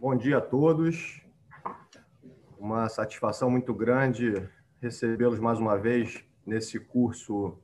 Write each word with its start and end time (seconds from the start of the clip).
Bom 0.00 0.14
dia 0.14 0.38
a 0.38 0.40
todos. 0.40 1.20
Uma 2.56 2.88
satisfação 2.88 3.50
muito 3.50 3.74
grande 3.74 4.48
recebê-los 4.80 5.40
mais 5.40 5.58
uma 5.58 5.76
vez 5.76 6.24
nesse 6.46 6.78
curso 6.78 7.58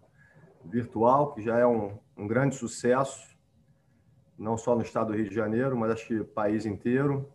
virtual, 0.64 1.32
que 1.32 1.40
já 1.40 1.56
é 1.60 1.64
um, 1.64 1.96
um, 2.16 2.26
grande 2.26 2.56
sucesso, 2.56 3.38
não 4.36 4.58
só 4.58 4.74
no 4.74 4.82
estado 4.82 5.12
do 5.12 5.16
Rio 5.16 5.28
de 5.28 5.34
Janeiro, 5.34 5.76
mas 5.76 5.92
acho 5.92 6.08
que 6.08 6.18
o 6.18 6.24
país 6.24 6.66
inteiro. 6.66 7.32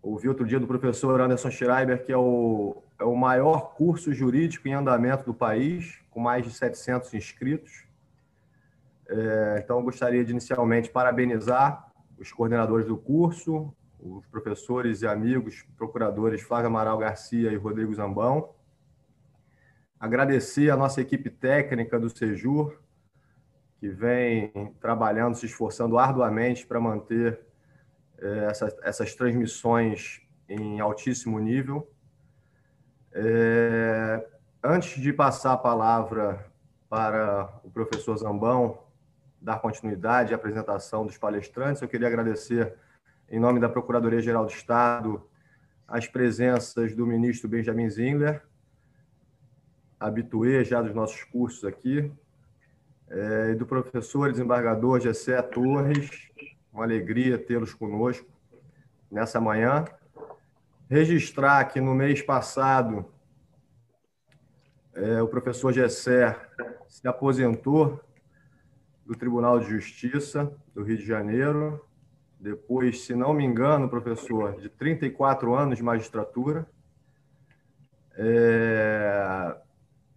Ouvi 0.00 0.26
outro 0.26 0.46
dia 0.46 0.58
do 0.58 0.66
professor 0.66 1.20
Anderson 1.20 1.50
Schreiber, 1.50 2.02
que 2.02 2.10
é 2.10 2.16
o, 2.16 2.82
é 2.98 3.04
o 3.04 3.14
maior 3.14 3.74
curso 3.74 4.10
jurídico 4.14 4.66
em 4.66 4.72
andamento 4.72 5.26
do 5.26 5.34
país, 5.34 6.00
com 6.08 6.18
mais 6.18 6.42
de 6.46 6.50
700 6.50 7.12
inscritos. 7.12 7.84
É, 9.06 9.60
então, 9.62 9.82
gostaria 9.82 10.24
de 10.24 10.30
inicialmente 10.30 10.88
parabenizar 10.88 11.92
os 12.18 12.32
coordenadores 12.32 12.86
do 12.86 12.96
curso, 12.96 13.70
os 14.00 14.26
professores 14.26 15.02
e 15.02 15.06
amigos, 15.06 15.64
procuradores 15.76 16.42
Flávio 16.42 16.68
Amaral 16.68 16.98
Garcia 16.98 17.52
e 17.52 17.56
Rodrigo 17.56 17.94
Zambão. 17.94 18.54
Agradecer 19.98 20.70
a 20.70 20.76
nossa 20.76 21.00
equipe 21.00 21.28
técnica 21.28 21.98
do 21.98 22.08
Sejur, 22.08 22.80
que 23.80 23.88
vem 23.88 24.74
trabalhando, 24.80 25.36
se 25.36 25.46
esforçando 25.46 25.98
arduamente 25.98 26.66
para 26.66 26.80
manter 26.80 27.40
é, 28.18 28.46
essas, 28.46 28.76
essas 28.82 29.14
transmissões 29.14 30.20
em 30.48 30.80
altíssimo 30.80 31.38
nível. 31.38 31.90
É, 33.12 34.24
antes 34.62 35.00
de 35.00 35.12
passar 35.12 35.52
a 35.54 35.56
palavra 35.56 36.46
para 36.88 37.60
o 37.64 37.70
professor 37.70 38.16
Zambão 38.16 38.78
dar 39.40 39.60
continuidade 39.60 40.32
à 40.32 40.36
apresentação 40.36 41.06
dos 41.06 41.16
palestrantes, 41.16 41.80
eu 41.80 41.88
queria 41.88 42.08
agradecer 42.08 42.76
em 43.30 43.38
nome 43.38 43.60
da 43.60 43.68
Procuradoria-Geral 43.68 44.46
do 44.46 44.52
Estado, 44.52 45.22
as 45.86 46.06
presenças 46.06 46.94
do 46.94 47.06
ministro 47.06 47.48
Benjamin 47.48 47.88
Zingler, 47.90 48.42
habituê 50.00 50.64
já 50.64 50.80
dos 50.80 50.94
nossos 50.94 51.24
cursos 51.24 51.64
aqui, 51.64 52.10
é, 53.10 53.50
e 53.50 53.54
do 53.54 53.66
professor 53.66 54.30
desembargador 54.30 55.00
Gessé 55.00 55.40
Torres. 55.42 56.28
Uma 56.72 56.84
alegria 56.84 57.38
tê-los 57.38 57.74
conosco 57.74 58.26
nessa 59.10 59.40
manhã. 59.40 59.84
Registrar 60.88 61.64
que 61.66 61.80
no 61.80 61.94
mês 61.94 62.22
passado 62.22 63.06
é, 64.94 65.20
o 65.22 65.28
professor 65.28 65.72
Gessé 65.72 66.36
se 66.86 67.06
aposentou 67.06 68.00
do 69.04 69.14
Tribunal 69.14 69.58
de 69.58 69.66
Justiça 69.66 70.52
do 70.74 70.82
Rio 70.82 70.98
de 70.98 71.06
Janeiro, 71.06 71.87
depois, 72.40 73.04
se 73.04 73.14
não 73.14 73.32
me 73.32 73.44
engano, 73.44 73.88
professor, 73.88 74.60
de 74.60 74.68
34 74.68 75.54
anos 75.54 75.76
de 75.76 75.82
magistratura. 75.82 76.68
É... 78.16 79.56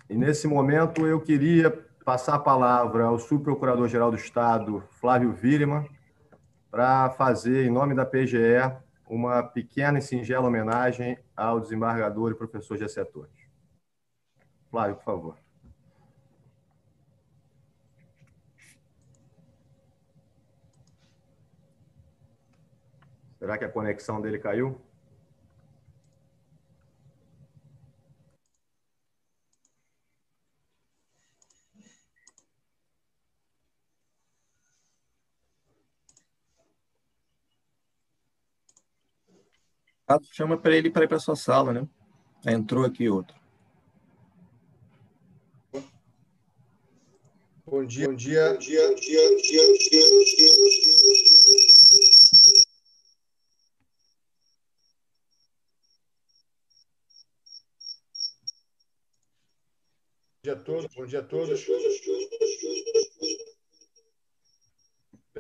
E 0.10 0.16
nesse 0.16 0.48
momento 0.48 1.08
eu 1.08 1.20
queria 1.20 1.72
passar 2.06 2.36
a 2.36 2.40
palavra 2.40 3.06
ao 3.06 3.18
subprocurador-geral 3.18 4.12
do 4.12 4.18
Estado, 4.18 4.84
Flávio 5.00 5.32
Virima, 5.32 5.86
para 6.70 7.10
fazer, 7.12 7.66
em 7.66 7.72
nome 7.72 7.96
da 7.96 8.06
PGE, 8.06 8.72
uma 9.08 9.44
pequena 9.44 10.00
e 10.00 10.02
singela 10.02 10.48
homenagem 10.48 11.18
ao 11.36 11.60
desembargador 11.60 12.32
e 12.32 12.36
professor 12.36 12.78
Gessé 12.78 13.04
Torres. 13.04 13.42
Flávio, 14.70 14.96
por 14.96 15.04
favor. 15.04 15.41
Será 23.42 23.58
que 23.58 23.66
a 23.66 23.70
conexão 23.70 24.22
dele 24.22 24.38
caiu? 24.38 24.80
Chama 40.32 40.56
para 40.56 40.76
ele 40.76 40.92
para 40.92 41.06
ir 41.06 41.08
para 41.08 41.18
sua 41.18 41.36
sala, 41.36 41.74
né? 41.74 41.88
Entrou 42.46 42.86
aqui 42.86 43.10
outro. 43.10 43.36
Bom 47.66 47.84
dia, 47.88 48.08
bom 48.08 48.14
dia, 48.14 48.54
bom 48.54 48.60
dia, 48.60 48.90
bom 48.90 48.96
dia, 48.96 49.30
bom 49.32 49.38
dia, 49.38 49.72
bom 49.72 49.80
dia, 49.80 50.08
bom 50.12 50.30
dia, 50.30 50.52
dia. 60.44 60.54
dia 60.54 60.54
a 60.54 60.56
todos, 60.56 60.96
bom 60.96 61.06
dia 61.06 61.20
a 61.20 61.24
todos. 61.24 61.66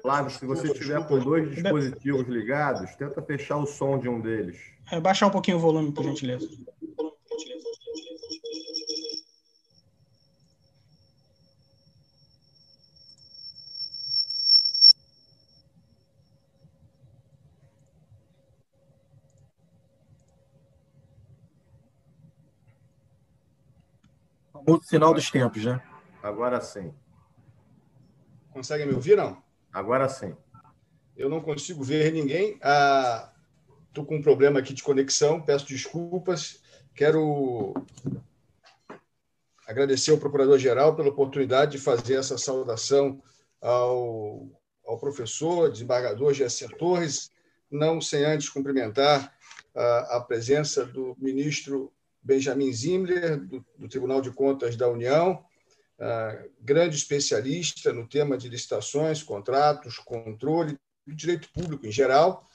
Flávio, 0.01 0.31
se 0.31 0.45
você 0.45 0.71
estiver 0.71 1.07
com 1.07 1.19
dois 1.19 1.49
dispositivos 1.49 2.27
ligados, 2.27 2.95
tenta 2.95 3.21
fechar 3.21 3.57
o 3.57 3.65
som 3.65 3.99
de 3.99 4.07
um 4.07 4.21
deles. 4.21 4.57
É, 4.91 4.99
baixar 4.99 5.27
um 5.27 5.31
pouquinho 5.31 5.57
o 5.57 5.59
volume, 5.59 5.91
por 5.91 6.03
gentileza. 6.03 6.47
O 24.71 24.81
final 24.81 25.13
dos 25.13 25.29
tempos, 25.29 25.65
né? 25.65 25.81
Agora 26.23 26.61
sim. 26.61 26.93
Consegue 28.53 28.85
me 28.85 28.93
ouvir, 28.93 29.17
não? 29.17 29.43
Agora 29.73 30.07
sim. 30.07 30.33
Eu 31.17 31.29
não 31.29 31.41
consigo 31.41 31.83
ver 31.83 32.13
ninguém. 32.13 32.53
Estou 32.53 32.63
ah, 32.63 34.05
com 34.07 34.15
um 34.15 34.21
problema 34.21 34.59
aqui 34.59 34.73
de 34.73 34.81
conexão, 34.81 35.41
peço 35.41 35.67
desculpas. 35.67 36.61
Quero 36.95 37.73
agradecer 39.67 40.11
ao 40.11 40.17
Procurador-Geral 40.17 40.95
pela 40.95 41.09
oportunidade 41.09 41.73
de 41.73 41.77
fazer 41.77 42.15
essa 42.15 42.37
saudação 42.37 43.21
ao, 43.61 44.47
ao 44.85 44.97
professor, 44.97 45.69
desembargador 45.69 46.33
Gessé 46.33 46.67
Torres, 46.77 47.29
não 47.69 47.99
sem 47.99 48.23
antes 48.23 48.47
cumprimentar 48.47 49.33
a, 49.75 50.17
a 50.17 50.21
presença 50.21 50.85
do 50.85 51.13
ministro 51.19 51.91
Benjamin 52.23 52.71
Zimler, 52.71 53.39
do, 53.39 53.65
do 53.77 53.87
Tribunal 53.87 54.21
de 54.21 54.31
Contas 54.31 54.75
da 54.75 54.89
União, 54.89 55.43
uh, 55.99 56.49
grande 56.59 56.95
especialista 56.95 57.91
no 57.91 58.07
tema 58.07 58.37
de 58.37 58.49
licitações, 58.49 59.23
contratos, 59.23 59.97
controle 59.97 60.77
do 61.05 61.15
direito 61.15 61.49
público 61.51 61.85
em 61.85 61.91
geral, 61.91 62.47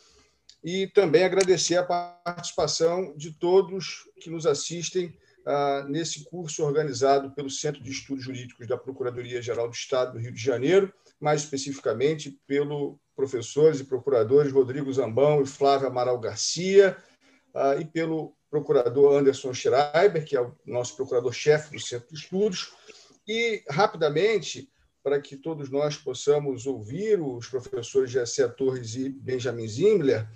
e 0.63 0.87
também 0.89 1.25
agradecer 1.25 1.77
a 1.77 1.85
participação 1.85 3.15
de 3.17 3.33
todos 3.33 4.09
que 4.21 4.31
nos 4.31 4.47
assistem 4.47 5.17
uh, 5.47 5.89
nesse 5.89 6.25
curso 6.25 6.65
organizado 6.65 7.31
pelo 7.33 7.51
Centro 7.51 7.83
de 7.83 7.91
Estudos 7.91 8.25
Jurídicos 8.25 8.67
da 8.67 8.77
Procuradoria-Geral 8.77 9.69
do 9.69 9.75
Estado 9.75 10.13
do 10.13 10.19
Rio 10.19 10.33
de 10.33 10.43
Janeiro, 10.43 10.93
mais 11.21 11.43
especificamente 11.43 12.39
pelo 12.47 12.99
professores 13.15 13.81
e 13.81 13.85
procuradores 13.85 14.53
Rodrigo 14.53 14.93
Zambão 14.93 15.41
e 15.41 15.47
Flávia 15.47 15.89
Amaral 15.89 16.19
Garcia, 16.21 16.97
uh, 17.55 17.81
e 17.81 17.85
pelo 17.85 18.36
procurador 18.51 19.19
Anderson 19.19 19.53
Schreiber, 19.53 20.25
que 20.25 20.37
é 20.37 20.41
o 20.41 20.55
nosso 20.65 20.97
procurador-chefe 20.97 21.73
do 21.73 21.81
Centro 21.81 22.09
de 22.09 22.21
Estudos, 22.21 22.73
e, 23.27 23.63
rapidamente, 23.69 24.71
para 25.03 25.21
que 25.21 25.37
todos 25.37 25.71
nós 25.71 25.97
possamos 25.97 26.67
ouvir 26.67 27.21
os 27.21 27.49
professores 27.49 28.11
Gessé 28.11 28.49
Torres 28.49 28.95
e 28.97 29.09
Benjamin 29.09 29.69
Zimler, 29.69 30.29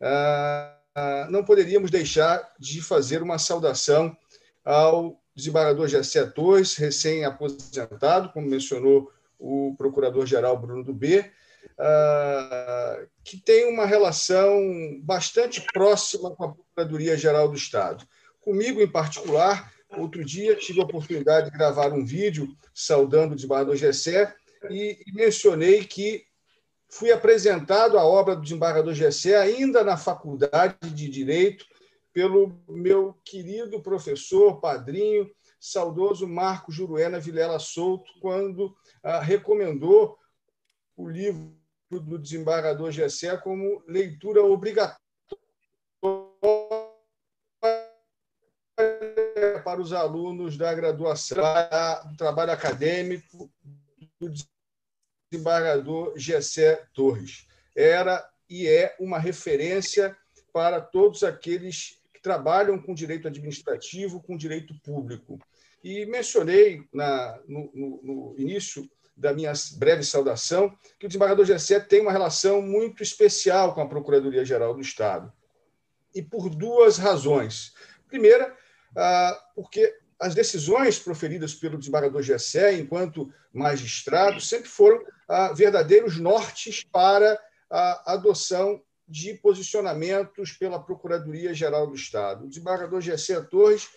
ah, 0.00 1.28
não 1.30 1.44
poderíamos 1.44 1.90
deixar 1.90 2.52
de 2.58 2.80
fazer 2.82 3.22
uma 3.22 3.38
saudação 3.38 4.16
ao 4.64 5.20
desembargador 5.34 5.86
Gessé 5.86 6.24
Torres, 6.26 6.74
recém-aposentado, 6.76 8.32
como 8.32 8.48
mencionou 8.48 9.12
o 9.38 9.74
procurador-geral 9.76 10.58
Bruno 10.58 10.82
Dubê, 10.82 11.30
ah, 11.78 13.06
que 13.22 13.36
tem 13.36 13.72
uma 13.72 13.86
relação 13.86 14.60
bastante 15.02 15.64
próxima 15.72 16.34
com 16.34 16.44
a 16.44 16.54
Procuradoria-Geral 16.76 17.48
do 17.48 17.56
Estado. 17.56 18.06
Comigo, 18.40 18.82
em 18.82 18.86
particular, 18.86 19.72
outro 19.96 20.22
dia 20.22 20.54
tive 20.54 20.80
a 20.80 20.84
oportunidade 20.84 21.50
de 21.50 21.56
gravar 21.56 21.92
um 21.92 22.04
vídeo 22.04 22.54
saudando 22.74 23.32
o 23.32 23.34
desembargador 23.34 23.76
Gessé 23.76 24.34
e, 24.70 24.98
mencionei 25.14 25.84
que 25.84 26.24
fui 26.88 27.10
apresentado 27.10 27.98
a 27.98 28.04
obra 28.04 28.36
do 28.36 28.42
desembargador 28.42 28.92
Gessé 28.92 29.36
ainda 29.36 29.82
na 29.82 29.96
faculdade 29.96 30.76
de 30.82 31.08
Direito 31.08 31.64
pelo 32.12 32.60
meu 32.68 33.14
querido 33.24 33.80
professor, 33.80 34.60
padrinho, 34.60 35.30
saudoso 35.58 36.28
Marco 36.28 36.70
Juruena 36.70 37.18
Vilela 37.18 37.58
Souto, 37.58 38.10
quando 38.20 38.76
ah, 39.02 39.20
recomendou 39.20 40.16
o 40.96 41.08
livro 41.08 41.56
do 41.90 42.18
desembargador 42.18 42.90
Gessé 42.90 43.36
como 43.38 43.82
leitura 43.86 44.42
obrigatória 44.42 45.05
para 49.66 49.80
os 49.80 49.92
alunos 49.92 50.56
da 50.56 50.72
graduação, 50.72 51.42
do 52.08 52.16
trabalho 52.16 52.52
acadêmico 52.52 53.50
do 54.20 54.32
desembargador 55.28 56.16
Gessé 56.16 56.86
Torres. 56.94 57.48
Era 57.74 58.24
e 58.48 58.68
é 58.68 58.94
uma 59.00 59.18
referência 59.18 60.16
para 60.52 60.80
todos 60.80 61.24
aqueles 61.24 62.00
que 62.14 62.22
trabalham 62.22 62.80
com 62.80 62.94
direito 62.94 63.26
administrativo, 63.26 64.22
com 64.22 64.36
direito 64.36 64.72
público. 64.84 65.36
E 65.82 66.06
mencionei 66.06 66.84
na, 66.94 67.36
no, 67.48 67.68
no, 67.74 68.00
no 68.04 68.34
início 68.38 68.88
da 69.16 69.32
minha 69.32 69.52
breve 69.78 70.04
saudação 70.04 70.78
que 70.96 71.06
o 71.06 71.08
desembargador 71.08 71.44
Gessé 71.44 71.80
tem 71.80 72.02
uma 72.02 72.12
relação 72.12 72.62
muito 72.62 73.02
especial 73.02 73.74
com 73.74 73.80
a 73.80 73.88
Procuradoria-Geral 73.88 74.74
do 74.74 74.80
Estado. 74.80 75.32
E 76.14 76.22
por 76.22 76.48
duas 76.48 76.98
razões. 76.98 77.74
Primeira, 78.06 78.56
porque 79.54 79.94
as 80.18 80.34
decisões 80.34 80.98
proferidas 80.98 81.54
pelo 81.54 81.78
desembargador 81.78 82.22
Gessé, 82.22 82.74
enquanto 82.74 83.32
magistrado, 83.52 84.40
sempre 84.40 84.68
foram 84.68 85.04
ah, 85.28 85.52
verdadeiros 85.52 86.18
nortes 86.18 86.82
para 86.90 87.38
a 87.70 88.14
adoção 88.14 88.82
de 89.08 89.34
posicionamentos 89.34 90.52
pela 90.52 90.82
Procuradoria-Geral 90.82 91.86
do 91.86 91.94
Estado. 91.94 92.44
O 92.44 92.48
desembargador 92.48 93.00
Gessé 93.00 93.40
Torres 93.42 93.88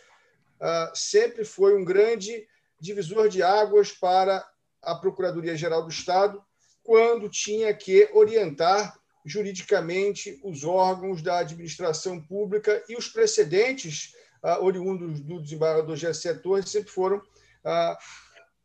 ah, 0.60 0.92
sempre 0.94 1.46
foi 1.46 1.78
um 1.78 1.86
grande 1.86 2.46
divisor 2.80 3.30
de 3.30 3.42
águas 3.42 3.92
para 3.92 4.46
a 4.82 4.96
Procuradoria-Geral 4.96 5.84
do 5.84 5.90
Estado 5.90 6.42
quando 6.84 7.30
tinha 7.30 7.74
que 7.74 8.10
orientar 8.14 8.98
juridicamente 9.26 10.40
os 10.44 10.64
órgãos 10.64 11.22
da 11.22 11.40
administração 11.40 12.22
pública 12.22 12.84
e 12.90 12.96
os 12.96 13.08
precedentes 13.08 14.14
ah, 14.42 14.60
oriundos 14.60 15.20
do 15.20 15.42
desembargador 15.42 15.96
Gessé 15.96 16.34
Torres 16.34 16.70
sempre 16.70 16.90
foram 16.90 17.22
ah, 17.64 17.98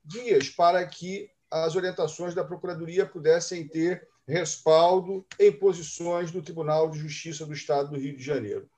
guias 0.07 0.49
para 0.49 0.85
que 0.87 1.31
as 1.51 1.77
orientações 1.77 2.35
da 2.35 2.45
Procuradoria 2.45 3.07
pudessem 3.07 3.67
ter 3.67 4.07
respaldo 4.27 5.25
em 5.39 5.53
posições 5.53 6.31
do 6.31 6.43
Tribunal 6.43 6.91
de 6.91 6.99
Justiça 6.99 7.47
do 7.47 7.53
Estado 7.53 7.91
do 7.91 7.99
Rio 7.99 8.17
de 8.17 8.23
Janeiro. 8.23 8.69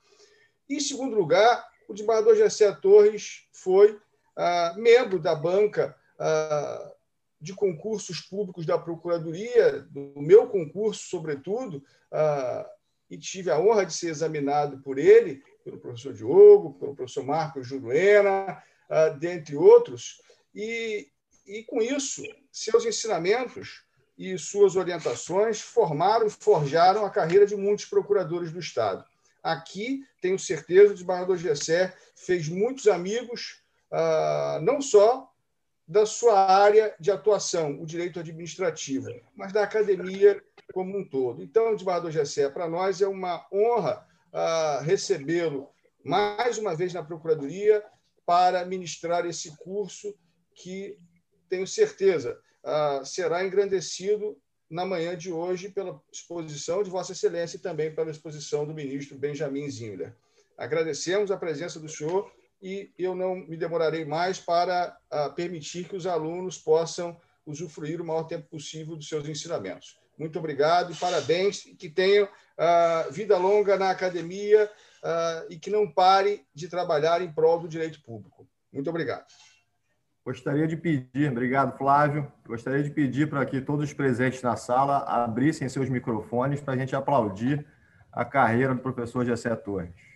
Em 0.69 0.79
segundo 0.79 1.15
lugar, 1.15 1.65
o 1.87 1.93
desembargador 1.93 2.35
Gessé 2.35 2.71
Torres 2.73 3.47
foi 3.53 3.99
ah, 4.35 4.75
membro 4.77 5.19
da 5.19 5.33
banca 5.33 5.95
ah, 6.19 6.93
de 7.39 7.53
concursos 7.53 8.19
públicos 8.21 8.65
da 8.65 8.77
Procuradoria, 8.77 9.81
do 9.89 10.13
meu 10.17 10.47
concurso, 10.47 11.07
sobretudo, 11.07 11.83
ah, 12.11 12.69
e 13.09 13.17
tive 13.17 13.49
a 13.49 13.59
honra 13.59 13.85
de 13.85 13.93
ser 13.93 14.09
examinado 14.09 14.79
por 14.79 14.97
ele, 14.97 15.41
pelo 15.67 15.79
professor 15.79 16.13
Diogo, 16.13 16.73
pelo 16.79 16.95
professor 16.95 17.25
Marcos 17.25 17.67
Juruena, 17.67 18.63
ah, 18.89 19.09
dentre 19.09 19.57
outros, 19.57 20.21
e, 20.55 21.09
e 21.45 21.63
com 21.63 21.81
isso, 21.81 22.23
seus 22.49 22.85
ensinamentos 22.85 23.83
e 24.17 24.37
suas 24.37 24.77
orientações 24.77 25.59
formaram 25.59 26.25
e 26.25 26.29
forjaram 26.29 27.05
a 27.05 27.09
carreira 27.09 27.45
de 27.45 27.55
muitos 27.55 27.85
procuradores 27.85 28.49
do 28.49 28.59
Estado. 28.59 29.03
Aqui, 29.43 30.03
tenho 30.21 30.39
certeza, 30.39 30.91
o 30.91 30.93
desembargador 30.93 31.37
Gessé 31.37 31.93
fez 32.15 32.47
muitos 32.47 32.87
amigos, 32.87 33.61
ah, 33.91 34.59
não 34.63 34.81
só 34.81 35.29
da 35.85 36.05
sua 36.05 36.49
área 36.49 36.95
de 36.97 37.11
atuação, 37.11 37.81
o 37.81 37.85
direito 37.85 38.19
administrativo, 38.19 39.09
mas 39.35 39.51
da 39.51 39.63
academia 39.63 40.41
como 40.73 40.97
um 40.97 41.03
todo. 41.03 41.43
Então, 41.43 41.73
desembargador 41.73 42.11
Gessé, 42.11 42.49
para 42.49 42.69
nós 42.69 43.01
é 43.01 43.07
uma 43.07 43.45
honra 43.51 44.06
recebê-lo 44.83 45.69
mais 46.03 46.57
uma 46.57 46.75
vez 46.75 46.93
na 46.93 47.03
Procuradoria 47.03 47.83
para 48.25 48.65
ministrar 48.65 49.25
esse 49.25 49.55
curso 49.57 50.13
que, 50.53 50.97
tenho 51.49 51.65
certeza, 51.65 52.39
uh, 52.63 53.05
será 53.05 53.45
engrandecido 53.45 54.37
na 54.69 54.85
manhã 54.85 55.15
de 55.15 55.31
hoje 55.31 55.69
pela 55.69 56.01
exposição 56.11 56.83
de 56.83 56.89
Vossa 56.89 57.13
Excelência 57.13 57.57
e 57.57 57.61
também 57.61 57.93
pela 57.93 58.11
exposição 58.11 58.65
do 58.65 58.73
ministro 58.73 59.17
Benjamin 59.17 59.69
Zimler. 59.69 60.13
Agradecemos 60.57 61.31
a 61.31 61.37
presença 61.37 61.79
do 61.79 61.87
senhor 61.87 62.29
e 62.61 62.91
eu 62.97 63.15
não 63.15 63.35
me 63.35 63.55
demorarei 63.55 64.03
mais 64.03 64.39
para 64.39 64.97
uh, 65.11 65.33
permitir 65.33 65.87
que 65.87 65.95
os 65.95 66.05
alunos 66.05 66.57
possam 66.57 67.19
usufruir 67.45 68.01
o 68.01 68.05
maior 68.05 68.23
tempo 68.23 68.49
possível 68.49 68.95
dos 68.95 69.07
seus 69.07 69.27
ensinamentos. 69.27 69.97
Muito 70.17 70.39
obrigado 70.39 70.95
parabéns, 70.95 71.65
e 71.65 71.75
que 71.75 71.89
tenham 71.89 72.25
uh, 72.25 73.11
vida 73.11 73.37
longa 73.37 73.77
na 73.77 73.91
academia 73.91 74.69
uh, 75.03 75.45
e 75.49 75.57
que 75.57 75.69
não 75.69 75.89
pare 75.89 76.45
de 76.53 76.67
trabalhar 76.67 77.21
em 77.21 77.31
prol 77.31 77.59
do 77.59 77.67
direito 77.67 78.01
público. 78.01 78.47
Muito 78.73 78.89
obrigado. 78.89 79.25
Gostaria 80.25 80.67
de 80.67 80.75
pedir, 80.75 81.31
obrigado, 81.31 81.77
Flávio. 81.77 82.29
Gostaria 82.45 82.83
de 82.83 82.89
pedir 82.89 83.29
para 83.29 83.45
que 83.45 83.61
todos 83.61 83.85
os 83.85 83.93
presentes 83.93 84.41
na 84.41 84.57
sala 84.57 84.97
abrissem 84.97 85.69
seus 85.69 85.87
microfones 85.87 86.59
para 86.59 86.73
a 86.73 86.77
gente 86.77 86.95
aplaudir 86.95 87.65
a 88.11 88.25
carreira 88.25 88.75
do 88.75 88.81
professor 88.81 89.25
Gessé 89.25 89.55
Torres. 89.55 90.06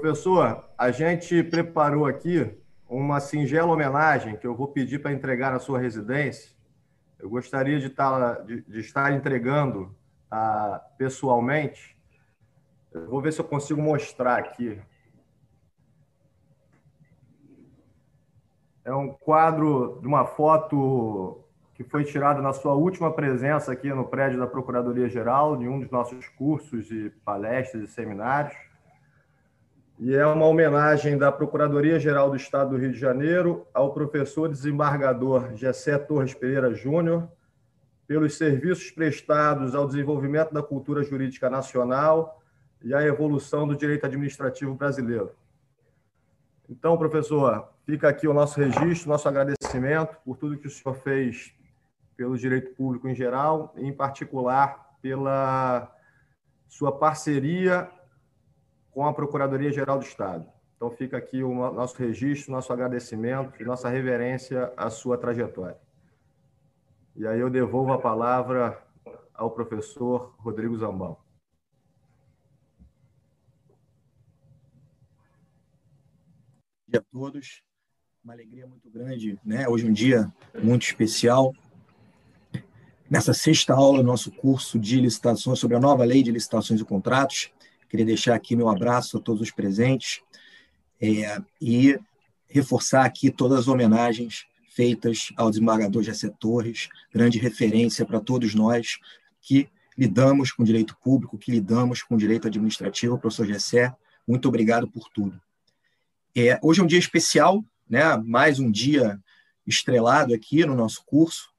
Professor, 0.00 0.64
a 0.78 0.90
gente 0.90 1.42
preparou 1.42 2.06
aqui 2.06 2.50
uma 2.88 3.20
singela 3.20 3.70
homenagem 3.70 4.34
que 4.34 4.46
eu 4.46 4.56
vou 4.56 4.66
pedir 4.68 4.98
para 4.98 5.12
entregar 5.12 5.52
na 5.52 5.58
sua 5.58 5.78
residência. 5.78 6.56
Eu 7.18 7.28
gostaria 7.28 7.78
de 7.78 7.88
estar, 7.88 8.36
tá, 8.36 8.40
de, 8.40 8.62
de 8.62 8.80
estar 8.80 9.12
entregando 9.12 9.94
ah, 10.30 10.82
pessoalmente. 10.96 11.98
Eu 12.90 13.10
vou 13.10 13.20
ver 13.20 13.30
se 13.30 13.42
eu 13.42 13.44
consigo 13.44 13.82
mostrar 13.82 14.38
aqui. 14.38 14.80
É 18.82 18.94
um 18.94 19.12
quadro 19.12 19.98
de 20.00 20.06
uma 20.06 20.24
foto 20.24 21.44
que 21.74 21.84
foi 21.84 22.04
tirada 22.04 22.40
na 22.40 22.54
sua 22.54 22.72
última 22.72 23.12
presença 23.12 23.70
aqui 23.70 23.90
no 23.90 24.06
prédio 24.06 24.38
da 24.38 24.46
Procuradoria-Geral, 24.46 25.58
de 25.58 25.68
um 25.68 25.78
dos 25.78 25.90
nossos 25.90 26.26
cursos 26.30 26.90
e 26.90 27.10
palestras 27.22 27.82
e 27.82 27.86
seminários. 27.86 28.69
E 30.02 30.16
é 30.16 30.26
uma 30.26 30.46
homenagem 30.46 31.18
da 31.18 31.30
Procuradoria-Geral 31.30 32.30
do 32.30 32.36
Estado 32.36 32.70
do 32.70 32.78
Rio 32.78 32.90
de 32.90 32.98
Janeiro 32.98 33.66
ao 33.74 33.92
professor 33.92 34.48
desembargador 34.48 35.54
Gessé 35.54 35.98
Torres 35.98 36.32
Pereira 36.32 36.72
Júnior, 36.72 37.28
pelos 38.06 38.38
serviços 38.38 38.90
prestados 38.90 39.74
ao 39.74 39.86
desenvolvimento 39.86 40.54
da 40.54 40.62
cultura 40.62 41.02
jurídica 41.02 41.50
nacional 41.50 42.42
e 42.82 42.94
à 42.94 43.02
evolução 43.02 43.68
do 43.68 43.76
direito 43.76 44.06
administrativo 44.06 44.74
brasileiro. 44.74 45.32
Então, 46.66 46.96
professor, 46.96 47.68
fica 47.84 48.08
aqui 48.08 48.26
o 48.26 48.32
nosso 48.32 48.58
registro, 48.58 49.10
nosso 49.10 49.28
agradecimento 49.28 50.16
por 50.24 50.38
tudo 50.38 50.56
que 50.56 50.66
o 50.66 50.70
senhor 50.70 50.94
fez 50.94 51.54
pelo 52.16 52.38
direito 52.38 52.74
público 52.74 53.06
em 53.06 53.14
geral, 53.14 53.74
e 53.76 53.86
em 53.86 53.92
particular 53.92 54.96
pela 55.02 55.94
sua 56.66 56.90
parceria 56.90 57.86
com 58.90 59.06
a 59.06 59.12
Procuradoria-Geral 59.12 59.98
do 59.98 60.04
Estado. 60.04 60.46
Então, 60.76 60.90
fica 60.90 61.16
aqui 61.16 61.42
o 61.42 61.54
nosso 61.72 61.96
registro, 61.98 62.52
nosso 62.52 62.72
agradecimento 62.72 63.60
e 63.60 63.64
nossa 63.64 63.88
reverência 63.88 64.72
à 64.76 64.88
sua 64.88 65.18
trajetória. 65.18 65.76
E 67.14 67.26
aí 67.26 67.38
eu 67.38 67.50
devolvo 67.50 67.92
a 67.92 68.00
palavra 68.00 68.82
ao 69.34 69.50
professor 69.50 70.34
Rodrigo 70.38 70.76
Zambão. 70.76 71.18
Bom 76.86 76.88
dia 76.88 77.00
a 77.00 77.04
todos. 77.12 77.62
Uma 78.24 78.32
alegria 78.32 78.66
muito 78.66 78.90
grande, 78.90 79.38
né? 79.44 79.68
Hoje 79.68 79.86
um 79.86 79.92
dia 79.92 80.32
muito 80.62 80.82
especial. 80.82 81.54
Nessa 83.08 83.34
sexta 83.34 83.74
aula 83.74 83.98
do 83.98 84.04
nosso 84.04 84.30
curso 84.30 84.78
de 84.78 85.00
licitações 85.00 85.58
sobre 85.58 85.76
a 85.76 85.80
nova 85.80 86.04
lei 86.04 86.22
de 86.22 86.30
licitações 86.30 86.80
e 86.80 86.84
contratos, 86.84 87.52
Queria 87.90 88.06
deixar 88.06 88.36
aqui 88.36 88.54
meu 88.54 88.68
abraço 88.68 89.18
a 89.18 89.20
todos 89.20 89.42
os 89.42 89.50
presentes 89.50 90.22
é, 91.00 91.42
e 91.60 91.98
reforçar 92.46 93.04
aqui 93.04 93.30
todas 93.30 93.58
as 93.58 93.68
homenagens 93.68 94.46
feitas 94.68 95.32
ao 95.36 95.50
desembargador 95.50 96.00
Jessé 96.00 96.30
Torres, 96.38 96.88
grande 97.12 97.38
referência 97.38 98.06
para 98.06 98.20
todos 98.20 98.54
nós 98.54 98.98
que 99.40 99.68
lidamos 99.98 100.52
com 100.52 100.62
direito 100.62 100.96
público, 101.02 101.36
que 101.36 101.50
lidamos 101.50 102.00
com 102.00 102.16
direito 102.16 102.46
administrativo. 102.46 103.18
Professor 103.18 103.44
Jessé, 103.44 103.92
muito 104.26 104.46
obrigado 104.48 104.88
por 104.88 105.08
tudo. 105.10 105.40
É, 106.34 106.60
hoje 106.62 106.80
é 106.80 106.84
um 106.84 106.86
dia 106.86 106.98
especial, 106.98 107.64
né? 107.88 108.16
mais 108.18 108.60
um 108.60 108.70
dia 108.70 109.18
estrelado 109.66 110.32
aqui 110.32 110.64
no 110.64 110.76
nosso 110.76 111.04
curso, 111.04 111.50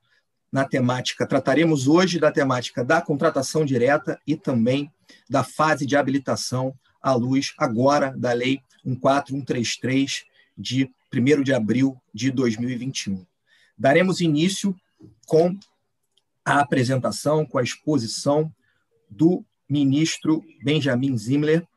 na 0.52 0.66
temática, 0.66 1.26
trataremos 1.28 1.88
hoje 1.88 2.20
da 2.20 2.32
temática 2.32 2.84
da 2.84 3.02
contratação 3.02 3.64
direta 3.64 4.20
e 4.28 4.36
também 4.36 4.92
da 5.30 5.44
fase 5.44 5.86
de 5.86 5.96
habilitação 5.96 6.74
à 7.02 7.14
luz 7.14 7.54
agora 7.58 8.14
da 8.18 8.34
Lei 8.34 8.62
14133 8.84 10.26
de 10.58 10.90
1 11.14 11.44
de 11.44 11.54
abril 11.54 12.00
de 12.14 12.32
2021. 12.32 13.26
Daremos 13.78 14.22
início 14.22 14.76
com 15.26 15.58
a 16.46 16.60
apresentação 16.60 17.46
com 17.46 17.58
a 17.58 17.64
exposição 17.64 18.54
do 19.10 19.44
ministro 19.70 20.44
Benjamin 20.64 21.18
Zimler, 21.18 21.68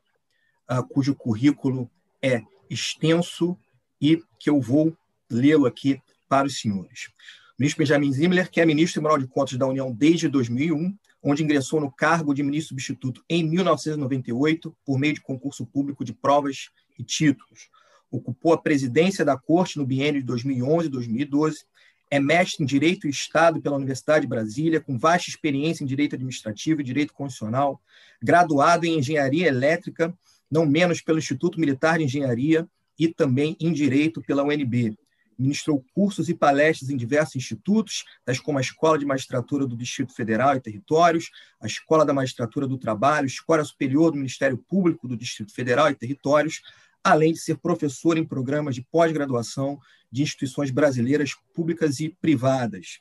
uh, 0.71 0.83
cujo 0.88 1.14
currículo 1.14 1.91
é 2.23 2.43
extenso 2.69 3.57
e 4.00 4.23
que 4.38 4.49
eu 4.50 4.61
vou 4.61 4.97
lê-lo 5.31 5.67
aqui 5.67 6.00
para 6.29 6.47
os 6.47 6.59
senhores. 6.59 7.09
O 7.50 7.61
ministro 7.61 7.85
Benjamin 7.85 8.12
Zimler, 8.12 8.50
que 8.50 8.61
é 8.61 8.67
ministro 8.67 8.95
Tribunal 8.95 9.19
de 9.19 9.26
Contas 9.26 9.59
da 9.59 9.67
União 9.67 9.93
desde 9.93 10.29
2001, 10.29 10.97
onde 11.25 11.43
ingressou 11.43 11.81
no 11.81 11.90
cargo 11.90 12.35
de 12.35 12.43
ministro 12.43 12.69
substituto 12.69 13.25
em 13.28 13.43
1998, 13.43 14.76
por 14.85 14.99
meio 14.99 15.14
de 15.14 15.23
concurso 15.23 15.64
público 15.64 16.04
de 16.04 16.12
provas 16.12 16.69
e 16.99 17.02
títulos. 17.02 17.71
Ocupou 18.11 18.52
a 18.52 18.61
presidência 18.61 19.25
da 19.25 19.37
Corte 19.37 19.78
no 19.78 19.87
biênio 19.87 20.21
de 20.21 20.26
2011 20.26 20.87
e 20.87 20.90
2012. 20.90 21.64
É 22.11 22.21
mestre 22.21 22.62
em 22.62 22.66
Direito 22.66 23.07
e 23.07 23.11
Estado 23.11 23.61
pela 23.61 23.76
Universidade 23.76 24.21
de 24.21 24.28
Brasília, 24.28 24.81
com 24.81 24.99
vasta 24.99 25.31
experiência 25.31 25.83
em 25.83 25.87
Direito 25.87 26.14
Administrativo 26.14 26.83
e 26.83 26.85
Direito 26.85 27.14
Constitucional. 27.14 27.81
Graduado 28.23 28.85
em 28.85 28.99
Engenharia 28.99 29.49
Elétrica, 29.49 30.14
não 30.50 30.66
menos 30.66 31.00
pelo 31.00 31.19
Instituto 31.19 31.59
Militar 31.59 31.99
de 31.99 32.04
Engenharia 32.04 32.69
e 32.99 33.09
também 33.09 33.57
em 33.59 33.73
Direito 33.73 34.21
pela 34.21 34.45
UNB 34.45 34.95
ministrou 35.38 35.85
cursos 35.95 36.29
e 36.29 36.35
palestras 36.35 36.91
em 36.91 36.97
diversos 36.97 37.37
institutos, 37.37 38.05
tais 38.25 38.41
como 38.41 38.59
a 38.59 38.61
Escola 38.61 38.99
de 38.99 39.07
Magistratura 39.07 39.67
do 39.67 39.76
Distrito 39.76 40.14
Federal 40.14 40.57
e 40.57 40.61
Territórios, 40.61 41.31
a 41.61 41.67
Escola 41.67 42.05
da 42.05 42.12
Magistratura 42.12 42.67
do 42.67 42.79
Trabalho, 42.79 43.26
Escola 43.26 43.64
Superior 43.64 44.11
do 44.11 44.17
Ministério 44.17 44.59
Público 44.59 45.09
do 45.09 45.17
Distrito 45.17 45.53
Federal 45.53 45.91
e 45.91 45.95
Territórios, 45.95 46.62
além 47.03 47.33
de 47.33 47.38
ser 47.38 47.59
professor 47.59 48.17
em 48.17 48.25
programas 48.25 48.75
de 48.75 48.83
pós-graduação 48.83 49.79
de 50.11 50.23
instituições 50.23 50.71
brasileiras 50.71 51.35
públicas 51.53 52.00
e 52.00 52.09
privadas. 52.09 53.00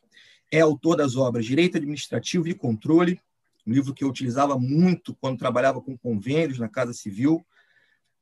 É 0.51 0.59
autor 0.59 0.97
das 0.97 1.15
obras 1.15 1.45
Direito 1.45 1.77
Administrativo 1.77 2.47
e 2.47 2.53
Controle, 2.53 3.19
um 3.65 3.71
livro 3.71 3.93
que 3.93 4.03
eu 4.03 4.09
utilizava 4.09 4.59
muito 4.59 5.15
quando 5.15 5.37
trabalhava 5.37 5.81
com 5.81 5.97
convênios 5.97 6.59
na 6.59 6.67
Casa 6.67 6.93
Civil, 6.93 7.45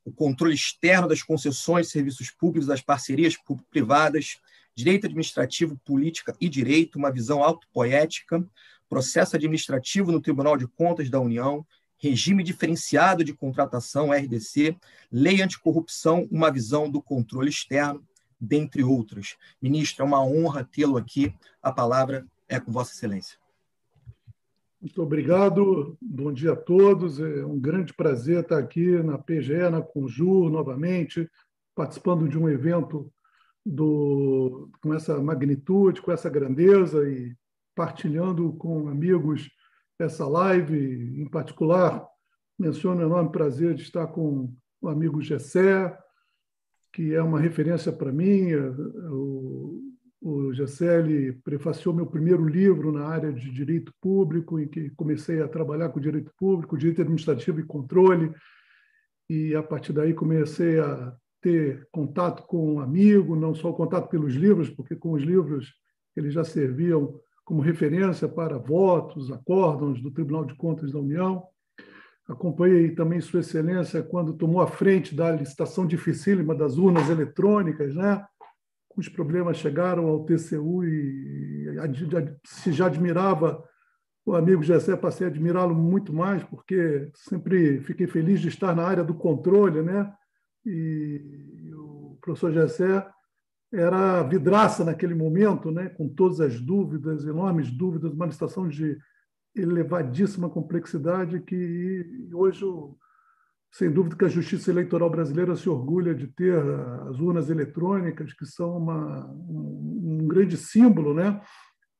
o 0.04 0.12
controle 0.12 0.54
externo 0.54 1.08
das 1.08 1.22
concessões 1.22 1.90
serviços 1.90 2.30
públicos, 2.30 2.66
das 2.66 2.80
parcerias 2.80 3.36
público-privadas, 3.36 4.38
direito 4.74 5.06
administrativo, 5.06 5.78
política 5.84 6.34
e 6.40 6.48
direito, 6.48 6.96
uma 6.96 7.10
visão 7.10 7.42
autopoética, 7.42 8.44
processo 8.88 9.36
administrativo 9.36 10.10
no 10.10 10.20
Tribunal 10.20 10.56
de 10.56 10.66
Contas 10.66 11.08
da 11.08 11.20
União, 11.20 11.64
regime 11.96 12.42
diferenciado 12.42 13.22
de 13.22 13.32
contratação, 13.32 14.10
RDC, 14.10 14.76
lei 15.10 15.40
anticorrupção, 15.40 16.26
uma 16.30 16.50
visão 16.50 16.90
do 16.90 17.00
controle 17.00 17.48
externo, 17.48 18.04
dentre 18.40 18.82
outras. 18.82 19.36
Ministro, 19.60 20.02
é 20.02 20.06
uma 20.06 20.24
honra 20.24 20.64
tê-lo 20.64 20.96
aqui. 20.96 21.32
A 21.62 21.70
palavra 21.70 22.26
é 22.48 22.58
com 22.58 22.72
Vossa 22.72 22.92
Excelência. 22.92 23.41
Muito 24.82 25.00
obrigado, 25.00 25.96
bom 26.02 26.32
dia 26.32 26.54
a 26.54 26.56
todos. 26.56 27.20
É 27.20 27.46
um 27.46 27.56
grande 27.56 27.94
prazer 27.94 28.40
estar 28.40 28.58
aqui 28.58 29.00
na 29.00 29.16
PGE, 29.16 29.70
na 29.70 29.80
Conjur, 29.80 30.50
novamente, 30.50 31.30
participando 31.72 32.28
de 32.28 32.36
um 32.36 32.48
evento 32.48 33.08
do, 33.64 34.68
com 34.82 34.92
essa 34.92 35.22
magnitude, 35.22 36.02
com 36.02 36.10
essa 36.10 36.28
grandeza 36.28 37.08
e 37.08 37.32
partilhando 37.76 38.54
com 38.54 38.88
amigos 38.88 39.48
essa 40.00 40.26
live. 40.26 41.22
Em 41.22 41.30
particular, 41.30 42.04
menciono 42.58 43.02
o 43.02 43.06
enorme 43.06 43.30
prazer 43.30 43.74
de 43.74 43.82
estar 43.82 44.08
com 44.08 44.52
o 44.80 44.88
amigo 44.88 45.22
Gessé, 45.22 45.96
que 46.92 47.14
é 47.14 47.22
uma 47.22 47.38
referência 47.38 47.92
para 47.92 48.10
mim. 48.10 48.52
O, 48.52 49.91
o 50.22 50.54
Gesselli 50.54 51.32
prefaciou 51.32 51.92
meu 51.92 52.06
primeiro 52.06 52.46
livro 52.46 52.92
na 52.92 53.04
área 53.06 53.32
de 53.32 53.50
direito 53.50 53.92
público, 54.00 54.60
em 54.60 54.68
que 54.68 54.88
comecei 54.90 55.42
a 55.42 55.48
trabalhar 55.48 55.88
com 55.88 55.98
direito 55.98 56.32
público, 56.38 56.78
direito 56.78 57.02
administrativo 57.02 57.58
e 57.58 57.64
controle, 57.64 58.32
e 59.28 59.52
a 59.56 59.62
partir 59.62 59.92
daí 59.92 60.14
comecei 60.14 60.78
a 60.78 61.12
ter 61.40 61.88
contato 61.90 62.44
com 62.44 62.74
um 62.74 62.80
amigo, 62.80 63.34
não 63.34 63.52
só 63.52 63.70
o 63.70 63.74
contato 63.74 64.08
pelos 64.08 64.34
livros, 64.34 64.70
porque 64.70 64.94
com 64.94 65.10
os 65.12 65.22
livros 65.22 65.74
eles 66.16 66.32
já 66.32 66.44
serviam 66.44 67.18
como 67.44 67.60
referência 67.60 68.28
para 68.28 68.58
votos, 68.58 69.32
acórdãos 69.32 70.00
do 70.00 70.12
Tribunal 70.12 70.44
de 70.44 70.54
Contas 70.54 70.92
da 70.92 71.00
União. 71.00 71.42
Acompanhei 72.28 72.92
também 72.92 73.20
Sua 73.20 73.40
Excelência 73.40 74.02
quando 74.04 74.34
tomou 74.34 74.60
a 74.60 74.68
frente 74.68 75.16
da 75.16 75.32
licitação 75.32 75.84
dificílima 75.84 76.54
das 76.54 76.78
urnas 76.78 77.10
eletrônicas, 77.10 77.92
né? 77.96 78.24
Os 78.96 79.08
problemas 79.08 79.56
chegaram 79.56 80.06
ao 80.06 80.24
TCU 80.24 80.84
e 80.84 81.76
se 82.44 82.72
já 82.72 82.86
admirava 82.86 83.62
o 84.24 84.34
amigo 84.34 84.62
Gessé, 84.62 84.96
passei 84.96 85.26
a 85.26 85.30
admirá-lo 85.30 85.74
muito 85.74 86.12
mais, 86.12 86.44
porque 86.44 87.10
sempre 87.14 87.80
fiquei 87.80 88.06
feliz 88.06 88.40
de 88.40 88.48
estar 88.48 88.74
na 88.74 88.84
área 88.84 89.02
do 89.02 89.14
controle, 89.14 89.82
né? 89.82 90.12
E 90.64 91.72
o 91.74 92.16
professor 92.20 92.52
Gessé 92.52 93.04
era 93.72 94.22
vidraça 94.22 94.84
naquele 94.84 95.14
momento, 95.14 95.70
né? 95.70 95.88
com 95.88 96.08
todas 96.08 96.40
as 96.40 96.60
dúvidas, 96.60 97.24
enormes 97.24 97.70
dúvidas, 97.70 98.12
uma 98.12 98.26
licitação 98.26 98.68
de 98.68 98.98
elevadíssima 99.54 100.48
complexidade 100.48 101.40
que 101.40 102.28
hoje 102.32 102.64
sem 103.72 103.90
dúvida 103.90 104.16
que 104.16 104.24
a 104.26 104.28
justiça 104.28 104.70
eleitoral 104.70 105.08
brasileira 105.08 105.56
se 105.56 105.66
orgulha 105.68 106.14
de 106.14 106.26
ter 106.26 106.54
as 107.08 107.18
urnas 107.18 107.48
eletrônicas, 107.48 108.34
que 108.34 108.44
são 108.44 108.76
uma, 108.76 109.26
um, 109.30 110.18
um 110.20 110.28
grande 110.28 110.58
símbolo 110.58 111.14
né, 111.14 111.40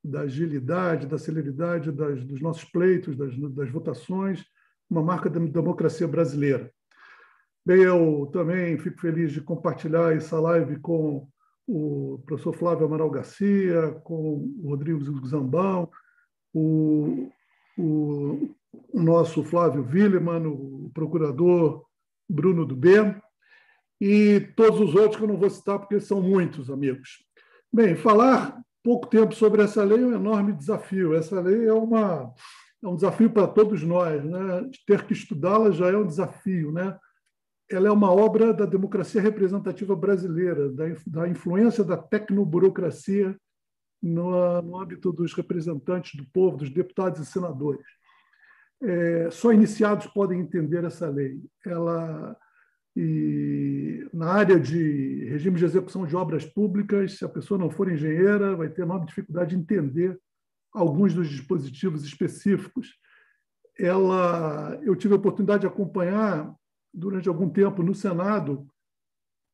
da 0.05 0.21
agilidade, 0.21 1.07
da 1.07 1.17
celeridade 1.17 1.91
das, 1.91 2.23
dos 2.25 2.43
nossos 2.43 2.65
pleitos, 2.65 3.17
das, 3.17 3.35
das 3.55 3.71
votações, 3.71 4.45
uma 4.89 5.03
marca 5.03 5.31
da 5.31 5.41
democracia 5.41 6.07
brasileira. 6.07 6.71
Bem, 7.65 7.83
eu 7.83 8.29
também 8.33 8.77
fico 8.77 9.01
feliz 9.01 9.33
de 9.33 9.41
compartilhar 9.41 10.15
essa 10.15 10.39
live 10.39 10.79
com 10.81 11.27
o 11.67 12.23
professor 12.27 12.53
Flávio 12.53 12.85
Amaral 12.85 13.09
Garcia, 13.09 13.93
com 14.05 14.53
o 14.63 14.69
Rodrigo 14.69 15.27
Zambão, 15.27 15.89
o, 16.53 17.31
o 17.79 18.51
o 18.73 19.03
nosso 19.03 19.43
Flávio 19.45 19.87
Willeman, 19.91 20.47
o 20.47 20.91
procurador 20.95 21.85
Bruno 22.29 22.65
do 22.65 22.75
B, 22.75 23.15
e 24.01 24.41
todos 24.57 24.81
os 24.81 24.95
outros 24.95 25.17
que 25.17 25.23
eu 25.23 25.29
não 25.29 25.37
vou 25.37 25.51
citar 25.51 25.79
porque 25.79 26.01
são 26.01 26.21
muitos, 26.21 26.71
amigos. 26.71 27.25
Bem, 27.73 27.95
falar 27.95 28.61
pouco 28.83 29.07
tempo 29.07 29.35
sobre 29.35 29.63
essa 29.63 29.85
lei 29.85 30.03
é 30.03 30.07
um 30.07 30.15
enorme 30.15 30.53
desafio. 30.53 31.15
Essa 31.15 31.41
lei 31.41 31.67
é, 31.67 31.73
uma, 31.73 32.35
é 32.83 32.89
um 32.89 32.97
desafio 32.97 33.31
para 33.31 33.47
todos 33.47 33.83
nós. 33.83 34.25
Né? 34.25 34.71
Ter 34.87 35.07
que 35.07 35.13
estudá-la 35.13 35.71
já 35.71 35.89
é 35.89 35.97
um 35.97 36.07
desafio. 36.07 36.73
Né? 36.73 36.99
Ela 37.71 37.89
é 37.89 37.91
uma 37.93 38.11
obra 38.11 38.53
da 38.53 38.67
democracia 38.67 39.21
representativa 39.21 39.95
brasileira, 39.95 40.69
da, 40.73 40.87
da 41.07 41.29
influência 41.29 41.85
da 41.85 41.97
tecnoburocracia 41.97 43.37
no, 44.03 44.63
no 44.63 44.81
âmbito 44.81 45.13
dos 45.13 45.33
representantes 45.33 46.17
do 46.21 46.29
povo, 46.33 46.57
dos 46.57 46.71
deputados 46.71 47.21
e 47.21 47.27
senadores 47.27 47.87
é, 48.83 49.31
só 49.31 49.53
iniciados 49.53 50.07
podem 50.09 50.41
entender 50.41 50.85
essa 50.85 51.09
lei. 51.09 51.41
Ela 51.65 52.37
e 52.95 54.07
na 54.13 54.31
área 54.31 54.61
de 54.61 55.25
regime 55.31 55.59
de 55.59 55.65
execução 55.65 56.05
de 56.07 56.15
obras 56.15 56.45
públicas, 56.45 57.17
se 57.17 57.25
a 57.25 57.29
pessoa 57.29 57.59
não 57.59 57.71
for 57.71 57.91
engenheira, 57.91 58.55
vai 58.55 58.69
ter 58.69 58.83
enorme 58.83 59.07
dificuldade 59.07 59.57
de 59.57 59.63
entender 59.63 60.19
alguns 60.73 61.15
dos 61.15 61.29
dispositivos 61.29 62.05
específicos. 62.05 62.95
Ela, 63.79 64.79
eu 64.83 64.95
tive 64.95 65.15
a 65.15 65.17
oportunidade 65.17 65.63
de 65.63 65.67
acompanhar 65.67 66.55
durante 66.93 67.29
algum 67.29 67.49
tempo 67.49 67.83
no 67.83 67.95
Senado 67.95 68.67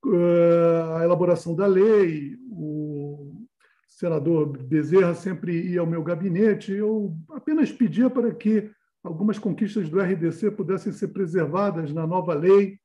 eh, 0.05 0.97
a 0.97 1.05
elaboração 1.05 1.55
da 1.55 1.67
lei. 1.67 2.37
O 2.51 3.47
senador 3.87 4.59
Bezerra 4.65 5.15
sempre 5.15 5.61
ia 5.61 5.81
ao 5.81 5.87
meu 5.87 6.03
gabinete. 6.03 6.73
Eu 6.73 7.17
apenas 7.31 7.71
pedia 7.71 8.11
para 8.11 8.35
que 8.35 8.69
algumas 9.03 9.39
conquistas 9.39 9.89
do 9.89 10.01
RDC 10.01 10.51
pudessem 10.53 10.93
ser 10.93 11.09
preservadas 11.09 11.93
na 11.93 12.07
nova 12.07 12.35
lei 12.35 12.79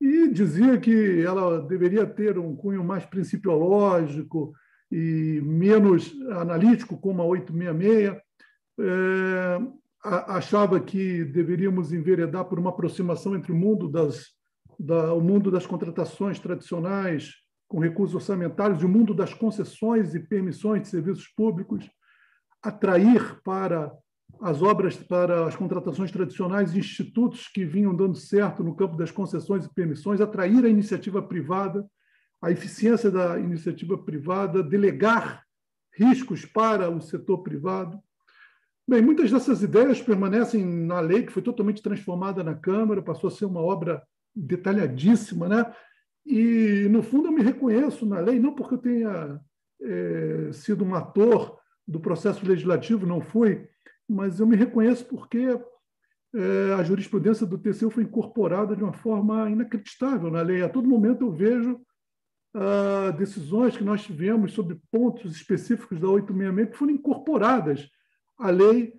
e 0.00 0.28
dizia 0.28 0.78
que 0.78 1.22
ela 1.22 1.60
deveria 1.60 2.06
ter 2.06 2.38
um 2.38 2.56
cunho 2.56 2.82
mais 2.82 3.04
principiológico 3.04 4.52
e 4.90 5.40
menos 5.44 6.12
analítico, 6.30 6.98
como 6.98 7.20
a 7.22 7.24
866. 7.26 8.16
É, 8.82 9.60
achava 10.02 10.80
que 10.80 11.24
deveríamos 11.24 11.92
enveredar 11.92 12.46
por 12.46 12.58
uma 12.58 12.70
aproximação 12.70 13.36
entre 13.36 13.52
o 13.52 13.54
mundo 13.54 13.88
das, 13.88 14.28
da, 14.78 15.12
o 15.12 15.20
mundo 15.20 15.50
das 15.50 15.66
contratações 15.66 16.38
tradicionais 16.38 17.34
com 17.68 17.78
recursos 17.78 18.14
orçamentários 18.14 18.82
e 18.82 18.86
o 18.86 18.88
mundo 18.88 19.14
das 19.14 19.34
concessões 19.34 20.14
e 20.14 20.20
permissões 20.20 20.82
de 20.82 20.88
serviços 20.88 21.28
públicos, 21.28 21.88
atrair 22.62 23.40
para 23.44 23.92
as 24.40 24.62
obras 24.62 24.96
para 24.96 25.46
as 25.46 25.54
contratações 25.54 26.10
tradicionais, 26.10 26.74
institutos 26.74 27.48
que 27.48 27.64
vinham 27.64 27.94
dando 27.94 28.16
certo 28.16 28.64
no 28.64 28.74
campo 28.74 28.96
das 28.96 29.10
concessões 29.10 29.64
e 29.64 29.74
permissões, 29.74 30.20
atrair 30.20 30.64
a 30.64 30.68
iniciativa 30.68 31.22
privada, 31.22 31.86
a 32.40 32.50
eficiência 32.50 33.10
da 33.10 33.38
iniciativa 33.38 33.98
privada, 33.98 34.62
delegar 34.62 35.44
riscos 35.92 36.44
para 36.44 36.88
o 36.88 37.00
setor 37.00 37.42
privado, 37.42 38.00
Bem, 38.90 39.02
muitas 39.02 39.30
dessas 39.30 39.62
ideias 39.62 40.02
permanecem 40.02 40.66
na 40.66 40.98
lei, 40.98 41.22
que 41.22 41.30
foi 41.30 41.42
totalmente 41.42 41.80
transformada 41.80 42.42
na 42.42 42.56
Câmara, 42.56 43.00
passou 43.00 43.28
a 43.28 43.30
ser 43.30 43.44
uma 43.44 43.60
obra 43.60 44.02
detalhadíssima, 44.34 45.48
né? 45.48 45.72
E, 46.26 46.88
no 46.90 47.00
fundo, 47.00 47.28
eu 47.28 47.32
me 47.32 47.40
reconheço 47.40 48.04
na 48.04 48.18
lei, 48.18 48.40
não 48.40 48.52
porque 48.52 48.74
eu 48.74 48.78
tenha 48.78 49.40
é, 49.80 50.50
sido 50.52 50.84
um 50.84 50.92
ator 50.92 51.56
do 51.86 52.00
processo 52.00 52.44
legislativo, 52.44 53.06
não 53.06 53.20
fui, 53.20 53.64
mas 54.10 54.40
eu 54.40 54.46
me 54.46 54.56
reconheço 54.56 55.04
porque 55.06 55.58
é, 56.34 56.74
a 56.74 56.82
jurisprudência 56.82 57.46
do 57.46 57.58
TCU 57.58 57.90
foi 57.90 58.02
incorporada 58.02 58.76
de 58.76 58.82
uma 58.82 58.92
forma 58.92 59.48
inacreditável 59.50 60.30
na 60.30 60.42
lei. 60.42 60.62
A 60.62 60.68
todo 60.68 60.88
momento 60.88 61.24
eu 61.24 61.32
vejo 61.32 61.80
ah, 62.52 63.12
decisões 63.16 63.76
que 63.76 63.84
nós 63.84 64.02
tivemos 64.02 64.52
sobre 64.52 64.80
pontos 64.90 65.36
específicos 65.36 66.00
da 66.00 66.08
866 66.08 66.70
que 66.70 66.76
foram 66.76 66.92
incorporadas 66.92 67.88
à 68.36 68.50
lei. 68.50 68.92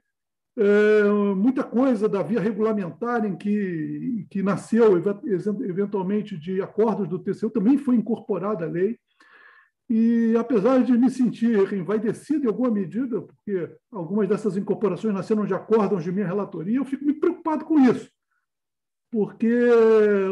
É, 0.58 1.04
muita 1.36 1.64
coisa 1.64 2.10
da 2.10 2.22
via 2.22 2.40
regulamentar 2.40 3.26
em 3.26 3.38
que, 3.38 4.28
que 4.30 4.44
nasceu 4.44 4.98
eventualmente 4.98 6.38
de 6.38 6.62
acordos 6.62 7.08
do 7.08 7.20
TCU 7.20 7.50
também 7.50 7.78
foi 7.78 7.96
incorporada 7.96 8.66
à 8.66 8.68
lei. 8.68 8.98
E 9.94 10.38
apesar 10.38 10.82
de 10.86 10.94
me 10.94 11.10
sentir 11.10 11.74
envaidecido 11.74 12.46
em 12.46 12.48
alguma 12.48 12.72
medida, 12.72 13.22
porque 13.22 13.76
algumas 13.92 14.26
dessas 14.26 14.56
incorporações 14.56 15.14
nasceram 15.14 15.46
de 15.46 15.54
acordos 15.54 16.02
de 16.02 16.14
minha 16.14 16.26
relatoria, 16.26 16.78
eu 16.78 16.86
fico 16.86 17.04
muito 17.04 17.20
preocupado 17.20 17.66
com 17.66 17.78
isso, 17.78 18.10
porque 19.12 19.54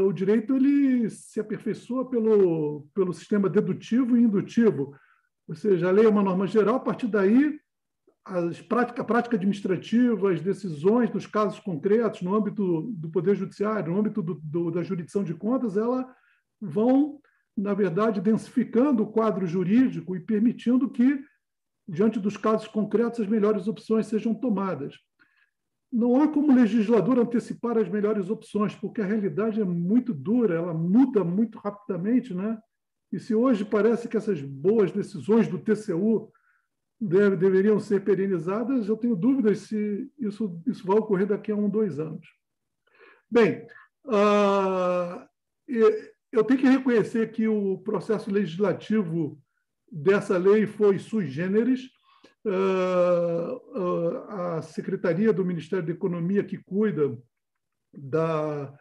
o 0.08 0.14
direito 0.14 0.56
ele 0.56 1.10
se 1.10 1.42
aperfeiçoa 1.42 2.10
pelo, 2.10 2.88
pelo 2.94 3.12
sistema 3.12 3.50
dedutivo 3.50 4.16
e 4.16 4.24
indutivo. 4.24 4.96
Ou 5.46 5.56
seja, 5.56 5.90
a 5.90 5.92
lei 5.92 6.06
é 6.06 6.10
uma 6.10 6.24
norma 6.24 6.48
geral, 6.48 6.76
a 6.76 6.80
partir 6.80 7.08
daí, 7.08 7.60
as 8.24 8.62
prática, 8.62 9.02
a 9.02 9.06
prática 9.06 9.36
administrativa, 9.36 10.32
as 10.32 10.40
decisões 10.40 11.10
dos 11.10 11.28
casos 11.28 11.60
concretos 11.60 12.22
no 12.22 12.34
âmbito 12.34 12.84
do 12.94 13.10
Poder 13.10 13.36
Judiciário, 13.36 13.92
no 13.92 14.00
âmbito 14.00 14.22
do, 14.22 14.36
do, 14.42 14.72
da 14.72 14.84
jurisdição 14.84 15.22
de 15.22 15.34
contas, 15.34 15.76
elas 15.76 16.06
vão 16.62 17.20
na 17.60 17.74
verdade, 17.74 18.22
densificando 18.22 19.04
o 19.04 19.12
quadro 19.12 19.46
jurídico 19.46 20.16
e 20.16 20.20
permitindo 20.20 20.90
que, 20.90 21.22
diante 21.88 22.20
dos 22.20 22.38
casos 22.38 22.68
concretos, 22.68 23.20
as 23.20 23.28
melhores 23.28 23.68
opções 23.68 24.08
sejam 24.08 24.34
tomadas. 24.34 24.96
Não 25.92 26.22
há 26.22 26.28
como 26.28 26.56
legislador 26.56 27.20
antecipar 27.20 27.78
as 27.78 27.90
melhores 27.90 28.30
opções, 28.30 28.76
porque 28.76 29.02
a 29.02 29.06
realidade 29.06 29.60
é 29.60 29.66
muito 29.66 30.14
dura, 30.14 30.56
ela 30.56 30.74
muda 30.74 31.24
muito 31.24 31.58
rapidamente, 31.58 32.34
né? 32.34 32.58
E 33.12 33.20
se 33.20 33.34
hoje 33.34 33.66
parece 33.66 34.08
que 34.08 34.16
essas 34.16 34.40
boas 34.40 34.92
decisões 34.92 35.48
do 35.48 35.58
TCU 35.58 36.32
deve, 37.02 37.36
deveriam 37.36 37.80
ser 37.80 38.04
perenizadas, 38.04 38.88
eu 38.88 38.96
tenho 38.96 39.16
dúvidas 39.16 39.60
se 39.60 40.12
isso, 40.20 40.62
isso 40.68 40.86
vai 40.86 40.98
ocorrer 40.98 41.26
daqui 41.26 41.52
a 41.52 41.56
um, 41.56 41.70
dois 41.70 42.00
anos. 42.00 42.28
Bem, 43.32 43.66
uh, 44.06 45.28
eu 46.32 46.44
tenho 46.44 46.60
que 46.60 46.68
reconhecer 46.68 47.32
que 47.32 47.48
o 47.48 47.78
processo 47.80 48.32
legislativo 48.32 49.40
dessa 49.92 50.38
lei 50.38 50.68
foi 50.68 51.00
sui 51.00 51.28
generis. 51.28 51.90
Ah, 52.46 53.60
ah, 53.76 54.56
a 54.58 54.62
Secretaria 54.62 55.34
do 55.34 55.46
Ministério 55.46 55.86
da 55.86 55.92
Economia, 55.92 56.44
que 56.44 56.58
cuida 56.58 57.18
da. 57.94 58.74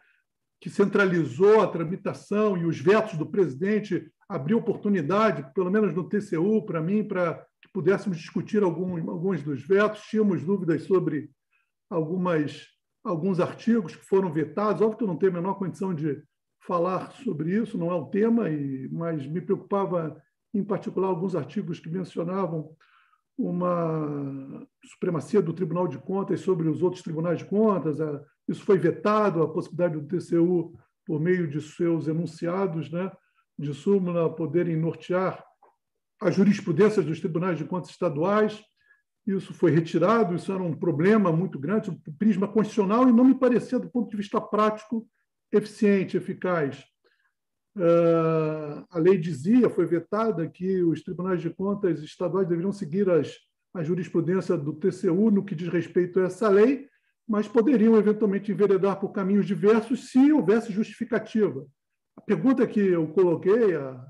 que 0.61 0.69
centralizou 0.69 1.61
a 1.61 1.67
tramitação 1.67 2.57
e 2.57 2.65
os 2.65 2.79
vetos 2.79 3.17
do 3.17 3.25
presidente, 3.25 4.11
abriu 4.27 4.57
oportunidade, 4.57 5.51
pelo 5.53 5.71
menos 5.71 5.93
no 5.93 6.07
TCU, 6.07 6.65
para 6.65 6.81
mim, 6.81 7.03
para 7.03 7.45
que 7.61 7.69
pudéssemos 7.73 8.17
discutir 8.17 8.61
algum, 8.63 9.09
alguns 9.09 9.41
dos 9.41 9.65
vetos. 9.65 10.01
Tínhamos 10.03 10.43
dúvidas 10.43 10.83
sobre 10.83 11.29
algumas, 11.89 12.67
alguns 13.03 13.39
artigos 13.39 13.95
que 13.95 14.05
foram 14.05 14.31
vetados. 14.31 14.81
Óbvio 14.81 14.97
que 14.97 15.03
eu 15.03 15.07
não 15.07 15.17
tenho 15.17 15.31
a 15.31 15.35
menor 15.35 15.55
condição 15.55 15.93
de 15.93 16.21
falar 16.61 17.11
sobre 17.23 17.55
isso, 17.55 17.77
não 17.77 17.91
é 17.91 17.95
o 17.95 18.05
tema, 18.05 18.49
e, 18.49 18.87
mas 18.91 19.25
me 19.25 19.41
preocupava, 19.41 20.21
em 20.53 20.63
particular, 20.63 21.07
alguns 21.07 21.35
artigos 21.35 21.79
que 21.79 21.89
mencionavam 21.89 22.75
uma 23.37 24.67
supremacia 24.83 25.41
do 25.41 25.53
Tribunal 25.53 25.87
de 25.87 25.97
Contas 25.97 26.41
sobre 26.41 26.67
os 26.67 26.83
outros 26.83 27.01
tribunais 27.01 27.39
de 27.39 27.45
contas. 27.45 27.97
Isso 28.47 28.65
foi 28.65 28.77
vetado, 28.77 29.41
a 29.41 29.47
possibilidade 29.47 29.97
do 29.97 30.05
TCU, 30.05 30.77
por 31.05 31.21
meio 31.21 31.47
de 31.47 31.61
seus 31.61 32.07
enunciados 32.07 32.91
né, 32.91 33.09
de 33.57 33.73
súmula, 33.73 34.35
poderem 34.35 34.75
nortear 34.75 35.43
as 36.21 36.35
jurisprudências 36.35 37.05
dos 37.05 37.19
tribunais 37.19 37.57
de 37.57 37.63
contas 37.63 37.91
estaduais. 37.91 38.61
Isso 39.25 39.53
foi 39.53 39.71
retirado, 39.71 40.35
isso 40.35 40.51
era 40.51 40.61
um 40.61 40.73
problema 40.73 41.31
muito 41.31 41.57
grande, 41.57 41.89
um 41.89 41.99
prisma 42.17 42.47
constitucional, 42.47 43.07
e 43.07 43.13
não 43.13 43.23
me 43.23 43.35
parecia, 43.35 43.79
do 43.79 43.89
ponto 43.89 44.09
de 44.09 44.17
vista 44.17 44.41
prático, 44.41 45.07
eficiente, 45.51 46.17
eficaz. 46.17 46.83
Uh, 47.75 48.85
a 48.89 48.99
lei 48.99 49.17
dizia, 49.17 49.69
foi 49.69 49.85
vetada, 49.85 50.47
que 50.47 50.83
os 50.83 51.01
tribunais 51.01 51.41
de 51.41 51.49
contas 51.49 52.01
estaduais 52.01 52.47
deveriam 52.47 52.71
seguir 52.71 53.09
as, 53.09 53.33
a 53.73 53.83
jurisprudência 53.83 54.57
do 54.57 54.73
TCU 54.73 55.31
no 55.31 55.43
que 55.43 55.55
diz 55.55 55.69
respeito 55.69 56.19
a 56.19 56.25
essa 56.25 56.49
lei, 56.49 56.87
mas 57.27 57.47
poderiam 57.47 57.95
eventualmente 57.95 58.51
enveredar 58.51 58.99
por 58.99 59.11
caminhos 59.11 59.45
diversos 59.45 60.09
se 60.09 60.31
houvesse 60.31 60.73
justificativa. 60.73 61.65
A 62.17 62.21
pergunta 62.21 62.65
que 62.65 62.79
eu 62.79 63.07
coloquei 63.07 63.75
a, 63.75 64.05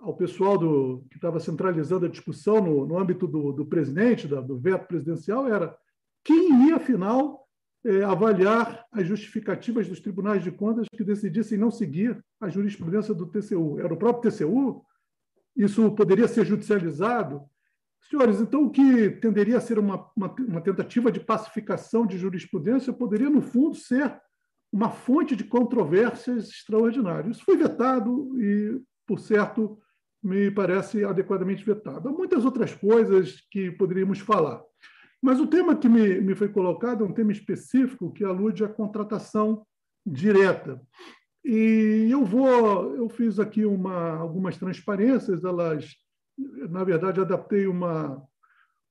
ao 0.00 0.16
pessoal 0.16 0.56
do, 0.56 1.04
que 1.10 1.16
estava 1.16 1.38
centralizando 1.38 2.06
a 2.06 2.08
discussão 2.08 2.60
no, 2.60 2.86
no 2.86 2.98
âmbito 2.98 3.26
do, 3.26 3.52
do 3.52 3.66
presidente, 3.66 4.26
da, 4.26 4.40
do 4.40 4.58
veto 4.58 4.86
presidencial, 4.86 5.46
era 5.46 5.76
quem 6.24 6.68
ia, 6.68 6.76
afinal, 6.76 7.47
é, 7.84 8.02
avaliar 8.02 8.84
as 8.92 9.06
justificativas 9.06 9.88
dos 9.88 10.00
tribunais 10.00 10.42
de 10.42 10.50
contas 10.50 10.86
que 10.92 11.04
decidissem 11.04 11.58
não 11.58 11.70
seguir 11.70 12.18
a 12.40 12.48
jurisprudência 12.48 13.14
do 13.14 13.26
TCU. 13.26 13.78
Era 13.78 13.92
o 13.92 13.96
próprio 13.96 14.30
TCU? 14.30 14.84
Isso 15.56 15.90
poderia 15.92 16.28
ser 16.28 16.44
judicializado? 16.44 17.42
Senhores, 18.00 18.40
então 18.40 18.64
o 18.64 18.70
que 18.70 19.10
tenderia 19.10 19.58
a 19.58 19.60
ser 19.60 19.78
uma, 19.78 20.10
uma, 20.16 20.34
uma 20.38 20.60
tentativa 20.60 21.10
de 21.10 21.20
pacificação 21.20 22.06
de 22.06 22.16
jurisprudência 22.16 22.92
poderia, 22.92 23.28
no 23.28 23.42
fundo, 23.42 23.74
ser 23.74 24.18
uma 24.72 24.90
fonte 24.90 25.34
de 25.34 25.44
controvérsias 25.44 26.48
extraordinárias. 26.48 27.36
Isso 27.36 27.44
foi 27.44 27.56
vetado 27.56 28.40
e, 28.40 28.80
por 29.06 29.18
certo, 29.18 29.78
me 30.22 30.50
parece 30.50 31.04
adequadamente 31.04 31.64
vetado. 31.64 32.08
Há 32.08 32.12
muitas 32.12 32.44
outras 32.44 32.74
coisas 32.74 33.40
que 33.50 33.70
poderíamos 33.72 34.18
falar. 34.20 34.62
Mas 35.20 35.40
o 35.40 35.46
tema 35.46 35.76
que 35.76 35.88
me, 35.88 36.20
me 36.20 36.34
foi 36.34 36.48
colocado 36.48 37.04
é 37.04 37.06
um 37.06 37.12
tema 37.12 37.32
específico 37.32 38.12
que 38.12 38.24
alude 38.24 38.64
à 38.64 38.68
contratação 38.68 39.66
direta. 40.06 40.80
E 41.44 42.08
eu 42.10 42.24
vou, 42.24 42.94
eu 42.94 43.08
fiz 43.08 43.38
aqui 43.38 43.64
uma, 43.64 44.16
algumas 44.16 44.56
transparências, 44.56 45.44
elas, 45.44 45.94
na 46.70 46.84
verdade, 46.84 47.20
adaptei 47.20 47.66
uma, 47.66 48.22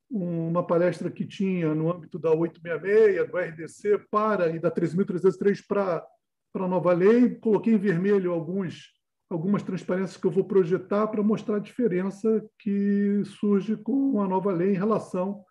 uma 0.09 0.65
palestra 0.65 1.11
que 1.11 1.25
tinha 1.25 1.73
no 1.73 1.91
âmbito 1.91 2.17
da 2.17 2.31
866, 2.31 3.29
do 3.29 3.37
RDC 3.37 4.05
para 4.09 4.49
e 4.49 4.59
da 4.59 4.71
13.303 4.71 5.63
para, 5.67 6.05
para 6.51 6.65
a 6.65 6.67
nova 6.67 6.93
lei, 6.93 7.35
coloquei 7.35 7.73
em 7.73 7.77
vermelho 7.77 8.31
alguns, 8.31 8.93
algumas 9.29 9.63
transparências 9.63 10.17
que 10.17 10.25
eu 10.25 10.31
vou 10.31 10.43
projetar 10.43 11.07
para 11.07 11.23
mostrar 11.23 11.57
a 11.57 11.61
diferença 11.61 12.43
que 12.59 13.23
surge 13.25 13.77
com 13.77 14.21
a 14.21 14.27
nova 14.27 14.51
lei 14.51 14.71
em 14.71 14.77
relação 14.77 15.43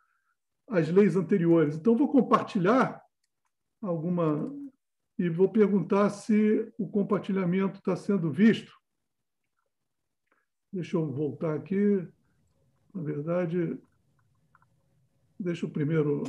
as 0.69 0.89
leis 0.89 1.17
anteriores. 1.17 1.77
Então, 1.77 1.97
vou 1.97 2.09
compartilhar 2.09 3.03
alguma 3.81 4.53
e 5.19 5.29
vou 5.29 5.49
perguntar 5.49 6.11
se 6.11 6.73
o 6.79 6.89
compartilhamento 6.89 7.79
está 7.79 7.97
sendo 7.97 8.31
visto. 8.31 8.73
Deixa 10.73 10.97
eu 10.97 11.11
voltar 11.11 11.55
aqui. 11.55 12.07
Na 12.95 13.03
verdade, 13.03 13.79
deixa 15.39 15.65
eu 15.65 15.71
primeiro. 15.71 16.25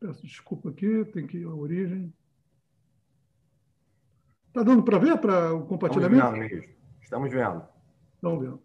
Peço 0.00 0.26
desculpa 0.26 0.70
aqui, 0.70 1.04
tem 1.06 1.26
que 1.26 1.38
ir 1.38 1.46
à 1.46 1.54
origem. 1.54 2.12
Está 4.48 4.62
dando 4.62 4.82
para 4.82 4.98
ver 4.98 5.18
para 5.20 5.54
o 5.54 5.66
compartilhamento? 5.66 6.24
Estamos 6.24 6.50
vendo, 6.50 6.76
Estamos 7.02 7.30
vendo. 7.30 7.68
Estamos 8.14 8.40
vendo. 8.40 8.62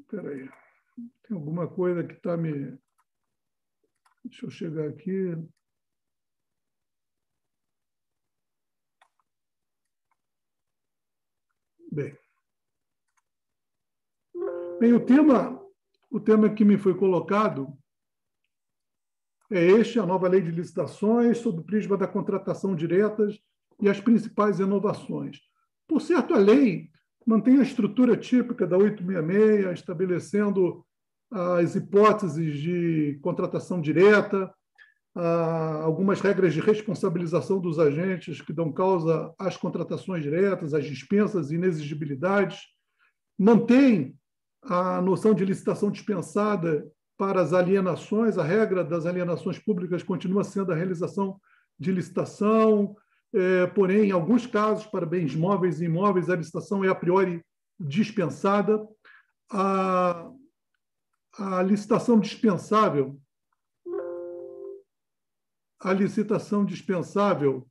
Espera 0.00 0.30
aí. 0.30 0.65
Tem 1.26 1.36
alguma 1.36 1.66
coisa 1.66 2.04
que 2.04 2.14
está 2.14 2.36
me. 2.36 2.78
Deixa 4.24 4.46
eu 4.46 4.50
chegar 4.50 4.88
aqui. 4.88 5.34
Bem. 11.90 12.16
Bem, 14.78 14.92
o 14.92 15.04
tema, 15.04 15.60
o 16.10 16.20
tema 16.20 16.54
que 16.54 16.64
me 16.64 16.78
foi 16.78 16.96
colocado 16.96 17.76
é 19.50 19.64
este, 19.64 19.98
a 19.98 20.06
nova 20.06 20.28
lei 20.28 20.42
de 20.42 20.50
licitações, 20.50 21.38
sob 21.38 21.60
o 21.60 21.64
prisma 21.64 21.96
da 21.96 22.06
contratação 22.06 22.76
diretas 22.76 23.40
e 23.80 23.88
as 23.88 24.00
principais 24.00 24.60
inovações. 24.60 25.40
Por 25.88 26.00
certo, 26.00 26.34
a 26.34 26.38
lei 26.38 26.90
mantém 27.26 27.58
a 27.58 27.62
estrutura 27.62 28.16
típica 28.16 28.66
da 28.66 28.76
866, 28.76 29.80
estabelecendo 29.80 30.86
as 31.30 31.74
hipóteses 31.74 32.58
de 32.58 33.18
contratação 33.22 33.80
direta, 33.80 34.52
algumas 35.82 36.20
regras 36.20 36.52
de 36.52 36.60
responsabilização 36.60 37.58
dos 37.58 37.78
agentes 37.78 38.40
que 38.40 38.52
dão 38.52 38.70
causa 38.70 39.32
às 39.38 39.56
contratações 39.56 40.22
diretas, 40.22 40.74
às 40.74 40.84
dispensas 40.84 41.50
e 41.50 41.54
inexigibilidades, 41.54 42.60
mantém 43.38 44.14
a 44.62 45.00
noção 45.00 45.34
de 45.34 45.44
licitação 45.44 45.90
dispensada 45.90 46.86
para 47.16 47.40
as 47.40 47.52
alienações, 47.52 48.36
a 48.36 48.44
regra 48.44 48.84
das 48.84 49.06
alienações 49.06 49.58
públicas 49.58 50.02
continua 50.02 50.44
sendo 50.44 50.72
a 50.72 50.74
realização 50.74 51.40
de 51.78 51.92
licitação, 51.92 52.94
é, 53.34 53.66
porém, 53.68 54.08
em 54.08 54.12
alguns 54.12 54.46
casos, 54.46 54.86
para 54.86 55.06
bens 55.06 55.34
móveis 55.34 55.80
e 55.80 55.84
imóveis, 55.86 56.28
a 56.28 56.36
licitação 56.36 56.84
é 56.84 56.88
a 56.88 56.94
priori 56.94 57.42
dispensada. 57.78 58.86
A 61.38 61.62
licitação 61.62 62.18
dispensável 62.18 63.20
a 65.80 65.92
licitação 65.92 66.64
dispensável, 66.64 67.66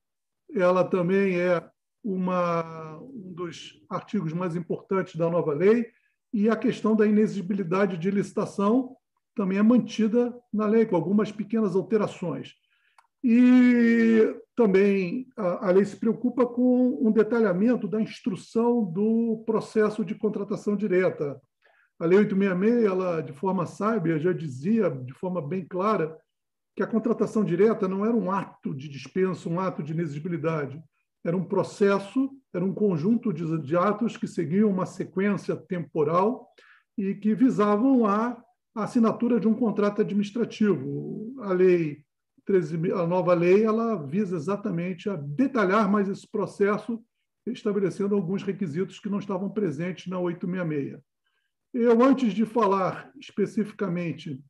ela 0.53 0.83
também 0.83 1.39
é 1.39 1.61
uma, 2.03 2.97
um 2.99 3.33
dos 3.33 3.73
artigos 3.89 4.31
mais 4.31 4.55
importantes 4.55 5.15
da 5.15 5.29
nova 5.29 5.53
lei, 5.53 5.87
e 6.31 6.49
a 6.49 6.55
questão 6.55 6.95
da 6.95 7.05
inexigibilidade 7.05 7.97
de 7.97 8.11
licitação 8.11 8.95
também 9.35 9.57
é 9.57 9.61
mantida 9.61 10.33
na 10.53 10.65
lei, 10.65 10.85
com 10.85 10.95
algumas 10.95 11.31
pequenas 11.31 11.75
alterações. 11.75 12.53
E 13.23 14.33
também 14.55 15.27
a, 15.35 15.67
a 15.67 15.71
lei 15.71 15.83
se 15.83 15.97
preocupa 15.97 16.45
com 16.45 16.99
um 17.01 17.11
detalhamento 17.11 17.87
da 17.87 17.99
instrução 17.99 18.83
do 18.83 19.43
processo 19.45 20.05
de 20.05 20.13
contratação 20.13 20.75
direta. 20.75 21.41
A 21.97 22.05
Lei 22.05 22.19
866, 22.19 22.83
ela, 22.83 23.21
de 23.21 23.31
forma 23.31 23.65
sábia, 23.65 24.19
já 24.19 24.33
dizia 24.33 24.89
de 24.89 25.13
forma 25.13 25.41
bem 25.41 25.65
clara 25.65 26.17
que 26.75 26.83
a 26.83 26.87
contratação 26.87 27.43
direta 27.43 27.87
não 27.87 28.05
era 28.05 28.15
um 28.15 28.29
ato 28.29 28.75
de 28.75 28.89
dispensa, 28.89 29.47
um 29.47 29.59
ato 29.59 29.81
de 29.81 29.93
inexigibilidade. 29.93 30.81
Era 31.23 31.37
um 31.37 31.45
processo, 31.45 32.29
era 32.53 32.65
um 32.65 32.73
conjunto 32.73 33.31
de, 33.31 33.77
atos 33.77 34.17
que 34.17 34.27
seguiam 34.27 34.69
uma 34.69 34.85
sequência 34.85 35.55
temporal 35.55 36.47
e 36.97 37.15
que 37.15 37.33
visavam 37.33 38.05
a, 38.05 38.37
a 38.75 38.83
assinatura 38.83 39.39
de 39.39 39.47
um 39.47 39.53
contrato 39.53 40.01
administrativo. 40.01 41.33
A 41.39 41.53
lei 41.53 42.03
13, 42.45 42.91
a 42.91 43.07
nova 43.07 43.33
lei, 43.33 43.63
ela 43.63 43.95
visa 44.05 44.35
exatamente 44.35 45.09
a 45.09 45.15
detalhar 45.15 45.89
mais 45.89 46.09
esse 46.09 46.29
processo, 46.29 47.01
estabelecendo 47.47 48.15
alguns 48.15 48.43
requisitos 48.43 48.99
que 48.99 49.09
não 49.09 49.19
estavam 49.19 49.49
presentes 49.49 50.07
na 50.07 50.19
866. 50.19 51.01
Eu, 51.77 52.01
antes 52.01 52.33
de 52.33 52.45
falar 52.45 53.11
especificamente 53.19 54.41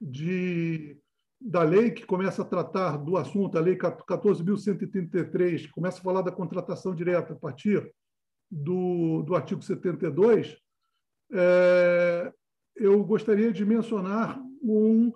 de 0.00 0.96
da 1.40 1.64
lei 1.64 1.90
que 1.90 2.06
começa 2.06 2.42
a 2.42 2.44
tratar 2.44 2.96
do 2.96 3.16
assunto, 3.16 3.58
a 3.58 3.60
Lei 3.60 3.76
14.133, 3.76 5.62
que 5.62 5.72
começa 5.72 5.98
a 5.98 6.02
falar 6.02 6.22
da 6.22 6.30
contratação 6.30 6.94
direta 6.94 7.32
a 7.32 7.36
partir 7.36 7.92
do, 8.48 9.22
do 9.22 9.34
artigo 9.34 9.60
72, 9.60 10.56
é, 11.32 12.32
eu 12.76 13.02
gostaria 13.04 13.52
de 13.52 13.64
mencionar 13.64 14.40
um 14.62 15.12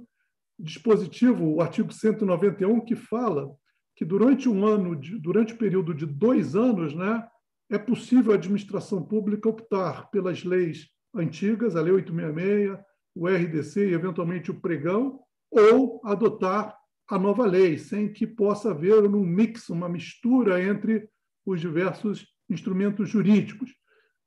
dispositivo, 0.59 1.47
o 1.47 1.61
artigo 1.61 1.93
191, 1.93 2.81
que 2.81 2.97
fala 2.97 3.55
que 3.95 4.05
durante 4.05 4.49
um 4.49 4.67
ano, 4.67 5.01
durante 5.21 5.55
o 5.55 5.59
período 5.59 5.95
de 5.95 6.07
dois 6.07 6.57
anos, 6.57 6.93
né, 6.93 7.25
é 7.71 7.79
possível 7.79 8.33
a 8.33 8.35
administração 8.35 9.01
pública 9.01 9.49
optar 9.49 10.11
pelas 10.11 10.43
leis 10.43 10.91
antigas, 11.15 11.77
a 11.77 11.81
Lei 11.81 11.93
866, 11.93 12.79
o 13.15 13.29
RDC 13.29 13.89
e, 13.89 13.95
eventualmente, 13.95 14.51
o 14.51 14.61
pregão, 14.61 15.21
ou 15.51 16.01
adotar 16.05 16.77
a 17.09 17.19
nova 17.19 17.45
lei, 17.45 17.77
sem 17.77 18.11
que 18.11 18.27
possa 18.27 18.71
haver 18.71 19.05
um 19.05 19.25
mix, 19.25 19.69
uma 19.69 19.89
mistura 19.89 20.63
entre 20.63 21.09
os 21.45 21.61
diversos 21.61 22.27
instrumentos 22.49 23.09
jurídicos. 23.09 23.71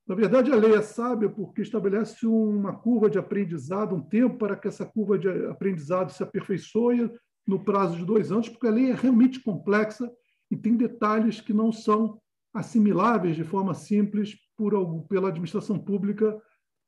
Na 0.08 0.13
verdade, 0.13 0.52
a 0.52 0.56
lei 0.56 0.76
é 0.76 0.82
sábia 0.84 1.28
porque 1.28 1.63
estabelece 1.63 2.28
uma 2.28 2.74
curva 2.76 3.10
de 3.10 3.17
aprendizado, 3.17 3.95
um 3.95 4.02
tempo 4.02 4.38
para 4.38 4.56
que 4.56 4.67
essa 4.67 4.86
curva 4.86 5.17
de 5.17 5.28
aprendizado 5.48 6.12
se 6.12 6.21
aperfeiçoe 6.21 7.12
no 7.48 7.63
prazo 7.63 7.98
de 7.98 8.06
dois 8.06 8.32
anos, 8.32 8.48
porque 8.48 8.67
a 8.67 8.71
lei 8.71 8.91
é 8.91 8.93
realmente 8.93 9.39
complexa 9.39 10.12
e 10.52 10.56
tem 10.56 10.76
detalhes 10.76 11.41
que 11.41 11.54
não 11.54 11.71
são 11.71 12.21
assimiláveis 12.54 13.36
de 13.36 13.43
forma 13.43 13.74
simples 13.74 14.36
por, 14.56 14.74
pela 15.08 15.30
administração 15.30 15.80
pública 15.80 16.39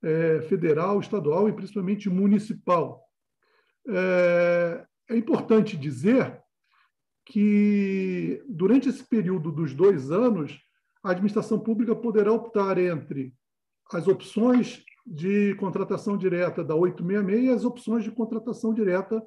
é, 0.04 0.42
federal, 0.44 1.00
estadual 1.00 1.50
e 1.50 1.54
principalmente 1.54 2.10
municipal. 2.10 3.04
É, 3.88 4.86
é 5.10 5.18
importante 5.18 5.78
dizer 5.78 6.42
que, 7.26 8.44
durante 8.48 8.90
esse 8.90 9.04
período 9.04 9.52
dos 9.52 9.74
dois 9.74 10.12
anos, 10.12 10.58
a 11.04 11.12
administração 11.12 11.60
pública 11.60 11.96
poderá 11.96 12.32
optar 12.32 12.78
entre 12.78 13.34
as 13.92 14.08
opções 14.08 14.84
de 15.06 15.56
contratação 15.56 16.18
direta 16.18 16.64
da 16.64 16.76
866 16.76 17.46
e 17.46 17.50
as 17.50 17.64
opções 17.64 18.04
de 18.04 18.12
contratação 18.12 18.74
direta 18.74 19.24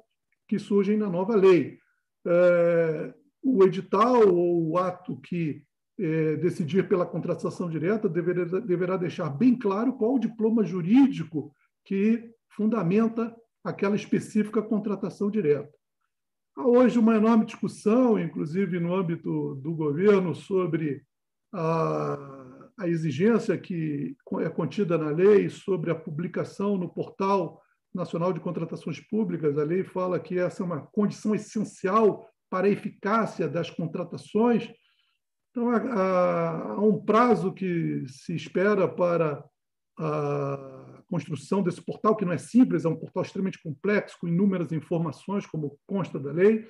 que 0.47 0.59
surgem 0.59 0.97
na 0.97 1.09
nova 1.09 1.35
lei. 1.35 1.79
É, 2.25 3.13
o 3.43 3.63
edital 3.63 4.27
ou 4.27 4.69
o 4.69 4.77
ato 4.77 5.19
que 5.21 5.63
é, 6.01 6.35
decidir 6.37 6.87
pela 6.87 7.05
contratação 7.05 7.69
direta 7.69 8.09
deverá, 8.09 8.59
deverá 8.59 8.97
deixar 8.97 9.29
bem 9.29 9.55
claro 9.55 9.93
qual 9.93 10.15
o 10.15 10.19
diploma 10.19 10.63
jurídico 10.63 11.53
que 11.85 12.33
fundamenta 12.49 13.35
aquela 13.63 13.95
específica 13.95 14.63
contratação 14.63 15.29
direta. 15.29 15.71
Há 16.57 16.67
hoje 16.67 16.97
uma 16.97 17.15
enorme 17.15 17.45
discussão, 17.45 18.19
inclusive 18.19 18.79
no 18.79 18.95
âmbito 18.95 19.55
do 19.55 19.75
governo, 19.75 20.33
sobre 20.33 21.03
a, 21.53 22.71
a 22.79 22.87
exigência 22.87 23.55
que 23.57 24.15
é 24.39 24.49
contida 24.49 24.97
na 24.97 25.11
lei 25.11 25.49
sobre 25.49 25.91
a 25.91 25.95
publicação 25.95 26.77
no 26.77 26.89
portal 26.89 27.61
nacional 27.93 28.33
de 28.33 28.39
contratações 28.39 28.99
públicas. 28.99 29.57
A 29.57 29.63
lei 29.63 29.83
fala 29.83 30.19
que 30.19 30.39
essa 30.39 30.63
é 30.63 30.65
uma 30.65 30.81
condição 30.81 31.35
essencial 31.35 32.27
para 32.49 32.67
a 32.67 32.71
eficácia 32.71 33.47
das 33.47 33.69
contratações. 33.69 34.67
Então, 35.51 35.69
há, 35.69 36.73
há 36.73 36.81
um 36.81 36.99
prazo 36.99 37.53
que 37.53 38.05
se 38.07 38.33
espera 38.33 38.87
para 38.87 39.43
a 39.99 41.03
construção 41.09 41.61
desse 41.61 41.81
portal, 41.81 42.15
que 42.15 42.23
não 42.23 42.31
é 42.31 42.37
simples, 42.37 42.85
é 42.85 42.89
um 42.89 42.95
portal 42.95 43.23
extremamente 43.23 43.61
complexo, 43.61 44.17
com 44.19 44.27
inúmeras 44.27 44.71
informações, 44.71 45.45
como 45.45 45.77
consta 45.85 46.17
da 46.17 46.31
lei. 46.31 46.65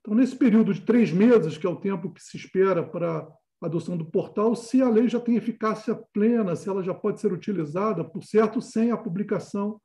Então, 0.00 0.14
nesse 0.14 0.36
período 0.36 0.74
de 0.74 0.82
três 0.82 1.10
meses, 1.10 1.56
que 1.56 1.66
é 1.66 1.70
o 1.70 1.80
tempo 1.80 2.12
que 2.12 2.22
se 2.22 2.36
espera 2.36 2.82
para 2.82 3.26
a 3.60 3.66
adoção 3.66 3.96
do 3.96 4.04
portal, 4.04 4.54
se 4.54 4.80
a 4.82 4.88
lei 4.88 5.08
já 5.08 5.18
tem 5.18 5.36
eficácia 5.36 5.98
plena, 6.12 6.54
se 6.54 6.68
ela 6.68 6.82
já 6.82 6.94
pode 6.94 7.20
ser 7.20 7.32
utilizada, 7.32 8.04
por 8.04 8.22
certo, 8.22 8.60
sem 8.60 8.90
a 8.90 8.96
publicação 8.96 9.80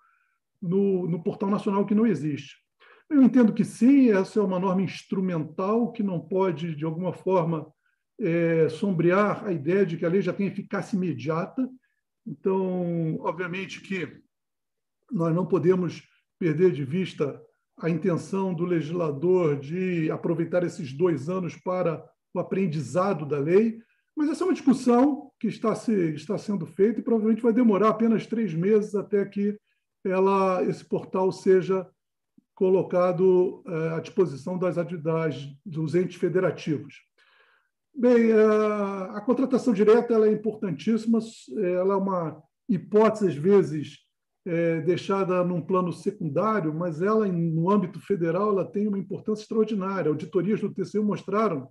no, 0.62 1.08
no 1.08 1.24
portal 1.24 1.50
nacional, 1.50 1.86
que 1.86 1.96
não 1.96 2.06
existe. 2.06 2.58
Eu 3.10 3.24
entendo 3.24 3.54
que 3.54 3.64
sim, 3.64 4.12
essa 4.12 4.40
é 4.40 4.44
uma 4.44 4.60
norma 4.60 4.82
instrumental 4.82 5.92
que 5.92 6.04
não 6.04 6.20
pode, 6.20 6.76
de 6.76 6.86
alguma 6.86 7.14
forma, 7.14 7.72
é, 8.20 8.70
sombrear 8.70 9.46
a 9.46 9.52
ideia 9.52 9.86
de 9.86 9.98
que 9.98 10.06
a 10.06 10.10
lei 10.10 10.22
já 10.22 10.34
tem 10.34 10.48
eficácia 10.48 10.96
imediata, 10.96 11.70
então, 12.26 13.18
obviamente 13.20 13.82
que 13.82 14.22
nós 15.12 15.34
não 15.36 15.46
podemos 15.46 16.02
perder 16.40 16.72
de 16.72 16.84
vista 16.84 17.42
a 17.78 17.90
intenção 17.90 18.54
do 18.54 18.66
legislador 18.66 19.60
de 19.60 20.10
aproveitar 20.12 20.64
esses 20.64 20.94
dois 20.94 21.30
anos 21.30 21.56
para 21.56 22.04
o 22.34 22.40
aprendizado 22.40 23.26
da 23.26 23.38
lei, 23.38 23.80
mas 24.16 24.30
essa 24.30 24.44
é 24.44 24.46
uma 24.48 24.54
discussão 24.54 25.32
que 25.40 25.48
está, 25.48 25.76
se, 25.76 26.14
está 26.14 26.38
sendo 26.38 26.66
feita 26.66 27.00
e 27.00 27.04
provavelmente 27.04 27.42
vai 27.42 27.52
demorar 27.52 27.90
apenas 27.90 28.28
três 28.28 28.54
meses 28.54 28.96
até 28.96 29.26
que 29.26 29.58
ela, 30.06 30.64
esse 30.64 30.84
portal 30.86 31.32
seja 31.32 31.88
colocado 32.54 33.64
é, 33.68 33.96
à 33.96 34.00
disposição 34.00 34.58
das, 34.58 34.76
das, 34.76 35.48
dos 35.66 35.96
entes 35.96 36.16
federativos. 36.16 36.96
Bem, 37.96 38.32
a, 38.32 39.18
a 39.18 39.22
contratação 39.22 39.74
direta 39.74 40.14
é 40.14 40.32
importantíssima, 40.32 41.20
ela 41.58 41.94
é 41.94 41.98
uma 41.98 42.44
hipótese, 42.68 43.28
às 43.28 43.36
vezes, 43.36 44.00
é, 44.46 44.82
deixada 44.82 45.44
num 45.44 45.62
plano 45.62 45.94
secundário, 45.94 46.74
mas 46.74 47.02
ela, 47.02 47.28
no 47.28 47.70
âmbito 47.70 48.00
federal, 48.00 48.50
ela 48.50 48.66
tem 48.66 48.88
uma 48.88 48.98
importância 48.98 49.44
extraordinária. 49.44 50.10
Auditorias 50.10 50.60
do 50.60 50.74
TCU 50.74 51.04
mostraram 51.04 51.70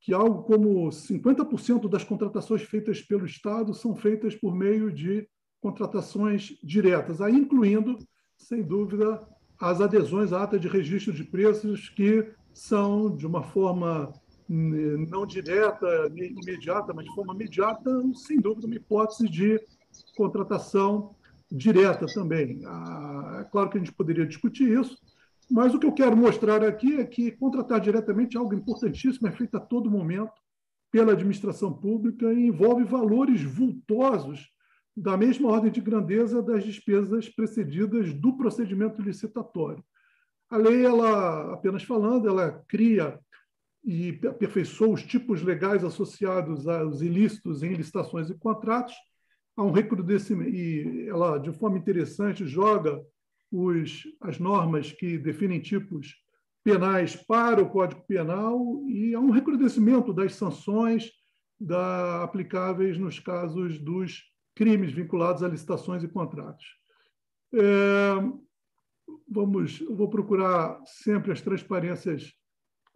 que 0.00 0.12
algo 0.12 0.42
como 0.44 0.88
50% 0.88 1.88
das 1.88 2.04
contratações 2.04 2.62
feitas 2.62 3.00
pelo 3.02 3.26
Estado 3.26 3.74
são 3.74 3.96
feitas 3.96 4.34
por 4.34 4.54
meio 4.54 4.92
de 4.92 5.26
contratações 5.60 6.58
diretas, 6.62 7.22
aí 7.22 7.34
incluindo, 7.34 7.96
sem 8.36 8.62
dúvida, 8.62 9.26
as 9.58 9.80
adesões 9.80 10.32
à 10.32 10.42
ata 10.42 10.58
de 10.58 10.68
registro 10.68 11.12
de 11.12 11.24
preços, 11.24 11.88
que 11.88 12.30
são, 12.52 13.16
de 13.16 13.26
uma 13.26 13.42
forma 13.42 14.12
não 14.48 15.26
direta, 15.26 15.86
imediata, 16.14 16.92
mas 16.92 17.04
de 17.04 17.14
forma 17.14 17.34
imediata, 17.34 17.90
sem 18.14 18.38
dúvida, 18.38 18.66
uma 18.66 18.76
hipótese 18.76 19.28
de 19.28 19.60
contratação 20.16 21.14
direta 21.50 22.06
também. 22.06 22.62
Ah, 22.66 23.38
é 23.40 23.44
claro 23.44 23.70
que 23.70 23.76
a 23.76 23.80
gente 23.80 23.92
poderia 23.92 24.26
discutir 24.26 24.68
isso, 24.68 24.98
mas 25.50 25.74
o 25.74 25.78
que 25.78 25.86
eu 25.86 25.92
quero 25.92 26.16
mostrar 26.16 26.64
aqui 26.64 26.96
é 26.96 27.04
que 27.04 27.30
contratar 27.32 27.80
diretamente 27.80 28.36
é 28.36 28.40
algo 28.40 28.54
importantíssimo, 28.54 29.28
é 29.28 29.32
feito 29.32 29.56
a 29.56 29.60
todo 29.60 29.90
momento 29.90 30.32
pela 30.90 31.12
administração 31.12 31.72
pública 31.72 32.32
e 32.32 32.46
envolve 32.46 32.84
valores 32.84 33.42
vultosos 33.42 34.48
da 34.96 35.16
mesma 35.16 35.50
ordem 35.50 35.72
de 35.72 35.80
grandeza 35.80 36.40
das 36.40 36.64
despesas 36.64 37.28
precedidas 37.28 38.14
do 38.14 38.36
procedimento 38.36 39.02
licitatório. 39.02 39.84
A 40.48 40.56
lei, 40.56 40.84
ela 40.86 41.52
apenas 41.52 41.82
falando, 41.82 42.28
ela 42.28 42.62
cria 42.68 43.18
e 43.84 44.18
aperfeiçoa 44.26 44.88
os 44.88 45.02
tipos 45.02 45.42
legais 45.42 45.84
associados 45.84 46.66
aos 46.66 47.02
ilícitos 47.02 47.62
em 47.62 47.74
licitações 47.74 48.30
e 48.30 48.38
contratos, 48.38 48.94
há 49.56 49.62
um 49.62 49.70
recrudescimento, 49.70 50.50
e 50.50 51.06
ela, 51.08 51.38
de 51.38 51.52
forma 51.52 51.76
interessante, 51.76 52.46
joga 52.46 53.00
os, 53.52 54.02
as 54.20 54.38
normas 54.38 54.90
que 54.90 55.18
definem 55.18 55.60
tipos 55.60 56.14
penais 56.64 57.14
para 57.14 57.62
o 57.62 57.68
Código 57.68 58.02
Penal 58.06 58.58
e 58.88 59.14
há 59.14 59.20
um 59.20 59.30
recrudescimento 59.30 60.14
das 60.14 60.34
sanções 60.34 61.10
da, 61.60 62.22
aplicáveis 62.24 62.98
nos 62.98 63.18
casos 63.18 63.78
dos 63.78 64.22
crimes 64.54 64.92
vinculados 64.92 65.42
a 65.42 65.48
licitações 65.48 66.02
e 66.02 66.08
contratos. 66.08 66.64
É, 67.52 68.14
vamos, 69.28 69.80
vou 69.90 70.08
procurar 70.08 70.80
sempre 70.86 71.32
as 71.32 71.42
transparências 71.42 72.32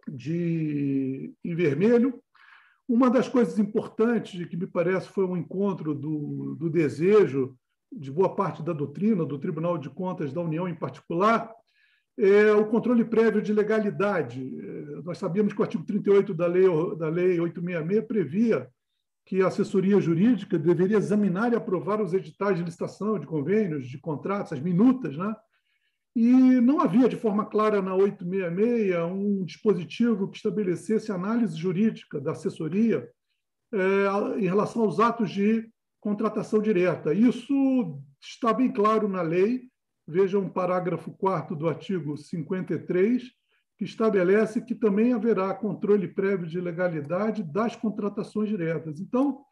de, 0.09 1.33
em 1.43 1.55
vermelho. 1.55 2.21
Uma 2.87 3.09
das 3.09 3.27
coisas 3.27 3.59
importantes, 3.59 4.45
que 4.47 4.57
me 4.57 4.65
parece 4.65 5.09
foi 5.09 5.25
um 5.25 5.37
encontro 5.37 5.93
do, 5.93 6.55
do 6.55 6.69
desejo 6.69 7.55
de 7.91 8.11
boa 8.11 8.35
parte 8.35 8.61
da 8.63 8.73
doutrina, 8.73 9.25
do 9.25 9.39
Tribunal 9.39 9.77
de 9.77 9.89
Contas 9.89 10.33
da 10.33 10.41
União 10.41 10.67
em 10.67 10.75
particular, 10.75 11.51
é 12.17 12.51
o 12.51 12.67
controle 12.67 13.05
prévio 13.05 13.41
de 13.41 13.53
legalidade. 13.53 14.59
É, 14.59 15.01
nós 15.03 15.17
sabíamos 15.17 15.53
que 15.53 15.59
o 15.59 15.63
artigo 15.63 15.85
38 15.85 16.33
da 16.33 16.47
Lei, 16.47 16.65
da 16.97 17.07
lei 17.07 17.39
866 17.39 18.05
previa 18.05 18.69
que 19.25 19.41
a 19.41 19.47
assessoria 19.47 20.01
jurídica 20.01 20.57
deveria 20.57 20.97
examinar 20.97 21.53
e 21.53 21.55
aprovar 21.55 22.01
os 22.01 22.13
editais 22.13 22.57
de 22.57 22.63
licitação, 22.63 23.19
de 23.19 23.27
convênios, 23.27 23.87
de 23.87 23.99
contratos, 23.99 24.53
as 24.53 24.59
minutas, 24.59 25.15
né? 25.15 25.35
E 26.15 26.59
não 26.61 26.81
havia, 26.81 27.07
de 27.07 27.15
forma 27.15 27.45
clara, 27.45 27.81
na 27.81 27.95
866, 27.95 28.95
um 29.11 29.45
dispositivo 29.45 30.29
que 30.29 30.37
estabelecesse 30.37 31.11
análise 31.11 31.55
jurídica 31.55 32.19
da 32.19 32.31
assessoria 32.31 33.09
é, 33.71 34.39
em 34.39 34.45
relação 34.45 34.83
aos 34.83 34.99
atos 34.99 35.29
de 35.29 35.69
contratação 35.99 36.61
direta. 36.61 37.13
Isso 37.13 38.01
está 38.21 38.53
bem 38.53 38.71
claro 38.71 39.07
na 39.07 39.21
lei. 39.21 39.69
Veja 40.07 40.39
um 40.39 40.49
parágrafo 40.49 41.11
4 41.11 41.55
do 41.55 41.69
artigo 41.69 42.17
53, 42.17 43.23
que 43.77 43.85
estabelece 43.85 44.61
que 44.61 44.73
também 44.73 45.13
haverá 45.13 45.53
controle 45.53 46.07
prévio 46.07 46.47
de 46.47 46.59
legalidade 46.59 47.43
das 47.43 47.75
contratações 47.75 48.49
diretas. 48.49 48.99
Então, 48.99 49.43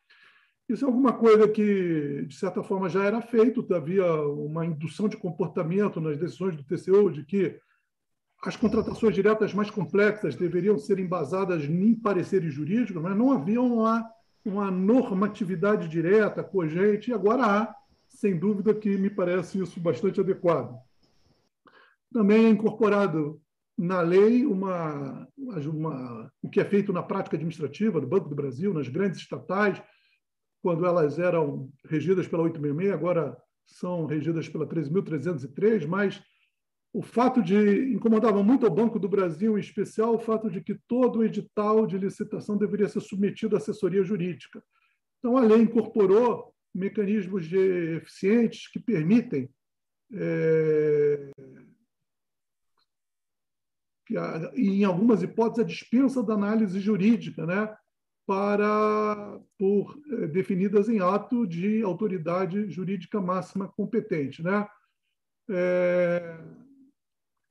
isso 0.70 0.84
é 0.84 0.88
alguma 0.88 1.14
coisa 1.14 1.48
que, 1.48 2.26
de 2.28 2.36
certa 2.36 2.62
forma, 2.62 2.90
já 2.90 3.04
era 3.04 3.22
feito, 3.22 3.66
havia 3.74 4.06
uma 4.22 4.66
indução 4.66 5.08
de 5.08 5.16
comportamento 5.16 6.02
nas 6.02 6.18
decisões 6.18 6.58
do 6.58 6.64
TCU 6.64 7.10
de 7.10 7.24
que 7.24 7.58
as 8.44 8.56
contratações 8.56 9.16
diretas 9.16 9.54
mais 9.54 9.72
complexas 9.72 10.36
deveriam 10.36 10.78
ser 10.78 11.00
embasadas 11.00 11.64
em 11.64 11.96
pareceres 11.96 12.54
jurídicos, 12.54 13.02
mas 13.02 13.16
não 13.16 13.32
havia 13.32 13.62
uma, 13.62 14.08
uma 14.46 14.70
normatividade 14.70 15.88
direta, 15.88 16.44
cogente, 16.44 17.12
e 17.12 17.14
agora 17.14 17.46
há, 17.46 17.76
sem 18.08 18.38
dúvida, 18.38 18.74
que 18.74 18.98
me 18.98 19.10
parece 19.10 19.62
isso 19.62 19.80
bastante 19.80 20.20
adequado. 20.20 20.78
Também 22.12 22.46
é 22.46 22.50
incorporado 22.50 23.42
na 23.78 24.02
lei 24.02 24.46
uma, 24.46 25.28
uma, 25.38 26.32
o 26.42 26.50
que 26.50 26.60
é 26.60 26.66
feito 26.66 26.92
na 26.92 27.04
prática 27.04 27.36
administrativa 27.36 28.02
do 28.02 28.08
Banco 28.08 28.28
do 28.28 28.36
Brasil, 28.36 28.74
nas 28.74 28.88
grandes 28.88 29.20
estatais, 29.20 29.82
quando 30.62 30.86
elas 30.86 31.20
eram 31.20 31.70
regidas 31.86 32.28
pela 32.28 32.44
866, 32.44 32.94
agora 32.94 33.38
são 33.66 34.06
regidas 34.06 34.48
pela 34.48 34.68
13.303, 34.68 35.86
mas 35.86 36.22
o 36.94 37.02
fato 37.02 37.44
de 37.44 37.94
incomodava 37.94 38.42
muito 38.42 38.66
ao 38.66 38.74
Banco 38.74 38.98
do 38.98 39.10
Brasil, 39.10 39.58
em 39.58 39.62
especial 39.62 40.16
o 40.16 40.20
fato 40.20 40.50
de 40.50 40.62
que 40.62 40.76
todo 40.88 41.24
edital 41.24 41.86
de 41.86 41.98
licitação 41.98 42.58
deveria 42.58 42.88
ser 42.88 43.02
submetido 43.02 43.56
à 43.56 43.60
assessoria 43.60 44.04
jurídica. 44.04 44.64
Então, 45.20 45.38
a 45.38 45.42
lei 45.42 45.62
incorporou 45.62 46.54
mecanismos 46.74 47.46
de 47.46 47.98
eficientes 47.98 48.68
que 48.72 48.80
permitem 48.80 49.50
é, 50.14 51.32
que, 54.06 54.16
em 54.56 54.84
algumas 54.86 55.22
hipóteses, 55.22 55.64
a 55.64 55.68
dispensa 55.68 56.24
da 56.24 56.34
análise 56.34 56.80
jurídica, 56.80 57.46
né? 57.46 57.76
Para 58.28 59.40
por 59.58 59.98
eh, 60.12 60.28
definidas 60.28 60.90
em 60.90 61.00
ato 61.00 61.48
de 61.48 61.82
autoridade 61.82 62.70
jurídica 62.70 63.22
máxima 63.22 63.70
competente, 63.70 64.44
né? 64.44 64.68
É, 65.50 66.38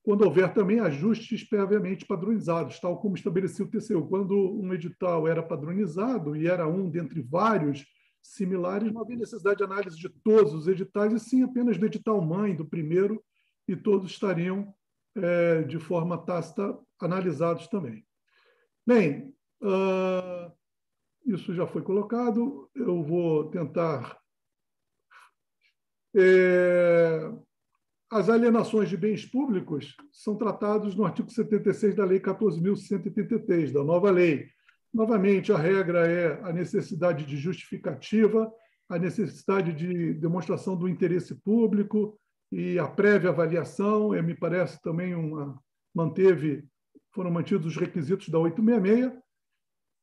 quando 0.03 0.23
houver 0.23 0.53
também 0.53 0.79
ajustes 0.79 1.43
previamente 1.43 2.05
padronizados, 2.05 2.79
tal 2.79 3.01
como 3.01 3.17
estabelecia 3.17 3.65
o 3.65 3.69
TCU. 3.69 4.07
Quando 4.07 4.37
um 4.37 4.73
edital 4.75 5.27
era 5.27 5.43
padronizado 5.43 6.37
e 6.37 6.47
era 6.47 6.69
um 6.69 6.91
dentre 6.91 7.23
vários 7.23 7.85
similares, 8.23 8.93
não 8.93 9.01
havia 9.01 9.17
necessidade 9.17 9.57
de 9.57 9.65
análise 9.65 9.97
de 9.97 10.11
todos 10.11 10.53
os 10.53 10.69
editais, 10.69 11.13
e 11.13 11.19
sim 11.19 11.43
apenas 11.43 11.79
do 11.79 11.87
edital 11.87 12.21
mãe, 12.21 12.55
do 12.55 12.67
primeiro, 12.67 13.25
e 13.67 13.75
todos 13.75 14.11
estariam 14.13 14.75
é, 15.17 15.63
de 15.63 15.79
forma 15.79 16.19
tácita 16.19 16.79
analisados 17.01 17.67
também. 17.67 18.05
Bem, 18.87 19.35
uh, 19.63 20.53
isso 21.27 21.55
já 21.55 21.67
foi 21.67 21.83
colocado. 21.83 22.71
Eu 22.75 23.03
vou 23.03 23.51
tentar. 23.51 24.17
É, 26.15 27.31
as 28.11 28.29
alienações 28.31 28.89
de 28.89 28.97
bens 28.97 29.27
públicos 29.27 29.95
são 30.13 30.37
tratados 30.37 30.95
no 30.95 31.05
artigo 31.05 31.31
76 31.31 31.95
da 31.95 32.05
Lei 32.05 32.21
14.183, 32.21 33.73
da 33.73 33.83
nova 33.83 34.11
lei. 34.11 34.47
Novamente, 34.95 35.53
a 35.53 35.59
regra 35.59 36.07
é 36.07 36.41
a 36.43 36.53
necessidade 36.53 37.27
de 37.27 37.37
justificativa, 37.37 38.51
a 38.89 38.99
necessidade 38.99 39.75
de 39.75 40.15
demonstração 40.15 40.77
do 40.77 40.89
interesse 40.89 41.35
público 41.35 42.19
e 42.51 42.79
a 42.79 42.87
prévia 42.87 43.31
avaliação, 43.31 44.15
e 44.15 44.23
me 44.23 44.35
parece 44.35 44.81
também 44.81 45.15
uma 45.15 45.61
manteve 45.95 46.65
foram 47.13 47.31
mantidos 47.31 47.67
os 47.67 47.77
requisitos 47.77 48.29
da 48.29 48.39
866 48.39 49.26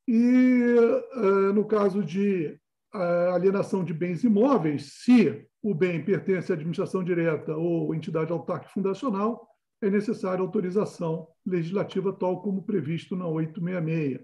e, 0.06 0.76
eh, 1.14 1.52
no 1.52 1.64
caso 1.64 2.02
de 2.02 2.58
eh, 2.94 3.30
alienação 3.32 3.82
de 3.82 3.94
bens 3.94 4.22
imóveis, 4.22 5.02
se 5.02 5.46
o 5.62 5.74
bem 5.74 6.04
pertence 6.04 6.52
à 6.52 6.54
administração 6.54 7.02
direta 7.02 7.56
ou 7.56 7.94
entidade 7.94 8.30
autárquica 8.30 8.72
fundacional, 8.72 9.48
é 9.82 9.90
necessária 9.90 10.40
autorização 10.40 11.28
legislativa, 11.44 12.12
tal 12.12 12.42
como 12.42 12.62
previsto 12.62 13.16
na 13.16 13.26
866. 13.26 14.20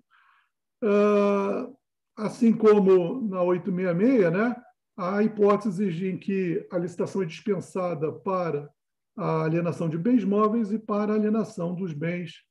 Eh, 0.82 1.68
assim 2.16 2.52
como 2.52 3.26
na 3.28 3.42
866, 3.42 4.32
né, 4.32 4.56
há 4.98 5.22
hipóteses 5.22 6.02
em 6.02 6.18
que 6.18 6.66
a 6.70 6.76
licitação 6.76 7.22
é 7.22 7.26
dispensada 7.26 8.12
para 8.12 8.68
a 9.16 9.44
alienação 9.44 9.88
de 9.88 9.96
bens 9.96 10.24
móveis 10.24 10.70
e 10.70 10.78
para 10.78 11.12
a 11.12 11.16
alienação 11.16 11.74
dos 11.74 11.92
bens 11.92 12.44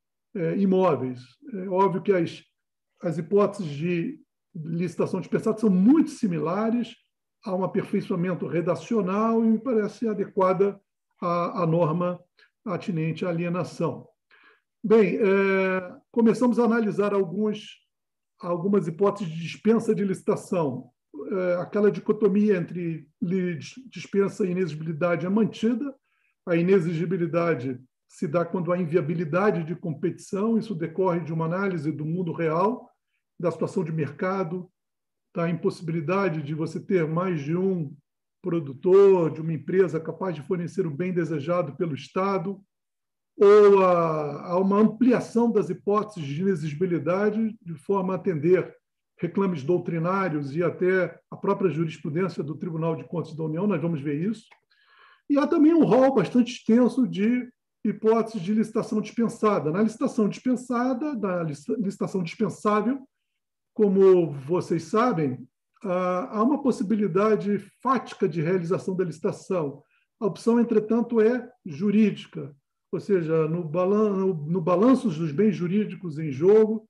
imóveis. 0.57 1.19
É 1.53 1.67
óbvio 1.67 2.01
que 2.01 2.11
as 2.11 2.43
as 3.01 3.17
hipóteses 3.17 3.71
de 3.71 4.19
licitação 4.55 5.19
dispensada 5.19 5.57
são 5.57 5.69
muito 5.69 6.09
similares, 6.11 6.95
há 7.43 7.55
um 7.55 7.63
aperfeiçoamento 7.63 8.47
redacional 8.47 9.43
e 9.43 9.47
me 9.47 9.59
parece 9.59 10.07
adequada 10.07 10.79
à, 11.21 11.63
à 11.63 11.67
norma 11.67 12.19
atinente 12.65 13.25
à 13.25 13.29
alienação. 13.29 14.07
Bem, 14.83 15.17
é, 15.17 15.95
começamos 16.11 16.59
a 16.59 16.63
analisar 16.63 17.13
alguns, 17.13 17.77
algumas 18.39 18.87
hipóteses 18.87 19.31
de 19.33 19.41
dispensa 19.41 19.93
de 19.93 20.03
licitação. 20.03 20.89
É, 21.31 21.55
aquela 21.55 21.91
dicotomia 21.91 22.57
entre 22.57 23.07
dispensa 23.89 24.45
e 24.45 24.51
inexigibilidade 24.51 25.25
é 25.25 25.29
mantida. 25.29 25.93
A 26.45 26.55
inexigibilidade 26.55 27.79
se 28.09 28.27
dá 28.27 28.43
quando 28.43 28.73
há 28.73 28.77
inviabilidade 28.77 29.63
de 29.63 29.75
competição, 29.75 30.57
isso 30.57 30.73
decorre 30.73 31.19
de 31.19 31.31
uma 31.31 31.45
análise 31.45 31.91
do 31.91 32.03
mundo 32.03 32.33
real, 32.33 32.89
da 33.39 33.51
situação 33.51 33.83
de 33.83 33.91
mercado, 33.91 34.69
da 35.33 35.47
impossibilidade 35.47 36.41
de 36.41 36.55
você 36.55 36.79
ter 36.79 37.07
mais 37.07 37.39
de 37.39 37.55
um 37.55 37.95
produtor, 38.41 39.31
de 39.31 39.41
uma 39.41 39.53
empresa 39.53 39.99
capaz 39.99 40.33
de 40.33 40.41
fornecer 40.41 40.87
o 40.87 40.91
bem 40.91 41.13
desejado 41.13 41.75
pelo 41.77 41.93
Estado, 41.93 42.59
ou 43.37 43.85
a, 43.85 44.47
a 44.47 44.59
uma 44.59 44.79
ampliação 44.79 45.51
das 45.51 45.69
hipóteses 45.69 46.27
de 46.27 46.41
inexigibilidade 46.41 47.55
de 47.61 47.75
forma 47.75 48.13
a 48.13 48.15
atender 48.15 48.75
reclames 49.19 49.63
doutrinários 49.63 50.55
e 50.55 50.63
até 50.63 51.19
a 51.29 51.37
própria 51.37 51.69
jurisprudência 51.69 52.43
do 52.43 52.57
Tribunal 52.57 52.95
de 52.95 53.03
Contas 53.03 53.35
da 53.35 53.43
União, 53.43 53.67
nós 53.67 53.81
vamos 53.81 54.01
ver 54.01 54.15
isso. 54.15 54.45
E 55.29 55.37
há 55.37 55.45
também 55.45 55.73
um 55.73 55.85
rol 55.85 56.15
bastante 56.15 56.53
extenso 56.53 57.07
de 57.07 57.47
hipóteses 57.83 58.41
de 58.41 58.53
licitação 58.53 59.01
dispensada. 59.01 59.71
Na 59.71 59.81
licitação 59.81 60.27
dispensada, 60.27 61.15
da 61.15 61.43
licitação 61.43 62.21
dispensável, 62.21 63.07
como 63.73 64.31
vocês 64.31 64.83
sabem, 64.83 65.47
há 65.83 66.43
uma 66.43 66.61
possibilidade 66.61 67.59
fática 67.81 68.27
de 68.27 68.41
realização 68.41 68.95
da 68.95 69.05
licitação. 69.05 69.81
A 70.19 70.25
opção, 70.25 70.59
entretanto, 70.59 71.21
é 71.21 71.49
jurídica, 71.65 72.53
ou 72.91 72.99
seja, 72.99 73.47
no, 73.47 73.63
balan 73.63 74.35
no 74.35 74.59
balanço 74.59 75.07
dos 75.09 75.31
bens 75.31 75.55
jurídicos 75.55 76.19
em 76.19 76.31
jogo, 76.31 76.87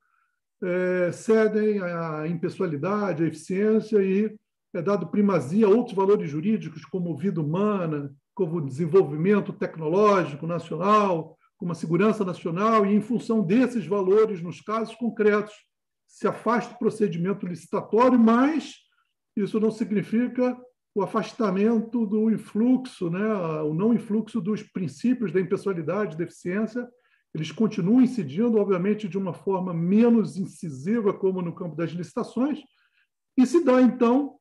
é, 0.61 1.11
cedem 1.11 1.79
a 1.79 2.27
impessoalidade, 2.27 3.23
a 3.23 3.27
eficiência 3.27 4.01
e 4.01 4.35
é 4.73 4.81
dado 4.81 5.07
primazia 5.07 5.65
a 5.65 5.69
outros 5.69 5.95
valores 5.95 6.29
jurídicos, 6.29 6.85
como 6.85 7.15
vida 7.17 7.41
humana, 7.41 8.13
como 8.39 8.61
desenvolvimento 8.61 9.51
tecnológico 9.51 10.47
nacional, 10.47 11.37
como 11.57 11.73
a 11.73 11.75
segurança 11.75 12.23
nacional, 12.23 12.85
e 12.85 12.95
em 12.95 13.01
função 13.01 13.41
desses 13.41 13.85
valores, 13.85 14.41
nos 14.41 14.61
casos 14.61 14.95
concretos, 14.95 15.53
se 16.07 16.25
afasta 16.25 16.73
o 16.73 16.79
procedimento 16.79 17.45
licitatório, 17.45 18.17
mas 18.17 18.75
isso 19.35 19.59
não 19.59 19.69
significa 19.69 20.57
o 20.95 21.03
afastamento 21.03 22.05
do 22.05 22.31
influxo, 22.31 23.09
né, 23.09 23.27
o 23.61 23.73
não 23.73 23.93
influxo 23.93 24.39
dos 24.39 24.63
princípios 24.63 25.33
da 25.33 25.41
impessoalidade, 25.41 26.17
da 26.17 26.23
eficiência, 26.23 26.87
eles 27.33 27.51
continuam 27.51 28.01
incidindo, 28.01 28.57
obviamente, 28.57 29.09
de 29.09 29.17
uma 29.17 29.33
forma 29.33 29.73
menos 29.73 30.37
incisiva, 30.37 31.13
como 31.13 31.41
no 31.41 31.53
campo 31.53 31.75
das 31.75 31.89
licitações, 31.89 32.61
e 33.37 33.45
se 33.45 33.65
dá, 33.65 33.81
então, 33.81 34.38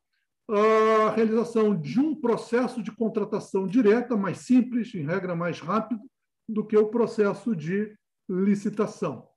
a 0.50 1.10
realização 1.10 1.78
de 1.78 2.00
um 2.00 2.14
processo 2.14 2.82
de 2.82 2.90
contratação 2.90 3.66
direta, 3.66 4.16
mais 4.16 4.38
simples, 4.38 4.94
em 4.94 5.04
regra 5.04 5.36
mais 5.36 5.60
rápido, 5.60 6.00
do 6.48 6.64
que 6.64 6.76
o 6.76 6.88
processo 6.88 7.54
de 7.54 7.94
licitação. 8.28 9.28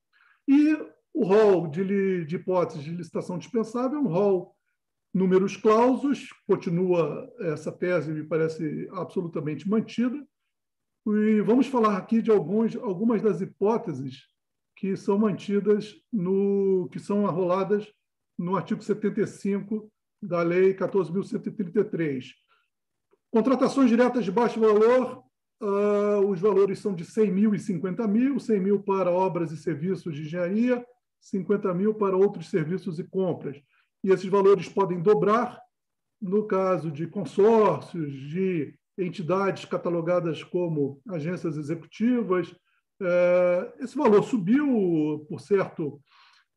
E 0.48 0.74
o 1.14 1.26
rol 1.26 1.68
de, 1.68 2.26
de 2.26 2.36
hipóteses 2.38 2.84
de 2.84 2.92
licitação 2.92 3.38
dispensável 3.38 4.00
é 4.00 4.02
um 4.02 4.08
rol 4.08 4.56
números 5.14 5.58
clausos, 5.58 6.30
continua 6.48 7.30
essa 7.40 7.72
tese, 7.72 8.14
me 8.14 8.24
parece 8.24 8.88
absolutamente 8.94 9.70
mantida. 9.70 10.26
E 11.06 11.42
vamos 11.42 11.68
falar 11.68 11.98
aqui 11.98 12.22
de 12.22 12.32
alguns, 12.32 12.76
algumas 12.78 13.22
das 13.22 13.42
hipóteses 13.42 14.28
que 14.78 14.96
são 14.96 15.18
mantidas, 15.18 15.94
no, 16.12 16.88
que 16.90 17.00
são 17.00 17.28
arroladas 17.28 17.92
no 18.38 18.56
artigo 18.56 18.82
75 18.82 19.91
da 20.22 20.42
Lei 20.44 20.74
14.133. 20.74 22.26
Contratações 23.32 23.90
diretas 23.90 24.26
de 24.26 24.32
baixo 24.32 24.60
valor, 24.60 25.24
uh, 25.62 26.28
os 26.28 26.40
valores 26.40 26.80
são 26.80 26.94
de 26.94 27.06
100 27.06 27.32
mil 27.32 27.56
e 27.56 27.60
50 27.60 28.08
mil, 28.08 28.40
100 28.40 28.60
mil 28.60 28.84
para 28.84 29.10
obras 29.10 29.52
e 29.52 29.58
serviços 29.58 30.16
de 30.16 30.24
engenharia, 30.24 30.86
50 31.20 31.74
mil 31.74 31.94
para 31.94 32.16
outros 32.16 32.50
serviços 32.50 33.00
e 33.00 33.04
compras. 33.04 33.58
E 34.04 34.12
esses 34.12 34.28
valores 34.28 34.68
podem 34.68 35.02
dobrar 35.02 35.60
no 36.22 36.46
caso 36.46 36.92
de 36.92 37.08
consórcios, 37.08 38.12
de 38.12 38.76
entidades 38.98 39.66
catalogadas 39.66 40.44
como 40.44 41.02
agências 41.10 41.58
executivas. 41.58 42.52
Uh, 43.02 43.84
esse 43.84 43.98
valor 43.98 44.24
subiu, 44.24 45.26
por 45.28 45.40
certo, 45.40 46.00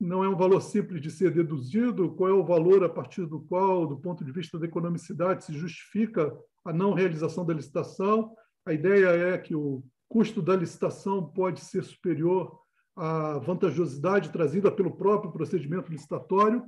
não 0.00 0.24
é 0.24 0.28
um 0.28 0.37
valor 0.37 0.61
simples 0.61 1.00
de 1.00 1.11
ser 1.11 1.33
deduzido, 1.33 2.12
qual 2.12 2.30
é 2.30 2.33
o 2.33 2.44
valor 2.44 2.85
a 2.85 2.88
partir 2.88 3.26
do 3.26 3.40
qual, 3.40 3.87
do 3.87 3.96
ponto 3.96 4.24
de 4.24 4.33
vista 4.33 4.59
da 4.59 4.66
economicidade, 4.66 5.44
se 5.44 5.52
justifica 5.52 6.37
a 6.64 6.72
não 6.72 6.94
realização 6.94 7.44
da 7.44 7.54
licitação. 7.54 8.35
A 8.66 8.72
ideia 8.72 9.09
é 9.09 9.38
que 9.38 9.54
o 9.54 9.85
custo 10.09 10.42
da 10.42 10.57
licitação 10.57 11.26
pode 11.26 11.61
ser 11.61 11.85
superior 11.85 12.59
à 12.96 13.38
vantajosidade 13.38 14.30
trazida 14.30 14.70
pelo 14.70 14.96
próprio 14.96 15.33
procedimento 15.33 15.90
licitatório. 15.90 16.64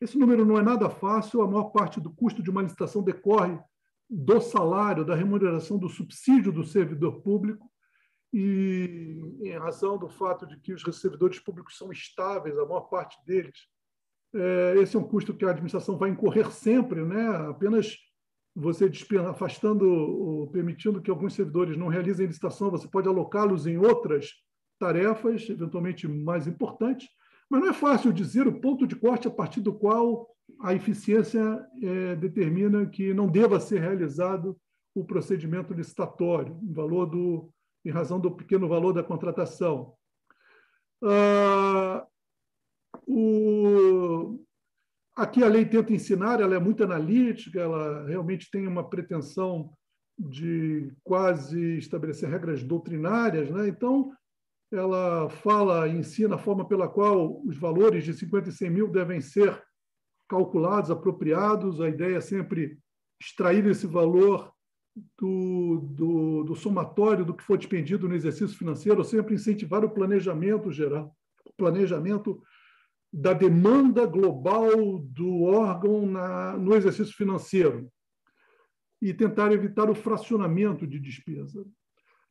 Esse 0.00 0.18
número 0.18 0.44
não 0.44 0.58
é 0.58 0.62
nada 0.62 0.88
fácil, 0.88 1.42
a 1.42 1.46
maior 1.46 1.70
parte 1.70 2.00
do 2.00 2.10
custo 2.10 2.42
de 2.42 2.50
uma 2.50 2.62
licitação 2.62 3.02
decorre 3.02 3.58
do 4.08 4.40
salário, 4.40 5.04
da 5.04 5.14
remuneração 5.14 5.78
do 5.78 5.88
subsídio 5.88 6.50
do 6.50 6.64
servidor 6.64 7.20
público, 7.20 7.70
e 8.32 9.38
em 9.42 9.58
razão 9.58 9.98
do 9.98 10.08
fato 10.08 10.46
de 10.46 10.58
que 10.58 10.72
os 10.72 10.84
recebedores 10.84 11.38
públicos 11.38 11.76
são 11.76 11.90
estáveis, 11.90 12.56
a 12.58 12.64
maior 12.64 12.82
parte 12.82 13.16
deles, 13.26 13.56
é, 14.34 14.74
esse 14.78 14.96
é 14.96 14.98
um 14.98 15.08
custo 15.08 15.34
que 15.34 15.44
a 15.44 15.50
administração 15.50 15.98
vai 15.98 16.10
incorrer 16.10 16.50
sempre, 16.52 17.04
né? 17.04 17.26
apenas 17.48 17.96
você 18.54 18.90
afastando, 19.28 20.48
permitindo 20.52 21.00
que 21.00 21.10
alguns 21.10 21.34
servidores 21.34 21.76
não 21.76 21.88
realizem 21.88 22.26
licitação, 22.26 22.70
você 22.70 22.88
pode 22.88 23.08
alocá-los 23.08 23.66
em 23.66 23.76
outras 23.76 24.30
tarefas, 24.78 25.48
eventualmente 25.48 26.08
mais 26.08 26.46
importantes, 26.46 27.08
mas 27.48 27.60
não 27.60 27.68
é 27.68 27.72
fácil 27.72 28.12
dizer 28.12 28.46
o 28.46 28.60
ponto 28.60 28.86
de 28.86 28.96
corte 28.96 29.26
a 29.26 29.30
partir 29.30 29.60
do 29.60 29.72
qual 29.72 30.28
a 30.60 30.74
eficiência 30.74 31.64
é, 31.82 32.16
determina 32.16 32.86
que 32.86 33.12
não 33.14 33.28
deva 33.28 33.60
ser 33.60 33.80
realizado 33.80 34.56
o 34.94 35.04
procedimento 35.04 35.72
licitatório, 35.72 36.58
o 36.62 36.72
valor 36.72 37.06
do, 37.06 37.52
em 37.84 37.90
razão 37.90 38.20
do 38.20 38.30
pequeno 38.30 38.68
valor 38.68 38.92
da 38.92 39.02
contratação. 39.02 39.94
Ah, 41.02 42.06
o, 43.06 44.44
aqui 45.16 45.42
a 45.42 45.48
lei 45.48 45.64
tenta 45.64 45.92
ensinar, 45.92 46.40
ela 46.40 46.54
é 46.54 46.58
muito 46.58 46.84
analítica, 46.84 47.60
ela 47.60 48.06
realmente 48.06 48.50
tem 48.50 48.66
uma 48.66 48.88
pretensão 48.88 49.72
de 50.18 50.92
quase 51.02 51.78
estabelecer 51.78 52.28
regras 52.28 52.62
doutrinárias, 52.62 53.50
né? 53.50 53.68
então 53.68 54.12
ela 54.70 55.28
fala, 55.28 55.88
ensina 55.88 56.36
a 56.36 56.38
forma 56.38 56.68
pela 56.68 56.88
qual 56.88 57.42
os 57.44 57.56
valores 57.56 58.04
de 58.04 58.14
50 58.14 58.50
e 58.50 58.52
100 58.52 58.70
mil 58.70 58.88
devem 58.88 59.20
ser 59.20 59.60
calculados, 60.28 60.90
apropriados, 60.90 61.80
a 61.80 61.88
ideia 61.88 62.18
é 62.18 62.20
sempre 62.20 62.78
extrair 63.20 63.66
esse 63.66 63.86
valor 63.86 64.52
do, 65.18 65.80
do, 65.92 66.44
do, 66.44 66.54
somatório 66.54 67.24
do 67.24 67.34
que 67.34 67.42
for 67.42 67.58
despendido 67.58 68.08
no 68.08 68.14
exercício 68.14 68.56
financeiro, 68.56 69.04
sempre 69.04 69.34
incentivar 69.34 69.84
o 69.84 69.90
planejamento 69.90 70.70
geral, 70.70 71.14
o 71.44 71.52
planejamento 71.56 72.42
da 73.12 73.32
demanda 73.32 74.06
global 74.06 74.98
do 75.00 75.42
órgão 75.42 76.06
na, 76.06 76.56
no 76.56 76.74
exercício 76.74 77.14
financeiro 77.14 77.90
e 79.02 79.12
tentar 79.14 79.52
evitar 79.52 79.90
o 79.90 79.94
fracionamento 79.94 80.86
de 80.86 80.98
despesa. 81.00 81.64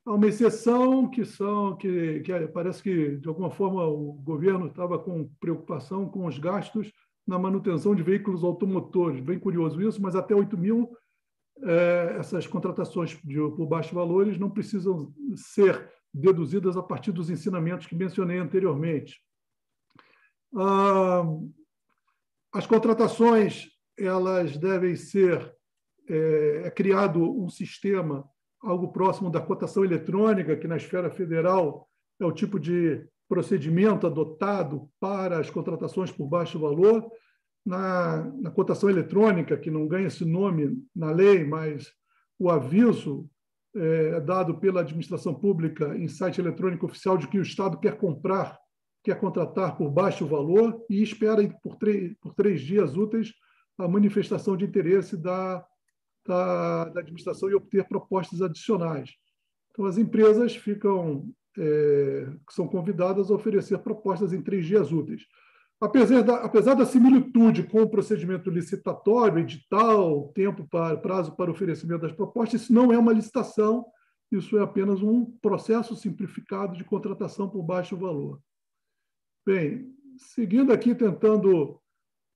Há 0.06 0.14
uma 0.14 0.28
exceção 0.28 1.10
que 1.10 1.26
são 1.26 1.76
que, 1.76 2.22
que 2.22 2.48
parece 2.48 2.82
que 2.82 3.18
de 3.18 3.28
alguma 3.28 3.52
forma 3.52 3.86
o 3.86 4.14
governo 4.14 4.68
estava 4.68 4.98
com 4.98 5.30
preocupação 5.40 6.08
com 6.08 6.26
os 6.26 6.38
gastos 6.38 6.92
na 7.28 7.38
manutenção 7.38 7.94
de 7.94 8.02
veículos 8.02 8.44
automotores. 8.44 9.20
Bem 9.20 9.38
curioso 9.38 9.82
isso, 9.82 10.02
mas 10.02 10.16
até 10.16 10.34
8 10.34 10.58
mil 10.58 10.90
é, 10.90 11.09
essas 12.18 12.48
contratações 12.48 13.18
de, 13.24 13.36
por 13.36 13.68
baixos 13.68 13.92
valores 13.92 14.38
não 14.38 14.50
precisam 14.50 15.14
ser 15.36 15.92
deduzidas 16.14 16.78
a 16.78 16.84
partir 16.84 17.12
dos 17.12 17.30
ensinamentos 17.30 17.86
que 17.86 17.96
mencionei 17.96 18.38
anteriormente. 18.38 19.22
Ah, 20.56 21.24
as 22.54 22.66
contratações 22.66 23.68
elas 23.98 24.58
devem 24.58 24.96
ser 24.96 25.54
é, 26.08 26.64
é, 26.66 26.72
criado 26.72 27.22
um 27.22 27.50
sistema 27.50 28.28
algo 28.62 28.92
próximo 28.92 29.30
da 29.30 29.40
cotação 29.40 29.86
eletrônica 29.86 30.58
que 30.58 30.68
na 30.68 30.78
esfera 30.78 31.12
federal 31.12 31.88
é 32.20 32.26
o 32.26 32.32
tipo 32.32 32.60
de 32.60 33.06
procedimento 33.28 34.08
adotado 34.08 34.90
para 35.00 35.40
as 35.40 35.50
contratações 35.50 36.12
por 36.12 36.28
baixo 36.28 36.60
valor 36.60 37.10
na, 37.70 38.24
na 38.42 38.50
cotação 38.50 38.90
eletrônica, 38.90 39.56
que 39.56 39.70
não 39.70 39.88
ganha 39.88 40.08
esse 40.08 40.26
nome 40.26 40.84
na 40.96 41.12
lei, 41.12 41.46
mas 41.46 41.94
o 42.40 42.50
aviso 42.50 43.30
é, 43.76 44.20
dado 44.22 44.58
pela 44.58 44.82
administração 44.82 45.36
pública 45.36 45.96
em 45.96 46.08
site 46.08 46.42
eletrônico 46.42 46.88
oficial 46.88 47.16
de 47.16 47.28
que 47.28 47.38
o 47.38 47.44
Estado 47.44 47.80
quer 47.80 47.96
comprar, 47.96 48.58
quer 49.04 49.20
contratar 49.20 49.78
por 49.78 49.92
baixo 49.92 50.26
valor 50.26 50.84
e 50.90 51.04
espera 51.04 51.48
por 51.62 51.76
três, 51.76 52.16
por 52.20 52.34
três 52.34 52.62
dias 52.62 52.98
úteis 52.98 53.34
a 53.78 53.88
manifestação 53.88 54.58
de 54.58 54.66
interesse 54.66 55.16
da, 55.16 55.64
da, 56.26 56.86
da 56.86 57.02
administração 57.02 57.52
e 57.52 57.54
obter 57.54 57.88
propostas 57.88 58.42
adicionais. 58.42 59.12
Então, 59.70 59.86
as 59.86 60.00
empresas 60.00 60.56
ficam, 60.56 61.30
é, 61.56 62.28
são 62.50 62.68
convidadas 62.68 63.30
a 63.30 63.36
oferecer 63.36 63.78
propostas 63.78 64.34
em 64.34 64.42
três 64.42 64.66
dias 64.66 64.92
úteis. 64.92 65.22
Apesar 65.82 66.22
da, 66.22 66.36
apesar 66.44 66.74
da 66.74 66.86
similitude 66.86 67.64
com 67.64 67.82
o 67.82 67.90
procedimento 67.90 68.50
licitatório, 68.50 69.40
edital, 69.40 70.28
tempo 70.34 70.68
para 70.68 70.98
prazo 70.98 71.36
para 71.36 71.52
oferecimento 71.52 72.02
das 72.02 72.12
propostas, 72.12 72.62
isso 72.62 72.74
não 72.74 72.92
é 72.92 72.98
uma 72.98 73.14
licitação, 73.14 73.86
isso 74.30 74.58
é 74.58 74.62
apenas 74.62 75.02
um 75.02 75.26
processo 75.42 75.96
simplificado 75.96 76.78
de 76.78 76.84
contratação 76.84 77.50
por 77.50 77.64
baixo 77.64 77.96
valor. 77.96 78.42
Bem, 79.46 79.96
seguindo 80.18 80.74
aqui, 80.74 80.94
tentando 80.94 81.82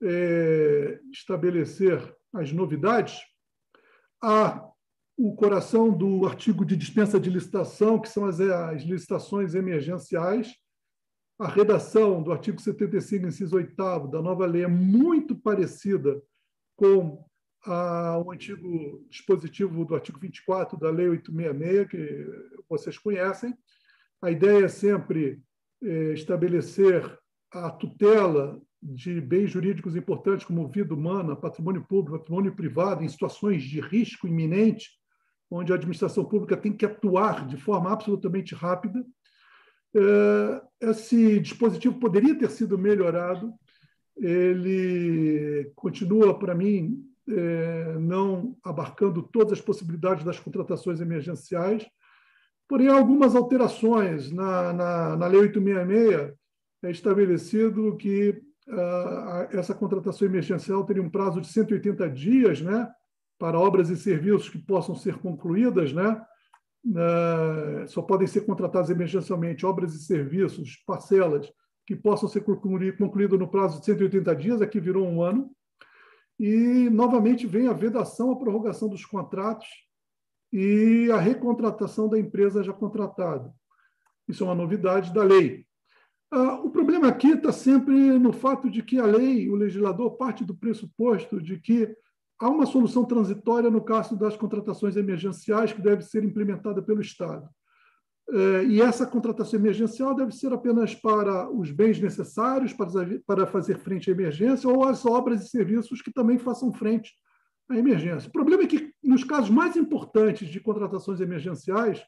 é, 0.02 1.00
estabelecer 1.12 2.16
as 2.34 2.52
novidades, 2.54 3.20
há 4.22 4.70
o 5.18 5.36
coração 5.36 5.92
do 5.92 6.26
artigo 6.26 6.66
de 6.66 6.76
dispensa 6.76 7.20
de 7.20 7.30
licitação, 7.30 8.00
que 8.00 8.10
são 8.10 8.26
as, 8.26 8.40
as 8.40 8.84
licitações 8.84 9.54
emergenciais. 9.54 10.54
A 11.44 11.48
redação 11.50 12.24
do 12.24 12.32
artigo 12.32 12.62
75, 12.62 13.28
inciso 13.28 13.58
8 13.58 13.76
da 14.08 14.22
nova 14.22 14.46
lei 14.46 14.64
é 14.64 14.68
muito 14.68 15.36
parecida 15.36 16.24
com 16.74 17.22
a, 17.66 18.18
o 18.26 18.32
antigo 18.32 19.06
dispositivo 19.10 19.84
do 19.84 19.94
artigo 19.94 20.18
24 20.18 20.80
da 20.80 20.90
Lei 20.90 21.10
866, 21.10 21.90
que 21.90 22.64
vocês 22.70 22.98
conhecem. 22.98 23.54
A 24.22 24.32
ideia 24.32 24.64
é 24.64 24.70
sempre 24.70 25.42
é, 25.84 26.14
estabelecer 26.14 27.14
a 27.52 27.70
tutela 27.70 28.58
de 28.82 29.20
bens 29.20 29.52
jurídicos 29.52 29.98
importantes 29.98 30.46
como 30.46 30.70
vida 30.70 30.94
humana, 30.94 31.36
patrimônio 31.36 31.84
público, 31.84 32.20
patrimônio 32.20 32.56
privado, 32.56 33.04
em 33.04 33.10
situações 33.10 33.64
de 33.64 33.82
risco 33.82 34.30
iminente, 34.30 34.92
onde 35.52 35.74
a 35.74 35.76
administração 35.76 36.24
pública 36.24 36.56
tem 36.56 36.72
que 36.72 36.86
atuar 36.86 37.46
de 37.46 37.58
forma 37.58 37.92
absolutamente 37.92 38.56
rápida. 38.56 39.06
É, 39.96 40.90
esse 40.90 41.40
dispositivo 41.40 42.00
poderia 42.00 42.38
ter 42.38 42.50
sido 42.50 42.78
melhorado, 42.78 43.54
ele 44.16 45.72
continua, 45.76 46.38
para 46.38 46.54
mim, 46.54 47.04
é, 47.28 47.96
não 48.00 48.56
abarcando 48.64 49.24
todas 49.24 49.54
as 49.54 49.62
possibilidades 49.62 50.24
das 50.24 50.40
contratações 50.40 51.00
emergenciais, 51.00 51.86
porém, 52.68 52.88
algumas 52.88 53.36
alterações. 53.36 54.32
Na, 54.32 54.74
na, 54.74 55.16
na 55.16 55.28
Lei 55.28 55.42
866 55.42 56.34
é 56.84 56.92
estabelecido 56.92 57.96
que 57.96 58.42
uh, 58.68 59.58
essa 59.58 59.74
contratação 59.74 60.28
emergencial 60.28 60.84
teria 60.86 61.02
um 61.02 61.10
prazo 61.10 61.40
de 61.40 61.48
180 61.48 62.10
dias 62.10 62.62
né, 62.62 62.90
para 63.40 63.60
obras 63.60 63.90
e 63.90 63.96
serviços 63.96 64.50
que 64.50 64.58
possam 64.58 64.96
ser 64.96 65.18
concluídas, 65.18 65.94
né, 65.94 66.22
só 67.88 68.02
podem 68.02 68.28
ser 68.28 68.42
contratadas 68.42 68.90
emergencialmente 68.90 69.66
obras 69.66 69.94
e 69.94 70.04
serviços, 70.04 70.76
parcelas, 70.86 71.52
que 71.86 71.96
possam 71.96 72.30
ser 72.30 72.44
concluídas 72.44 73.40
no 73.40 73.48
prazo 73.48 73.80
de 73.80 73.86
180 73.86 74.36
dias, 74.36 74.62
aqui 74.62 74.80
virou 74.80 75.08
um 75.08 75.22
ano, 75.22 75.52
e, 76.40 76.90
novamente, 76.90 77.46
vem 77.46 77.68
a 77.68 77.74
vedação, 77.74 78.32
a 78.32 78.36
prorrogação 78.36 78.90
dos 78.90 79.06
contratos 79.06 79.68
e 80.52 81.10
a 81.12 81.18
recontratação 81.18 82.10
da 82.10 82.20
empresa 82.20 82.64
já 82.64 82.74
contratada. 82.74 83.54
Isso 84.28 84.44
é 84.44 84.48
uma 84.48 84.56
novidade 84.56 85.14
da 85.14 85.24
lei. 85.24 85.66
Ah, 86.32 86.60
o 86.62 86.70
problema 86.70 87.08
aqui 87.08 87.30
está 87.30 87.52
sempre 87.52 87.94
no 88.18 88.34
fato 88.34 88.70
de 88.70 88.82
que 88.82 88.98
a 88.98 89.06
lei, 89.06 89.50
o 89.50 89.56
legislador, 89.56 90.18
parte 90.18 90.44
do 90.44 90.56
pressuposto 90.56 91.42
de 91.42 91.60
que 91.60 91.96
há 92.40 92.50
uma 92.50 92.66
solução 92.66 93.06
transitória 93.06 93.70
no 93.70 93.82
caso 93.82 94.18
das 94.18 94.36
contratações 94.36 94.96
emergenciais 94.96 95.72
que 95.72 95.82
deve 95.82 96.04
ser 96.04 96.24
implementada 96.24 96.82
pelo 96.82 97.02
Estado. 97.02 97.48
Eh, 98.32 98.66
e 98.66 98.82
essa 98.82 99.06
contratação 99.06 99.60
emergencial 99.60 100.16
deve 100.16 100.32
ser 100.32 100.54
apenas 100.54 100.96
para 100.96 101.50
os 101.50 101.72
bens 101.72 102.00
necessários 102.00 102.74
para 103.26 103.46
fazer 103.46 103.78
frente 103.80 104.10
à 104.10 104.14
emergência 104.14 104.70
ou 104.70 104.86
as 104.86 105.06
obras 105.06 105.44
e 105.44 105.50
serviços 105.50 106.02
que 106.02 106.12
também 106.12 106.38
façam 106.38 106.72
frente 106.72 107.12
à 107.70 107.78
emergência. 107.78 108.30
O 108.30 108.32
problema 108.32 108.64
é 108.64 108.68
que, 108.68 108.94
nos 109.04 109.24
casos 109.24 109.50
mais 109.50 109.76
importantes 109.76 110.48
de 110.48 110.60
contratações 110.60 111.20
emergenciais, 111.20 112.04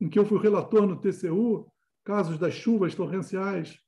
em 0.00 0.08
que 0.08 0.18
eu 0.18 0.26
fui 0.26 0.38
relator 0.38 0.86
no 0.86 1.00
TCU, 1.00 1.66
casos 2.04 2.38
das 2.38 2.54
chuvas 2.54 2.94
torrenciais 2.94 3.78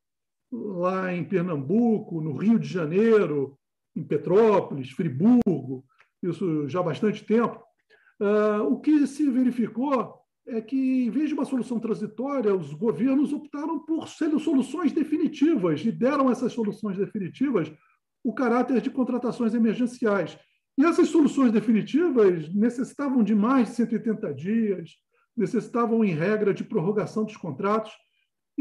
lá 0.52 1.12
em 1.12 1.24
Pernambuco, 1.24 2.20
no 2.20 2.36
Rio 2.36 2.58
de 2.58 2.68
Janeiro, 2.68 3.58
em 3.94 4.02
Petrópolis, 4.02 4.90
Friburgo, 4.90 5.84
isso 6.22 6.68
já 6.68 6.80
há 6.80 6.82
bastante 6.82 7.24
tempo, 7.24 7.62
eh, 8.20 8.60
o 8.60 8.78
que 8.78 9.06
se 9.06 9.28
verificou 9.30 10.22
é 10.46 10.60
que, 10.60 11.04
em 11.04 11.10
vez 11.10 11.28
de 11.28 11.34
uma 11.34 11.44
solução 11.44 11.78
transitória, 11.78 12.54
os 12.54 12.72
governos 12.72 13.32
optaram 13.32 13.78
por 13.78 14.08
soluções 14.08 14.92
definitivas 14.92 15.84
e 15.84 15.92
deram 15.92 16.30
essas 16.30 16.52
soluções 16.52 16.96
definitivas 16.96 17.72
o 18.24 18.32
caráter 18.32 18.80
de 18.80 18.90
contratações 18.90 19.54
emergenciais. 19.54 20.38
E 20.78 20.84
essas 20.84 21.08
soluções 21.08 21.52
definitivas 21.52 22.52
necessitavam 22.54 23.22
de 23.22 23.34
mais 23.34 23.68
de 23.68 23.74
180 23.74 24.34
dias, 24.34 24.90
necessitavam, 25.36 26.04
em 26.04 26.14
regra, 26.14 26.54
de 26.54 26.64
prorrogação 26.64 27.24
dos 27.24 27.36
contratos. 27.36 27.92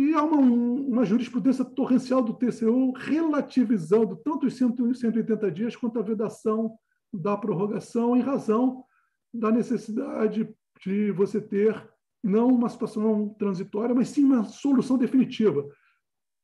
E 0.01 0.15
há 0.15 0.23
uma, 0.23 0.37
uma 0.37 1.05
jurisprudência 1.05 1.63
torrencial 1.63 2.23
do 2.23 2.33
TCU 2.33 2.91
relativizando 2.93 4.15
tanto 4.15 4.47
os 4.47 4.57
180 4.57 5.51
dias 5.51 5.75
quanto 5.75 5.99
a 5.99 6.01
vedação 6.01 6.75
da 7.13 7.37
prorrogação, 7.37 8.17
em 8.17 8.21
razão 8.21 8.83
da 9.31 9.51
necessidade 9.51 10.51
de 10.83 11.11
você 11.11 11.39
ter 11.39 11.87
não 12.23 12.47
uma 12.47 12.67
situação 12.67 13.29
transitória, 13.37 13.93
mas 13.93 14.09
sim 14.09 14.23
uma 14.23 14.43
solução 14.43 14.97
definitiva. 14.97 15.69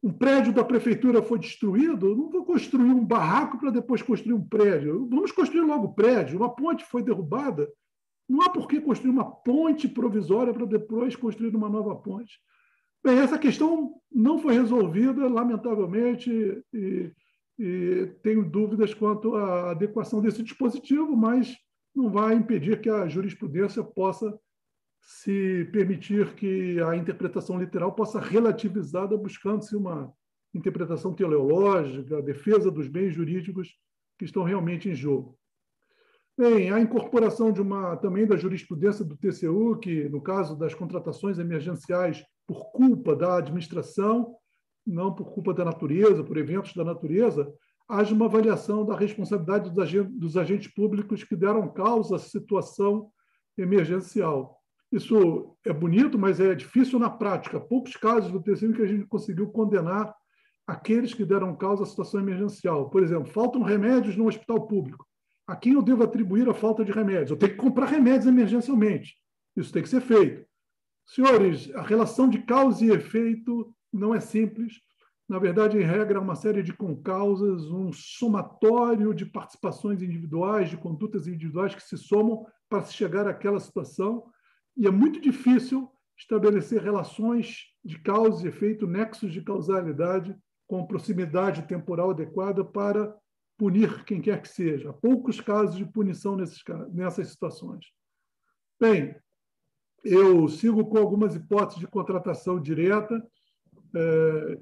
Um 0.04 0.14
prédio 0.14 0.54
da 0.54 0.64
prefeitura 0.64 1.24
foi 1.24 1.40
destruído, 1.40 2.16
não 2.16 2.30
vou 2.30 2.46
construir 2.46 2.92
um 2.92 3.04
barraco 3.04 3.58
para 3.58 3.72
depois 3.72 4.04
construir 4.04 4.36
um 4.36 4.48
prédio. 4.48 5.08
Vamos 5.10 5.32
construir 5.32 5.62
logo 5.62 5.86
o 5.88 5.94
prédio. 5.96 6.38
Uma 6.38 6.54
ponte 6.54 6.86
foi 6.86 7.02
derrubada, 7.02 7.68
não 8.30 8.44
há 8.44 8.50
por 8.52 8.68
que 8.68 8.80
construir 8.80 9.10
uma 9.10 9.32
ponte 9.32 9.88
provisória 9.88 10.54
para 10.54 10.68
depois 10.68 11.16
construir 11.16 11.56
uma 11.56 11.68
nova 11.68 11.96
ponte. 11.96 12.40
Bem, 13.08 13.20
essa 13.20 13.40
questão 13.40 13.94
não 14.12 14.38
foi 14.38 14.54
resolvida, 14.54 15.30
lamentavelmente, 15.30 16.30
e, 16.74 17.10
e 17.58 18.08
tenho 18.22 18.44
dúvidas 18.44 18.94
quanto 18.94 19.34
à 19.34 19.72
adequação 19.72 20.22
desse 20.22 20.44
dispositivo, 20.44 21.16
mas 21.16 21.56
não 21.96 22.12
vai 22.12 22.36
impedir 22.36 22.82
que 22.82 22.90
a 22.90 23.08
jurisprudência 23.08 23.82
possa 23.82 24.38
se 25.00 25.70
permitir 25.72 26.36
que 26.36 26.82
a 26.82 26.98
interpretação 26.98 27.58
literal 27.58 27.94
possa 27.94 28.20
relativizada 28.20 29.16
buscando-se 29.16 29.74
uma 29.74 30.12
interpretação 30.54 31.14
teleológica, 31.14 32.18
a 32.18 32.22
defesa 32.22 32.70
dos 32.70 32.90
bens 32.90 33.14
jurídicos 33.14 33.70
que 34.20 34.26
estão 34.26 34.44
realmente 34.44 34.90
em 34.90 34.94
jogo. 34.94 35.40
Bem, 36.38 36.72
a 36.72 36.82
incorporação 36.82 37.54
de 37.54 37.62
uma 37.62 37.96
também 37.96 38.28
da 38.28 38.36
jurisprudência 38.36 39.06
do 39.06 39.16
TCU, 39.16 39.80
que 39.80 40.10
no 40.10 40.22
caso 40.22 40.58
das 40.60 40.76
contratações 40.76 41.40
emergenciais 41.40 42.22
por 42.48 42.72
culpa 42.72 43.16
da 43.16 43.38
administração, 43.38 44.36
não 44.86 45.14
por 45.14 45.34
culpa 45.34 45.54
da 45.54 45.66
natureza, 45.66 46.24
por 46.24 46.38
eventos 46.38 46.74
da 46.74 46.84
natureza, 46.84 47.54
haja 47.90 48.16
uma 48.16 48.26
avaliação 48.26 48.86
da 48.86 48.96
responsabilidade 48.96 49.70
dos 49.70 50.38
agentes 50.38 50.74
públicos 50.74 51.24
que 51.24 51.36
deram 51.36 51.68
causa 51.68 52.16
à 52.16 52.20
situação 52.20 53.12
emergencial. 53.58 54.58
Isso 54.92 55.58
é 55.66 55.74
bonito, 55.74 56.18
mas 56.18 56.40
é 56.40 56.56
difícil 56.56 56.98
na 56.98 57.10
prática. 57.10 57.60
Poucos 57.60 57.98
casos 57.98 58.32
do 58.32 58.42
TCU 58.42 58.74
que 58.74 58.82
a 58.82 58.88
gente 58.88 59.06
conseguiu 59.06 59.50
condenar 59.50 60.16
aqueles 60.66 61.14
que 61.14 61.26
deram 61.26 61.56
causa 61.56 61.84
à 61.84 61.86
situação 61.86 62.22
emergencial. 62.22 62.90
Por 62.90 63.04
exemplo, 63.04 63.26
faltam 63.26 63.62
remédios 63.62 64.16
no 64.16 64.28
hospital 64.28 64.66
público. 64.66 65.06
A 65.46 65.56
quem 65.56 65.74
eu 65.74 65.82
devo 65.82 66.04
atribuir 66.04 66.48
a 66.48 66.54
falta 66.54 66.84
de 66.84 66.92
remédios? 66.92 67.32
Eu 67.32 67.38
tenho 67.38 67.54
que 67.54 67.58
comprar 67.58 67.88
remédios 67.88 68.28
emergencialmente. 68.28 69.16
Isso 69.56 69.72
tem 69.74 69.82
que 69.82 69.90
ser 69.90 70.02
feito. 70.02 70.47
Senhores, 71.08 71.74
a 71.74 71.82
relação 71.82 72.30
de 72.30 72.44
causa 72.44 72.86
e 72.86 72.92
efeito 72.92 73.74
não 73.92 74.14
é 74.14 74.20
simples 74.20 74.82
na 75.28 75.40
verdade, 75.40 75.78
em 75.78 75.84
regra, 75.84 76.22
uma 76.22 76.36
série 76.36 76.64
de 76.64 76.72
concausas, 76.72 77.70
um 77.70 77.92
somatório 77.92 79.14
de 79.14 79.26
participações 79.26 80.02
individuais, 80.02 80.70
de 80.70 80.78
condutas 80.78 81.28
individuais 81.28 81.76
que 81.76 81.84
se 81.84 81.98
somam 81.98 82.46
para 82.70 82.84
se 82.84 82.94
chegar 82.94 83.28
àquela 83.28 83.60
situação, 83.60 84.26
e 84.76 84.88
é 84.88 84.92
muito 84.92 85.20
difícil 85.20 85.92
estabelecer 86.18 86.82
relações 86.82 87.66
de 87.84 88.00
causa 88.00 88.46
e 88.46 88.50
efeito, 88.50 88.88
nexos 88.88 89.34
de 89.34 89.42
causalidade 89.42 90.36
com 90.66 90.88
proximidade 90.88 91.64
temporal 91.64 92.12
adequada 92.12 92.64
para 92.64 93.14
punir 93.58 94.06
quem 94.06 94.22
quer 94.22 94.42
que 94.42 94.48
seja. 94.48 94.92
Há 94.92 94.94
poucos 94.94 95.42
casos 95.42 95.76
de 95.76 95.86
punição 95.86 96.38
nesses, 96.38 96.64
nessas 96.94 97.30
situações. 97.30 97.86
Bem, 98.80 99.16
eu 100.04 100.48
sigo 100.48 100.86
com 100.86 100.98
algumas 100.98 101.36
hipóteses 101.36 101.80
de 101.80 101.88
contratação 101.88 102.60
direta. 102.60 103.22
É, 103.96 104.60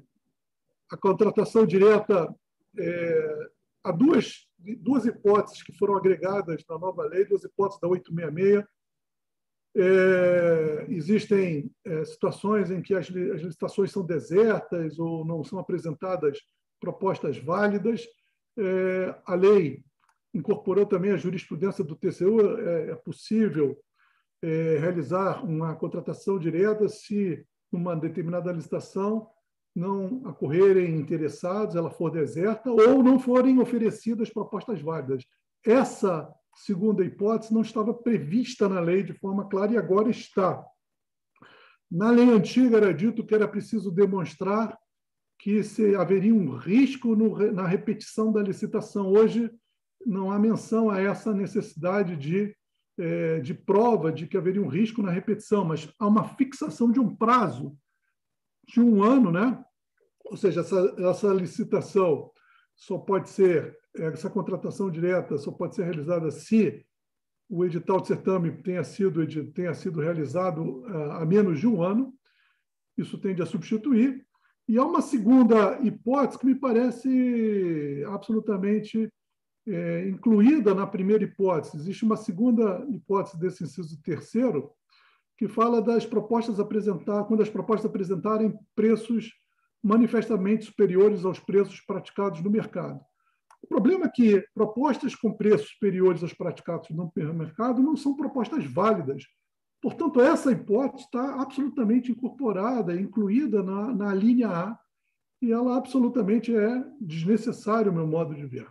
a 0.90 0.96
contratação 0.96 1.66
direta, 1.66 2.34
é, 2.78 3.48
há 3.84 3.92
duas, 3.92 4.46
duas 4.58 5.04
hipóteses 5.04 5.62
que 5.62 5.72
foram 5.72 5.96
agregadas 5.96 6.64
na 6.68 6.78
nova 6.78 7.04
lei, 7.04 7.24
duas 7.24 7.44
hipóteses 7.44 7.80
da 7.80 7.88
866. 7.88 8.64
É, 9.78 10.86
existem 10.88 11.70
é, 11.84 12.04
situações 12.06 12.70
em 12.70 12.80
que 12.80 12.94
as, 12.94 13.06
as 13.08 13.42
licitações 13.42 13.92
são 13.92 14.04
desertas 14.06 14.98
ou 14.98 15.22
não 15.22 15.44
são 15.44 15.58
apresentadas 15.58 16.38
propostas 16.80 17.36
válidas. 17.36 18.06
É, 18.58 19.14
a 19.26 19.34
lei 19.34 19.84
incorporou 20.32 20.86
também 20.86 21.12
a 21.12 21.16
jurisprudência 21.16 21.84
do 21.84 21.96
TCU, 21.96 22.58
é, 22.58 22.90
é 22.90 22.94
possível 22.96 23.78
é, 24.46 24.78
realizar 24.78 25.44
uma 25.44 25.74
contratação 25.74 26.38
direta 26.38 26.88
se 26.88 27.44
uma 27.72 27.96
determinada 27.96 28.52
licitação 28.52 29.28
não 29.74 30.22
acorrerem 30.24 30.96
interessados, 30.96 31.74
ela 31.74 31.90
for 31.90 32.10
deserta, 32.10 32.70
ou 32.70 33.02
não 33.02 33.18
forem 33.18 33.58
oferecidas 33.58 34.30
propostas 34.30 34.80
válidas. 34.80 35.24
Essa 35.64 36.32
segunda 36.54 37.04
hipótese 37.04 37.52
não 37.52 37.60
estava 37.60 37.92
prevista 37.92 38.68
na 38.68 38.80
lei 38.80 39.02
de 39.02 39.12
forma 39.12 39.48
clara 39.48 39.72
e 39.72 39.76
agora 39.76 40.08
está. 40.08 40.64
Na 41.90 42.10
lei 42.10 42.30
antiga 42.30 42.76
era 42.76 42.94
dito 42.94 43.26
que 43.26 43.34
era 43.34 43.46
preciso 43.46 43.90
demonstrar 43.90 44.78
que 45.38 45.62
se 45.62 45.94
haveria 45.96 46.34
um 46.34 46.56
risco 46.56 47.14
no, 47.14 47.52
na 47.52 47.66
repetição 47.66 48.32
da 48.32 48.42
licitação. 48.42 49.12
Hoje 49.12 49.50
não 50.04 50.30
há 50.30 50.38
menção 50.38 50.88
a 50.88 51.00
essa 51.00 51.34
necessidade 51.34 52.16
de, 52.16 52.55
é, 52.98 53.40
de 53.40 53.54
prova 53.54 54.12
de 54.12 54.26
que 54.26 54.36
haveria 54.36 54.62
um 54.62 54.68
risco 54.68 55.02
na 55.02 55.10
repetição, 55.10 55.64
mas 55.64 55.92
há 55.98 56.06
uma 56.06 56.24
fixação 56.24 56.90
de 56.90 57.00
um 57.00 57.14
prazo 57.14 57.76
de 58.66 58.80
um 58.80 59.02
ano, 59.02 59.30
né? 59.30 59.62
ou 60.30 60.36
seja, 60.36 60.60
essa, 60.60 60.94
essa 60.98 61.32
licitação 61.32 62.30
só 62.74 62.98
pode 62.98 63.30
ser, 63.30 63.76
essa 63.94 64.28
contratação 64.28 64.90
direta 64.90 65.38
só 65.38 65.50
pode 65.50 65.74
ser 65.74 65.84
realizada 65.84 66.30
se 66.30 66.84
o 67.48 67.64
edital 67.64 68.00
de 68.00 68.08
certame 68.08 68.50
tenha 68.62 68.82
sido, 68.82 69.24
tenha 69.52 69.72
sido 69.72 70.00
realizado 70.00 70.84
ah, 70.86 71.22
há 71.22 71.26
menos 71.26 71.60
de 71.60 71.66
um 71.66 71.82
ano. 71.82 72.12
Isso 72.98 73.18
tende 73.18 73.40
a 73.40 73.46
substituir. 73.46 74.26
E 74.68 74.76
há 74.76 74.84
uma 74.84 75.00
segunda 75.00 75.78
hipótese 75.80 76.38
que 76.38 76.46
me 76.46 76.56
parece 76.56 78.02
absolutamente 78.08 79.08
é, 79.66 80.08
incluída 80.08 80.74
na 80.74 80.86
primeira 80.86 81.24
hipótese. 81.24 81.76
Existe 81.76 82.04
uma 82.04 82.16
segunda 82.16 82.86
hipótese 82.88 83.38
desse 83.38 83.64
inciso 83.64 84.00
terceiro, 84.02 84.70
que 85.36 85.48
fala 85.48 85.82
das 85.82 86.06
propostas 86.06 86.58
apresentadas, 86.58 87.26
quando 87.26 87.42
as 87.42 87.50
propostas 87.50 87.90
apresentarem 87.90 88.58
preços 88.74 89.32
manifestamente 89.82 90.64
superiores 90.64 91.24
aos 91.24 91.38
preços 91.38 91.80
praticados 91.80 92.42
no 92.42 92.50
mercado. 92.50 93.00
O 93.62 93.66
problema 93.66 94.06
é 94.06 94.08
que 94.08 94.44
propostas 94.54 95.14
com 95.14 95.32
preços 95.32 95.70
superiores 95.70 96.22
aos 96.22 96.32
praticados 96.32 96.88
no 96.90 97.12
mercado 97.34 97.82
não 97.82 97.96
são 97.96 98.16
propostas 98.16 98.64
válidas. 98.64 99.24
Portanto, 99.82 100.20
essa 100.20 100.50
hipótese 100.50 101.04
está 101.04 101.40
absolutamente 101.40 102.10
incorporada, 102.10 102.98
incluída 102.98 103.62
na, 103.62 103.94
na 103.94 104.14
linha 104.14 104.48
A, 104.48 104.78
e 105.42 105.52
ela 105.52 105.76
absolutamente 105.76 106.54
é 106.54 106.84
desnecessária, 107.00 107.90
ao 107.90 107.94
meu 107.94 108.06
modo 108.06 108.34
de 108.34 108.46
ver. 108.46 108.66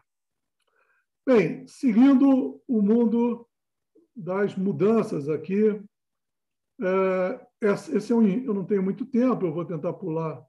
Bem, 1.26 1.66
seguindo 1.68 2.62
o 2.68 2.82
mundo 2.84 3.48
das 4.16 4.56
mudanças 4.56 5.28
aqui, 5.28 5.82
é, 6.80 7.48
esse 7.62 8.14
é 8.14 8.16
um, 8.16 8.28
eu 8.28 8.54
não 8.54 8.64
tenho 8.64 8.84
muito 8.84 9.06
tempo, 9.06 9.44
eu 9.44 9.54
vou 9.54 9.66
tentar 9.66 9.94
pular. 9.94 10.46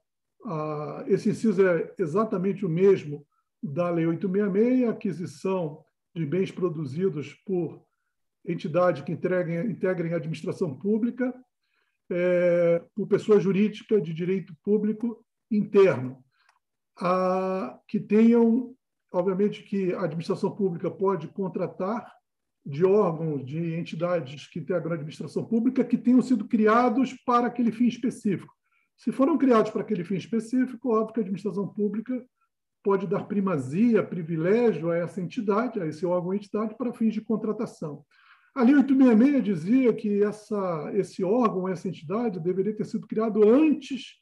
esse 1.07 1.29
inciso 1.29 1.65
é 1.67 1.93
exatamente 1.97 2.63
o 2.63 2.69
mesmo 2.69 3.25
da 3.61 3.89
Lei 3.89 4.05
866, 4.05 4.89
aquisição 4.89 5.83
de 6.15 6.25
bens 6.27 6.51
produzidos 6.51 7.33
por 7.43 7.83
entidade 8.45 9.01
que 9.03 9.11
integrem, 9.11 9.71
integrem 9.71 10.13
a 10.13 10.17
administração 10.17 10.77
pública, 10.77 11.33
é, 12.09 12.83
por 12.95 13.07
pessoa 13.07 13.39
jurídica 13.39 13.99
de 13.99 14.13
direito 14.13 14.55
público 14.63 15.25
interno, 15.49 16.23
a, 16.99 17.79
que 17.87 17.99
tenham, 17.99 18.76
obviamente, 19.11 19.63
que 19.63 19.93
a 19.93 20.03
administração 20.03 20.51
pública 20.51 20.89
pode 20.89 21.27
contratar 21.27 22.11
de 22.65 22.85
órgãos, 22.85 23.45
de 23.45 23.75
entidades 23.75 24.47
que 24.47 24.59
integram 24.59 24.91
a 24.91 24.95
administração 24.95 25.45
pública 25.45 25.85
que 25.85 25.97
tenham 25.97 26.21
sido 26.21 26.45
criados 26.45 27.13
para 27.25 27.47
aquele 27.47 27.71
fim 27.71 27.87
específico. 27.87 28.53
Se 28.97 29.11
foram 29.11 29.37
criados 29.37 29.71
para 29.71 29.81
aquele 29.81 30.03
fim 30.03 30.15
específico, 30.15 30.89
óbvio 30.89 31.13
que 31.13 31.19
a 31.19 31.23
administração 31.23 31.67
pública 31.67 32.25
pode 32.83 33.07
dar 33.07 33.25
primazia, 33.25 34.03
privilégio 34.03 34.91
a 34.91 34.97
essa 34.97 35.21
entidade, 35.21 35.79
a 35.79 35.85
esse 35.85 36.05
órgão 36.05 36.33
entidade, 36.33 36.75
para 36.77 36.93
fins 36.93 37.13
de 37.13 37.21
contratação. 37.21 38.03
A 38.55 38.63
Lei 38.63 38.75
866 38.75 39.43
dizia 39.43 39.93
que 39.93 40.23
essa, 40.23 40.91
esse 40.93 41.23
órgão, 41.23 41.69
essa 41.69 41.87
entidade, 41.87 42.39
deveria 42.39 42.75
ter 42.75 42.85
sido 42.85 43.05
criado 43.05 43.47
antes 43.47 44.15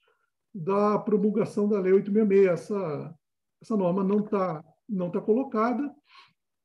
da 0.54 1.00
promulgação 1.00 1.70
da 1.70 1.80
Lei 1.80 1.94
866. 1.94 2.48
Essa, 2.48 3.16
essa 3.62 3.78
norma 3.78 4.04
não 4.04 4.20
está 4.20 4.64
não 4.88 5.10
tá 5.10 5.20
colocada, 5.22 5.94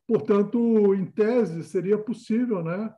portanto, 0.06 0.94
em 0.94 1.06
tese, 1.06 1.64
seria 1.64 1.98
possível 1.98 2.62
né, 2.62 2.92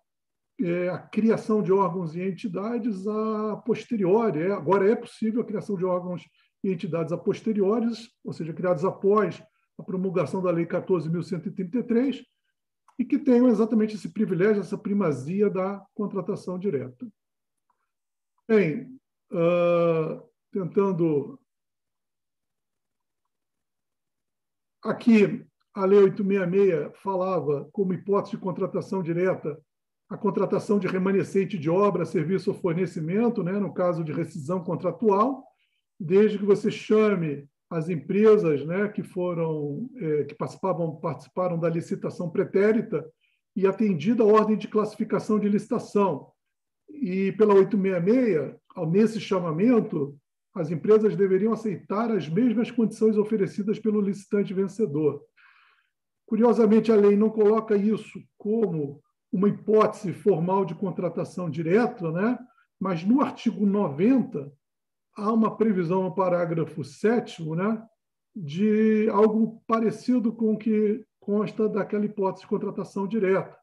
é, 0.61 0.89
a 0.89 0.99
criação 0.99 1.62
de 1.62 1.73
órgãos 1.73 2.14
e 2.14 2.23
entidades 2.23 3.07
a 3.07 3.57
posteriori. 3.64 4.41
É, 4.41 4.53
agora 4.53 4.91
é 4.91 4.95
possível 4.95 5.43
a 5.43 5.47
criação 5.47 5.77
de 5.77 5.85
órgãos 5.85 6.23
e 6.64 6.73
entidades 6.73 7.12
a 7.12 7.18
posteriores, 7.18 8.11
ou 8.25 8.33
seja, 8.33 8.53
criados 8.53 8.85
após 8.85 9.43
a 9.79 9.83
promulgação 9.83 10.43
da 10.43 10.51
Lei 10.51 10.66
14.133, 10.66 12.23
e 12.99 13.05
que 13.05 13.18
tenham 13.18 13.49
exatamente 13.49 13.97
esse 13.97 14.12
privilégio, 14.12 14.61
essa 14.61 14.79
primazia 14.79 15.49
da 15.51 15.85
contratação 15.95 16.59
direta. 16.59 17.07
Bem, 18.47 18.99
uh, 19.33 20.23
tentando. 20.53 21.39
Aqui, 24.83 25.45
a 25.74 25.85
Lei 25.85 26.01
866 26.01 26.93
falava, 27.03 27.68
como 27.72 27.95
hipótese 27.95 28.33
de 28.33 28.43
contratação 28.43 29.03
direta, 29.03 29.59
a 30.09 30.16
contratação 30.16 30.78
de 30.78 30.87
remanescente 30.87 31.57
de 31.57 31.70
obra, 31.70 32.05
serviço 32.05 32.51
ou 32.51 32.57
fornecimento, 32.57 33.43
né, 33.43 33.53
no 33.53 33.72
caso 33.72 34.05
de 34.05 34.12
rescisão 34.12 34.62
contratual, 34.62 35.45
desde 35.99 36.39
que 36.39 36.45
você 36.45 36.70
chame 36.70 37.49
as 37.70 37.89
empresas 37.89 38.66
né, 38.66 38.89
que 38.89 39.03
foram 39.03 39.89
é, 39.97 40.24
que 40.24 40.35
participavam 40.35 40.97
participaram 40.97 41.59
da 41.59 41.70
licitação 41.70 42.28
pretérita 42.28 43.03
e 43.57 43.66
atendida 43.66 44.22
a 44.22 44.26
ordem 44.26 44.59
de 44.59 44.68
classificação 44.68 45.39
de 45.39 45.49
licitação. 45.49 46.28
E 46.91 47.33
pela 47.33 47.55
866, 47.55 48.59
nesse 48.91 49.18
chamamento, 49.18 50.18
as 50.55 50.71
empresas 50.71 51.17
deveriam 51.17 51.53
aceitar 51.53 52.11
as 52.11 52.29
mesmas 52.29 52.71
condições 52.71 53.17
oferecidas 53.17 53.79
pelo 53.79 54.01
licitante 54.01 54.53
vencedor. 54.53 55.23
Curiosamente, 56.27 56.93
a 56.93 56.97
lei 56.97 57.17
não 57.17 57.31
coloca 57.31 57.77
isso 57.77 58.23
como 58.37 59.03
uma 59.33 59.49
hipótese 59.49 60.13
formal 60.13 60.65
de 60.65 60.75
contratação 60.75 61.49
direta, 61.49 62.11
né? 62.13 62.39
mas 62.79 63.05
no 63.05 63.23
artigo 63.23 63.65
90, 63.65 64.53
há 65.17 65.33
uma 65.33 65.57
previsão 65.57 66.03
no 66.03 66.15
parágrafo 66.15 66.85
7 66.85 67.49
né, 67.51 67.83
de 68.35 69.09
algo 69.11 69.63
parecido 69.67 70.33
com 70.33 70.55
o 70.55 70.59
que 70.59 71.05
consta 71.21 71.69
daquela 71.69 72.05
hipótese 72.05 72.43
de 72.43 72.49
contratação 72.49 73.07
direta. 73.07 73.57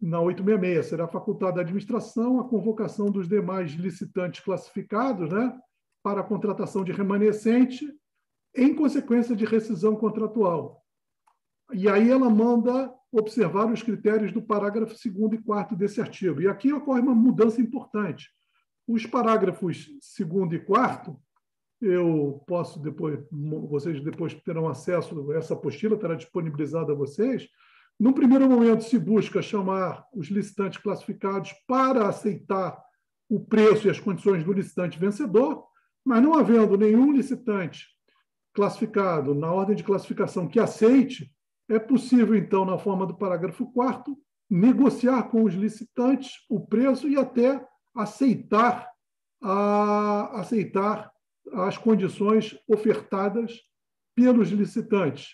Na 0.00 0.20
866, 0.20 0.86
será 0.86 1.06
facultada 1.06 1.60
à 1.60 1.62
administração 1.62 2.40
a 2.40 2.48
convocação 2.48 3.10
dos 3.10 3.28
demais 3.28 3.70
licitantes 3.72 4.42
classificados 4.42 5.28
né, 5.30 5.56
para 6.02 6.20
a 6.20 6.24
contratação 6.24 6.84
de 6.84 6.92
remanescente 6.92 7.86
em 8.54 8.74
consequência 8.74 9.34
de 9.34 9.44
rescisão 9.44 9.96
contratual. 9.96 10.82
E 11.72 11.88
aí 11.88 12.10
ela 12.10 12.28
manda 12.28 12.92
observar 13.10 13.70
os 13.70 13.82
critérios 13.82 14.32
do 14.32 14.42
parágrafo 14.42 14.94
2 14.94 15.32
e 15.32 15.38
4 15.38 15.76
desse 15.76 16.00
artigo. 16.00 16.40
E 16.40 16.48
aqui 16.48 16.72
ocorre 16.72 17.00
uma 17.00 17.14
mudança 17.14 17.60
importante 17.60 18.28
os 18.86 19.06
parágrafos 19.06 19.88
segundo 20.00 20.54
e 20.54 20.58
quarto, 20.58 21.16
eu 21.80 22.42
posso 22.46 22.78
depois, 22.80 23.18
vocês 23.68 24.02
depois 24.02 24.34
terão 24.34 24.68
acesso 24.68 25.32
essa 25.32 25.54
apostila, 25.54 25.96
estará 25.96 26.14
disponibilizada 26.14 26.92
a 26.92 26.96
vocês. 26.96 27.48
No 27.98 28.12
primeiro 28.12 28.48
momento, 28.48 28.84
se 28.84 28.98
busca 28.98 29.42
chamar 29.42 30.06
os 30.14 30.28
licitantes 30.28 30.80
classificados 30.80 31.52
para 31.66 32.08
aceitar 32.08 32.80
o 33.28 33.40
preço 33.40 33.86
e 33.86 33.90
as 33.90 33.98
condições 33.98 34.44
do 34.44 34.52
licitante 34.52 34.98
vencedor, 34.98 35.64
mas 36.04 36.22
não 36.22 36.34
havendo 36.34 36.76
nenhum 36.76 37.12
licitante 37.12 37.86
classificado 38.54 39.34
na 39.34 39.50
ordem 39.50 39.74
de 39.74 39.84
classificação 39.84 40.46
que 40.46 40.60
aceite, 40.60 41.30
é 41.68 41.78
possível, 41.78 42.36
então, 42.36 42.64
na 42.64 42.78
forma 42.78 43.06
do 43.06 43.16
parágrafo 43.16 43.70
4 43.72 44.16
negociar 44.50 45.22
com 45.30 45.44
os 45.44 45.54
licitantes 45.54 46.32
o 46.50 46.60
preço 46.60 47.08
e 47.08 47.16
até 47.16 47.66
aceitar, 47.94 48.86
a, 49.42 50.40
aceitar 50.40 51.10
as 51.54 51.78
condições 51.78 52.58
ofertadas 52.68 53.58
pelos 54.14 54.50
licitantes 54.50 55.30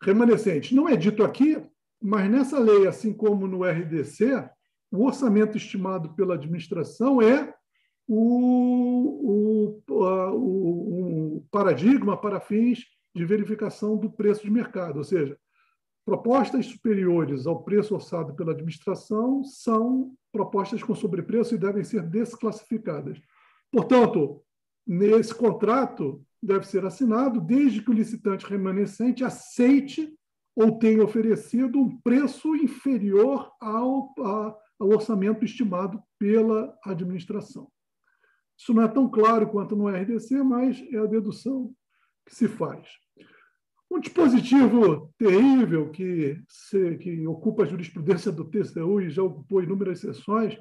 remanescentes. 0.00 0.70
Não 0.70 0.88
é 0.88 0.94
dito 0.94 1.24
aqui, 1.24 1.60
mas 2.00 2.30
nessa 2.30 2.58
lei, 2.58 2.86
assim 2.86 3.12
como 3.12 3.48
no 3.48 3.64
RDC, 3.64 4.48
o 4.92 5.04
orçamento 5.04 5.56
estimado 5.56 6.14
pela 6.14 6.34
administração 6.34 7.20
é 7.20 7.52
o, 8.08 9.82
o, 9.88 9.92
o, 9.92 11.36
o 11.36 11.46
paradigma 11.50 12.16
para 12.16 12.40
fins 12.40 12.84
de 13.14 13.24
verificação 13.24 13.96
do 13.96 14.10
preço 14.10 14.42
de 14.42 14.50
mercado, 14.50 14.98
ou 14.98 15.04
seja, 15.04 15.38
Propostas 16.06 16.66
superiores 16.66 17.48
ao 17.48 17.64
preço 17.64 17.92
orçado 17.92 18.32
pela 18.36 18.52
administração 18.52 19.42
são 19.42 20.14
propostas 20.30 20.80
com 20.80 20.94
sobrepreço 20.94 21.56
e 21.56 21.58
devem 21.58 21.82
ser 21.82 22.00
desclassificadas. 22.04 23.20
Portanto, 23.72 24.40
nesse 24.86 25.34
contrato 25.34 26.24
deve 26.40 26.64
ser 26.64 26.86
assinado 26.86 27.40
desde 27.40 27.82
que 27.82 27.90
o 27.90 27.92
licitante 27.92 28.46
remanescente 28.46 29.24
aceite 29.24 30.16
ou 30.54 30.78
tem 30.78 31.00
oferecido 31.00 31.80
um 31.80 32.00
preço 32.00 32.54
inferior 32.54 33.50
ao, 33.60 34.14
a, 34.20 34.56
ao 34.78 34.88
orçamento 34.90 35.44
estimado 35.44 36.00
pela 36.16 36.72
administração. 36.84 37.68
Isso 38.58 38.72
não 38.72 38.82
é 38.82 38.88
tão 38.88 39.08
claro 39.08 39.48
quanto 39.48 39.76
no 39.76 39.88
RDC, 39.88 40.42
mas 40.42 40.82
é 40.92 40.98
a 40.98 41.06
dedução 41.06 41.72
que 42.24 42.34
se 42.34 42.48
faz. 42.48 42.88
Um 43.90 44.00
dispositivo 44.00 45.12
terrível 45.16 45.90
que, 45.90 46.42
se, 46.48 46.96
que 46.96 47.26
ocupa 47.26 47.62
a 47.62 47.66
jurisprudência 47.66 48.32
do 48.32 48.44
TCU 48.44 49.00
e 49.00 49.10
já 49.10 49.22
ocupou 49.22 49.62
inúmeras 49.62 50.00
sessões 50.00 50.58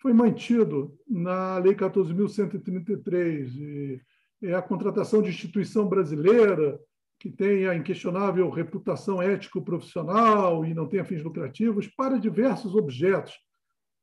foi 0.00 0.12
mantido 0.12 0.96
na 1.08 1.58
Lei 1.58 1.74
14.133. 1.74 4.00
É 4.42 4.54
a 4.54 4.62
contratação 4.62 5.22
de 5.22 5.30
instituição 5.30 5.88
brasileira 5.88 6.78
que 7.18 7.30
tenha 7.30 7.74
inquestionável 7.74 8.48
reputação 8.48 9.20
ético-profissional 9.20 10.64
e 10.64 10.72
não 10.72 10.86
tenha 10.86 11.04
fins 11.04 11.20
lucrativos 11.22 11.88
para 11.88 12.18
diversos 12.18 12.76
objetos, 12.76 13.34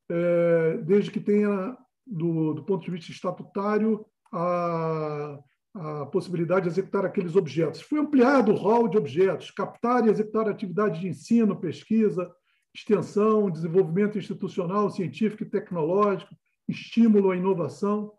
é, 0.10 0.78
desde 0.84 1.12
que 1.12 1.22
tenha, 1.22 1.78
do, 2.06 2.54
do 2.54 2.64
ponto 2.64 2.86
de 2.86 2.92
vista 2.92 3.12
estatutário, 3.12 4.06
a, 4.32 5.40
a 5.74 6.06
possibilidade 6.08 6.64
de 6.64 6.70
executar 6.70 7.06
aqueles 7.06 7.36
objetos. 7.36 7.82
Foi 7.82 8.00
ampliado 8.00 8.52
o 8.52 8.56
rol 8.56 8.88
de 8.88 8.98
objetos, 8.98 9.52
captar 9.52 10.06
e 10.06 10.10
executar 10.10 10.48
atividades 10.48 11.00
de 11.00 11.08
ensino, 11.08 11.60
pesquisa, 11.60 12.32
extensão, 12.74 13.50
desenvolvimento 13.50 14.18
institucional, 14.18 14.90
científico 14.90 15.44
e 15.44 15.50
tecnológico, 15.50 16.36
estímulo 16.68 17.32
à 17.32 17.38
inovação. 17.38 18.12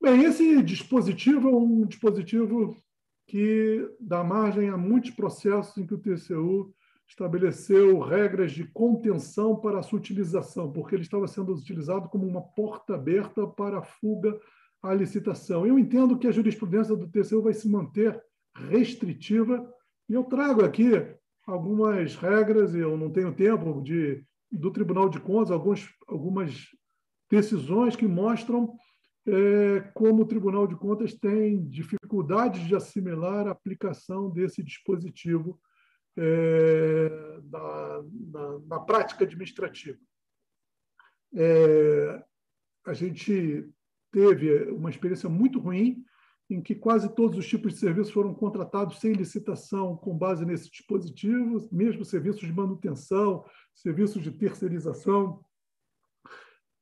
Bem, 0.00 0.24
esse 0.24 0.62
dispositivo 0.62 1.48
é 1.48 1.52
um 1.52 1.86
dispositivo 1.86 2.76
que 3.26 3.88
dá 4.00 4.22
margem 4.22 4.68
a 4.68 4.76
muitos 4.76 5.10
processos 5.12 5.76
em 5.78 5.86
que 5.86 5.94
o 5.94 5.98
TCU 5.98 6.74
estabeleceu 7.12 8.00
regras 8.00 8.52
de 8.52 8.64
contenção 8.64 9.54
para 9.54 9.78
a 9.78 9.82
sua 9.82 9.98
utilização, 9.98 10.72
porque 10.72 10.94
ele 10.94 11.02
estava 11.02 11.28
sendo 11.28 11.54
utilizado 11.54 12.08
como 12.08 12.26
uma 12.26 12.40
porta 12.40 12.94
aberta 12.94 13.46
para 13.46 13.78
a 13.78 13.82
fuga 13.82 14.38
à 14.82 14.94
licitação. 14.94 15.66
Eu 15.66 15.78
entendo 15.78 16.18
que 16.18 16.26
a 16.26 16.32
jurisprudência 16.32 16.96
do 16.96 17.06
TCU 17.06 17.42
vai 17.42 17.52
se 17.52 17.68
manter 17.68 18.20
restritiva, 18.54 19.70
e 20.08 20.14
eu 20.14 20.24
trago 20.24 20.64
aqui 20.64 20.90
algumas 21.46 22.16
regras, 22.16 22.74
e 22.74 22.78
eu 22.78 22.96
não 22.96 23.10
tenho 23.10 23.34
tempo, 23.34 23.82
de, 23.82 24.24
do 24.50 24.70
Tribunal 24.70 25.10
de 25.10 25.20
Contas, 25.20 25.50
alguns, 25.50 25.88
algumas 26.08 26.66
decisões 27.30 27.94
que 27.94 28.06
mostram 28.06 28.74
é, 29.26 29.80
como 29.94 30.22
o 30.22 30.26
Tribunal 30.26 30.66
de 30.66 30.76
Contas 30.76 31.12
tem 31.12 31.62
dificuldades 31.68 32.66
de 32.66 32.74
assimilar 32.74 33.46
a 33.46 33.50
aplicação 33.50 34.30
desse 34.30 34.62
dispositivo 34.62 35.60
é, 36.16 37.40
na, 37.50 38.02
na, 38.32 38.58
na, 38.66 38.80
prática 38.80 39.24
administrativa. 39.24 39.98
É, 41.34 42.24
a 42.86 42.92
gente 42.92 43.68
teve 44.10 44.70
uma 44.70 44.90
experiência 44.90 45.28
muito 45.28 45.58
ruim 45.58 46.04
em 46.50 46.60
que 46.60 46.74
quase 46.74 47.14
todos 47.14 47.38
os 47.38 47.48
tipos 47.48 47.72
de 47.72 47.78
serviços 47.78 48.12
foram 48.12 48.34
contratados 48.34 48.98
sem 49.00 49.14
licitação 49.14 49.96
com 49.96 50.16
base 50.16 50.44
nesse 50.44 50.70
dispositivo, 50.70 51.66
mesmo 51.72 52.04
serviços 52.04 52.42
de 52.42 52.52
manutenção, 52.52 53.44
serviços 53.74 54.22
de 54.22 54.30
terceirização. 54.32 55.42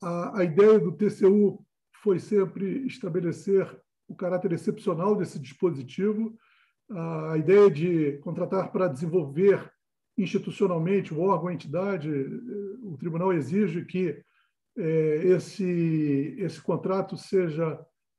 A, 0.03 0.41
a 0.41 0.45
ideia 0.45 0.79
do 0.81 0.91
TCU 0.91 1.65
foi 2.03 2.19
sempre 2.19 2.85
estabelecer 2.87 3.81
o 4.09 4.15
caráter 4.15 4.53
excepcional 4.53 5.15
desse 5.15 5.39
dispositivo, 5.39 6.37
a 6.91 7.37
ideia 7.39 7.71
de 7.71 8.19
contratar 8.19 8.73
para 8.73 8.89
desenvolver 8.89 9.71
institucionalmente 10.19 11.15
o 11.15 11.21
órgão, 11.21 11.49
a 11.49 11.55
entidade, 11.55 12.11
o 12.83 12.97
tribunal 12.99 13.33
exige 13.33 13.85
que 13.85 14.23
é, 14.77 15.17
esse, 15.27 16.35
esse 16.39 16.61
contrato 16.61 17.17
seja 17.17 17.79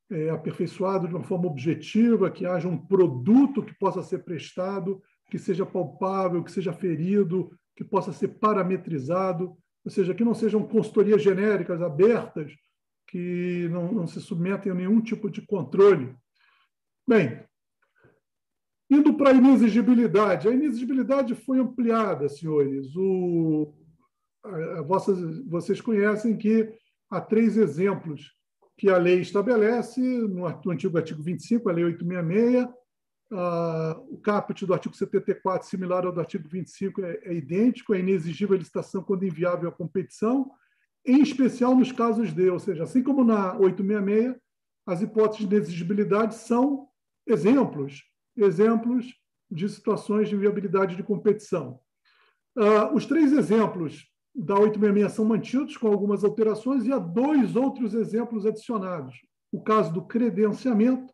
é, 0.10 0.30
aperfeiçoado 0.30 1.08
de 1.08 1.16
uma 1.16 1.24
forma 1.24 1.48
objetiva, 1.48 2.32
que 2.32 2.46
haja 2.46 2.68
um 2.68 2.78
produto 2.78 3.64
que 3.64 3.74
possa 3.78 4.02
ser 4.04 4.24
prestado, 4.24 5.02
que 5.30 5.40
seja 5.40 5.66
palpável, 5.66 6.44
que 6.44 6.52
seja 6.52 6.74
ferido, 6.74 7.52
que 7.76 7.84
possa 7.84 8.12
ser 8.12 8.28
parametrizado, 8.40 9.56
ou 9.84 9.92
seja, 9.92 10.14
que 10.14 10.24
não 10.24 10.34
sejam 10.34 10.68
consultorias 10.68 11.24
genéricas 11.24 11.82
abertas, 11.82 12.52
que 13.08 13.68
não, 13.70 13.92
não 13.92 14.08
se 14.08 14.20
submetem 14.22 14.72
a 14.72 14.76
nenhum 14.76 15.02
tipo 15.02 15.30
de 15.30 15.42
controle. 15.42 16.14
Bem, 17.08 17.44
indo 18.92 19.14
para 19.14 19.30
a 19.30 19.34
inexigibilidade, 19.34 20.50
a 20.50 20.52
inexigibilidade 20.52 21.34
foi 21.34 21.60
ampliada, 21.60 22.28
senhores. 22.28 22.94
O, 22.94 23.74
a, 24.44 24.82
vocês 25.48 25.80
conhecem 25.80 26.38
que 26.38 26.70
há 27.10 27.22
três 27.22 27.56
exemplos 27.56 28.36
que 28.78 28.90
a 28.90 28.98
lei 28.98 29.22
estabelece, 29.22 30.02
no 30.02 30.46
antigo 30.70 30.98
artigo 30.98 31.24
25, 31.24 31.70
a 31.70 31.72
lei 31.72 31.86
866, 31.86 32.66
uh, 33.32 34.14
o 34.14 34.18
caput 34.18 34.66
do 34.66 34.74
artigo 34.74 34.96
74, 34.96 35.70
similar 35.70 36.06
ao 36.06 36.12
do 36.12 36.20
artigo 36.20 36.50
25, 36.50 37.02
é, 37.06 37.20
é 37.24 37.34
idêntico, 37.34 37.94
é 37.94 38.00
inexigível 38.00 38.56
a 38.56 38.60
licitação 38.60 39.04
quando 39.04 39.26
inviável 39.26 39.70
a 39.70 39.72
competição, 39.72 40.52
em 41.06 41.22
especial 41.22 41.76
nos 41.76 41.94
casos 41.94 42.34
de, 42.34 42.50
ou 42.50 42.60
seja, 42.60 42.84
assim 42.84 43.02
como 43.02 43.24
na 43.24 43.56
866, 43.58 44.36
as 44.86 45.02
hipóteses 45.02 45.48
de 45.48 45.56
inexigibilidade 45.56 46.36
são 46.36 46.88
exemplos, 47.26 48.11
exemplos 48.36 49.14
de 49.50 49.68
situações 49.68 50.30
de 50.30 50.36
viabilidade 50.36 50.96
de 50.96 51.04
competição. 51.04 51.80
Uh, 52.58 52.94
os 52.96 53.06
três 53.06 53.32
exemplos 53.32 54.08
da 54.34 54.56
866 54.56 55.12
são 55.14 55.26
mantidos 55.26 55.78
com 55.78 55.88
algumas 55.88 56.24
alterações 56.24 56.86
e 56.86 56.92
há 56.92 56.98
dois 56.98 57.56
outros 57.56 57.94
exemplos 57.94 58.46
adicionados. 58.46 59.16
O 59.52 59.62
caso 59.62 59.92
do 59.94 60.06
credenciamento 60.06 61.14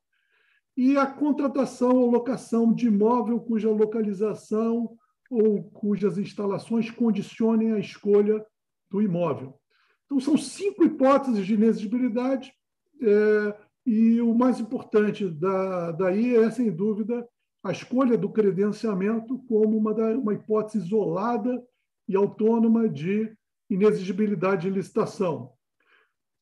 e 0.76 0.96
a 0.96 1.08
contratação 1.08 1.96
ou 1.96 2.12
locação 2.12 2.72
de 2.72 2.88
imóvel 2.88 3.40
cuja 3.40 3.70
localização 3.70 4.96
ou 5.30 5.64
cujas 5.64 6.20
instalações 6.20 6.92
condicionem 6.92 7.74
a 7.74 7.80
escolha 7.80 8.46
do 8.90 9.02
imóvel. 9.02 9.60
Então, 10.06 10.20
são 10.20 10.38
cinco 10.38 10.86
hipóteses 10.86 11.46
de 11.46 11.56
inexigibilidade 11.56 12.54
é, 13.02 13.58
e 13.88 14.20
o 14.20 14.36
mais 14.36 14.60
importante 14.60 15.30
da, 15.30 15.94
daí 15.94 16.36
é, 16.36 16.52
sem 16.52 16.70
dúvida, 16.70 17.26
a 17.64 17.72
escolha 17.72 18.18
do 18.18 18.30
credenciamento 18.30 19.40
como 19.48 19.78
uma, 19.78 19.94
da, 19.94 20.10
uma 20.10 20.34
hipótese 20.34 20.80
isolada 20.80 21.64
e 22.06 22.14
autônoma 22.14 22.90
de 22.90 23.34
inexigibilidade 23.70 24.64
de 24.64 24.76
licitação. 24.76 25.54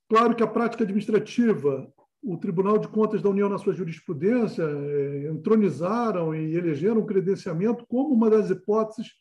Claro 0.09 0.35
que 0.35 0.41
a 0.41 0.47
prática 0.47 0.83
administrativa, 0.83 1.87
o 2.23 2.35
Tribunal 2.35 2.79
de 2.79 2.87
Contas 2.87 3.21
da 3.21 3.29
União, 3.29 3.47
na 3.47 3.59
sua 3.59 3.73
jurisprudência, 3.73 4.63
é, 4.63 5.29
entronizaram 5.31 6.33
e 6.33 6.55
elegeram 6.55 7.01
o 7.01 7.05
credenciamento 7.05 7.85
como 7.87 8.11
uma 8.11 8.27
das 8.27 8.49
hipóteses 8.49 9.11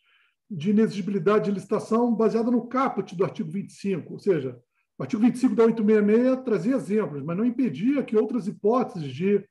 de 0.50 0.70
inexigibilidade 0.70 1.46
de 1.46 1.50
licitação 1.50 2.14
baseada 2.14 2.50
no 2.50 2.66
caput 2.68 3.14
do 3.14 3.22
artigo 3.22 3.50
25, 3.50 4.14
ou 4.14 4.18
seja, 4.18 4.58
o 4.98 5.02
artigo 5.02 5.22
25 5.22 5.54
da 5.54 5.64
866 5.64 6.44
trazia 6.44 6.76
exemplos, 6.76 7.22
mas 7.22 7.36
não 7.36 7.44
impedia 7.44 8.02
que 8.02 8.16
outras 8.16 8.46
hipóteses 8.46 9.12
de, 9.12 9.44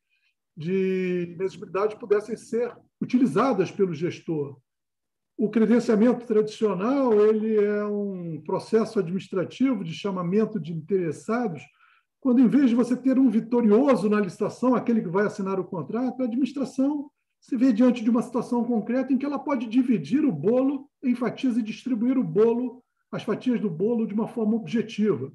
de 0.55 1.35
inexigibilidade 1.35 1.99
pudessem 1.99 2.35
ser 2.37 2.73
utilizadas 3.01 3.69
pelo 3.69 3.93
gestor. 3.93 4.57
O 5.37 5.49
credenciamento 5.49 6.25
tradicional 6.25 7.13
ele 7.25 7.57
é 7.57 7.83
um 7.85 8.41
processo 8.45 8.99
administrativo 8.99 9.83
de 9.83 9.93
chamamento 9.93 10.59
de 10.59 10.71
interessados, 10.71 11.61
quando, 12.21 12.39
em 12.39 12.47
vez 12.47 12.69
de 12.69 12.75
você 12.75 12.95
ter 12.95 13.19
um 13.19 13.29
vitorioso 13.29 14.07
na 14.07 14.21
licitação, 14.21 14.75
aquele 14.75 15.01
que 15.01 15.09
vai 15.09 15.25
assinar 15.25 15.59
o 15.59 15.65
contrato, 15.65 16.21
a 16.21 16.25
administração 16.25 17.09
se 17.41 17.57
vê 17.57 17.73
diante 17.73 18.01
de 18.01 18.09
uma 18.09 18.21
situação 18.21 18.63
concreta 18.63 19.11
em 19.11 19.17
que 19.17 19.25
ela 19.25 19.37
pode 19.37 19.67
dividir 19.67 20.23
o 20.23 20.31
bolo, 20.31 20.89
enfatiza 21.03 21.59
e 21.59 21.63
distribuir 21.63 22.17
o 22.17 22.23
bolo, 22.23 22.81
as 23.15 23.23
fatias 23.23 23.59
do 23.59 23.69
bolo, 23.69 24.07
de 24.07 24.13
uma 24.13 24.27
forma 24.27 24.55
objetiva. 24.55 25.31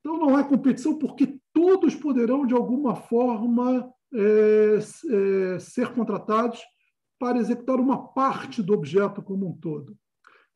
Então, 0.00 0.18
não 0.18 0.36
há 0.36 0.44
competição 0.44 0.98
porque 0.98 1.38
todos 1.52 1.94
poderão, 1.94 2.46
de 2.46 2.54
alguma 2.54 2.94
forma, 2.94 3.92
é, 4.14 4.78
é, 4.78 5.58
ser 5.58 5.92
contratados 5.92 6.60
para 7.18 7.38
executar 7.38 7.78
uma 7.78 8.08
parte 8.08 8.62
do 8.62 8.72
objeto 8.72 9.22
como 9.22 9.48
um 9.48 9.52
todo. 9.52 9.94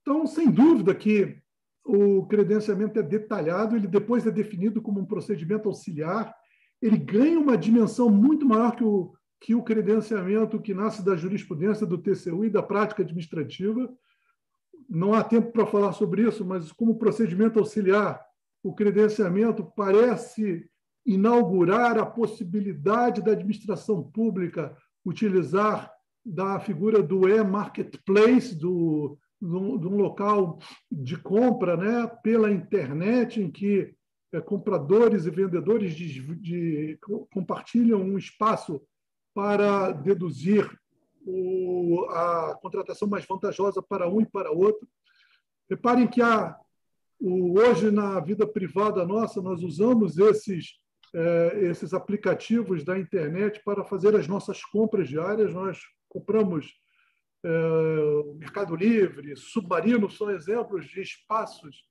Então, 0.00 0.26
sem 0.26 0.50
dúvida 0.50 0.94
que 0.94 1.36
o 1.84 2.26
credenciamento 2.26 2.98
é 2.98 3.02
detalhado, 3.02 3.76
ele 3.76 3.86
depois 3.86 4.26
é 4.26 4.30
definido 4.30 4.80
como 4.80 5.00
um 5.00 5.04
procedimento 5.04 5.68
auxiliar, 5.68 6.34
ele 6.80 6.96
ganha 6.96 7.38
uma 7.38 7.56
dimensão 7.56 8.08
muito 8.08 8.46
maior 8.46 8.74
que 8.74 8.84
o, 8.84 9.12
que 9.40 9.54
o 9.54 9.62
credenciamento 9.62 10.60
que 10.60 10.72
nasce 10.72 11.04
da 11.04 11.16
jurisprudência 11.16 11.86
do 11.86 11.98
TCU 11.98 12.44
e 12.44 12.50
da 12.50 12.62
prática 12.62 13.02
administrativa. 13.02 13.92
Não 14.88 15.14
há 15.14 15.22
tempo 15.24 15.52
para 15.52 15.66
falar 15.66 15.92
sobre 15.92 16.26
isso, 16.26 16.44
mas 16.44 16.70
como 16.72 16.98
procedimento 16.98 17.58
auxiliar, 17.58 18.20
o 18.62 18.74
credenciamento 18.74 19.64
parece 19.76 20.68
inaugurar 21.06 21.98
a 21.98 22.06
possibilidade 22.06 23.22
da 23.22 23.32
administração 23.32 24.02
pública 24.02 24.76
utilizar 25.04 25.92
da 26.24 26.58
figura 26.58 27.02
do 27.02 27.28
e-marketplace, 27.28 28.54
do, 28.54 29.18
de 29.40 29.46
um 29.86 29.96
local 29.96 30.58
de 30.90 31.16
compra 31.18 31.76
né, 31.76 32.06
pela 32.22 32.50
internet, 32.50 33.40
em 33.40 33.50
que 33.50 33.94
é, 34.32 34.40
compradores 34.40 35.26
e 35.26 35.30
vendedores 35.30 35.94
de, 35.94 36.20
de, 36.36 36.98
compartilham 37.30 38.00
um 38.00 38.16
espaço 38.16 38.80
para 39.34 39.92
deduzir 39.92 40.66
o, 41.24 42.06
a 42.10 42.58
contratação 42.60 43.08
mais 43.08 43.24
vantajosa 43.24 43.82
para 43.82 44.08
um 44.08 44.20
e 44.20 44.26
para 44.26 44.50
outro. 44.50 44.86
Reparem 45.68 46.06
que 46.06 46.20
há, 46.20 46.56
o, 47.18 47.58
hoje, 47.58 47.90
na 47.90 48.20
vida 48.20 48.46
privada 48.46 49.04
nossa, 49.04 49.40
nós 49.40 49.62
usamos 49.62 50.18
esses, 50.18 50.74
é, 51.14 51.60
esses 51.62 51.94
aplicativos 51.94 52.84
da 52.84 52.98
internet 52.98 53.62
para 53.64 53.84
fazer 53.84 54.14
as 54.14 54.28
nossas 54.28 54.62
compras 54.64 55.08
diárias. 55.08 55.52
Nós 55.52 55.80
compramos 56.08 56.72
é, 57.44 58.34
Mercado 58.36 58.76
Livre, 58.76 59.36
Submarino, 59.36 60.10
são 60.10 60.30
exemplos 60.30 60.86
de 60.86 61.00
espaços 61.00 61.84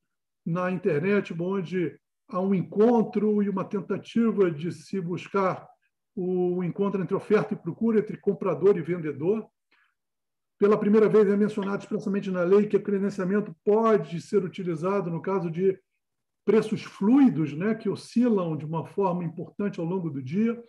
na 0.45 0.71
internet 0.71 1.33
onde 1.39 1.97
a 2.27 2.39
um 2.39 2.53
encontro 2.53 3.43
e 3.43 3.49
uma 3.49 3.63
tentativa 3.63 4.49
de 4.49 4.71
se 4.71 4.99
buscar 4.99 5.67
o 6.15 6.63
encontro 6.63 7.01
entre 7.01 7.15
oferta 7.15 7.53
e 7.53 7.57
procura, 7.57 7.99
entre 7.99 8.17
comprador 8.17 8.77
e 8.77 8.81
vendedor. 8.81 9.47
Pela 10.59 10.77
primeira 10.77 11.09
vez 11.09 11.27
é 11.27 11.35
mencionado 11.35 11.83
expressamente 11.83 12.29
na 12.29 12.43
lei 12.43 12.67
que 12.67 12.77
o 12.77 12.83
credenciamento 12.83 13.55
pode 13.65 14.21
ser 14.21 14.43
utilizado 14.43 15.09
no 15.09 15.21
caso 15.21 15.49
de 15.49 15.77
preços 16.45 16.83
fluidos, 16.83 17.53
né, 17.53 17.73
que 17.73 17.89
oscilam 17.89 18.55
de 18.55 18.65
uma 18.65 18.85
forma 18.85 19.23
importante 19.23 19.79
ao 19.79 19.85
longo 19.85 20.09
do 20.09 20.21
dia, 20.21 20.61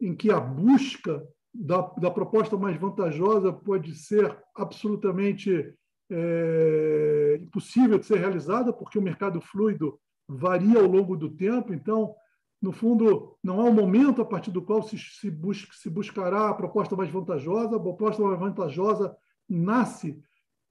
em 0.00 0.14
que 0.14 0.30
a 0.30 0.40
busca 0.40 1.22
da, 1.54 1.80
da 1.98 2.10
proposta 2.10 2.56
mais 2.56 2.76
vantajosa 2.78 3.52
pode 3.52 3.94
ser 3.94 4.36
absolutamente 4.56 5.74
é, 6.10 7.38
impossível 7.40 7.98
de 7.98 8.06
ser 8.06 8.18
realizada, 8.18 8.72
porque 8.72 8.98
o 8.98 9.02
mercado 9.02 9.40
fluido 9.40 9.98
varia 10.28 10.78
ao 10.78 10.86
longo 10.86 11.16
do 11.16 11.30
tempo. 11.30 11.72
Então, 11.72 12.14
no 12.62 12.70
fundo, 12.70 13.36
não 13.42 13.60
há 13.60 13.64
um 13.64 13.72
momento 13.74 14.22
a 14.22 14.24
partir 14.24 14.52
do 14.52 14.62
qual 14.62 14.82
se, 14.84 14.96
se, 14.96 15.36
se 15.72 15.90
buscará 15.90 16.48
a 16.48 16.54
proposta 16.54 16.94
mais 16.94 17.10
vantajosa. 17.10 17.76
A 17.76 17.80
proposta 17.80 18.22
mais 18.22 18.38
vantajosa 18.38 19.16
nasce 19.48 20.22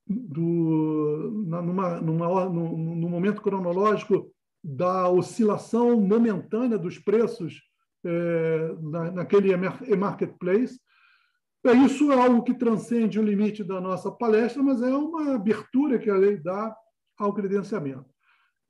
do, 0.08 1.44
na, 1.46 1.62
numa, 1.62 2.00
numa, 2.00 2.46
no, 2.50 2.78
no 2.78 3.10
momento 3.10 3.42
cronológico 3.42 4.32
da 4.64 5.10
oscilação 5.10 6.00
momentânea 6.00 6.78
dos 6.78 6.98
preços 6.98 7.62
é, 8.06 8.76
na, 8.80 9.12
naquele 9.12 9.52
e-marketplace. 9.88 10.80
É, 11.66 11.74
isso 11.74 12.10
é 12.10 12.16
algo 12.16 12.42
que 12.42 12.54
transcende 12.54 13.20
o 13.20 13.24
limite 13.24 13.66
da 13.66 13.82
nossa 13.82 14.10
palestra, 14.10 14.64
mas 14.64 14.82
é 14.82 14.96
uma 14.96 15.36
abertura 15.36 16.00
que 16.00 16.10
a 16.10 16.16
lei 16.16 16.38
dá 16.38 16.74
ao 17.18 17.34
credenciamento. 17.34 18.11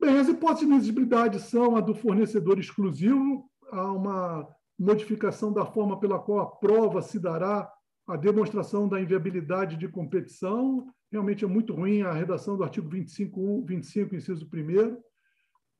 Bem, 0.02 0.18
as 0.18 0.28
hipóteses 0.28 0.62
de 0.62 0.66
inexigibilidade 0.66 1.39
são 1.39 1.76
a 1.76 1.80
do 1.80 1.93
fornecedor 1.93 2.58
exclusivo, 2.58 3.47
há 3.72 3.91
uma 3.91 4.47
modificação 4.78 5.54
da 5.54 5.64
forma 5.64 5.99
pela 5.99 6.18
qual 6.18 6.39
a 6.39 6.47
prova 6.47 7.04
se 7.04 7.20
dará 7.20 7.72
a 8.08 8.18
demonstração 8.18 8.89
da 8.89 8.99
inviabilidade 8.99 9.78
de 9.78 9.88
competição. 9.88 10.88
Realmente 11.12 11.45
é 11.45 11.47
muito 11.47 11.76
ruim 11.76 12.02
a 12.02 12.12
redação 12.14 12.58
do 12.58 12.64
artigo 12.64 12.89
25, 12.89 13.64
25 13.64 14.16
inciso 14.16 14.49
1. 14.52 14.97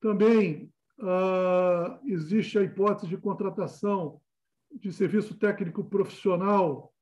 Também 0.00 0.72
uh, 1.00 1.98
existe 2.04 2.56
a 2.60 2.62
hipótese 2.62 3.08
de 3.08 3.16
contratação 3.16 4.20
de 4.72 4.92
serviço 4.92 5.36
técnico 5.36 5.82
profissional 5.82 6.92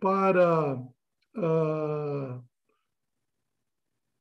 para 0.00 0.76
uh, 0.76 2.47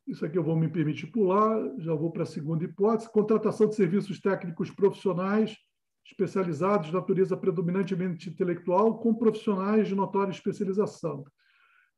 isso 0.08 0.26
aqui 0.26 0.38
eu 0.38 0.44
vou 0.44 0.56
me 0.56 0.70
permitir 0.70 1.08
pular, 1.08 1.60
já 1.80 1.94
vou 1.94 2.10
para 2.12 2.24
a 2.24 2.26
segunda 2.26 2.64
hipótese. 2.64 3.12
Contratação 3.12 3.68
de 3.68 3.76
serviços 3.76 4.22
técnicos 4.22 4.72
profissionais 4.72 5.58
especializados 6.06 6.88
de 6.88 6.94
natureza 6.94 7.36
predominantemente 7.36 8.30
intelectual 8.30 8.98
com 9.00 9.14
profissionais 9.14 9.90
de 9.90 9.96
notória 9.96 10.32
especialização. 10.32 11.26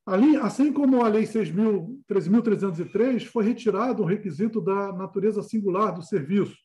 Ali, 0.03 0.35
assim 0.37 0.73
como 0.73 1.05
a 1.05 1.07
Lei 1.07 1.25
13.303 1.25 3.25
foi 3.25 3.43
retirado 3.43 4.01
um 4.01 4.07
requisito 4.07 4.59
da 4.59 4.91
natureza 4.91 5.43
singular 5.43 5.93
do 5.93 6.01
serviço 6.01 6.57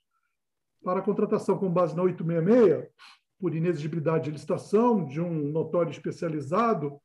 para 0.82 1.00
a 1.00 1.02
contratação 1.02 1.58
com 1.58 1.70
base 1.70 1.94
na 1.94 2.02
866, 2.02 2.88
por 3.38 3.54
inexigibilidade 3.54 4.24
de 4.24 4.30
licitação 4.30 5.04
de 5.04 5.20
um 5.20 5.52
notório 5.52 5.90
especializado 5.90 6.98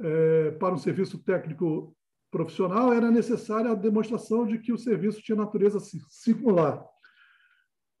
é, 0.00 0.52
para 0.52 0.72
um 0.72 0.78
serviço 0.78 1.18
técnico 1.18 1.94
profissional, 2.34 2.92
era 2.92 3.12
necessária 3.12 3.70
a 3.70 3.76
demonstração 3.76 4.44
de 4.44 4.58
que 4.58 4.72
o 4.72 4.78
serviço 4.78 5.22
tinha 5.22 5.36
natureza 5.36 5.78
singular. 6.08 6.84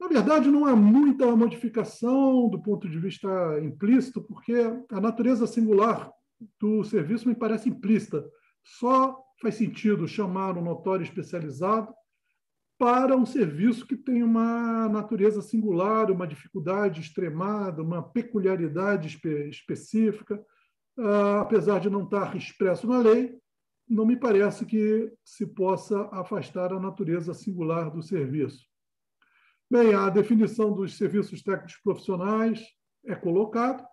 Na 0.00 0.08
verdade, 0.08 0.50
não 0.50 0.66
há 0.66 0.74
muita 0.74 1.36
modificação 1.36 2.48
do 2.48 2.60
ponto 2.60 2.88
de 2.88 2.98
vista 2.98 3.28
implícito, 3.62 4.20
porque 4.20 4.54
a 4.90 5.00
natureza 5.00 5.46
singular 5.46 6.10
do 6.60 6.82
serviço 6.82 7.28
me 7.28 7.34
parece 7.36 7.68
implícita. 7.68 8.28
Só 8.64 9.16
faz 9.40 9.54
sentido 9.54 10.08
chamar 10.08 10.58
um 10.58 10.64
notório 10.64 11.04
especializado 11.04 11.94
para 12.76 13.16
um 13.16 13.24
serviço 13.24 13.86
que 13.86 13.96
tem 13.96 14.24
uma 14.24 14.88
natureza 14.88 15.40
singular, 15.40 16.10
uma 16.10 16.26
dificuldade 16.26 17.00
extremada, 17.00 17.80
uma 17.80 18.02
peculiaridade 18.02 19.06
espe 19.06 19.48
específica, 19.48 20.44
uh, 20.98 21.38
apesar 21.40 21.78
de 21.78 21.88
não 21.88 22.02
estar 22.02 22.36
expresso 22.36 22.88
na 22.88 22.98
lei, 22.98 23.38
não 23.88 24.06
me 24.06 24.16
parece 24.16 24.64
que 24.64 25.12
se 25.24 25.46
possa 25.46 26.08
afastar 26.12 26.72
a 26.72 26.80
natureza 26.80 27.34
singular 27.34 27.90
do 27.90 28.02
serviço. 28.02 28.66
Bem, 29.70 29.94
a 29.94 30.08
definição 30.08 30.72
dos 30.72 30.96
serviços 30.96 31.42
técnicos 31.42 31.76
profissionais 31.82 32.64
é 33.04 33.14
colocado 33.14 33.84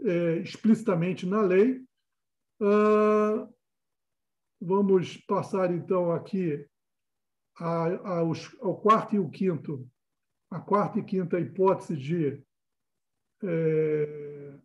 é, 0.00 0.36
explicitamente 0.38 1.26
na 1.26 1.40
lei. 1.40 1.80
Uh, 2.60 3.52
vamos 4.60 5.16
passar, 5.26 5.72
então, 5.72 6.12
aqui 6.12 6.66
a, 7.58 8.18
aos, 8.18 8.54
ao 8.60 8.80
quarto 8.80 9.16
e 9.16 9.18
o 9.18 9.30
quinto, 9.30 9.88
a 10.50 10.60
quarta 10.60 10.98
e 10.98 11.04
quinta 11.04 11.40
hipótese 11.40 11.96
de. 11.96 12.42
É, 13.42 14.58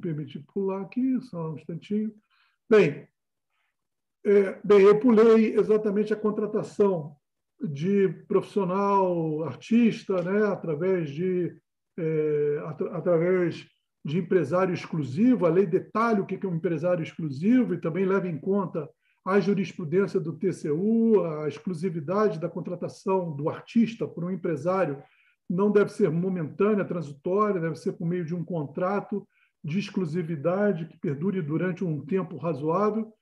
permitir 0.00 0.44
pular 0.52 0.82
aqui, 0.82 1.20
só 1.22 1.52
um 1.52 1.54
instantinho. 1.56 2.12
Bem, 2.70 3.08
é, 4.26 4.60
bem, 4.62 4.82
eu 4.82 5.00
pulei 5.00 5.54
exatamente 5.54 6.12
a 6.12 6.16
contratação 6.16 7.16
de 7.58 8.08
profissional 8.28 9.42
artista, 9.44 10.22
né, 10.22 10.46
através 10.46 11.08
de 11.08 11.56
é, 11.98 12.62
através 12.92 13.66
de 14.04 14.18
empresário 14.18 14.74
exclusivo. 14.74 15.46
A 15.46 15.48
lei 15.48 15.64
detalha 15.64 16.20
o 16.20 16.26
que 16.26 16.38
é 16.44 16.48
um 16.48 16.56
empresário 16.56 17.02
exclusivo 17.02 17.72
e 17.72 17.80
também 17.80 18.04
leva 18.04 18.28
em 18.28 18.38
conta 18.38 18.86
a 19.24 19.40
jurisprudência 19.40 20.20
do 20.20 20.34
TCU, 20.34 21.24
a 21.24 21.48
exclusividade 21.48 22.38
da 22.38 22.50
contratação 22.50 23.34
do 23.34 23.48
artista 23.48 24.06
por 24.06 24.24
um 24.24 24.30
empresário 24.30 25.02
não 25.48 25.72
deve 25.72 25.90
ser 25.90 26.10
momentânea, 26.10 26.84
transitória, 26.84 27.60
deve 27.60 27.76
ser 27.76 27.92
por 27.92 28.06
meio 28.06 28.26
de 28.26 28.34
um 28.34 28.44
contrato 28.44 29.26
de 29.64 29.78
exclusividade 29.78 30.86
que 30.86 30.98
perdure 30.98 31.42
durante 31.42 31.84
um 31.84 32.04
tempo 32.04 32.36
razoável. 32.36 33.12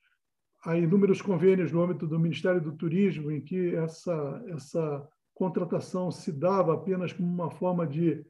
Há 0.64 0.76
inúmeros 0.76 1.22
convênios 1.22 1.72
no 1.72 1.82
âmbito 1.82 2.06
do 2.06 2.18
Ministério 2.18 2.60
do 2.60 2.76
Turismo 2.76 3.30
em 3.30 3.40
que 3.40 3.74
essa, 3.74 4.44
essa 4.48 5.08
contratação 5.34 6.10
se 6.10 6.32
dava 6.32 6.74
apenas 6.74 7.12
como 7.12 7.28
uma 7.28 7.50
forma 7.50 7.86
de 7.86 8.24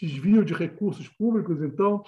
desvio 0.00 0.44
de 0.44 0.54
recursos 0.54 1.08
públicos. 1.08 1.62
Então, 1.62 2.02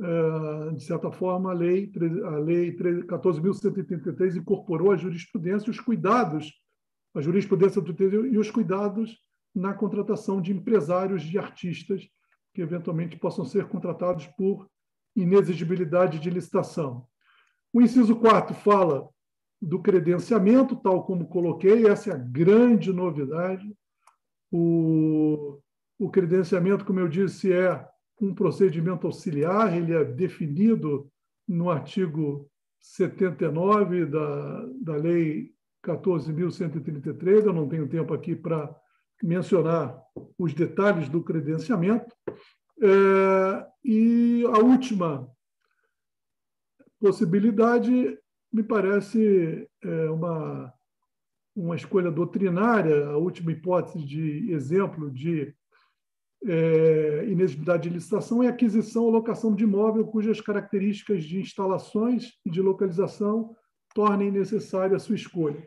eh, 0.00 0.74
de 0.74 0.84
certa 0.84 1.10
forma, 1.10 1.50
a 1.50 1.54
lei, 1.54 1.90
a 2.24 2.38
lei 2.38 2.76
14.183 2.76 4.36
incorporou 4.36 4.92
a 4.92 4.96
jurisprudência 4.96 5.70
os 5.70 5.80
cuidados, 5.80 6.52
a 7.14 7.20
jurisprudência 7.20 7.80
do 7.80 7.94
TCU 7.94 8.26
e 8.26 8.38
os 8.38 8.50
cuidados 8.50 9.18
na 9.54 9.74
contratação 9.74 10.40
de 10.40 10.52
empresários 10.52 11.22
de 11.22 11.38
artistas 11.38 12.06
que 12.54 12.62
eventualmente 12.62 13.16
possam 13.16 13.44
ser 13.44 13.66
contratados 13.66 14.26
por 14.36 14.68
inexigibilidade 15.14 16.18
de 16.18 16.30
licitação. 16.30 17.06
O 17.72 17.80
inciso 17.80 18.16
4 18.16 18.54
fala 18.54 19.08
do 19.60 19.80
credenciamento, 19.80 20.76
tal 20.76 21.04
como 21.04 21.28
coloquei, 21.28 21.86
essa 21.86 22.10
é 22.10 22.14
a 22.14 22.18
grande 22.18 22.92
novidade. 22.92 23.66
O, 24.50 25.58
o 25.98 26.08
credenciamento, 26.10 26.84
como 26.84 27.00
eu 27.00 27.08
disse, 27.08 27.52
é 27.52 27.84
um 28.20 28.34
procedimento 28.34 29.06
auxiliar, 29.06 29.76
ele 29.76 29.94
é 29.94 30.04
definido 30.04 31.10
no 31.46 31.70
artigo 31.70 32.48
79 32.80 34.06
da, 34.06 34.66
da 34.80 34.96
Lei 34.96 35.52
14.133. 35.84 37.44
Eu 37.44 37.52
não 37.52 37.68
tenho 37.68 37.88
tempo 37.88 38.12
aqui 38.14 38.34
para 38.34 38.74
mencionar 39.22 40.00
os 40.38 40.54
detalhes 40.54 41.08
do 41.08 41.22
credenciamento, 41.22 42.14
é, 42.80 43.66
e 43.90 44.44
a 44.44 44.58
última 44.58 45.26
possibilidade 47.00 48.18
me 48.52 48.62
parece 48.62 49.66
é, 49.82 50.10
uma, 50.10 50.70
uma 51.56 51.74
escolha 51.74 52.10
doutrinária, 52.10 53.06
a 53.06 53.16
última 53.16 53.50
hipótese 53.50 54.04
de 54.04 54.52
exemplo 54.52 55.10
de 55.10 55.54
é, 56.44 57.24
inexigibilidade 57.30 57.88
de 57.88 57.94
licitação 57.94 58.42
é 58.42 58.48
aquisição 58.48 59.04
ou 59.04 59.10
locação 59.10 59.54
de 59.54 59.64
imóvel 59.64 60.06
cujas 60.06 60.38
características 60.38 61.24
de 61.24 61.40
instalações 61.40 62.34
e 62.44 62.50
de 62.50 62.60
localização 62.60 63.56
tornem 63.94 64.30
necessária 64.30 64.96
a 64.98 65.00
sua 65.00 65.14
escolha. 65.14 65.66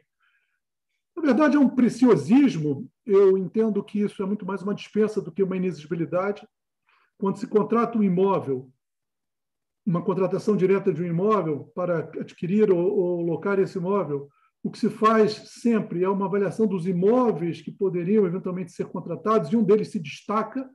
Na 1.15 1.23
verdade, 1.23 1.57
é 1.57 1.59
um 1.59 1.69
preciosismo. 1.69 2.87
Eu 3.03 3.35
entendo 3.35 3.83
que 3.83 3.99
isso 3.99 4.21
é 4.21 4.27
muito 4.27 4.45
mais 4.45 4.61
uma 4.61 4.75
dispensa 4.75 5.19
do 5.19 5.31
que 5.31 5.41
uma 5.41 5.57
inexigibilidade. 5.57 6.47
Quando 7.21 7.37
se 7.37 7.45
contrata 7.45 7.99
um 7.99 8.03
imóvel, 8.03 8.67
uma 9.85 10.01
contratação 10.01 10.57
direta 10.57 10.91
de 10.91 11.03
um 11.03 11.05
imóvel 11.05 11.71
para 11.75 11.99
adquirir 11.99 12.71
ou, 12.71 12.79
ou 12.79 13.21
locar 13.21 13.59
esse 13.59 13.77
imóvel, 13.77 14.27
o 14.63 14.71
que 14.71 14.79
se 14.79 14.89
faz 14.89 15.33
sempre 15.61 16.03
é 16.03 16.09
uma 16.09 16.25
avaliação 16.25 16.65
dos 16.65 16.87
imóveis 16.87 17.61
que 17.61 17.71
poderiam 17.71 18.25
eventualmente 18.25 18.71
ser 18.71 18.87
contratados, 18.87 19.51
e 19.51 19.55
um 19.55 19.63
deles 19.63 19.89
se 19.89 19.99
destaca. 19.99 20.67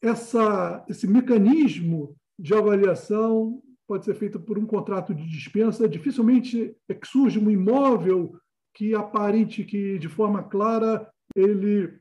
Essa, 0.00 0.84
esse 0.88 1.08
mecanismo 1.08 2.16
de 2.38 2.54
avaliação 2.54 3.60
pode 3.84 4.04
ser 4.04 4.14
feito 4.14 4.38
por 4.38 4.56
um 4.56 4.66
contrato 4.66 5.12
de 5.12 5.28
dispensa. 5.28 5.88
Dificilmente 5.88 6.76
é 6.88 6.94
que 6.94 7.08
surge 7.08 7.40
um 7.40 7.50
imóvel 7.50 8.36
que 8.72 8.94
aparente 8.94 9.64
que, 9.64 9.98
de 9.98 10.08
forma 10.08 10.44
clara, 10.44 11.10
ele 11.34 11.92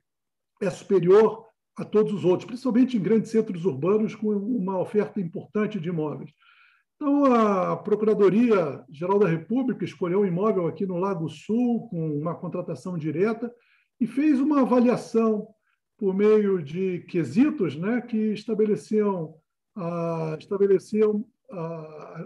é 0.62 0.70
superior 0.70 1.51
a 1.78 1.86
todos 1.86 2.14
os 2.14 2.26
outros, 2.26 2.46
principalmente 2.46 2.98
em 2.98 3.02
grandes 3.02 3.32
centros 3.32 3.66
urbanos 3.66 4.16
com 4.16 4.30
uma 4.30 4.80
oferta 4.80 5.20
importante 5.20 5.80
de 5.80 5.90
imóveis. 5.90 6.32
Então, 6.96 7.26
a 7.26 7.78
Procuradoria-Geral 7.78 9.18
da 9.18 9.28
República 9.28 9.84
escolheu 9.84 10.22
um 10.22 10.26
imóvel 10.26 10.68
aqui 10.68 10.86
no 10.86 10.98
Lago 10.98 11.28
Sul, 11.30 11.88
com 11.90 12.16
uma 12.16 12.36
contratação 12.36 12.98
direta, 12.98 13.52
e 14.00 14.06
fez 14.06 14.40
uma 14.40 14.62
avaliação 14.62 15.48
por 15.98 16.14
meio 16.14 16.62
de 16.62 17.00
quesitos 17.10 17.76
né, 17.76 18.02
que 18.02 18.34
estabeleciam, 18.34 19.36
estabeleciam 20.38 21.26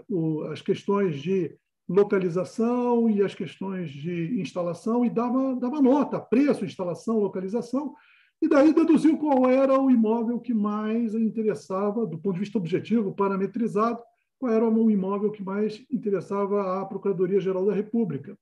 o, 0.08 0.42
as 0.44 0.60
questões 0.60 1.20
de 1.20 1.56
localização 1.88 3.08
e 3.08 3.22
as 3.22 3.34
questões 3.34 3.90
de 3.90 4.40
instalação 4.40 5.04
e 5.04 5.10
dava, 5.10 5.54
dava 5.56 5.80
nota, 5.80 6.18
preço, 6.18 6.64
instalação, 6.64 7.18
localização, 7.18 7.94
e 8.40 8.48
daí 8.48 8.72
deduziu 8.72 9.16
qual 9.16 9.48
era 9.48 9.80
o 9.80 9.90
imóvel 9.90 10.38
que 10.38 10.52
mais 10.52 11.14
interessava, 11.14 12.06
do 12.06 12.18
ponto 12.18 12.34
de 12.34 12.40
vista 12.40 12.58
objetivo, 12.58 13.14
parametrizado, 13.14 14.00
qual 14.38 14.52
era 14.52 14.68
o 14.68 14.90
imóvel 14.90 15.30
que 15.30 15.42
mais 15.42 15.82
interessava 15.90 16.80
à 16.80 16.84
Procuradoria-Geral 16.84 17.64
da 17.64 17.74
República. 17.74 18.38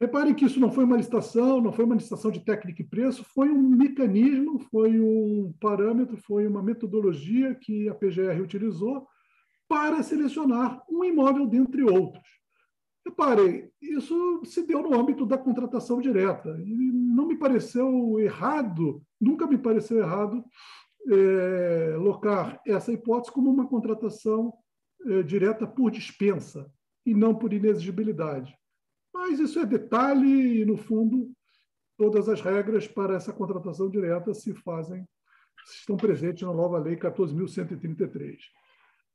Reparem 0.00 0.32
que 0.32 0.44
isso 0.44 0.60
não 0.60 0.70
foi 0.70 0.84
uma 0.84 0.96
licitação, 0.96 1.60
não 1.60 1.72
foi 1.72 1.84
uma 1.84 1.96
licitação 1.96 2.30
de 2.30 2.38
técnica 2.38 2.80
e 2.82 2.86
preço, 2.86 3.24
foi 3.34 3.50
um 3.50 3.60
mecanismo, 3.60 4.60
foi 4.70 5.00
um 5.00 5.52
parâmetro, 5.60 6.16
foi 6.16 6.46
uma 6.46 6.62
metodologia 6.62 7.52
que 7.56 7.88
a 7.88 7.94
PGR 7.94 8.40
utilizou 8.40 9.08
para 9.68 10.02
selecionar 10.04 10.82
um 10.88 11.04
imóvel 11.04 11.48
dentre 11.48 11.82
outros. 11.82 12.24
Reparem, 13.04 13.70
isso 13.82 14.42
se 14.44 14.64
deu 14.64 14.82
no 14.82 14.94
âmbito 14.94 15.26
da 15.26 15.36
contratação 15.36 16.00
direta. 16.00 16.56
E 16.64 16.92
não 16.92 17.26
me 17.26 17.36
pareceu 17.36 18.20
errado, 18.20 19.02
nunca 19.20 19.46
me 19.46 19.58
pareceu 19.58 19.98
errado, 19.98 20.44
é, 21.10 21.96
locar 21.96 22.60
essa 22.66 22.92
hipótese 22.92 23.32
como 23.32 23.50
uma 23.50 23.66
contratação 23.66 24.52
é, 25.06 25.22
direta 25.22 25.66
por 25.66 25.90
dispensa 25.90 26.70
e 27.06 27.14
não 27.14 27.34
por 27.34 27.52
inexigibilidade. 27.52 28.56
Mas 29.14 29.38
isso 29.38 29.58
é 29.58 29.66
detalhe 29.66 30.60
e, 30.60 30.64
no 30.64 30.76
fundo, 30.76 31.32
todas 31.96 32.28
as 32.28 32.40
regras 32.40 32.86
para 32.86 33.14
essa 33.14 33.32
contratação 33.32 33.88
direta 33.88 34.34
se 34.34 34.54
fazem, 34.54 35.06
estão 35.66 35.96
presentes 35.96 36.46
na 36.46 36.52
nova 36.52 36.78
lei 36.78 36.96
14.133. 36.96 38.38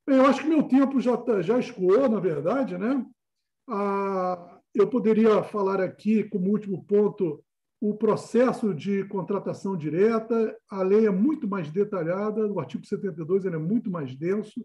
Bem, 0.06 0.18
eu 0.18 0.26
acho 0.26 0.42
que 0.42 0.48
meu 0.48 0.62
tempo 0.64 1.00
já, 1.00 1.16
tá, 1.16 1.40
já 1.40 1.58
escoou, 1.58 2.08
na 2.08 2.20
verdade. 2.20 2.76
Né? 2.76 3.04
Ah, 3.68 4.60
eu 4.74 4.88
poderia 4.88 5.42
falar 5.44 5.80
aqui, 5.80 6.24
como 6.24 6.50
último 6.50 6.84
ponto, 6.84 7.43
o 7.90 7.94
processo 7.94 8.74
de 8.74 9.04
contratação 9.04 9.76
direta. 9.76 10.56
A 10.70 10.82
lei 10.82 11.06
é 11.06 11.10
muito 11.10 11.46
mais 11.46 11.70
detalhada, 11.70 12.46
o 12.46 12.58
artigo 12.58 12.86
72 12.86 13.44
ele 13.44 13.56
é 13.56 13.58
muito 13.58 13.90
mais 13.90 14.14
denso 14.14 14.64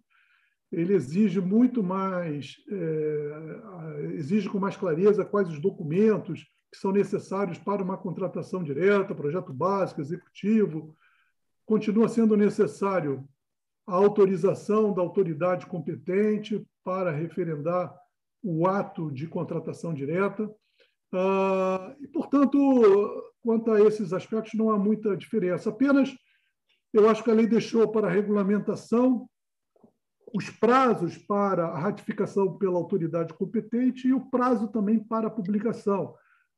ele 0.71 0.93
exige 0.93 1.41
muito 1.41 1.81
mais, 1.81 2.57
é, 2.69 4.05
exige 4.13 4.47
com 4.49 4.59
mais 4.59 4.77
clareza 4.77 5.25
quais 5.25 5.49
os 5.49 5.59
documentos 5.59 6.43
que 6.71 6.77
são 6.77 6.91
necessários 6.91 7.57
para 7.57 7.83
uma 7.83 7.97
contratação 7.97 8.63
direta, 8.63 9.15
projeto 9.15 9.51
básico, 9.51 10.01
executivo. 10.01 10.95
Continua 11.65 12.07
sendo 12.07 12.37
necessário 12.37 13.27
a 13.87 13.95
autorização 13.95 14.93
da 14.93 15.01
autoridade 15.01 15.65
competente 15.65 16.63
para 16.83 17.11
referendar 17.11 17.95
o 18.43 18.67
ato 18.67 19.11
de 19.11 19.25
contratação 19.25 19.91
direta. 19.91 20.49
Ah, 21.13 21.95
e, 21.99 22.07
portanto, 22.07 23.23
quanto 23.41 23.71
a 23.71 23.81
esses 23.81 24.13
aspectos, 24.13 24.53
não 24.53 24.71
há 24.71 24.77
muita 24.77 25.15
diferença. 25.15 25.69
Apenas, 25.69 26.13
eu 26.93 27.09
acho 27.09 27.23
que 27.23 27.31
a 27.31 27.33
lei 27.33 27.47
deixou 27.47 27.87
para 27.91 28.07
a 28.07 28.11
regulamentação 28.11 29.27
os 30.33 30.49
prazos 30.49 31.17
para 31.17 31.65
a 31.65 31.79
ratificação 31.79 32.57
pela 32.57 32.77
autoridade 32.77 33.33
competente 33.33 34.07
e 34.07 34.13
o 34.13 34.29
prazo 34.29 34.67
também 34.67 34.99
para 34.99 35.27
a 35.27 35.31
publicação. 35.31 36.15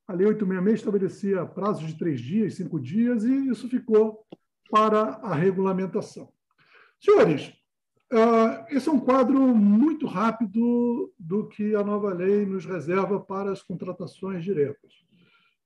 A 0.08 0.14
Lei 0.14 0.28
866 0.28 0.80
estabelecia 0.80 1.46
prazos 1.46 1.88
de 1.88 1.98
três 1.98 2.20
dias, 2.20 2.56
cinco 2.56 2.80
dias, 2.80 3.24
e 3.24 3.50
isso 3.50 3.70
ficou 3.70 4.26
para 4.70 5.02
a 5.24 5.34
regulamentação. 5.34 6.30
Senhores, 7.00 7.54
ah, 8.12 8.66
esse 8.70 8.90
é 8.90 8.92
um 8.92 9.00
quadro 9.00 9.40
muito 9.40 10.06
rápido 10.06 11.14
do 11.18 11.48
que 11.48 11.74
a 11.76 11.84
nova 11.84 12.14
lei 12.14 12.46
nos 12.46 12.66
reserva 12.66 13.20
para 13.20 13.52
as 13.52 13.64
contratações 13.64 14.44
diretas. 14.44 14.92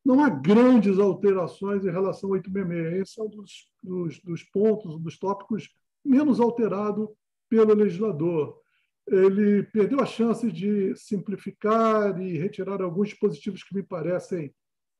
Não 0.06 0.24
há 0.24 0.30
grandes 0.30 1.00
alterações 1.00 1.84
em 1.84 1.90
relação 1.90 2.30
ao 2.30 2.34
866. 2.34 3.02
Esse 3.02 3.20
é 3.20 3.24
um 3.24 3.30
dos, 3.30 3.72
dos, 3.82 4.20
dos 4.20 4.44
pontos, 4.44 5.00
dos 5.00 5.18
tópicos 5.18 5.74
menos 6.04 6.40
alterado 6.40 7.12
pelo 7.50 7.74
legislador. 7.74 8.62
Ele 9.08 9.64
perdeu 9.64 10.00
a 10.00 10.06
chance 10.06 10.52
de 10.52 10.96
simplificar 10.96 12.22
e 12.22 12.38
retirar 12.38 12.82
alguns 12.82 13.10
dispositivos 13.10 13.64
que 13.64 13.74
me 13.74 13.82
parecem 13.82 14.54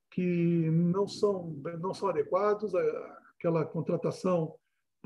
que 0.10 0.70
não 0.72 1.08
são, 1.08 1.56
não 1.80 1.94
são 1.94 2.10
adequados, 2.10 2.74
aquela 3.36 3.66
contratação 3.66 4.56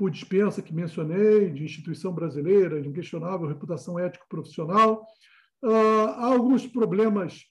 por 0.00 0.10
dispensa 0.10 0.62
que 0.62 0.72
mencionei, 0.72 1.50
de 1.50 1.62
instituição 1.62 2.10
brasileira, 2.10 2.80
de 2.80 2.88
inquestionável 2.88 3.46
reputação 3.46 3.98
ético-profissional. 3.98 5.04
Ah, 5.62 6.14
há 6.16 6.26
alguns 6.32 6.66
problemas 6.66 7.44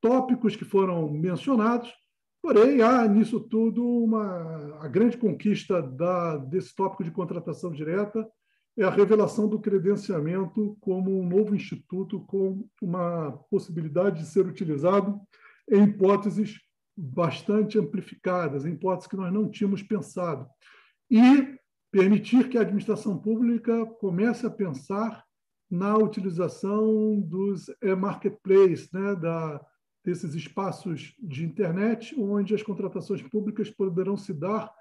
tópicos 0.00 0.56
que 0.56 0.64
foram 0.64 1.10
mencionados, 1.12 1.92
porém, 2.40 2.80
há 2.80 3.06
nisso 3.06 3.38
tudo 3.38 3.86
uma, 3.86 4.78
a 4.80 4.88
grande 4.88 5.18
conquista 5.18 5.82
da, 5.82 6.38
desse 6.38 6.74
tópico 6.74 7.04
de 7.04 7.10
contratação 7.10 7.70
direta 7.70 8.26
é 8.78 8.84
a 8.84 8.88
revelação 8.88 9.46
do 9.46 9.60
credenciamento 9.60 10.78
como 10.80 11.20
um 11.20 11.28
novo 11.28 11.54
instituto 11.54 12.20
com 12.20 12.66
uma 12.80 13.32
possibilidade 13.50 14.20
de 14.20 14.26
ser 14.26 14.46
utilizado 14.46 15.20
em 15.70 15.82
hipóteses 15.82 16.58
bastante 16.96 17.78
amplificadas, 17.78 18.64
em 18.64 18.72
hipóteses 18.72 19.06
que 19.06 19.16
nós 19.18 19.30
não 19.30 19.50
tínhamos 19.50 19.82
pensado. 19.82 20.48
E 21.10 21.59
permitir 21.90 22.48
que 22.48 22.56
a 22.56 22.62
administração 22.62 23.18
pública 23.18 23.84
comece 24.00 24.46
a 24.46 24.50
pensar 24.50 25.24
na 25.70 25.96
utilização 25.96 27.20
dos 27.20 27.66
marketplaces, 27.98 28.90
né, 28.92 29.14
da, 29.14 29.60
desses 30.04 30.34
espaços 30.34 31.14
de 31.18 31.44
internet, 31.44 32.14
onde 32.18 32.54
as 32.54 32.62
contratações 32.62 33.22
públicas 33.22 33.70
poderão 33.70 34.16
se 34.16 34.32
dar 34.32 34.72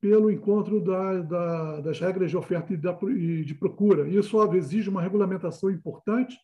pelo 0.00 0.30
encontro 0.30 0.82
da, 0.82 1.20
da, 1.20 1.80
das 1.80 1.98
regras 1.98 2.30
de 2.30 2.36
oferta 2.36 2.74
e, 2.74 2.76
da, 2.76 2.96
e 3.08 3.44
de 3.44 3.54
procura. 3.54 4.08
Isso 4.08 4.42
exige 4.54 4.90
uma 4.90 5.00
regulamentação 5.00 5.70
importante, 5.70 6.36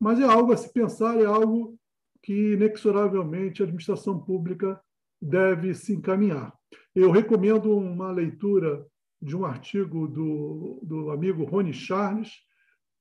mas 0.00 0.18
é 0.18 0.24
algo 0.24 0.52
a 0.52 0.56
se 0.56 0.72
pensar, 0.72 1.20
é 1.20 1.24
algo 1.24 1.78
que 2.22 2.54
inexoravelmente 2.54 3.62
a 3.62 3.64
administração 3.64 4.18
pública 4.18 4.80
deve 5.20 5.74
se 5.74 5.94
encaminhar. 5.94 6.52
Eu 6.94 7.10
recomendo 7.10 7.76
uma 7.76 8.10
leitura 8.10 8.84
de 9.20 9.36
um 9.36 9.44
artigo 9.44 10.06
do, 10.06 10.80
do 10.82 11.10
amigo 11.10 11.44
Rony 11.44 11.72
Charles, 11.72 12.32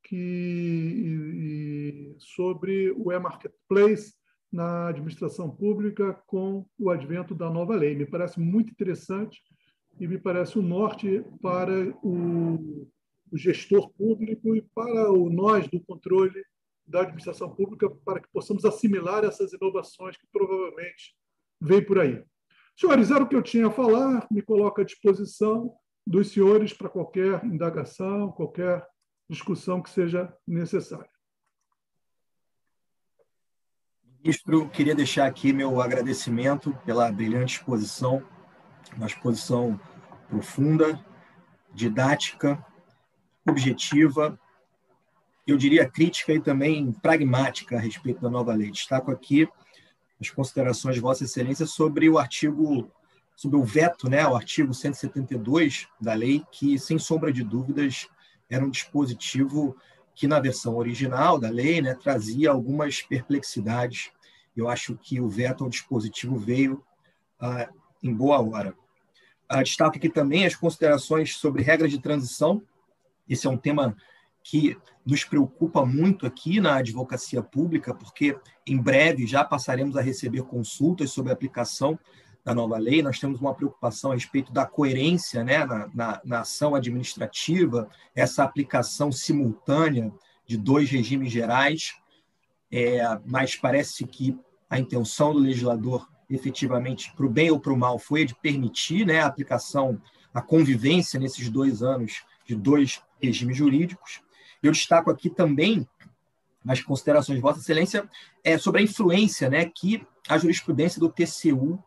que, 0.03 0.15
e, 0.15 2.15
sobre 2.18 2.91
o 2.91 3.11
e-marketplace 3.11 4.13
na 4.51 4.88
administração 4.88 5.49
pública 5.49 6.13
com 6.26 6.65
o 6.80 6.89
advento 6.89 7.36
da 7.36 7.49
nova 7.49 7.76
lei. 7.76 7.95
Me 7.95 8.05
parece 8.05 8.39
muito 8.39 8.72
interessante 8.72 9.41
e 9.99 10.07
me 10.07 10.18
parece 10.18 10.57
o 10.57 10.61
um 10.61 10.65
norte 10.65 11.24
para 11.41 11.89
o, 12.01 12.88
o, 13.32 13.38
gestor 13.38 13.91
público 13.93 14.55
e 14.55 14.61
para 14.74 15.11
o 15.11 15.30
nós 15.30 15.68
do 15.68 15.82
controle 15.82 16.41
da 16.86 17.01
administração 17.01 17.53
pública 17.53 17.89
para 18.05 18.22
que 18.22 18.30
possamos 18.32 18.63
assimilar 18.63 19.26
essas 19.26 19.51
inovações 19.51 20.15
que 20.15 20.26
provavelmente 20.32 21.13
vêm 21.59 21.84
por 21.84 21.99
aí. 21.99 22.24
Senhores, 22.78 23.11
era 23.11 23.24
o 23.24 23.28
que 23.28 23.36
eu 23.36 23.41
tinha 23.41 23.68
a 23.68 23.72
falar, 23.72 24.26
me 24.32 24.41
coloco 24.41 24.80
à 24.80 24.86
disposição 24.86 25.76
dos 26.08 26.32
senhores 26.32 26.72
para 26.72 26.88
qualquer 26.88 27.43
indagação, 27.43 28.32
qualquer 28.32 28.88
discussão 29.30 29.82
que 29.82 29.89
seja 29.89 30.34
necessária. 30.47 31.10
Ministro, 34.24 34.70
queria 34.70 34.95
deixar 34.95 35.26
aqui 35.28 35.51
meu 35.51 35.82
agradecimento 35.82 36.74
pela 36.86 37.12
brilhante 37.12 37.58
exposição, 37.58 38.24
uma 38.95 39.05
exposição 39.05 39.80
profunda, 40.30 41.03
didática, 41.74 42.66
objetiva, 43.47 44.39
eu 45.45 45.58
diria 45.58 45.89
crítica 45.89 46.34
e 46.34 46.41
também 46.41 46.91
pragmática 46.91 47.78
a 47.78 47.80
respeito 47.80 48.22
da 48.22 48.30
nova 48.30 48.53
lei. 48.53 48.72
Destaco 48.72 49.12
aqui 49.12 49.47
as 50.20 50.30
considerações 50.30 50.95
de 50.95 51.01
Vossa 51.01 51.26
Excelência 51.26 51.66
sobre 51.66 52.10
o 52.10 52.18
artigo, 52.18 52.91
sobre 53.38 53.55
o 53.55 53.63
veto, 53.63 54.09
né, 54.09 54.27
o 54.27 54.35
artigo 54.35 54.73
172 54.73 55.88
da 56.01 56.15
lei, 56.15 56.43
que, 56.51 56.79
sem 56.79 56.97
sombra 56.97 57.31
de 57.31 57.43
dúvidas, 57.43 58.09
era 58.49 58.65
um 58.65 58.69
dispositivo 58.69 59.77
que, 60.15 60.27
na 60.27 60.39
versão 60.39 60.75
original 60.75 61.38
da 61.38 61.47
lei, 61.47 61.79
né, 61.79 61.93
trazia 61.93 62.49
algumas 62.49 63.03
perplexidades. 63.03 64.09
Eu 64.55 64.67
acho 64.67 64.97
que 64.97 65.21
o 65.21 65.29
veto 65.29 65.63
ao 65.63 65.69
dispositivo 65.69 66.35
veio 66.35 66.83
ah, 67.39 67.69
em 68.01 68.11
boa 68.11 68.41
hora. 68.41 68.75
Ah, 69.47 69.61
destaco 69.61 69.97
aqui 69.97 70.09
também 70.09 70.47
as 70.47 70.55
considerações 70.55 71.35
sobre 71.35 71.61
regra 71.61 71.88
de 71.88 72.01
transição. 72.01 72.63
Esse 73.29 73.45
é 73.45 73.49
um 73.51 73.57
tema 73.57 73.95
que 74.43 74.75
nos 75.05 75.23
preocupa 75.23 75.85
muito 75.85 76.25
aqui 76.25 76.59
na 76.59 76.77
advocacia 76.77 77.43
pública, 77.43 77.93
porque 77.93 78.35
em 78.65 78.81
breve 78.81 79.27
já 79.27 79.43
passaremos 79.43 79.95
a 79.95 80.01
receber 80.01 80.41
consultas 80.41 81.11
sobre 81.11 81.31
a 81.31 81.33
aplicação 81.33 81.99
da 82.47 82.55
nova 82.55 82.77
lei. 82.77 83.03
Nós 83.03 83.19
temos 83.19 83.41
uma 83.41 83.53
preocupação 83.53 84.11
a 84.11 84.13
respeito 84.13 84.53
da 84.53 84.65
coerência 84.65 85.43
né, 85.43 85.65
na, 85.65 85.89
na, 85.93 86.21
na 86.23 86.39
ação 86.39 86.75
administrativa, 86.75 87.89
essa 88.15 88.41
aplicação 88.41 89.11
simultânea 89.11 90.13
de 90.45 90.55
dois 90.55 90.89
regimes 90.89 91.29
gerais, 91.29 91.95
é, 92.71 93.01
mas 93.25 93.57
parece 93.57 94.07
que 94.07 94.39
a 94.69 94.79
intenção 94.79 95.33
do 95.33 95.39
legislador, 95.39 96.07
efetivamente, 96.29 97.13
para 97.17 97.25
o 97.25 97.29
bem 97.29 97.51
ou 97.51 97.59
para 97.59 97.73
o 97.73 97.77
mal, 97.77 97.99
foi 97.99 98.21
a 98.21 98.25
de 98.25 98.35
permitir 98.35 99.05
né, 99.05 99.19
a 99.19 99.25
aplicação, 99.25 100.01
a 100.33 100.41
convivência 100.41 101.19
nesses 101.19 101.49
dois 101.49 101.83
anos 101.83 102.23
de 102.45 102.55
dois 102.55 103.03
regimes 103.21 103.57
jurídicos. 103.57 104.21
Eu 104.63 104.71
destaco 104.71 105.11
aqui 105.11 105.29
também 105.29 105.85
nas 106.63 106.79
considerações 106.79 107.35
de 107.35 107.41
Vossa 107.41 107.59
Excelência 107.59 108.09
é, 108.41 108.57
sobre 108.57 108.79
a 108.79 108.83
influência 108.85 109.49
né, 109.49 109.65
que 109.65 110.07
a 110.29 110.37
jurisprudência 110.37 110.97
do 110.97 111.09
TCU 111.09 111.83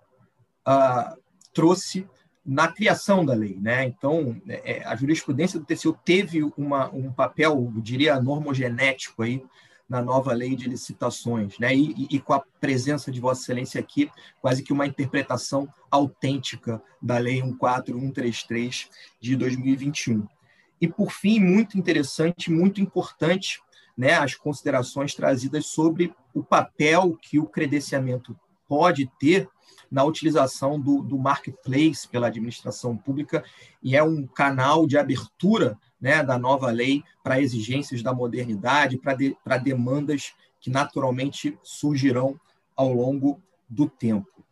ah, 0.65 1.17
trouxe 1.53 2.07
na 2.45 2.69
criação 2.69 3.25
da 3.25 3.35
lei. 3.35 3.59
Né? 3.61 3.85
Então, 3.85 4.41
é, 4.49 4.83
a 4.85 4.97
jurisprudência 4.97 5.59
do 5.59 5.67
TCU 5.67 5.97
teve 6.05 6.43
uma, 6.57 6.89
um 6.93 7.13
papel, 7.13 7.73
eu 7.75 7.83
diria, 7.83 8.21
normogenético 8.21 9.23
aí 9.23 9.43
na 9.91 10.01
nova 10.01 10.33
lei 10.33 10.55
de 10.55 10.69
licitações, 10.69 11.59
né? 11.59 11.75
E, 11.75 11.91
e, 11.91 12.17
e, 12.17 12.21
com 12.21 12.33
a 12.33 12.45
presença 12.61 13.11
de 13.11 13.21
Vossa 13.21 13.43
Excelência 13.43 13.81
aqui, 13.81 14.09
quase 14.41 14.63
que 14.63 14.73
uma 14.73 14.87
interpretação 14.87 15.69
autêntica 15.91 16.81
da 17.03 17.19
Lei 17.19 17.43
14133 17.43 18.89
de 19.21 19.35
2021. 19.35 20.25
E, 20.81 20.87
por 20.87 21.11
fim, 21.11 21.41
muito 21.41 21.77
interessante, 21.77 22.53
muito 22.53 22.81
importante, 22.81 23.61
né, 23.99 24.15
as 24.15 24.37
considerações 24.37 25.13
trazidas 25.13 25.67
sobre 25.67 26.15
o 26.33 26.45
papel 26.45 27.19
que 27.21 27.41
o 27.41 27.47
credenciamento 27.47 28.39
pode 28.71 29.11
ter 29.19 29.49
na 29.91 30.05
utilização 30.05 30.79
do, 30.79 31.03
do 31.03 31.19
marketplace 31.19 32.07
pela 32.07 32.29
administração 32.29 32.97
pública 32.97 33.45
e 33.83 33.97
é 33.97 34.03
um 34.05 34.25
canal 34.25 34.87
de 34.87 34.97
abertura 34.97 35.77
né, 36.01 36.23
da 36.23 36.39
nova 36.39 36.71
lei 36.71 37.03
para 37.25 37.41
exigências 37.41 38.01
da 38.01 38.15
modernidade, 38.15 38.97
para 38.97 39.15
de, 39.15 39.37
demandas 39.65 40.33
que 40.61 40.71
naturalmente 40.71 41.59
surgirão 41.65 42.41
ao 42.77 42.93
longo 42.93 43.43
do 43.69 43.89
tempo. 43.89 44.45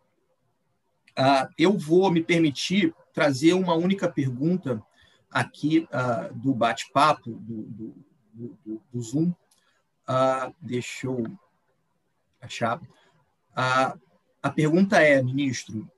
Ah, 1.17 1.49
eu 1.57 1.79
vou 1.79 2.11
me 2.11 2.23
permitir 2.23 2.93
trazer 3.13 3.53
uma 3.53 3.75
única 3.75 4.11
pergunta 4.11 4.83
aqui 5.31 5.87
uh, 5.93 6.35
do 6.35 6.55
bate-papo, 6.55 7.31
do, 7.31 7.63
do, 7.63 7.95
do, 8.33 8.83
do, 8.93 9.01
Zoom. 9.01 9.31
Uh, 10.09 10.55
deixa 10.61 11.07
eu 11.07 11.25
achar. 12.41 12.81
Uh, 12.81 14.08
a 14.43 14.51
pergunta 14.51 15.01
é, 15.01 15.23
ministro, 15.23 15.91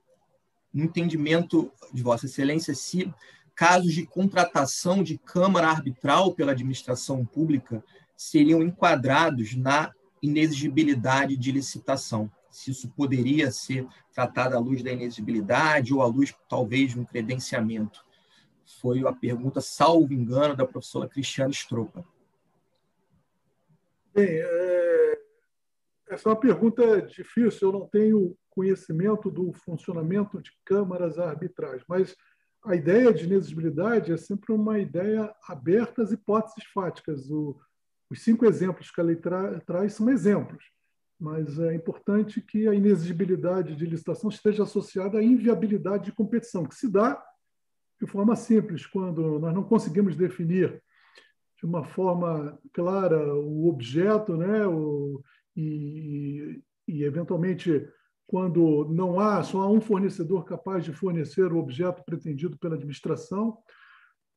no 0.73 0.85
entendimento 0.85 1.71
de 1.93 2.01
Vossa 2.01 2.25
Excelência, 2.25 2.73
se 2.73 3.13
casos 3.55 3.93
de 3.93 4.05
contratação 4.05 5.03
de 5.03 5.17
Câmara 5.17 5.67
Arbitral 5.67 6.33
pela 6.33 6.51
administração 6.51 7.25
pública 7.25 7.83
seriam 8.15 8.61
enquadrados 8.61 9.55
na 9.55 9.91
inexigibilidade 10.21 11.35
de 11.35 11.51
licitação. 11.51 12.31
Se 12.49 12.71
isso 12.71 12.89
poderia 12.89 13.51
ser 13.51 13.87
tratado 14.13 14.55
à 14.55 14.59
luz 14.59 14.81
da 14.83 14.91
inexigibilidade 14.91 15.93
ou 15.93 16.01
à 16.01 16.05
luz, 16.05 16.33
talvez, 16.47 16.91
de 16.91 16.99
um 16.99 17.05
credenciamento 17.05 18.03
foi 18.79 19.05
a 19.05 19.11
pergunta, 19.11 19.59
salvo 19.59 20.13
engano, 20.13 20.55
da 20.55 20.65
professora 20.65 21.09
Cristiane 21.09 21.53
Stropa. 21.53 22.05
Bem, 24.13 24.27
é... 24.27 24.80
essa 26.11 26.27
é 26.27 26.31
uma 26.31 26.39
pergunta 26.39 27.01
difícil. 27.03 27.69
Eu 27.69 27.79
não 27.79 27.87
tenho 27.87 28.35
conhecimento 28.49 29.31
do 29.31 29.53
funcionamento 29.53 30.41
de 30.41 30.51
câmaras 30.65 31.17
arbitrais, 31.17 31.81
mas 31.87 32.15
a 32.65 32.75
ideia 32.75 33.13
de 33.13 33.23
inexigibilidade 33.23 34.11
é 34.11 34.17
sempre 34.17 34.51
uma 34.51 34.77
ideia 34.77 35.33
aberta 35.47 36.03
às 36.03 36.11
hipóteses 36.11 36.65
fáticas. 36.73 37.31
O, 37.31 37.57
os 38.09 38.21
cinco 38.21 38.45
exemplos 38.45 38.91
que 38.91 38.99
a 38.99 39.03
lei 39.03 39.15
tra 39.15 39.61
traz 39.61 39.93
são 39.93 40.09
exemplos, 40.09 40.65
mas 41.17 41.57
é 41.59 41.73
importante 41.73 42.41
que 42.41 42.67
a 42.67 42.75
inexigibilidade 42.75 43.73
de 43.73 43.85
licitação 43.85 44.29
esteja 44.29 44.63
associada 44.63 45.17
à 45.17 45.23
inviabilidade 45.23 46.05
de 46.05 46.11
competição, 46.11 46.65
que 46.65 46.75
se 46.75 46.91
dá 46.91 47.23
de 48.01 48.05
forma 48.05 48.35
simples, 48.35 48.85
quando 48.85 49.39
nós 49.39 49.53
não 49.53 49.63
conseguimos 49.63 50.15
definir 50.15 50.83
de 51.57 51.65
uma 51.65 51.85
forma 51.85 52.59
clara 52.73 53.33
o 53.35 53.69
objeto, 53.69 54.35
né? 54.35 54.65
O, 54.65 55.23
e, 55.55 56.61
e, 56.87 57.03
eventualmente, 57.03 57.87
quando 58.27 58.87
não 58.89 59.19
há, 59.19 59.43
só 59.43 59.61
há 59.61 59.69
um 59.69 59.81
fornecedor 59.81 60.45
capaz 60.45 60.85
de 60.85 60.93
fornecer 60.93 61.51
o 61.51 61.57
objeto 61.57 62.03
pretendido 62.05 62.57
pela 62.57 62.75
administração, 62.75 63.57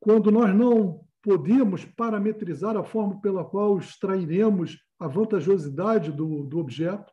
quando 0.00 0.30
nós 0.30 0.54
não 0.54 1.00
podemos 1.22 1.84
parametrizar 1.84 2.76
a 2.76 2.84
forma 2.84 3.20
pela 3.20 3.44
qual 3.44 3.78
extrairemos 3.78 4.78
a 4.98 5.08
vantajosidade 5.08 6.12
do, 6.12 6.44
do 6.44 6.58
objeto, 6.58 7.12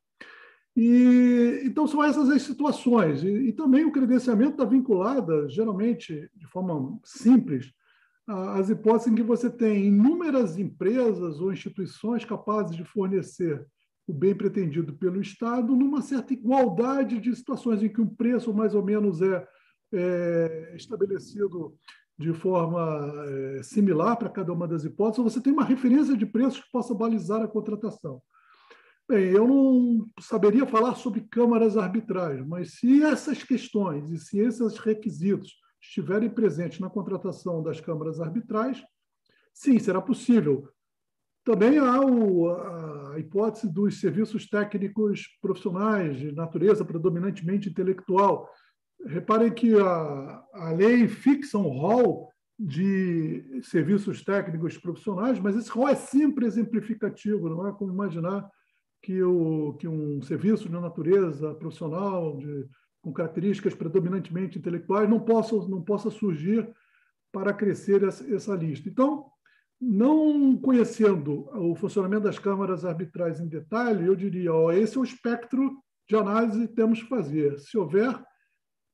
e, 0.76 1.62
então, 1.66 1.86
são 1.86 2.04
essas 2.04 2.30
as 2.30 2.42
situações. 2.44 3.24
E, 3.24 3.28
e 3.28 3.54
também 3.54 3.86
o 3.86 3.92
credenciamento 3.92 4.52
está 4.52 4.66
vinculado, 4.66 5.50
geralmente, 5.50 6.30
de 6.36 6.48
forma 6.48 6.98
simples, 7.04 7.72
às 8.28 8.70
hipóteses 8.70 9.12
em 9.12 9.16
que 9.16 9.24
você 9.24 9.50
tem 9.50 9.88
inúmeras 9.88 10.58
empresas 10.58 11.40
ou 11.42 11.52
instituições 11.52 12.24
capazes 12.24 12.76
de 12.76 12.86
fornecer 12.86 13.66
o 14.12 14.14
bem 14.14 14.36
pretendido 14.36 14.94
pelo 14.94 15.22
Estado 15.22 15.74
numa 15.74 16.02
certa 16.02 16.34
igualdade 16.34 17.18
de 17.18 17.34
situações 17.34 17.82
em 17.82 17.88
que 17.88 18.02
um 18.02 18.08
preço 18.08 18.54
mais 18.54 18.76
ou 18.76 18.84
menos 18.84 19.22
é, 19.22 19.48
é 19.94 20.74
estabelecido 20.76 21.74
de 22.20 22.34
forma 22.34 23.14
é, 23.26 23.64
similar 23.64 24.18
para 24.18 24.30
cada 24.30 24.52
uma 24.52 24.68
das 24.68 24.84
hipóteses, 24.84 25.24
você 25.24 25.42
tem 25.42 25.54
uma 25.54 25.64
referência 25.64 26.16
de 26.16 26.26
preços 26.26 26.60
que 26.60 26.72
possa 26.72 26.94
balizar 26.94 27.42
a 27.42 27.48
contratação. 27.48 28.22
Bem, 29.10 29.32
eu 29.32 29.48
não 29.48 30.06
saberia 30.20 30.68
falar 30.68 30.96
sobre 30.96 31.22
câmaras 31.22 31.78
arbitrais, 31.78 32.46
mas 32.46 32.74
se 32.76 33.02
essas 33.02 33.44
questões 33.44 34.12
e 34.12 34.18
se 34.20 34.40
esses 34.40 34.78
requisitos 34.78 35.54
estiverem 35.82 36.30
presentes 36.30 36.80
na 36.80 36.90
contratação 36.90 37.64
das 37.64 37.80
câmaras 37.80 38.20
arbitrais, 38.20 38.84
sim, 39.54 39.80
será 39.80 40.02
possível. 40.02 40.70
Também 41.44 41.80
há 41.80 42.00
o, 42.00 42.50
a 42.50 42.91
hipótese 43.20 43.72
dos 43.72 44.00
serviços 44.00 44.48
técnicos 44.48 45.28
profissionais 45.42 46.18
de 46.18 46.32
natureza 46.32 46.86
predominantemente 46.86 47.70
intelectual. 47.70 48.50
Reparem 49.06 49.52
que 49.52 49.74
a, 49.80 50.44
a 50.54 50.72
lei 50.72 51.08
fixa 51.08 51.58
um 51.58 51.70
rol 51.70 52.30
de 52.58 53.62
serviços 53.64 54.24
técnicos 54.24 54.78
profissionais, 54.78 55.40
mas 55.40 55.56
esse 55.56 55.70
rol 55.70 55.88
é 55.88 55.96
sempre 55.96 56.46
exemplificativo, 56.46 57.50
não 57.50 57.68
é 57.68 57.72
como 57.72 57.92
imaginar 57.92 58.48
que, 59.02 59.22
o, 59.24 59.74
que 59.74 59.88
um 59.88 60.22
serviço 60.22 60.70
de 60.70 60.74
natureza 60.74 61.56
profissional, 61.56 62.38
de, 62.38 62.68
com 63.02 63.12
características 63.12 63.74
predominantemente 63.74 64.60
intelectuais, 64.60 65.10
não 65.10 65.20
possa, 65.20 65.56
não 65.68 65.82
possa 65.82 66.12
surgir 66.12 66.72
para 67.32 67.54
crescer 67.54 68.04
essa, 68.04 68.32
essa 68.32 68.54
lista. 68.54 68.88
Então, 68.88 69.26
não 69.82 70.56
conhecendo 70.58 71.50
o 71.58 71.76
funcionamento 71.76 72.24
das 72.24 72.38
câmaras 72.38 72.86
arbitrais 72.86 73.40
em 73.40 73.48
detalhe, 73.48 74.06
eu 74.06 74.16
diria: 74.16 74.54
ó, 74.54 74.72
esse 74.72 74.96
é 74.96 75.02
o 75.02 75.04
espectro 75.04 75.82
de 76.08 76.16
análise 76.16 76.68
que 76.68 76.76
temos 76.76 77.02
que 77.02 77.10
fazer. 77.10 77.60
Se 77.60 77.78
houver, 77.78 78.16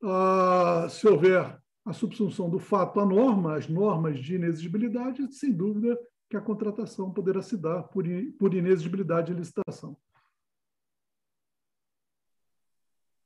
uh, 0.02 0.90
se 0.90 1.06
houver 1.06 1.60
a 1.84 1.92
subsunção 1.92 2.50
do 2.50 2.60
fato 2.60 3.02
à 3.02 3.06
norma, 3.06 3.56
as 3.56 3.68
normas 3.68 4.20
de 4.20 4.36
inexigibilidade, 4.36 5.30
sem 5.34 5.52
dúvida 5.52 5.98
que 6.30 6.38
a 6.38 6.42
contratação 6.42 7.12
poderá 7.12 7.42
se 7.42 7.58
dar 7.58 7.84
por, 7.84 8.06
por 8.40 8.54
inexigibilidade 8.54 9.34
de 9.34 9.40
licitação. 9.40 9.98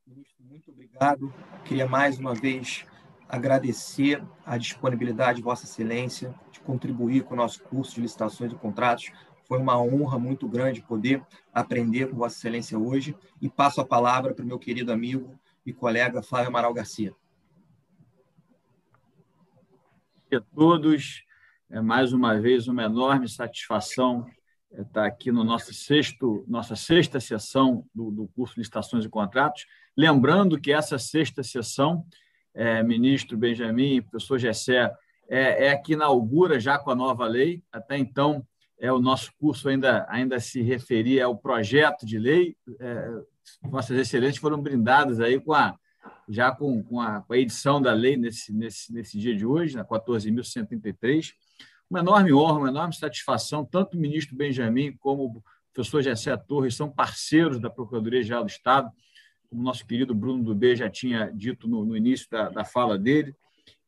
Ministro, 0.06 0.44
muito 0.44 0.72
obrigado. 0.72 1.34
Queria 1.66 1.88
mais 1.88 2.20
uma 2.20 2.34
vez 2.34 2.86
agradecer 3.30 4.24
a 4.46 4.58
disponibilidade 4.58 5.38
de 5.38 5.44
Vossa 5.44 5.66
Excelência 5.66 6.36
contribuir 6.62 7.24
com 7.24 7.34
o 7.34 7.38
nosso 7.38 7.62
curso 7.64 7.96
de 7.96 8.02
licitações 8.02 8.52
e 8.52 8.56
contratos. 8.56 9.12
Foi 9.46 9.60
uma 9.60 9.82
honra 9.82 10.18
muito 10.18 10.48
grande 10.48 10.82
poder 10.82 11.22
aprender 11.54 12.10
com 12.10 12.18
Vossa 12.18 12.38
Excelência 12.38 12.78
hoje 12.78 13.16
e 13.42 13.50
passo 13.50 13.82
a 13.82 13.86
palavra 13.86 14.34
para 14.34 14.44
o 14.44 14.48
meu 14.48 14.58
querido 14.58 14.92
amigo 14.92 15.38
e 15.66 15.74
colega 15.74 16.22
Flávio 16.22 16.50
Amaral 16.50 16.74
Garcia. 16.74 17.14
A 20.34 20.40
todos, 20.56 21.26
é 21.70 21.82
mais 21.82 22.14
uma 22.14 22.40
vez 22.40 22.68
uma 22.70 22.84
enorme 22.84 23.28
satisfação 23.28 24.26
é, 24.72 24.82
estar 24.82 25.06
aqui 25.06 25.32
no 25.32 25.44
nosso 25.44 25.74
sexto, 25.74 26.46
nossa 26.48 26.76
sexta 26.76 27.20
sessão 27.20 27.86
do, 27.94 28.10
do 28.10 28.28
curso 28.30 28.56
de 28.56 28.62
licitações 28.62 29.04
e 29.04 29.10
contratos. 29.10 29.66
Lembrando 29.98 30.60
que 30.60 30.72
essa 30.72 30.98
sexta 30.98 31.44
sessão 31.44 32.06
é, 32.54 32.82
ministro 32.82 33.38
Benjamin, 33.38 34.02
professor 34.02 34.38
Gessé, 34.40 34.92
é, 35.32 35.68
é 35.68 35.78
que 35.78 35.94
inaugura 35.94 36.60
já 36.60 36.78
com 36.78 36.92
a 36.92 36.96
nova 36.96 37.26
lei. 37.26 37.64
Até 37.72 37.98
então, 37.98 38.46
é 38.78 38.92
o 38.92 39.00
nosso 39.00 39.32
curso 39.40 39.70
ainda, 39.70 40.06
ainda 40.10 40.40
se 40.40 40.62
referia 40.62 41.26
ao 41.26 41.38
projeto 41.38 42.06
de 42.06 42.20
lei. 42.20 42.56
É, 42.80 43.10
Vossas 43.64 43.98
Excelências 43.98 44.38
foram 44.38 44.62
brindadas 44.62 45.20
aí 45.20 45.40
com 45.40 45.54
a, 45.54 45.78
já 46.28 46.52
com, 46.52 46.84
com, 46.84 47.00
a, 47.00 47.22
com 47.22 47.34
a 47.34 47.38
edição 47.38 47.82
da 47.82 47.94
lei 47.94 48.18
nesse, 48.18 48.52
nesse, 48.54 48.92
nesse 48.92 49.18
dia 49.18 49.36
de 49.36 49.46
hoje, 49.46 49.76
na 49.76 49.86
14.133. 49.86 51.34
Uma 51.90 52.00
enorme 52.00 52.34
honra, 52.34 52.60
uma 52.60 52.70
enorme 52.70 52.94
satisfação, 52.94 53.64
tanto 53.64 53.96
o 53.96 54.00
ministro 54.00 54.36
Benjamin 54.36 54.96
como 54.98 55.26
o 55.26 55.44
professor 55.74 56.02
Gessé 56.02 56.36
Torres 56.36 56.76
são 56.76 56.90
parceiros 56.90 57.60
da 57.60 57.70
Procuradoria-Geral 57.70 58.44
do 58.44 58.50
Estado 58.50 58.92
como 59.52 59.62
nosso 59.62 59.86
querido 59.86 60.16
Bruno 60.16 60.42
Dubê 60.42 60.78
já 60.78 60.90
tinha 60.90 61.30
dito 61.30 61.68
no, 61.68 61.84
no 61.84 61.96
início 61.96 62.26
da, 62.32 62.48
da, 62.48 62.64
fala 62.64 62.98
dele. 62.98 63.36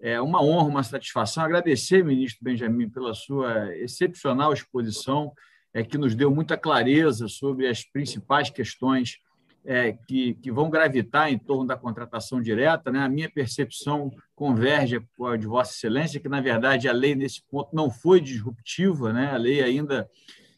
É 0.05 0.19
uma 0.19 0.43
honra, 0.43 0.67
uma 0.67 0.83
satisfação. 0.83 1.45
Agradecer, 1.45 2.03
ministro 2.03 2.43
Benjamin, 2.43 2.89
pela 2.89 3.13
sua 3.13 3.73
excepcional 3.77 4.51
exposição, 4.51 5.31
é, 5.73 5.81
que 5.81 5.97
nos 5.97 6.13
deu 6.13 6.29
muita 6.29 6.57
clareza 6.57 7.29
sobre 7.29 7.69
as 7.69 7.85
principais 7.85 8.49
questões 8.49 9.19
é, 9.63 9.93
que, 9.93 10.33
que 10.33 10.51
vão 10.51 10.69
gravitar 10.69 11.31
em 11.31 11.37
torno 11.37 11.65
da 11.65 11.77
contratação 11.77 12.41
direta. 12.41 12.91
Né? 12.91 12.99
A 12.99 13.07
minha 13.07 13.31
percepção 13.31 14.11
converge 14.35 14.99
com 15.15 15.25
a 15.25 15.37
de 15.37 15.47
Vossa 15.47 15.71
Excelência, 15.71 16.19
que, 16.19 16.27
na 16.27 16.41
verdade, 16.41 16.89
a 16.89 16.91
lei, 16.91 17.15
nesse 17.15 17.41
ponto, 17.49 17.73
não 17.73 17.89
foi 17.89 18.19
disruptiva, 18.19 19.13
né? 19.13 19.31
a 19.31 19.37
lei 19.37 19.63
ainda 19.63 20.09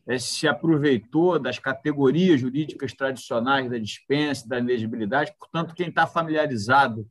é, 0.07 0.17
se 0.17 0.47
aproveitou 0.47 1.37
das 1.37 1.59
categorias 1.59 2.41
jurídicas 2.41 2.93
tradicionais 2.93 3.69
da 3.69 3.77
dispensa, 3.77 4.49
da 4.49 4.57
inegibilidade, 4.57 5.35
portanto, 5.37 5.75
quem 5.75 5.89
está 5.89 6.07
familiarizado 6.07 7.07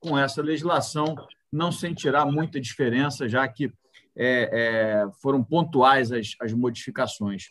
com 0.00 0.18
essa 0.18 0.42
legislação 0.42 1.14
não 1.56 1.72
sentirá 1.72 2.24
muita 2.26 2.60
diferença, 2.60 3.28
já 3.28 3.48
que 3.48 3.72
é, 4.14 4.50
é, 4.52 5.10
foram 5.20 5.42
pontuais 5.42 6.12
as, 6.12 6.34
as 6.40 6.52
modificações. 6.52 7.50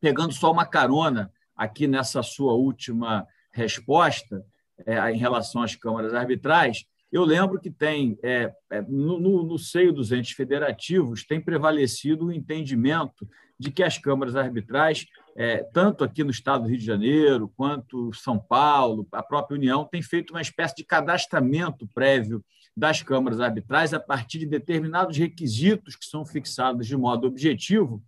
Pegando 0.00 0.32
só 0.32 0.50
uma 0.50 0.66
carona 0.66 1.30
aqui 1.54 1.86
nessa 1.86 2.22
sua 2.22 2.54
última 2.54 3.26
resposta 3.52 4.44
é, 4.86 5.10
em 5.12 5.18
relação 5.18 5.62
às 5.62 5.76
câmaras 5.76 6.14
arbitrais, 6.14 6.84
eu 7.12 7.22
lembro 7.22 7.60
que 7.60 7.70
tem, 7.70 8.18
é, 8.24 8.52
é, 8.70 8.82
no, 8.82 9.44
no, 9.44 9.58
seio 9.58 9.92
dos 9.92 10.10
entes 10.10 10.32
federativos, 10.32 11.24
tem 11.24 11.40
prevalecido 11.40 12.26
o 12.26 12.32
entendimento 12.32 13.28
de 13.56 13.70
que 13.70 13.84
as 13.84 13.96
câmaras 13.96 14.34
arbitrais, 14.34 15.06
é, 15.36 15.62
tanto 15.72 16.02
aqui 16.02 16.24
no 16.24 16.32
estado 16.32 16.64
do 16.64 16.68
Rio 16.68 16.78
de 16.78 16.84
Janeiro, 16.84 17.52
quanto 17.56 18.12
São 18.12 18.36
Paulo, 18.36 19.06
a 19.12 19.22
própria 19.22 19.56
União, 19.56 19.84
tem 19.84 20.02
feito 20.02 20.32
uma 20.32 20.42
espécie 20.42 20.74
de 20.74 20.84
cadastramento 20.84 21.86
prévio 21.94 22.44
das 22.76 23.02
câmaras 23.02 23.40
arbitrais 23.40 23.94
a 23.94 24.00
partir 24.00 24.38
de 24.38 24.46
determinados 24.46 25.16
requisitos 25.16 25.94
que 25.94 26.04
são 26.04 26.24
fixados 26.24 26.86
de 26.86 26.96
modo 26.96 27.26
objetivo 27.26 28.02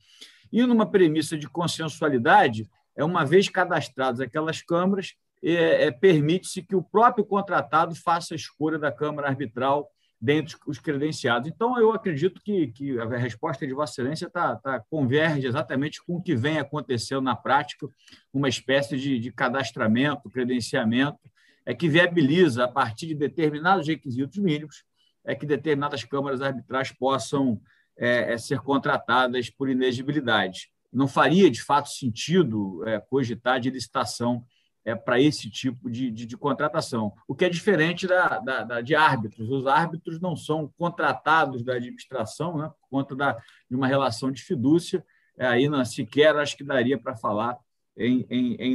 e 0.53 0.65
numa 0.65 0.87
premissa 0.87 1.37
de 1.37 1.49
consensualidade, 1.49 2.69
é 2.97 3.05
uma 3.05 3.25
vez 3.25 3.49
cadastradas 3.49 4.21
aquelas 4.21 4.63
câmaras, 4.63 5.15
é, 5.43 5.87
é, 5.87 5.91
permite-se 5.91 6.63
que 6.63 6.75
o 6.75 6.83
próprio 6.83 7.25
contratado 7.25 7.95
faça 7.95 8.35
a 8.35 8.37
escolha 8.37 8.79
da 8.79 8.91
Câmara 8.91 9.29
Arbitral 9.29 9.89
dentre 10.19 10.57
os 10.67 10.79
credenciados. 10.79 11.49
Então, 11.49 11.79
eu 11.79 11.93
acredito 11.93 12.41
que, 12.43 12.69
que 12.69 12.99
a 12.99 13.19
resposta 13.19 13.67
de 13.67 13.75
Vossa 13.75 13.93
Excelência 13.93 14.31
tá, 14.31 14.57
tá, 14.57 14.83
converge 14.89 15.47
exatamente 15.47 16.03
com 16.03 16.17
o 16.17 16.23
que 16.23 16.35
vem 16.35 16.59
acontecendo 16.59 17.21
na 17.21 17.37
prática, 17.37 17.87
uma 18.33 18.49
espécie 18.49 18.97
de, 18.97 19.19
de 19.19 19.31
cadastramento, 19.31 20.31
credenciamento, 20.31 21.19
é 21.67 21.75
que 21.75 21.89
viabiliza, 21.89 22.65
a 22.65 22.69
partir 22.69 23.09
de 23.09 23.15
determinados 23.15 23.89
requisitos 23.89 24.39
mínimos, 24.39 24.85
é 25.25 25.35
que 25.35 25.45
determinadas 25.45 26.05
câmaras 26.05 26.41
arbitrais 26.41 26.93
possam 26.93 27.61
é, 27.99 28.35
é 28.35 28.39
ser 28.39 28.61
contratadas 28.61 29.51
por 29.51 29.69
inegibilidade. 29.69 30.71
Não 30.93 31.09
faria, 31.09 31.51
de 31.51 31.61
fato, 31.61 31.89
sentido 31.89 32.87
é, 32.87 33.01
cogitar 33.01 33.59
de 33.59 33.71
licitação 33.71 34.45
é, 34.85 34.95
para 34.95 35.21
esse 35.21 35.51
tipo 35.51 35.91
de, 35.91 36.13
de, 36.13 36.25
de, 36.25 36.37
contratação, 36.37 37.13
o 37.27 37.35
que 37.35 37.45
é 37.45 37.49
diferente 37.49 38.07
da, 38.07 38.39
da, 38.39 38.63
da, 38.63 38.81
de 38.81 38.95
árbitros. 38.95 39.51
Os 39.51 39.67
árbitros 39.67 40.21
não 40.21 40.37
são 40.37 40.73
contratados 40.79 41.65
da 41.65 41.75
administração 41.75 42.57
né, 42.57 42.69
por 42.69 42.89
conta 42.89 43.17
da, 43.17 43.33
de 43.69 43.75
uma 43.75 43.89
relação 43.89 44.31
de 44.31 44.43
fidúcia, 44.43 45.05
é, 45.37 45.47
aí 45.47 45.69
não, 45.69 45.85
sequer 45.85 46.37
acho 46.37 46.57
que 46.57 46.63
daria 46.63 46.97
para 46.97 47.17
falar 47.17 47.59
em, 47.97 48.27
em, 48.29 48.55
em. 48.55 48.73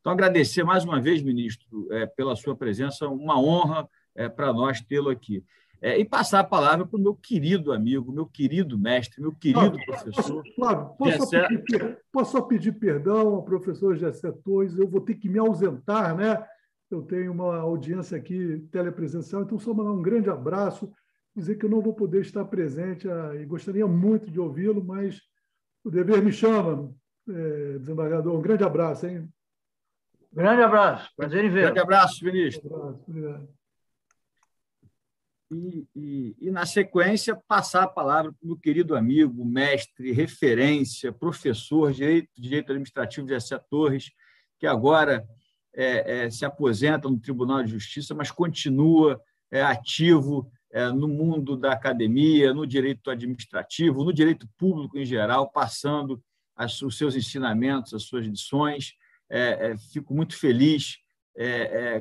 Então, 0.00 0.12
agradecer 0.12 0.64
mais 0.64 0.84
uma 0.84 1.00
vez, 1.00 1.22
ministro, 1.22 1.86
é, 1.92 2.06
pela 2.06 2.34
sua 2.34 2.56
presença, 2.56 3.08
uma 3.08 3.40
honra 3.40 3.88
é, 4.14 4.28
para 4.28 4.52
nós 4.52 4.80
tê-lo 4.80 5.10
aqui. 5.10 5.44
É, 5.80 5.96
e 5.96 6.04
passar 6.04 6.40
a 6.40 6.44
palavra 6.44 6.84
para 6.84 6.98
o 6.98 7.02
meu 7.02 7.14
querido 7.14 7.72
amigo, 7.72 8.12
meu 8.12 8.26
querido 8.26 8.76
mestre, 8.76 9.20
meu 9.20 9.32
querido 9.32 9.60
Flávio, 9.60 9.86
professor. 9.86 10.42
Flávio, 10.56 10.88
posso, 10.98 11.18
só 11.18 11.46
pedir, 11.46 11.98
posso 12.10 12.32
só 12.32 12.40
pedir 12.42 12.72
perdão 12.72 13.36
ao 13.36 13.44
professor 13.44 13.94
Gessé 13.94 14.32
Torres? 14.44 14.76
Eu 14.76 14.88
vou 14.88 15.00
ter 15.00 15.14
que 15.14 15.28
me 15.28 15.38
ausentar, 15.38 16.16
né? 16.16 16.44
Eu 16.90 17.02
tenho 17.02 17.30
uma 17.30 17.58
audiência 17.58 18.16
aqui 18.16 18.66
telepresencial, 18.72 19.42
então 19.42 19.58
só 19.58 19.72
mandar 19.72 19.92
um 19.92 20.02
grande 20.02 20.28
abraço, 20.28 20.90
dizer 21.36 21.54
que 21.56 21.66
eu 21.66 21.70
não 21.70 21.80
vou 21.80 21.94
poder 21.94 22.22
estar 22.22 22.44
presente 22.46 23.08
ah, 23.08 23.36
e 23.36 23.44
gostaria 23.44 23.86
muito 23.86 24.30
de 24.30 24.40
ouvi-lo, 24.40 24.82
mas 24.84 25.20
o 25.84 25.90
dever 25.90 26.20
me 26.22 26.32
chama, 26.32 26.92
desembargador. 27.32 28.36
Um 28.36 28.42
grande 28.42 28.64
abraço, 28.64 29.06
hein? 29.06 29.28
Grande 30.32 30.62
abraço, 30.62 31.10
prazer 31.16 31.44
em 31.44 31.50
ver. 31.50 31.62
Grande 31.62 31.80
abraço, 31.80 32.24
ministro. 32.24 32.70
Um 32.70 32.76
abraço, 32.76 33.04
obrigado 33.08 33.58
e, 35.50 35.86
e, 35.96 36.36
e, 36.40 36.50
na 36.50 36.66
sequência, 36.66 37.40
passar 37.48 37.84
a 37.84 37.88
palavra 37.88 38.32
para 38.32 38.44
o 38.44 38.48
meu 38.48 38.56
querido 38.56 38.94
amigo, 38.94 39.44
mestre, 39.44 40.12
referência, 40.12 41.12
professor 41.12 41.90
de 41.90 41.98
Direito, 41.98 42.28
Direito 42.36 42.72
Administrativo 42.72 43.26
de 43.26 43.34
Assé 43.34 43.58
Torres, 43.70 44.10
que 44.58 44.66
agora 44.66 45.26
é, 45.74 46.24
é, 46.24 46.30
se 46.30 46.44
aposenta 46.44 47.08
no 47.08 47.18
Tribunal 47.18 47.62
de 47.62 47.70
Justiça, 47.70 48.14
mas 48.14 48.30
continua 48.30 49.20
é, 49.50 49.62
ativo 49.62 50.50
é, 50.70 50.88
no 50.90 51.08
mundo 51.08 51.56
da 51.56 51.72
academia, 51.72 52.52
no 52.52 52.66
direito 52.66 53.10
administrativo, 53.10 54.04
no 54.04 54.12
direito 54.12 54.46
público 54.58 54.98
em 54.98 55.04
geral, 55.04 55.50
passando 55.50 56.22
as, 56.58 56.82
os 56.82 56.98
seus 56.98 57.14
ensinamentos, 57.14 57.94
as 57.94 58.02
suas 58.02 58.26
lições. 58.26 58.94
É, 59.30 59.70
é, 59.70 59.78
fico 59.78 60.12
muito 60.12 60.36
feliz 60.36 60.98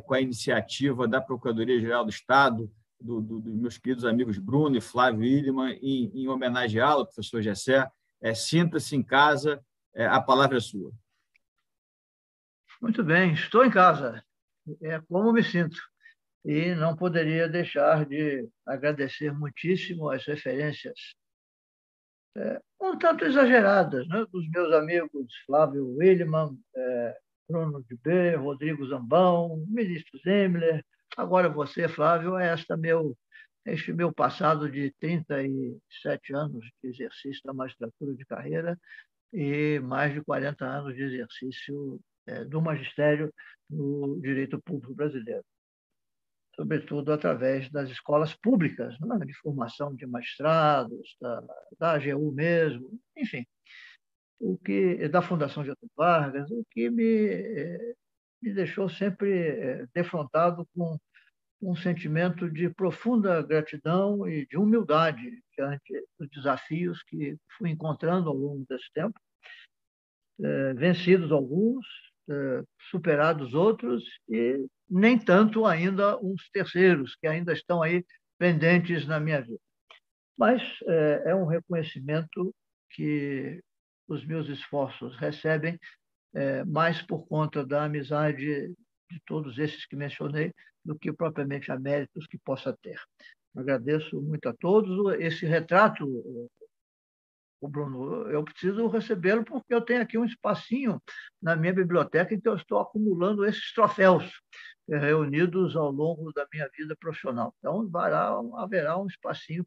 com 0.05 0.15
a 0.15 0.19
iniciativa 0.19 1.07
da 1.07 1.21
Procuradoria-Geral 1.21 2.03
do 2.03 2.09
Estado, 2.09 2.71
do, 2.99 3.21
do, 3.21 3.39
dos 3.39 3.55
meus 3.55 3.77
queridos 3.77 4.05
amigos 4.05 4.37
Bruno 4.37 4.75
e 4.75 4.81
Flávio 4.81 5.23
Illiman, 5.23 5.71
em, 5.81 6.11
em 6.13 6.27
homenageá-lo, 6.27 7.05
professor 7.05 7.41
Gessé. 7.41 7.87
É, 8.21 8.33
Sinta-se 8.33 8.95
em 8.95 9.03
casa, 9.03 9.63
é, 9.93 10.05
a 10.05 10.19
palavra 10.19 10.57
é 10.57 10.59
sua. 10.59 10.91
Muito 12.81 13.03
bem, 13.03 13.33
estou 13.33 13.63
em 13.63 13.69
casa. 13.69 14.23
É 14.81 14.99
como 15.01 15.31
me 15.31 15.43
sinto. 15.43 15.77
E 16.43 16.73
não 16.75 16.95
poderia 16.95 17.47
deixar 17.47 18.05
de 18.05 18.47
agradecer 18.65 19.33
muitíssimo 19.33 20.09
as 20.09 20.25
referências 20.25 21.15
é, 22.37 22.61
um 22.81 22.97
tanto 22.97 23.25
exageradas 23.25 24.07
né, 24.07 24.25
dos 24.31 24.49
meus 24.49 24.73
amigos 24.73 25.33
Flávio 25.45 25.95
Williman, 25.97 26.57
é, 26.75 27.17
Bruno 27.49 27.83
de 27.83 27.95
B, 27.97 28.35
Rodrigo 28.35 28.87
Zambão, 28.87 29.65
ministro 29.67 30.19
Zemler, 30.19 30.83
Agora 31.15 31.49
você, 31.49 31.87
Flávio, 31.87 32.37
é 32.37 32.47
esta 32.49 32.75
meu 32.75 33.17
este 33.65 33.91
meu 33.91 34.13
passado 34.13 34.71
de 34.71 34.93
37 34.99 36.33
anos 36.33 36.63
de 36.81 36.89
exercício 36.89 37.41
da 37.43 37.53
magistratura 37.53 38.15
de 38.15 38.25
carreira 38.25 38.79
e 39.33 39.77
mais 39.79 40.13
de 40.13 40.21
40 40.21 40.63
anos 40.65 40.95
de 40.95 41.01
exercício 41.03 41.99
é, 42.27 42.45
do 42.45 42.61
magistério 42.61 43.33
no 43.69 44.21
direito 44.21 44.61
público 44.61 44.95
brasileiro, 44.95 45.43
sobretudo 46.57 47.13
através 47.13 47.69
das 47.69 47.89
escolas 47.89 48.33
públicas, 48.33 48.99
né, 48.99 49.25
de 49.25 49.33
formação 49.35 49.95
de 49.95 50.07
magistrados, 50.07 51.15
da, 51.21 51.43
da 51.79 51.91
AGU 51.93 52.31
mesmo, 52.31 52.99
enfim, 53.15 53.45
o 54.39 54.57
que 54.57 55.07
da 55.07 55.21
Fundação 55.21 55.63
Getúlio 55.63 55.91
Vargas, 55.95 56.49
o 56.49 56.65
que 56.71 56.89
me, 56.89 57.27
é, 57.27 57.93
me 58.41 58.53
deixou 58.53 58.89
sempre 58.89 59.31
é, 59.31 59.85
defrontado 59.93 60.67
com 60.75 60.97
um 61.61 61.75
sentimento 61.75 62.49
de 62.49 62.69
profunda 62.69 63.41
gratidão 63.41 64.27
e 64.27 64.45
de 64.47 64.57
humildade 64.57 65.41
diante 65.55 66.05
dos 66.19 66.29
desafios 66.29 67.01
que 67.03 67.37
fui 67.57 67.69
encontrando 67.69 68.29
ao 68.29 68.35
longo 68.35 68.65
desse 68.67 68.91
tempo, 68.93 69.19
é, 70.39 70.73
vencidos 70.73 71.31
alguns, 71.31 71.85
superados 72.91 73.53
outros 73.53 74.03
e 74.27 74.67
nem 74.89 75.17
tanto 75.17 75.65
ainda 75.65 76.17
uns 76.17 76.49
terceiros 76.51 77.15
que 77.15 77.27
ainda 77.27 77.53
estão 77.53 77.81
aí 77.81 78.05
pendentes 78.37 79.05
na 79.05 79.19
minha 79.19 79.41
vida. 79.41 79.59
Mas 80.37 80.61
é, 80.85 81.23
é 81.27 81.35
um 81.35 81.45
reconhecimento 81.45 82.53
que 82.91 83.61
os 84.07 84.25
meus 84.25 84.47
esforços 84.47 85.15
recebem 85.17 85.79
é, 86.33 86.63
mais 86.63 87.01
por 87.01 87.27
conta 87.27 87.65
da 87.65 87.83
amizade 87.83 88.73
de 89.09 89.21
todos 89.25 89.57
esses 89.57 89.85
que 89.85 89.95
mencionei 89.95 90.53
do 90.83 90.97
que 90.97 91.11
propriamente 91.11 91.71
a 91.71 91.79
méritos 91.79 92.27
que 92.27 92.37
possa 92.37 92.75
ter. 92.81 92.99
Agradeço 93.55 94.21
muito 94.21 94.47
a 94.47 94.53
todos. 94.53 95.19
Esse 95.19 95.45
retrato 95.45 96.05
o 97.59 97.67
Bruno, 97.67 98.29
eu 98.29 98.43
preciso 98.43 98.87
recebê-lo 98.87 99.43
porque 99.43 99.73
eu 99.73 99.81
tenho 99.81 100.01
aqui 100.01 100.17
um 100.17 100.25
espacinho 100.25 101.01
na 101.41 101.55
minha 101.55 101.73
biblioteca 101.73 102.33
em 102.33 102.39
que 102.39 102.47
eu 102.47 102.55
estou 102.55 102.79
acumulando 102.79 103.45
esses 103.45 103.73
troféus 103.73 104.31
eh, 104.89 104.97
reunidos 104.97 105.75
ao 105.75 105.91
longo 105.91 106.31
da 106.33 106.47
minha 106.53 106.69
vida 106.77 106.95
profissional. 106.99 107.53
Então, 107.59 107.89
haverá 108.57 108.97
um 108.97 109.07
espacinho 109.07 109.65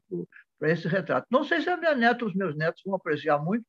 para 0.57 0.71
esse 0.71 0.87
retrato. 0.87 1.27
Não 1.29 1.43
sei 1.43 1.61
se 1.61 1.69
a 1.69 1.77
minha 1.77 1.95
neta, 1.95 2.25
os 2.25 2.35
meus 2.35 2.55
netos 2.55 2.81
vão 2.85 2.95
apreciar 2.95 3.39
muito, 3.39 3.65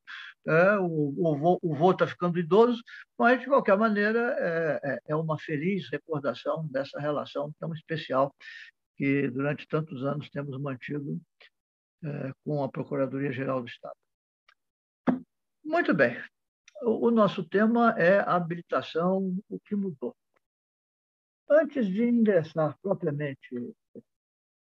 é, 0.47 0.77
o, 0.79 1.59
o 1.63 1.75
vô 1.75 1.91
está 1.93 2.07
ficando 2.07 2.39
idoso, 2.39 2.83
mas, 3.19 3.41
de 3.41 3.47
qualquer 3.47 3.79
maneira, 3.79 4.37
é, 4.39 4.81
é, 4.85 4.99
é 5.09 5.17
uma 5.17 5.39
feliz 5.39 5.89
recordação 5.91 6.67
dessa 6.71 7.01
relação 7.01 7.53
tão 7.59 7.73
especial 7.73 8.35
que, 8.97 9.29
durante 9.29 9.67
tantos 9.69 10.05
anos, 10.05 10.29
temos 10.31 10.61
mantido 10.61 11.21
é, 12.05 12.33
com 12.45 12.63
a 12.63 12.69
Procuradoria-Geral 12.69 13.63
do 13.63 13.69
Estado. 13.69 14.02
Muito 15.73 15.95
bem. 15.95 16.23
O 16.83 17.11
nosso 17.11 17.43
tema 17.43 17.95
é 17.99 18.19
habilitação, 18.19 19.35
o 19.49 19.59
que 19.59 19.75
mudou. 19.75 20.15
Antes 21.49 21.87
de 21.87 22.05
ingressar 22.05 22.77
propriamente 22.83 23.75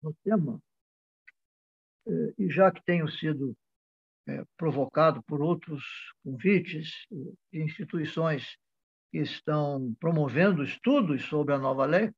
no 0.04 0.14
tema, 0.24 0.62
eh, 2.06 2.34
e 2.38 2.50
já 2.52 2.72
que 2.72 2.86
tenho 2.86 3.10
sido 3.10 3.58
eh, 4.28 4.46
provocado 4.56 5.24
por 5.24 5.42
outros 5.42 5.84
convites 6.24 7.08
de 7.52 7.64
instituições 7.64 8.56
que 9.12 9.18
estão 9.18 9.96
promovendo 10.00 10.64
estudos 10.64 11.26
sobre 11.26 11.56
a 11.56 11.58
nova 11.58 11.84
lei, 11.88 12.12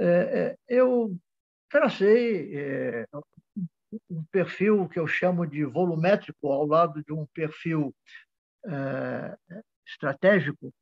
eh, 0.00 0.56
eu 0.66 1.16
tracei 1.70 3.06
um 3.54 3.66
perfil 4.30 4.88
que 4.88 4.98
eu 4.98 5.06
chamo 5.06 5.46
de 5.46 5.64
volumétrico 5.64 6.50
ao 6.50 6.66
lado 6.66 7.02
de 7.04 7.12
um 7.12 7.26
perfil 7.26 7.94
é, 8.64 9.36
estratégico 9.86 10.72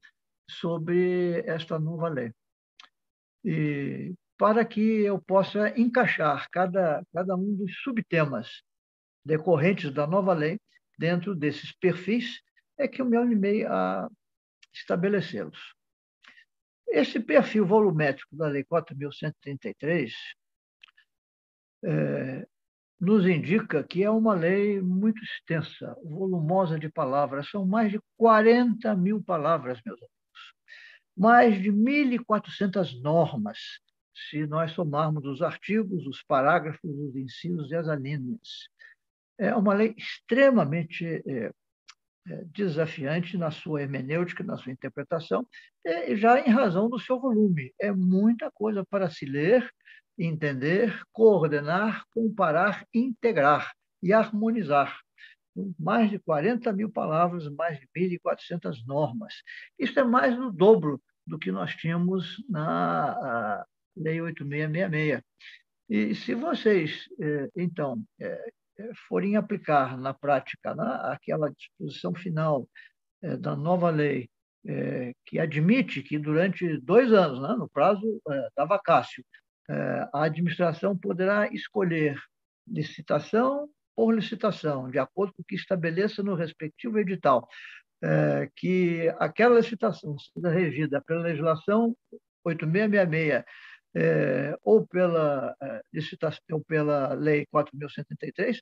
sobre 0.51 1.41
esta 1.47 1.79
nova 1.79 2.09
lei. 2.09 2.33
E 3.45 4.15
para 4.37 4.65
que 4.65 4.81
eu 4.81 5.21
possa 5.21 5.69
encaixar 5.79 6.49
cada, 6.51 7.05
cada 7.13 7.37
um 7.37 7.55
dos 7.57 7.75
subtemas 7.83 8.63
decorrentes 9.25 9.91
da 9.93 10.07
nova 10.07 10.33
lei 10.33 10.59
dentro 10.99 11.35
desses 11.35 11.73
perfis, 11.73 12.41
é 12.79 12.89
que 12.89 13.01
eu 13.01 13.07
me 13.07 13.17
animei 13.17 13.65
a 13.65 14.09
estabelecê-los. 14.73 15.75
Esse 16.89 17.21
perfil 17.21 17.67
volumétrico 17.67 18.37
da 18.37 18.49
Lei 18.49 18.65
4.133 18.65 20.13
é, 21.85 22.47
nos 23.05 23.27
indica 23.27 23.85
que 23.85 24.03
é 24.03 24.11
uma 24.11 24.35
lei 24.35 24.81
muito 24.81 25.23
extensa, 25.23 25.95
volumosa 26.03 26.79
de 26.79 26.89
palavras. 26.89 27.49
São 27.51 27.67
mais 27.67 27.93
de 27.93 28.01
40 28.17 28.97
mil 28.97 29.23
palavras, 29.23 29.81
meus 29.85 29.99
amigos. 29.99 30.15
Mais 31.17 31.63
de 31.63 31.71
1.400 31.71 33.01
normas, 33.03 33.59
se 34.31 34.47
nós 34.47 34.73
somarmos 34.73 35.25
os 35.27 35.43
artigos, 35.43 36.07
os 36.07 36.23
parágrafos, 36.23 36.91
os 36.91 37.15
incisos 37.15 37.71
e 37.71 37.77
as 37.77 37.89
alíneas. 37.89 38.69
É 39.39 39.55
uma 39.55 39.75
lei 39.75 39.95
extremamente 39.99 41.05
é, 41.05 41.53
é, 42.27 42.45
desafiante 42.47 43.37
na 43.37 43.51
sua 43.51 43.83
hermenêutica, 43.83 44.43
na 44.43 44.57
sua 44.57 44.73
interpretação, 44.73 45.47
já 46.17 46.41
em 46.41 46.51
razão 46.51 46.89
do 46.89 46.99
seu 46.99 47.21
volume. 47.21 47.75
É 47.79 47.93
muita 47.93 48.51
coisa 48.51 48.85
para 48.85 49.11
se 49.11 49.27
ler 49.27 49.69
entender, 50.19 51.03
coordenar, 51.13 52.05
comparar, 52.11 52.87
integrar 52.93 53.73
e 54.03 54.13
harmonizar. 54.13 54.99
Mais 55.79 56.11
de 56.11 56.19
40 56.19 56.73
mil 56.73 56.91
palavras, 56.91 57.49
mais 57.49 57.79
de 57.79 57.87
1.400 57.97 58.85
normas. 58.87 59.35
Isso 59.79 59.99
é 59.99 60.05
mais 60.05 60.37
do 60.37 60.51
dobro 60.51 61.01
do 61.27 61.39
que 61.39 61.53
nós 61.53 61.75
tínhamos 61.77 62.43
na 62.49 63.65
Lei 63.97 64.21
8666. 64.21 65.23
E 65.89 66.15
se 66.15 66.35
vocês, 66.35 67.09
eh, 67.21 67.49
então, 67.57 68.03
eh, 68.19 68.53
eh, 68.79 68.91
forem 69.07 69.37
aplicar 69.37 69.97
na 69.99 70.15
prática 70.15 70.73
aquela 71.13 71.51
disposição 71.51 72.15
final 72.15 72.69
da 73.41 73.57
nova 73.57 73.89
lei, 73.89 74.29
que 75.25 75.39
admite 75.39 76.03
que 76.03 76.19
durante 76.19 76.79
dois 76.79 77.11
anos, 77.11 77.41
né, 77.41 77.55
no 77.57 77.69
prazo 77.71 78.03
da 78.55 78.67
vacácio, 78.67 79.25
é, 79.25 79.44
a 80.13 80.25
administração 80.25 80.97
poderá 80.97 81.49
escolher 81.53 82.17
licitação 82.67 83.69
por 83.95 84.15
licitação, 84.15 84.91
de 84.91 84.99
acordo 84.99 85.33
com 85.35 85.43
o 85.43 85.45
que 85.45 85.55
estabeleça 85.55 86.23
no 86.23 86.35
respectivo 86.35 86.99
edital, 86.99 87.47
é, 88.03 88.51
que 88.57 89.09
aquela 89.19 89.57
licitação 89.57 90.17
seja 90.19 90.49
regida 90.51 91.01
pela 91.01 91.23
legislação 91.23 91.97
8666 92.45 93.45
é, 93.97 94.57
ou 94.63 94.85
pela 94.87 95.55
licitação 95.93 96.41
ou 96.51 96.65
pela 96.65 97.15
lei 97.15 97.47
4.173, 97.47 98.59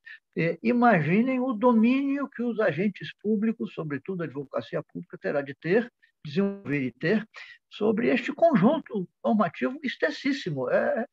imaginem 0.62 1.40
o 1.40 1.54
domínio 1.54 2.28
que 2.28 2.42
os 2.42 2.60
agentes 2.60 3.12
públicos, 3.22 3.72
sobretudo 3.72 4.22
a 4.22 4.26
advocacia 4.26 4.82
pública, 4.92 5.16
terá 5.18 5.40
de 5.40 5.54
ter 5.54 5.90
desenvolver 6.24 6.82
e 6.82 6.92
ter 6.92 7.28
sobre 7.70 8.08
este 8.08 8.32
conjunto 8.32 9.08
normativo 9.24 9.78
extensíssimo. 9.82 10.70
É, 10.70 11.06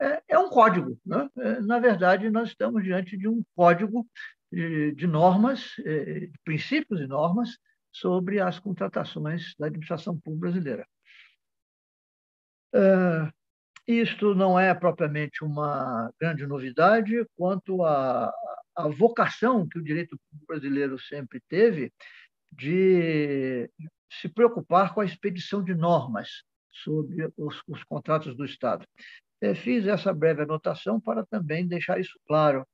é, 0.00 0.22
é 0.28 0.38
um 0.38 0.48
código. 0.48 0.98
Né? 1.04 1.28
É, 1.38 1.60
na 1.60 1.78
verdade, 1.78 2.30
nós 2.30 2.48
estamos 2.48 2.82
diante 2.82 3.16
de 3.16 3.28
um 3.28 3.42
código 3.54 4.06
de, 4.50 4.92
de 4.92 5.06
normas, 5.06 5.74
é, 5.84 6.26
de 6.26 6.38
princípios 6.44 7.00
e 7.00 7.06
normas 7.06 7.50
sobre 7.92 8.40
as 8.40 8.58
contratações 8.58 9.54
da 9.58 9.66
administração 9.66 10.18
pública 10.18 10.40
brasileira. 10.40 10.86
É, 12.74 13.32
isto 13.86 14.34
não 14.34 14.58
é 14.58 14.74
propriamente 14.74 15.44
uma 15.44 16.12
grande 16.20 16.46
novidade 16.46 17.24
quanto 17.36 17.84
à, 17.84 18.32
à 18.74 18.88
vocação 18.88 19.66
que 19.66 19.78
o 19.78 19.82
direito 19.82 20.18
brasileiro 20.46 20.98
sempre 20.98 21.40
teve 21.48 21.92
de 22.52 23.70
se 24.10 24.28
preocupar 24.28 24.94
com 24.94 25.00
a 25.00 25.04
expedição 25.04 25.62
de 25.62 25.74
normas 25.74 26.42
sobre 26.70 27.30
os, 27.36 27.62
os 27.66 27.82
contratos 27.84 28.36
do 28.36 28.44
Estado. 28.44 28.86
Eu 29.40 29.54
fiz 29.54 29.86
essa 29.86 30.12
breve 30.12 30.42
anotação 30.42 31.00
para 31.00 31.24
também 31.26 31.66
deixar 31.66 32.00
isso 32.00 32.18
claro. 32.26 32.66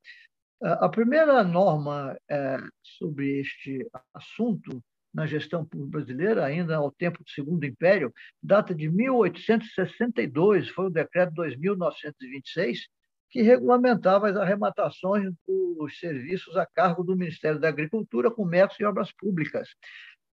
A 0.61 0.89
primeira 0.89 1.43
norma 1.43 2.17
é, 2.31 2.57
sobre 2.83 3.41
este 3.41 3.85
assunto 4.15 4.83
na 5.13 5.27
gestão 5.27 5.65
pública 5.65 5.99
brasileira, 5.99 6.45
ainda 6.45 6.77
ao 6.77 6.91
tempo 6.91 7.23
do 7.23 7.31
Segundo 7.31 7.65
Império, 7.65 8.13
data 8.43 8.75
de 8.75 8.89
1862, 8.89 10.69
foi 10.71 10.87
o 10.87 10.91
decreto 10.91 11.35
2926, 11.35 12.87
que 13.31 13.43
regulamentava 13.43 14.29
as 14.29 14.37
arrematações 14.37 15.33
dos 15.47 15.99
serviços 15.99 16.57
a 16.57 16.67
cargo 16.67 17.03
do 17.03 17.17
Ministério 17.17 17.59
da 17.59 17.69
Agricultura, 17.69 18.31
Comércio 18.31 18.83
e 18.83 18.87
Obras 18.87 19.11
Públicas. 19.13 19.69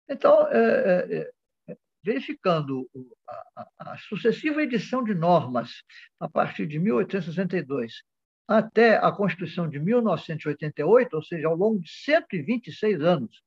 Então, 0.09 0.47
é, 0.49 0.57
é, 0.57 1.31
é, 1.69 1.77
verificando 2.03 2.89
a, 3.27 3.67
a, 3.79 3.97
sucessiva 3.97 4.61
edição 4.63 5.03
de 5.03 5.13
normas 5.13 5.83
a 6.19 6.29
partir 6.29 6.65
de 6.65 6.79
1862 6.79 8.03
até 8.47 8.97
a 8.97 9.11
Constituição 9.11 9.69
de 9.69 9.77
1988, 9.79 11.13
ou 11.13 11.23
seja, 11.23 11.47
ao 11.47 11.55
longo 11.55 11.79
de 11.81 11.91
126 11.91 13.01
anos 13.01 13.41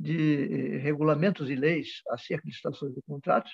de 0.00 0.78
regulamentos 0.78 1.48
e 1.48 1.54
leis 1.54 2.02
acerca 2.10 2.42
de 2.44 2.50
estações 2.50 2.92
de 2.92 3.00
contratos, 3.02 3.52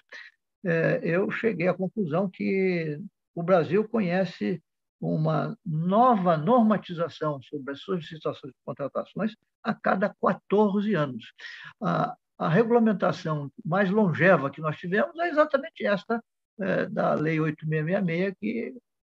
eu 1.03 1.31
cheguei 1.31 1.69
à 1.69 1.75
conclusão 1.75 2.31
que 2.31 2.99
o 3.35 3.43
Brasil 3.43 3.87
conhece 3.87 4.63
uma 4.99 5.57
nova 5.65 6.37
normatização 6.37 7.41
sobre 7.43 7.73
as 7.73 7.81
solicitações 7.81 8.53
de 8.53 8.59
contratações 8.65 9.35
a 9.63 9.75
cada 9.75 10.15
14 10.21 10.95
anos. 10.95 11.33
A, 11.81 12.17
a 12.39 12.49
regulamentação 12.49 13.51
mais 13.65 13.91
longeva 13.91 14.51
que 14.51 14.61
nós 14.61 14.77
tivemos 14.77 15.19
é 15.19 15.29
exatamente 15.29 15.85
esta 15.85 16.23
é, 16.61 16.87
da 16.87 17.15
Lei 17.15 17.41
8666, 17.41 18.35
que 18.41 18.75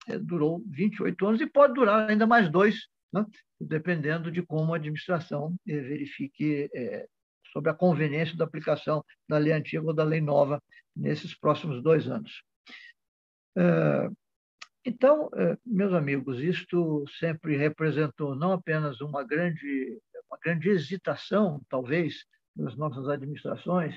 é, 0.08 0.18
durou 0.18 0.64
28 0.68 1.28
anos 1.28 1.42
e 1.42 1.46
pode 1.46 1.74
durar 1.76 2.10
ainda 2.10 2.26
mais 2.26 2.50
dois, 2.50 2.88
né? 3.14 3.24
dependendo 3.60 4.32
de 4.32 4.42
como 4.42 4.74
a 4.74 4.78
administração 4.78 5.56
é, 5.68 5.80
verifique 5.80 6.68
é, 6.74 7.08
sobre 7.52 7.70
a 7.70 7.76
conveniência 7.76 8.36
da 8.36 8.46
aplicação 8.46 9.06
da 9.30 9.38
lei 9.38 9.54
antiga 9.54 9.86
ou 9.86 9.94
da 9.94 10.04
lei 10.04 10.22
nova 10.22 10.62
nesses 10.96 11.38
próximos 11.38 11.84
dois 11.84 12.08
anos. 12.08 12.42
É, 13.56 14.10
então, 14.84 15.30
meus 15.64 15.94
amigos, 15.94 16.40
isto 16.40 17.06
sempre 17.20 17.56
representou 17.56 18.36
não 18.36 18.54
apenas 18.54 19.00
uma 19.00 19.24
grande, 19.24 20.00
uma 20.28 20.40
grande 20.44 20.70
hesitação, 20.70 21.62
talvez, 21.70 22.26
das 22.56 22.76
nossas 22.76 23.08
administrações 23.08 23.96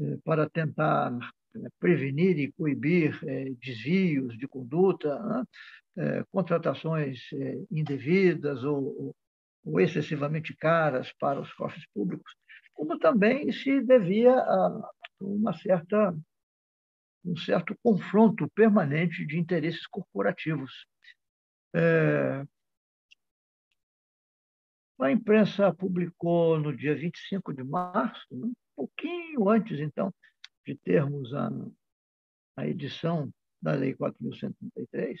é, 0.00 0.16
para 0.24 0.48
tentar 0.48 1.16
é, 1.54 1.58
prevenir 1.78 2.38
e 2.38 2.52
coibir 2.52 3.18
desvios 3.60 4.36
de 4.38 4.48
conduta, 4.48 5.18
né? 5.20 5.44
contratações 6.30 7.20
indevidas 7.70 8.64
ou, 8.64 9.14
excessivamente 9.78 10.56
caras 10.56 11.12
para 11.20 11.38
os 11.38 11.52
cofres 11.52 11.84
públicos, 11.92 12.32
como 12.72 12.98
também 12.98 13.52
se 13.52 13.82
devia 13.82 14.32
a 14.32 14.90
uma 15.20 15.52
certa 15.52 16.16
um 17.24 17.36
certo 17.36 17.76
confronto 17.82 18.50
permanente 18.50 19.24
de 19.24 19.38
interesses 19.38 19.86
corporativos. 19.86 20.86
A 25.02 25.10
imprensa 25.10 25.74
publicou 25.74 26.60
no 26.60 26.74
dia 26.74 26.94
25 26.94 27.52
de 27.52 27.64
março, 27.64 28.24
um 28.30 28.52
pouquinho 28.76 29.48
antes, 29.48 29.80
então, 29.80 30.14
de 30.64 30.76
termos 30.76 31.34
a, 31.34 31.50
a 32.56 32.68
edição 32.68 33.28
da 33.60 33.72
Lei 33.72 33.96
4.133, 33.96 35.16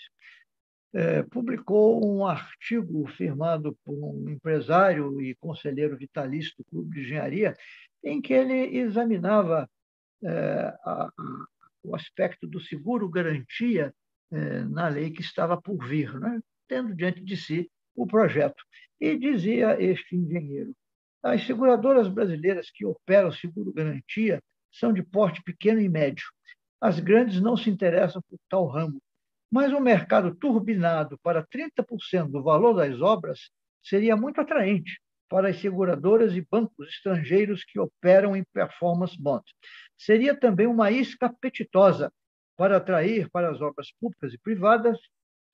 é, 0.94 1.22
publicou 1.24 2.04
um 2.06 2.24
artigo 2.24 3.08
firmado 3.08 3.76
por 3.84 3.94
um 3.94 4.28
empresário 4.28 5.20
e 5.20 5.34
conselheiro 5.34 5.96
vitalício 5.96 6.54
do 6.58 6.64
Clube 6.64 6.94
de 6.94 7.00
Engenharia, 7.00 7.56
em 8.04 8.22
que 8.22 8.32
ele 8.32 8.78
examinava 8.78 9.68
é, 10.22 10.30
a, 10.84 11.12
o 11.82 11.96
aspecto 11.96 12.46
do 12.46 12.60
seguro-garantia 12.60 13.92
é, 14.30 14.60
na 14.62 14.86
lei 14.86 15.10
que 15.10 15.22
estava 15.22 15.60
por 15.60 15.84
vir, 15.84 16.20
né? 16.20 16.40
tendo 16.68 16.94
diante 16.94 17.20
de 17.24 17.36
si 17.36 17.68
o 17.94 18.06
projeto. 18.06 18.62
E 19.00 19.18
dizia 19.18 19.80
este 19.82 20.16
engenheiro: 20.16 20.74
as 21.22 21.44
seguradoras 21.46 22.08
brasileiras 22.08 22.70
que 22.70 22.84
operam 22.84 23.30
seguro-garantia 23.30 24.42
são 24.72 24.92
de 24.92 25.02
porte 25.02 25.42
pequeno 25.42 25.80
e 25.80 25.88
médio. 25.88 26.24
As 26.80 26.98
grandes 26.98 27.40
não 27.40 27.56
se 27.56 27.70
interessam 27.70 28.22
por 28.28 28.38
tal 28.48 28.66
ramo. 28.66 29.00
Mas 29.50 29.72
um 29.72 29.80
mercado 29.80 30.34
turbinado 30.34 31.18
para 31.22 31.46
30% 31.46 32.30
do 32.30 32.42
valor 32.42 32.74
das 32.74 33.00
obras 33.00 33.50
seria 33.82 34.16
muito 34.16 34.40
atraente 34.40 34.98
para 35.28 35.48
as 35.48 35.60
seguradoras 35.60 36.34
e 36.34 36.46
bancos 36.50 36.88
estrangeiros 36.88 37.64
que 37.64 37.78
operam 37.78 38.34
em 38.34 38.44
performance 38.52 39.16
bonds. 39.20 39.52
Seria 39.96 40.34
também 40.34 40.66
uma 40.66 40.90
isca 40.90 41.26
apetitosa 41.26 42.12
para 42.56 42.78
atrair 42.78 43.30
para 43.30 43.50
as 43.50 43.60
obras 43.60 43.92
públicas 44.00 44.32
e 44.34 44.38
privadas 44.38 44.98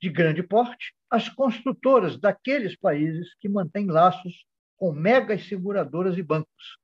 de 0.00 0.08
grande 0.08 0.42
porte 0.42 0.94
as 1.10 1.28
construtoras 1.28 2.18
daqueles 2.18 2.76
países 2.76 3.34
que 3.40 3.48
mantêm 3.48 3.86
laços 3.86 4.44
com 4.76 4.92
megas 4.92 5.46
seguradoras 5.46 6.16
e 6.16 6.22
bancos. 6.22 6.78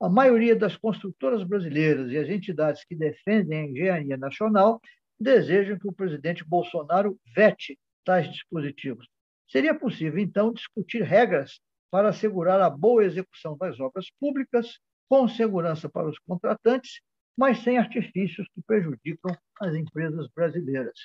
A 0.00 0.08
maioria 0.08 0.54
das 0.54 0.76
construtoras 0.76 1.42
brasileiras 1.44 2.10
e 2.10 2.18
as 2.18 2.28
entidades 2.28 2.84
que 2.84 2.94
defendem 2.94 3.60
a 3.60 3.64
engenharia 3.64 4.16
nacional 4.16 4.80
desejam 5.18 5.78
que 5.78 5.88
o 5.88 5.92
presidente 5.92 6.44
Bolsonaro 6.44 7.18
vete 7.34 7.78
tais 8.04 8.30
dispositivos. 8.30 9.06
Seria 9.48 9.74
possível, 9.74 10.18
então, 10.18 10.52
discutir 10.52 11.02
regras 11.02 11.60
para 11.90 12.08
assegurar 12.08 12.60
a 12.60 12.68
boa 12.68 13.04
execução 13.04 13.56
das 13.56 13.78
obras 13.80 14.06
públicas, 14.20 14.78
com 15.08 15.28
segurança 15.28 15.88
para 15.88 16.08
os 16.08 16.18
contratantes, 16.18 17.00
mas 17.36 17.62
sem 17.62 17.78
artifícios 17.78 18.46
que 18.54 18.60
prejudicam 18.66 19.36
as 19.60 19.74
empresas 19.74 20.28
brasileiras. 20.34 20.98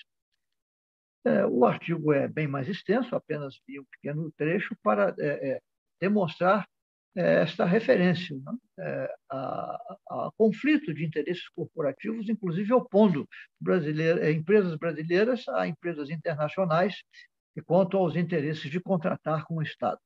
É, 1.24 1.46
o 1.46 1.66
artigo 1.66 2.12
é 2.14 2.28
bem 2.28 2.48
mais 2.48 2.68
extenso, 2.68 3.16
apenas 3.16 3.60
vi 3.68 3.80
um 3.80 3.86
pequeno 3.86 4.32
trecho 4.36 4.76
para 4.82 5.16
é, 5.20 5.52
é, 5.52 5.62
demonstrar 6.00 6.68
é, 7.16 7.42
esta 7.42 7.66
referência 7.66 8.36
né? 8.38 8.54
É, 8.80 9.16
a, 9.30 9.98
a, 10.10 10.32
conflito 10.38 10.94
de 10.94 11.06
interesses 11.06 11.48
corporativos, 11.50 12.30
inclusive 12.30 12.74
opondo 12.74 13.28
brasileira, 13.60 14.32
empresas 14.32 14.76
brasileiras 14.78 15.48
a 15.50 15.68
empresas 15.68 16.10
internacionais 16.10 16.96
e 17.56 17.62
quanto 17.62 17.98
aos 17.98 18.16
interesses 18.16 18.72
de 18.72 18.80
contratar 18.80 19.46
com 19.46 19.58
o 19.58 19.62
Estado. 19.62 20.00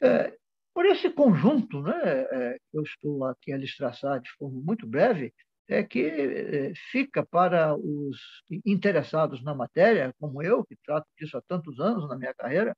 É, 0.00 0.32
por 0.72 0.86
esse 0.86 1.10
conjunto, 1.10 1.82
né, 1.82 2.00
é, 2.02 2.58
eu 2.72 2.82
estou 2.82 3.24
aqui 3.24 3.52
a 3.52 3.56
lhes 3.56 3.76
traçar 3.76 4.20
de 4.20 4.30
forma 4.38 4.60
muito 4.60 4.86
breve, 4.86 5.34
é 5.68 5.82
que 5.82 6.00
é, 6.00 6.72
fica 6.90 7.24
para 7.24 7.76
os 7.76 8.18
interessados 8.64 9.42
na 9.42 9.54
matéria, 9.54 10.14
como 10.18 10.42
eu, 10.42 10.64
que 10.64 10.76
trato 10.84 11.06
disso 11.18 11.36
há 11.36 11.42
tantos 11.42 11.78
anos 11.78 12.08
na 12.08 12.16
minha 12.16 12.34
carreira, 12.34 12.76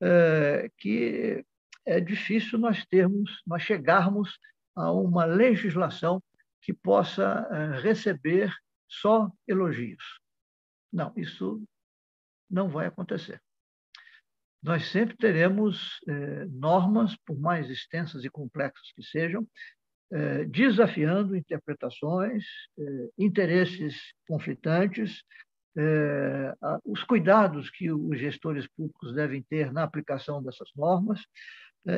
é, 0.00 0.70
que 0.76 1.44
é 1.86 2.00
difícil 2.00 2.58
nós 2.58 2.84
termos, 2.86 3.42
nós 3.46 3.62
chegarmos 3.62 4.38
a 4.74 4.92
uma 4.92 5.24
legislação 5.24 6.22
que 6.60 6.72
possa 6.74 7.46
é, 7.50 7.80
receber 7.80 8.52
só 8.88 9.30
elogios. 9.46 10.20
Não, 10.92 11.12
isso 11.16 11.62
não 12.50 12.68
vai 12.68 12.86
acontecer 12.86 13.40
nós 14.62 14.90
sempre 14.90 15.16
teremos 15.16 16.00
eh, 16.08 16.44
normas, 16.46 17.16
por 17.24 17.38
mais 17.38 17.70
extensas 17.70 18.24
e 18.24 18.30
complexas 18.30 18.92
que 18.92 19.02
sejam, 19.02 19.42
eh, 19.42 19.46
desafiando 20.48 21.36
interpretações, 21.36 22.44
eh, 22.78 23.08
interesses 23.18 23.96
conflitantes, 24.26 25.22
os 26.84 27.04
cuidados 27.04 27.70
que 27.70 27.92
os 27.92 28.18
gestores 28.18 28.66
públicos 28.66 29.14
devem 29.14 29.42
ter 29.42 29.72
na 29.72 29.84
aplicação 29.84 30.42
dessas 30.42 30.68
normas. 30.74 31.20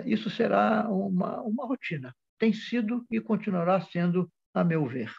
isso 0.04 0.28
será 0.28 0.86
uma, 0.90 1.40
uma 1.40 1.66
rotina. 1.66 2.14
Tem 2.38 2.52
sido 2.52 3.06
e 3.10 3.20
continuará 3.20 3.80
sendo, 3.80 4.30
a 4.52 4.62
meu 4.62 4.84
ver. 4.86 5.10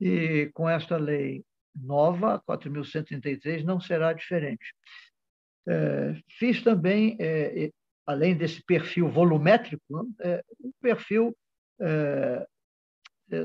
E 0.00 0.50
com 0.54 0.68
esta 0.68 0.96
lei 0.96 1.44
nova, 1.74 2.40
4.133, 2.46 3.64
não 3.64 3.80
será 3.80 4.12
diferente. 4.12 4.74
É, 5.68 6.14
fiz 6.38 6.62
também, 6.62 7.16
é, 7.20 7.70
além 8.06 8.36
desse 8.36 8.62
perfil 8.64 9.08
volumétrico, 9.08 10.08
é, 10.20 10.42
um 10.62 10.72
perfil 10.80 11.36
é, 11.80 12.46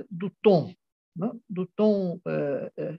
do 0.10 0.30
tom, 0.42 0.74
né, 1.16 1.32
do 1.50 1.66
tom 1.76 2.20
é, 2.28 2.96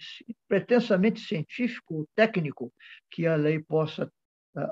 pretensamente 0.48 1.20
científico, 1.20 2.08
técnico, 2.14 2.72
que 3.10 3.26
a 3.26 3.36
lei 3.36 3.62
possa 3.62 4.10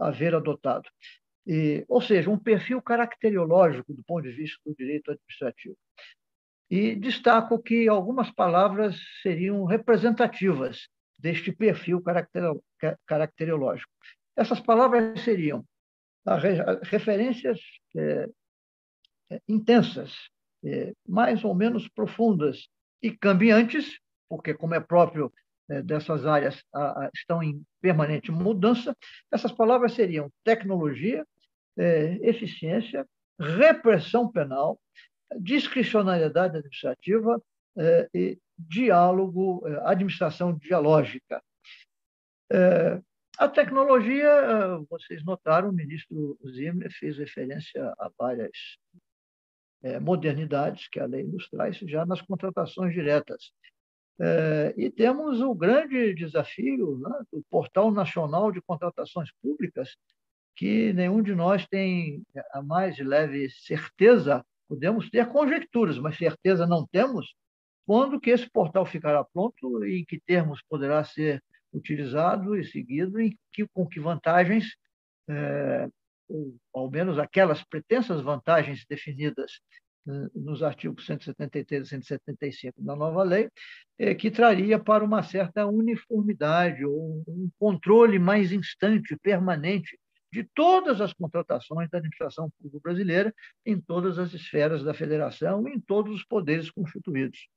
haver 0.01 0.35
adotado. 0.35 0.89
E, 1.47 1.85
ou 1.89 2.01
seja, 2.01 2.31
um 2.31 2.39
perfil 2.39 2.81
caracteriológico 2.81 3.93
do 3.93 4.03
ponto 4.05 4.23
de 4.23 4.33
vista 4.33 4.59
do 4.65 4.75
direito 4.75 5.11
administrativo. 5.11 5.77
E 6.71 6.95
destaco 6.95 7.63
que 7.63 7.87
algumas 7.87 8.31
palavras 8.31 8.97
seriam 9.23 9.65
representativas 9.65 10.89
deste 11.19 11.53
perfil 11.53 12.03
caracteriológico. 13.07 13.93
Essas 14.37 14.61
palavras 14.61 15.21
seriam 15.23 15.65
referências 16.83 17.61
é, 17.97 18.27
intensas, 19.47 20.15
mais 21.07 21.45
ou 21.45 21.55
menos 21.55 21.89
profundas 21.89 22.69
e 23.03 23.11
cambiantes, 23.11 23.99
porque, 24.29 24.55
como 24.55 24.75
é 24.75 24.81
próprio 24.81 25.33
é, 25.69 25.83
dessas 25.83 26.27
áreas, 26.27 26.63
estão 27.15 27.43
em 27.43 27.63
permanente 27.81 28.31
mudança. 28.31 28.95
Essas 29.31 29.53
palavras 29.53 29.95
seriam 29.95 30.31
tecnologia, 30.43 31.27
é, 31.77 32.19
eficiência, 32.23 33.07
repressão 33.39 34.31
penal, 34.31 34.79
discricionariedade 35.41 36.59
administrativa 36.59 37.43
é, 37.79 38.09
e 38.15 38.39
diálogo, 38.59 39.67
administração 39.85 40.57
dialógica. 40.57 41.43
A 43.37 43.49
tecnologia, 43.49 44.79
vocês 44.89 45.25
notaram, 45.25 45.71
o 45.71 45.73
ministro 45.73 46.39
Zimmer 46.47 46.89
fez 46.93 47.19
referência 47.19 47.93
a 47.99 48.09
várias 48.17 48.57
é, 49.85 50.01
modernidades 50.01 50.89
que 50.89 50.99
a 50.99 51.05
lei 51.05 51.25
nos 51.25 51.49
traz 51.49 51.77
já 51.77 52.07
nas 52.07 52.23
contratações 52.23 52.93
diretas. 52.95 53.53
É, 54.19 54.75
e 54.77 54.91
temos 54.91 55.41
o 55.41 55.55
grande 55.55 56.15
desafio 56.15 56.99
né, 56.99 57.11
do 57.31 57.45
Portal 57.51 57.91
Nacional 57.93 58.51
de 58.51 58.63
Contratações 58.63 59.31
Públicas, 59.43 59.91
que 60.57 60.93
nenhum 60.93 61.23
de 61.23 61.35
nós 61.35 61.67
tem 61.67 62.23
a 62.53 62.63
mais 62.63 62.99
leve 62.99 63.51
certeza, 63.51 64.45
podemos 64.69 65.11
ter 65.11 65.27
conjecturas, 65.29 65.99
mas 65.99 66.17
certeza 66.17 66.67
não 66.67 66.87
temos, 66.87 67.35
quando 67.87 68.21
que 68.21 68.31
esse 68.31 68.49
portal 68.51 68.87
ficará 68.87 69.23
pronto 69.25 69.85
e 69.85 70.01
em 70.01 70.05
que 70.05 70.19
termos 70.19 70.63
poderá 70.69 71.05
ser 71.05 71.43
utilizado 71.73 72.57
e 72.57 72.65
seguido, 72.65 73.21
e 73.21 73.37
que, 73.53 73.67
com 73.75 73.87
que 73.87 74.01
vantagens, 74.01 74.77
é, 75.29 75.89
ou 76.29 76.57
ao 76.73 76.91
menos 76.91 77.19
aquelas 77.19 77.63
pretensas 77.65 78.21
vantagens 78.21 78.85
definidas 78.89 79.53
né, 80.07 80.29
nos 80.35 80.63
artigos 80.63 81.07
173 81.07 81.87
e 81.87 81.89
175 81.89 82.83
da 82.83 82.95
nova 82.95 83.23
lei, 83.23 83.49
é, 83.99 84.15
que 84.15 84.31
traria 84.31 84.79
para 84.79 85.05
uma 85.05 85.23
certa 85.23 85.67
uniformidade 85.67 86.85
ou 86.85 87.25
um 87.27 87.49
controle 87.59 88.19
mais 88.19 88.53
instante, 88.53 89.17
permanente, 89.23 89.99
de 90.33 90.45
todas 90.53 91.01
as 91.01 91.13
contratações 91.13 91.89
da 91.89 91.99
administração 91.99 92.51
pública 92.59 92.81
brasileira, 92.83 93.33
em 93.65 93.81
todas 93.81 94.19
as 94.19 94.35
esferas 94.35 94.83
da 94.83 94.93
federação 94.93 95.67
e 95.69 95.73
em 95.73 95.81
todos 95.81 96.13
os 96.13 96.25
poderes 96.25 96.71
constituídos. 96.71 97.49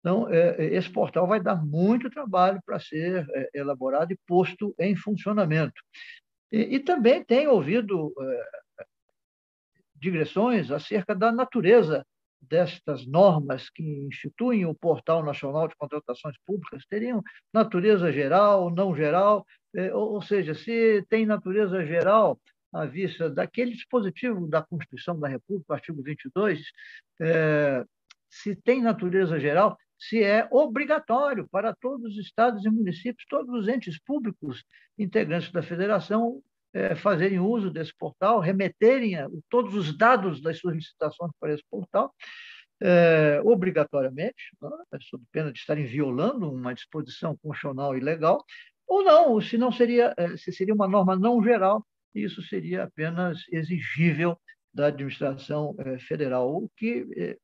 Então, 0.00 0.28
é, 0.30 0.64
esse 0.74 0.90
portal 0.90 1.26
vai 1.26 1.40
dar 1.40 1.56
muito 1.64 2.10
trabalho 2.10 2.60
para 2.64 2.78
ser 2.78 3.26
elaborado 3.54 4.12
e 4.12 4.18
posto 4.26 4.74
em 4.78 4.94
funcionamento. 4.94 5.80
E, 6.50 6.76
e 6.76 6.80
também 6.80 7.22
tem 7.24 7.46
ouvido 7.48 8.14
digressões 9.94 10.70
acerca 10.70 11.14
da 11.14 11.30
natureza 11.30 12.04
destas 12.40 13.06
normas 13.06 13.68
que 13.68 13.82
instituem 13.82 14.64
o 14.64 14.74
Portal 14.74 15.22
Nacional 15.22 15.68
de 15.68 15.76
Contratações 15.76 16.36
Públicas. 16.46 16.86
Teriam 16.88 17.22
natureza 17.52 18.10
geral, 18.10 18.70
não 18.70 18.96
geral, 18.96 19.44
ou 19.92 20.22
seja, 20.22 20.54
se 20.54 21.04
tem 21.08 21.26
natureza 21.26 21.84
geral 21.84 22.40
à 22.72 22.86
vista 22.86 23.28
daquele 23.28 23.72
dispositivo 23.72 24.48
da 24.48 24.62
Constituição 24.62 25.18
da 25.18 25.28
República, 25.28 25.74
artigo 25.74 26.02
22, 26.02 26.62
é, 27.20 27.84
se 28.28 28.54
tem 28.56 28.80
natureza 28.80 29.38
geral, 29.38 29.76
se 30.00 30.22
é 30.22 30.48
obrigatório 30.50 31.46
para 31.50 31.74
todos 31.74 32.12
os 32.12 32.18
estados 32.18 32.64
e 32.64 32.70
municípios, 32.70 33.26
todos 33.28 33.54
os 33.54 33.68
entes 33.68 33.98
públicos 34.02 34.64
integrantes 34.98 35.52
da 35.52 35.62
federação 35.62 36.42
é, 36.72 36.94
fazerem 36.94 37.38
uso 37.38 37.70
desse 37.70 37.94
portal, 37.96 38.40
remeterem 38.40 39.16
a, 39.16 39.28
todos 39.48 39.74
os 39.74 39.96
dados 39.96 40.40
das 40.40 40.58
suas 40.58 40.76
para 41.38 41.52
esse 41.52 41.64
portal, 41.70 42.14
é, 42.82 43.40
obrigatoriamente, 43.44 44.56
né, 44.62 44.70
sob 45.02 45.22
pena 45.30 45.52
de 45.52 45.58
estarem 45.58 45.84
violando 45.84 46.50
uma 46.50 46.72
disposição 46.72 47.36
constitucional 47.36 47.96
e 47.96 48.00
legal, 48.00 48.42
ou 48.86 49.04
não, 49.04 49.40
se 49.40 49.58
não 49.58 49.70
seria, 49.70 50.14
é, 50.16 50.36
se 50.36 50.50
seria 50.52 50.74
uma 50.74 50.88
norma 50.88 51.14
não 51.14 51.42
geral, 51.42 51.86
isso 52.14 52.42
seria 52.42 52.84
apenas 52.84 53.44
exigível 53.52 54.40
da 54.72 54.86
administração 54.86 55.74
é, 55.78 55.98
federal, 55.98 56.48
o 56.56 56.70
que, 56.76 57.06
é, 57.16 57.36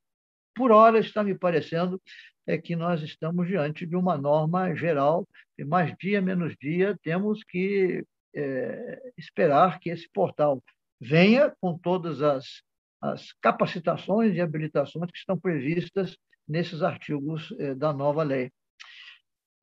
por 0.55 0.73
hora, 0.73 0.99
está 0.99 1.23
me 1.23 1.37
parecendo 1.37 2.01
é 2.47 2.57
que 2.57 2.77
nós 2.77 3.03
estamos 3.03 3.49
diante 3.49 3.85
de 3.85 3.97
uma 3.97 4.17
norma 4.17 4.75
geral, 4.75 5.27
e 5.59 5.65
mais 5.65 5.95
dia 5.99 6.21
menos 6.23 6.55
dia 6.61 6.97
temos 7.03 7.43
que 7.45 8.05
é, 8.35 9.13
esperar 9.17 9.81
que 9.81 9.91
esse 9.91 10.09
portal 10.13 10.63
venha 11.01 11.55
com 11.61 11.77
todas 11.77 12.23
as, 12.23 12.63
as 13.01 13.33
capacitações 13.41 14.35
e 14.35 14.41
habilitações 14.41 15.11
que 15.11 15.19
estão 15.19 15.39
previstas 15.39 16.17
nesses 16.49 16.83
artigos 16.83 17.53
é, 17.59 17.75
da 17.75 17.93
nova 17.93 18.23
lei. 18.23 18.51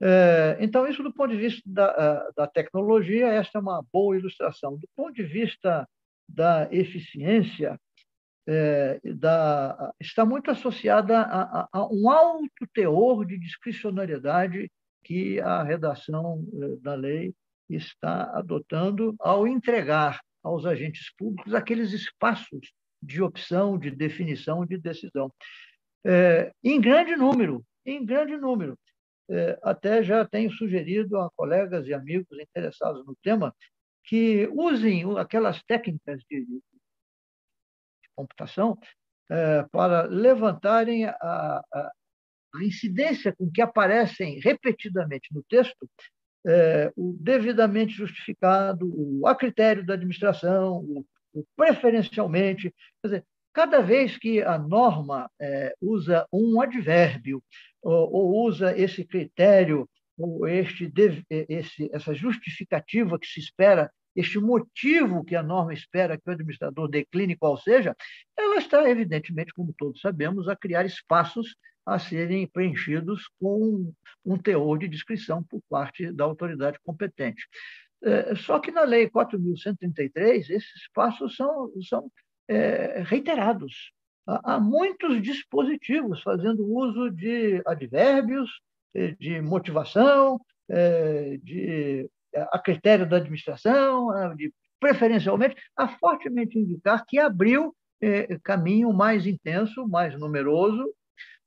É, 0.02 0.58
então, 0.60 0.86
isso 0.86 1.02
do 1.02 1.14
ponto 1.14 1.32
de 1.32 1.38
vista 1.38 1.62
da, 1.66 2.30
da 2.36 2.48
tecnologia, 2.48 3.28
esta 3.28 3.58
é 3.58 3.62
uma 3.62 3.82
boa 3.92 4.18
ilustração. 4.18 4.76
Do 4.76 4.90
ponto 4.96 5.14
de 5.14 5.24
vista 5.24 5.88
da 6.28 6.68
eficiência, 6.72 7.80
é, 8.48 9.00
da, 9.16 9.94
está 10.00 10.26
muito 10.26 10.52
associada 10.52 11.20
a, 11.20 11.62
a, 11.62 11.70
a, 11.72 11.88
um 11.94 12.10
alto 12.10 12.68
teor 12.74 13.26
de 13.26 13.38
discricionariedade 13.38 14.70
que 15.04 15.40
a 15.40 15.64
redação 15.64 16.46
é, 16.62 16.76
da 16.82 16.96
lei 16.96 17.34
está 17.70 18.24
adotando 18.38 19.16
ao 19.20 19.48
entregar 19.48 20.22
aos 20.44 20.66
agentes 20.66 21.14
públicos 21.18 21.54
aqueles 21.54 21.94
espaços 21.94 22.74
de 23.02 23.22
opção, 23.22 23.78
de 23.78 23.92
definição, 23.92 24.66
de 24.66 24.78
decisão. 24.78 25.32
É, 26.06 26.52
em 26.64 26.80
grande 26.80 27.16
número, 27.16 27.64
em 27.86 28.06
grande 28.06 28.36
número. 28.38 28.78
É, 29.30 29.58
até 29.64 30.04
já 30.04 30.26
tenho 30.26 30.52
sugerido 30.52 31.18
a 31.18 31.30
colegas 31.36 31.88
e 31.88 31.94
amigos 31.94 32.38
interessados 32.38 33.06
no 33.06 33.16
tema 33.24 33.56
que 34.04 34.50
usem 34.54 35.18
aquelas 35.18 35.64
técnicas 35.64 36.22
de, 36.30 36.46
computação 38.16 38.78
é, 39.30 39.64
para 39.72 40.04
levantarem 40.04 41.06
a, 41.06 41.14
a, 41.20 41.62
a, 41.74 42.64
incidência 42.64 43.34
com 43.36 43.50
que 43.50 43.62
aparecem 43.62 44.40
repetidamente 44.40 45.34
no 45.34 45.44
texto 45.44 45.90
é, 46.46 46.92
o 46.96 47.16
devidamente 47.20 47.94
justificado, 47.94 48.86
o 48.86 49.26
a 49.26 49.34
critério 49.34 49.86
da 49.86 49.94
administração, 49.94 50.78
o, 50.78 51.06
o 51.34 51.46
preferencialmente. 51.56 52.74
Quer 53.02 53.08
dizer, 53.08 53.26
cada 53.54 53.82
vez 53.82 54.18
que 54.18 54.42
a 54.42 54.58
norma 54.58 55.30
é, 55.40 55.74
usa 55.82 56.28
um 56.34 56.60
advérbio 56.62 57.42
ou, 57.82 58.14
ou, 58.14 58.46
usa 58.46 58.78
esse 58.78 59.06
critério 59.06 59.88
ou 60.18 60.48
este, 60.48 60.92
esse, 61.30 61.90
essa 61.94 62.14
justificativa 62.14 63.18
que 63.18 63.28
se 63.28 63.40
espera 63.40 63.92
este 64.16 64.40
motivo 64.40 65.24
que 65.24 65.36
a 65.36 65.44
norma 65.44 65.74
espera 65.74 66.18
que 66.18 66.30
o 66.30 66.34
administrador 66.34 66.88
decline 66.88 67.36
qual 67.36 67.58
seja, 67.58 67.96
ela 68.38 68.58
está, 68.58 68.90
evidentemente, 68.90 69.54
como 69.54 69.74
todos 69.78 70.02
sabemos, 70.02 70.48
a 70.48 70.56
criar 70.56 70.86
espaços 70.86 71.56
a 71.86 72.00
serem 72.00 72.48
preenchidos 72.48 73.30
com 73.40 73.94
um 74.26 74.38
teor 74.38 74.80
de 74.80 74.88
descrição 74.88 75.44
por 75.44 75.62
parte 75.70 76.12
da 76.12 76.24
autoridade 76.24 76.78
competente. 76.84 77.46
É, 78.02 78.36
só 78.36 78.60
que 78.60 78.72
na 78.72 78.84
Lei 78.84 79.10
4.133, 79.10 80.50
esses 80.50 80.76
espaços 80.76 81.36
são, 81.36 81.72
são 81.88 82.12
é, 82.48 83.02
reiterados. 83.06 83.92
Há 84.26 84.60
muitos 84.60 85.22
dispositivos 85.22 86.22
fazendo 86.22 86.66
uso 86.66 87.10
de 87.10 87.62
advérbios, 87.66 88.50
de 89.20 89.42
motivação, 89.42 90.40
é, 90.70 91.38
de 91.44 92.10
a 92.52 92.60
critério 92.60 93.08
da 93.08 93.18
administração, 93.18 94.08
preferencialmente, 94.80 95.56
a 95.78 95.88
fortemente 95.88 96.60
indicar 96.60 97.06
que 97.06 97.18
abriu 97.18 97.76
é, 98.02 98.38
caminho 98.44 98.92
mais 98.92 99.26
intenso, 99.26 99.88
mais 99.88 100.20
numeroso, 100.20 100.94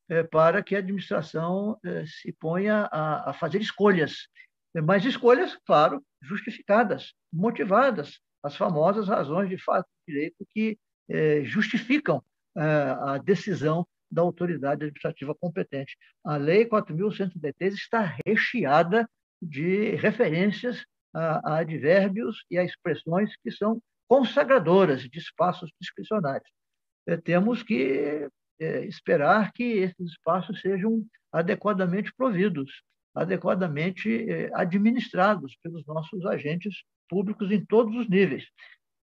é, 0.08 0.22
para 0.22 0.62
que 0.62 0.74
a 0.74 0.78
administração 0.78 1.78
é, 1.84 2.04
se 2.06 2.32
ponha 2.32 2.88
a, 2.90 3.30
a 3.30 3.32
fazer 3.34 3.60
escolhas. 3.60 4.26
Mas 4.84 5.04
escolhas, 5.04 5.54
claro, 5.66 6.02
justificadas, 6.22 7.12
motivadas, 7.32 8.20
as 8.42 8.56
famosas 8.56 9.08
razões 9.08 9.48
de 9.50 9.58
fato 9.58 9.86
de 10.06 10.14
direito 10.14 10.46
que 10.50 10.78
justificam 11.44 12.22
a 12.54 13.16
decisão 13.18 13.86
da 14.10 14.22
autoridade 14.22 14.84
administrativa 14.84 15.34
competente. 15.34 15.96
A 16.24 16.36
Lei 16.36 16.66
4.133 16.66 17.72
está 17.72 18.16
recheada 18.26 19.08
de 19.40 19.94
referências 19.96 20.84
a, 21.14 21.54
a 21.54 21.58
advérbios 21.58 22.44
e 22.50 22.58
a 22.58 22.64
expressões 22.64 23.34
que 23.42 23.50
são 23.50 23.80
consagradoras 24.08 25.02
de 25.02 25.18
espaços 25.18 25.70
discricionários. 25.80 26.48
É, 27.06 27.16
temos 27.16 27.62
que 27.62 28.28
é, 28.60 28.84
esperar 28.86 29.52
que 29.52 29.62
esses 29.62 30.12
espaços 30.12 30.60
sejam 30.60 31.04
adequadamente 31.32 32.12
providos, 32.16 32.70
adequadamente 33.14 34.30
é, 34.30 34.50
administrados 34.54 35.56
pelos 35.62 35.84
nossos 35.86 36.24
agentes 36.26 36.74
públicos 37.08 37.50
em 37.50 37.64
todos 37.64 37.94
os 37.96 38.08
níveis, 38.08 38.44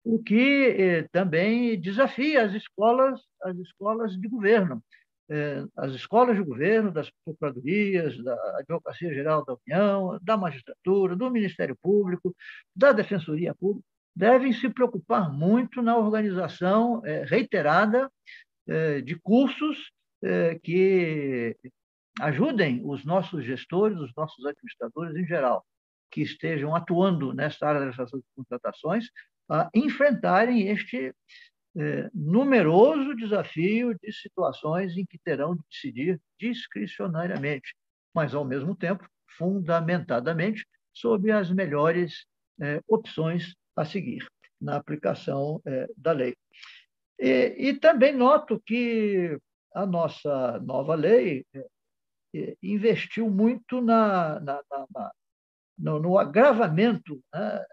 o 0.05 0.23
que 0.23 0.69
é, 0.79 1.03
também 1.09 1.81
desafia 1.81 2.45
as 2.45 2.55
escolas, 2.55 3.21
as 3.43 3.57
escolas 3.59 4.13
de 4.13 4.29
governo 4.29 4.83
as 5.77 5.93
escolas 5.93 6.37
de 6.37 6.43
governo, 6.43 6.93
das 6.93 7.11
procuradorias, 7.25 8.23
da 8.23 8.35
Advocacia 8.59 9.13
Geral 9.13 9.45
da 9.45 9.57
União, 9.67 10.19
da 10.23 10.37
magistratura, 10.37 11.17
do 11.17 11.31
Ministério 11.31 11.77
Público, 11.83 12.35
da 12.75 12.93
Defensoria 12.93 13.55
Pública, 13.55 13.87
devem 14.15 14.53
se 14.53 14.69
preocupar 14.71 15.31
muito 15.33 15.83
na 15.83 15.97
organização 15.97 17.05
é, 17.05 17.25
reiterada 17.25 18.11
é, 18.67 19.01
de 19.01 19.19
cursos 19.21 19.91
que 20.63 21.55
ajudem 22.21 22.81
os 22.85 23.05
nossos 23.05 23.45
gestores, 23.45 23.99
os 23.99 24.13
nossos 24.17 24.45
administradores 24.45 25.15
em 25.15 25.27
geral, 25.27 25.65
que 26.11 26.23
estejam 26.23 26.75
atuando 26.75 27.33
nesta 27.33 27.69
área 27.69 27.81
da 27.81 27.87
legislação 27.87 28.19
de 28.19 28.25
contratações 28.35 29.05
a 29.49 29.69
enfrentarem 29.75 30.69
este 30.69 31.15
é, 31.79 32.11
numeroso 32.15 33.15
desafio 33.15 33.95
de 33.99 34.13
situações 34.13 34.97
em 34.97 35.05
que 35.05 35.19
terão 35.19 35.55
de 35.55 35.63
decidir 35.71 36.21
discricionariamente, 36.41 37.75
mas, 38.15 38.35
ao 38.35 38.45
mesmo 38.45 38.75
tempo, 38.75 39.07
fundamentadamente, 39.37 40.67
sobre 40.95 41.31
as 41.31 41.51
melhores 41.51 42.25
é, 42.61 42.81
opções 42.89 43.55
a 43.77 43.85
seguir 43.85 44.27
na 44.59 44.77
aplicação 44.77 45.61
é, 45.67 45.87
da 45.97 46.13
lei. 46.13 46.35
E, 47.19 47.69
e, 47.69 47.75
também 47.75 48.15
noto 48.15 48.61
que 48.65 49.39
a 49.75 49.85
nossa 49.85 50.59
nova 50.61 50.95
lei 50.95 51.45
é, 51.55 51.67
é, 52.35 52.57
investiu 52.63 53.31
muito 53.31 53.83
na, 53.83 54.41
na, 54.41 54.63
na, 54.71 55.13
no, 55.79 56.01
no, 56.01 56.19
agravamento, 56.19 57.23
né, 57.35 57.65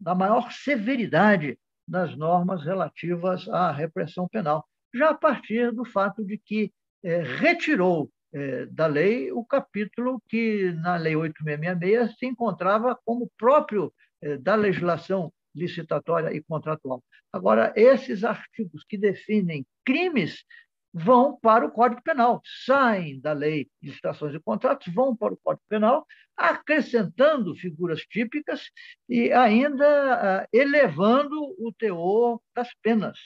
na 0.00 0.14
maior 0.14 0.52
severidade 0.52 1.58
das 1.90 2.16
normas 2.16 2.64
relativas 2.64 3.48
à 3.48 3.72
repressão 3.72 4.28
penal, 4.28 4.64
já 4.94 5.10
a 5.10 5.14
partir 5.14 5.72
do 5.72 5.84
fato 5.84 6.24
de 6.24 6.38
que 6.38 6.72
é, 7.02 7.20
retirou 7.20 8.08
é, 8.32 8.66
da 8.66 8.86
lei 8.86 9.32
o 9.32 9.44
capítulo 9.44 10.22
que 10.28 10.72
na 10.74 10.94
Lei 10.96 11.16
8666 11.16 12.16
se 12.16 12.26
encontrava 12.26 12.96
como 13.04 13.30
próprio 13.36 13.92
é, 14.22 14.36
da 14.36 14.54
legislação 14.54 15.32
licitatória 15.52 16.32
e 16.32 16.40
contratual. 16.40 17.02
Agora, 17.32 17.72
esses 17.74 18.22
artigos 18.22 18.84
que 18.88 18.96
definem 18.96 19.66
crimes 19.84 20.44
vão 20.92 21.38
para 21.40 21.66
o 21.66 21.70
Código 21.70 22.02
Penal, 22.02 22.40
saem 22.66 23.20
da 23.20 23.32
lei 23.32 23.68
de 23.80 23.90
licitações 23.90 24.34
e 24.34 24.40
contratos, 24.40 24.92
vão 24.92 25.14
para 25.14 25.34
o 25.34 25.36
Código 25.36 25.64
Penal, 25.68 26.04
acrescentando 26.36 27.54
figuras 27.54 28.00
típicas 28.02 28.70
e 29.08 29.32
ainda 29.32 29.84
ah, 30.14 30.48
elevando 30.52 31.36
o 31.58 31.72
teor 31.78 32.40
das 32.54 32.68
penas. 32.82 33.18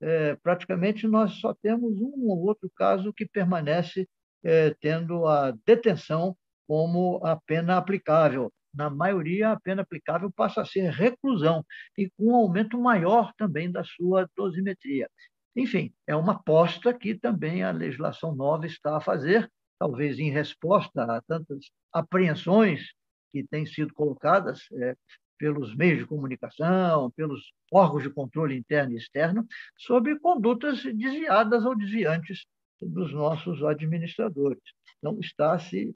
É, 0.00 0.34
praticamente 0.36 1.06
nós 1.06 1.32
só 1.40 1.54
temos 1.54 1.98
um 2.00 2.28
ou 2.28 2.46
outro 2.46 2.70
caso 2.76 3.12
que 3.14 3.26
permanece 3.26 4.06
é, 4.44 4.74
tendo 4.80 5.26
a 5.26 5.52
detenção 5.64 6.36
como 6.66 7.20
a 7.24 7.36
pena 7.36 7.76
aplicável. 7.76 8.52
Na 8.74 8.90
maioria, 8.90 9.52
a 9.52 9.60
pena 9.60 9.82
aplicável 9.82 10.30
passa 10.30 10.60
a 10.60 10.66
ser 10.66 10.90
reclusão 10.90 11.64
e 11.96 12.10
com 12.10 12.32
um 12.32 12.36
aumento 12.36 12.78
maior 12.78 13.32
também 13.38 13.72
da 13.72 13.82
sua 13.84 14.28
dosimetria. 14.36 15.08
Enfim, 15.56 15.90
é 16.06 16.14
uma 16.14 16.34
aposta 16.34 16.92
que 16.92 17.14
também 17.14 17.62
a 17.62 17.70
legislação 17.70 18.34
nova 18.34 18.66
está 18.66 18.98
a 18.98 19.00
fazer, 19.00 19.50
talvez 19.78 20.18
em 20.18 20.30
resposta 20.30 21.02
a 21.04 21.22
tantas 21.22 21.70
apreensões 21.90 22.92
que 23.32 23.42
têm 23.42 23.64
sido 23.64 23.94
colocadas 23.94 24.68
é, 24.74 24.94
pelos 25.38 25.74
meios 25.74 26.00
de 26.00 26.06
comunicação, 26.06 27.10
pelos 27.12 27.52
órgãos 27.72 28.02
de 28.02 28.10
controle 28.10 28.56
interno 28.56 28.92
e 28.92 28.96
externo, 28.96 29.46
sobre 29.78 30.18
condutas 30.18 30.82
desviadas 30.82 31.64
ou 31.64 31.74
desviantes 31.74 32.44
dos 32.80 33.12
nossos 33.12 33.64
administradores. 33.64 34.62
Então, 34.98 35.18
está 35.20 35.58
se 35.58 35.94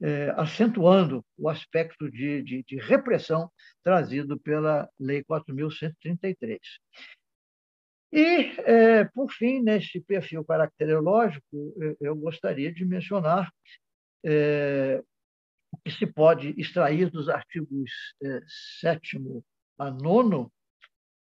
é, 0.00 0.30
acentuando 0.36 1.24
o 1.36 1.48
aspecto 1.48 2.10
de, 2.10 2.42
de, 2.42 2.64
de 2.66 2.76
repressão 2.76 3.50
trazido 3.82 4.38
pela 4.38 4.88
Lei 4.98 5.22
4.133. 5.24 6.58
E, 8.12 8.52
é, 8.64 9.04
por 9.04 9.30
fim, 9.30 9.62
neste 9.62 10.00
perfil 10.00 10.44
caracterológico, 10.44 11.74
eu 12.00 12.16
gostaria 12.16 12.72
de 12.72 12.84
mencionar 12.84 13.50
é, 14.24 15.02
o 15.72 15.76
que 15.78 15.90
se 15.92 16.06
pode 16.06 16.54
extrair 16.60 17.10
dos 17.10 17.28
artigos 17.28 17.90
é, 18.22 18.40
7 18.80 19.18
a 19.78 19.90
9, 19.90 20.48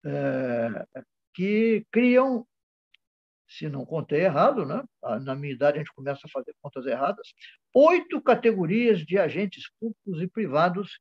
é, 0.06 0.86
que 1.34 1.86
criam, 1.92 2.46
se 3.48 3.70
não 3.70 3.86
contei 3.86 4.22
errado, 4.22 4.66
né? 4.66 4.84
na 5.22 5.36
minha 5.36 5.54
idade 5.54 5.78
a 5.78 5.80
gente 5.80 5.94
começa 5.94 6.22
a 6.26 6.30
fazer 6.30 6.56
contas 6.60 6.86
erradas, 6.88 7.34
oito 7.74 8.20
categorias 8.22 9.00
de 9.00 9.18
agentes 9.20 9.70
públicos 9.80 10.22
e 10.22 10.28
privados 10.28 11.00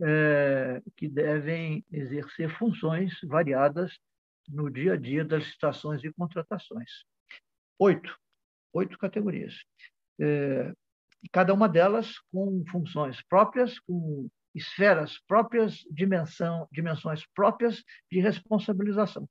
é, 0.00 0.80
que 0.96 1.08
devem 1.08 1.84
exercer 1.90 2.48
funções 2.56 3.18
variadas 3.24 3.98
no 4.48 4.70
dia 4.70 4.94
a 4.94 4.96
dia 4.96 5.24
das 5.24 5.44
licitações 5.44 6.02
e 6.04 6.12
contratações. 6.12 7.04
Oito, 7.78 8.16
oito 8.72 8.98
categorias. 8.98 9.62
É, 10.20 10.72
cada 11.32 11.52
uma 11.52 11.68
delas 11.68 12.18
com 12.32 12.64
funções 12.70 13.22
próprias, 13.22 13.78
com 13.80 14.28
esferas 14.54 15.18
próprias, 15.26 15.84
dimensão, 15.90 16.66
dimensões 16.72 17.24
próprias 17.34 17.82
de 18.10 18.20
responsabilização. 18.20 19.28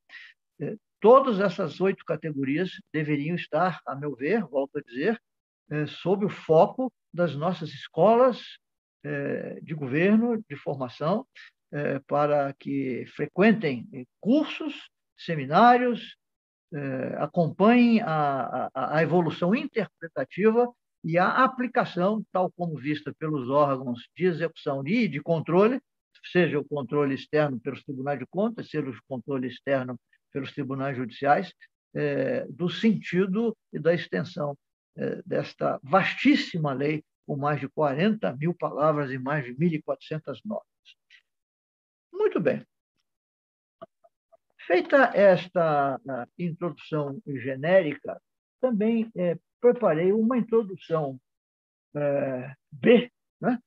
É, 0.60 0.76
todas 1.00 1.40
essas 1.40 1.80
oito 1.80 2.04
categorias 2.04 2.70
deveriam 2.92 3.36
estar, 3.36 3.80
a 3.86 3.94
meu 3.94 4.14
ver, 4.14 4.44
volto 4.44 4.78
a 4.78 4.82
dizer, 4.82 5.20
é, 5.70 5.86
sob 5.86 6.24
o 6.24 6.30
foco 6.30 6.92
das 7.12 7.34
nossas 7.34 7.70
escolas 7.70 8.58
é, 9.04 9.60
de 9.60 9.74
governo, 9.74 10.42
de 10.48 10.56
formação, 10.56 11.26
é, 11.70 11.98
para 12.00 12.54
que 12.54 13.04
frequentem 13.14 13.86
cursos 14.20 14.88
seminários, 15.18 16.16
eh, 16.72 17.16
acompanhem 17.18 18.00
a, 18.02 18.70
a, 18.74 18.96
a 18.96 19.02
evolução 19.02 19.54
interpretativa 19.54 20.70
e 21.04 21.16
a 21.16 21.44
aplicação, 21.44 22.24
tal 22.32 22.50
como 22.52 22.76
vista 22.76 23.14
pelos 23.18 23.48
órgãos 23.48 24.08
de 24.16 24.26
execução 24.26 24.86
e 24.86 25.08
de 25.08 25.20
controle, 25.20 25.80
seja 26.30 26.58
o 26.58 26.64
controle 26.64 27.14
externo 27.14 27.58
pelos 27.60 27.82
tribunais 27.84 28.18
de 28.18 28.26
contas, 28.26 28.68
seja 28.68 28.90
o 28.90 28.94
controle 29.08 29.48
externo 29.48 29.98
pelos 30.32 30.52
tribunais 30.52 30.96
judiciais, 30.96 31.52
eh, 31.94 32.46
do 32.50 32.68
sentido 32.68 33.56
e 33.72 33.78
da 33.78 33.94
extensão 33.94 34.56
eh, 34.96 35.22
desta 35.24 35.80
vastíssima 35.82 36.72
lei, 36.72 37.02
com 37.26 37.36
mais 37.36 37.60
de 37.60 37.68
40 37.68 38.36
mil 38.36 38.54
palavras 38.54 39.10
e 39.10 39.18
mais 39.18 39.44
de 39.44 39.54
1.400 39.54 40.40
notas. 40.44 40.66
Muito 42.12 42.40
bem. 42.40 42.64
Feita 44.68 45.12
esta 45.14 45.98
introdução 46.38 47.18
genérica, 47.26 48.20
também 48.60 49.10
é, 49.16 49.34
preparei 49.58 50.12
uma 50.12 50.36
introdução 50.36 51.18
é, 51.96 52.54
B, 52.70 53.10
né? 53.40 53.58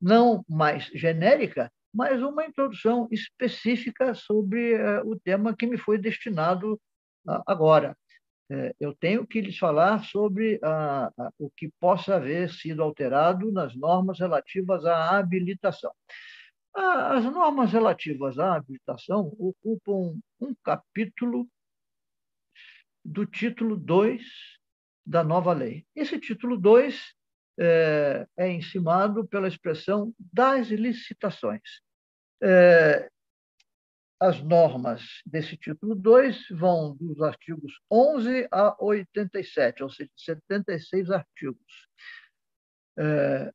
não 0.00 0.42
mais 0.48 0.84
genérica, 0.94 1.70
mas 1.92 2.22
uma 2.22 2.46
introdução 2.46 3.06
específica 3.12 4.14
sobre 4.14 4.72
é, 4.72 5.00
o 5.02 5.20
tema 5.20 5.54
que 5.54 5.66
me 5.66 5.76
foi 5.76 5.98
destinado 5.98 6.80
agora. 7.46 7.94
É, 8.50 8.74
eu 8.80 8.96
tenho 8.96 9.26
que 9.26 9.42
lhes 9.42 9.58
falar 9.58 10.02
sobre 10.04 10.58
a, 10.62 11.08
a, 11.08 11.30
o 11.38 11.50
que 11.50 11.70
possa 11.78 12.16
haver 12.16 12.48
sido 12.48 12.82
alterado 12.82 13.52
nas 13.52 13.76
normas 13.76 14.18
relativas 14.18 14.86
à 14.86 15.18
habilitação. 15.18 15.92
As 16.78 17.24
normas 17.24 17.72
relativas 17.72 18.38
à 18.38 18.56
habilitação 18.56 19.34
ocupam 19.38 20.20
um 20.38 20.54
capítulo 20.62 21.48
do 23.02 23.24
título 23.24 23.78
2 23.78 24.22
da 25.06 25.24
nova 25.24 25.54
lei. 25.54 25.86
Esse 25.94 26.20
título 26.20 26.58
2 26.58 27.14
é, 27.58 28.26
é 28.36 28.52
encimado 28.52 29.26
pela 29.26 29.48
expressão 29.48 30.12
das 30.18 30.68
licitações. 30.68 31.80
É, 32.42 33.08
as 34.20 34.42
normas 34.42 35.22
desse 35.24 35.56
título 35.56 35.94
2 35.94 36.48
vão 36.50 36.94
dos 36.94 37.22
artigos 37.22 37.80
11 37.90 38.48
a 38.50 38.76
87, 38.84 39.82
ou 39.82 39.88
seja, 39.88 40.10
76 40.14 41.10
artigos, 41.10 41.88
é, 42.98 43.50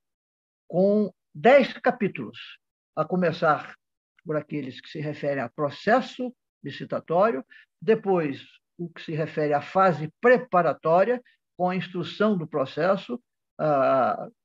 com 0.67 1.13
10 1.35 1.73
capítulos 1.73 2.59
a 3.01 3.05
começar 3.05 3.75
por 4.23 4.35
aqueles 4.35 4.79
que 4.79 4.89
se 4.89 4.99
referem 4.99 5.43
a 5.43 5.49
processo 5.49 6.33
licitatório, 6.63 7.43
depois 7.81 8.45
o 8.77 8.89
que 8.89 9.01
se 9.01 9.13
refere 9.13 9.53
à 9.53 9.61
fase 9.61 10.11
preparatória, 10.21 11.21
com 11.57 11.69
a 11.69 11.75
instrução 11.75 12.37
do 12.37 12.47
processo, 12.47 13.19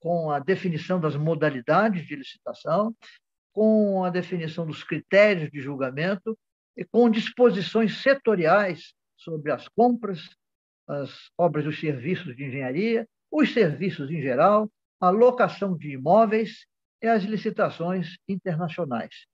com 0.01 0.31
a 0.31 0.39
definição 0.39 1.01
das 1.01 1.17
modalidades 1.17 2.07
de 2.07 2.17
licitação, 2.17 2.95
com 3.53 4.05
a 4.05 4.11
definição 4.11 4.67
dos 4.67 4.83
critérios 4.85 5.51
de 5.51 5.61
julgamento 5.61 6.37
e 6.77 6.85
com 6.85 7.09
disposições 7.09 8.03
setoriais 8.03 8.93
sobre 9.17 9.51
as 9.51 9.69
compras, 9.69 10.21
as 10.87 11.31
obras 11.39 11.65
e 11.65 11.69
os 11.69 11.81
serviços 11.81 12.37
de 12.37 12.45
engenharia, 12.45 13.09
os 13.31 13.53
serviços 13.53 14.11
em 14.11 14.21
geral, 14.21 14.71
a 15.01 15.11
locação 15.11 15.77
de 15.77 15.93
imóveis 15.93 16.67
é 17.01 17.09
as 17.09 17.23
licitações 17.25 18.17
internacionais. 18.29 19.27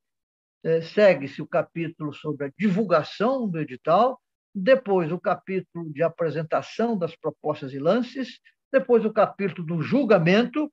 É, 0.64 0.80
Segue-se 0.80 1.43
o 1.43 1.47
capítulo 1.47 2.12
sobre 2.12 2.47
a 2.47 2.52
divulgação 2.59 3.48
do 3.48 3.59
edital, 3.59 4.20
depois 4.55 5.10
o 5.10 5.18
capítulo 5.18 5.93
de 5.93 6.02
apresentação 6.02 6.97
das 6.97 7.16
propostas 7.16 7.72
e 7.72 7.78
lances, 7.78 8.39
depois 8.70 9.05
o 9.05 9.12
capítulo 9.12 9.66
do 9.66 9.82
julgamento, 9.82 10.70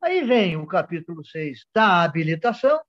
Aí 0.00 0.22
vem 0.22 0.56
o 0.56 0.66
capítulo 0.66 1.24
6 1.24 1.66
da 1.74 2.04
habilitação, 2.04 2.80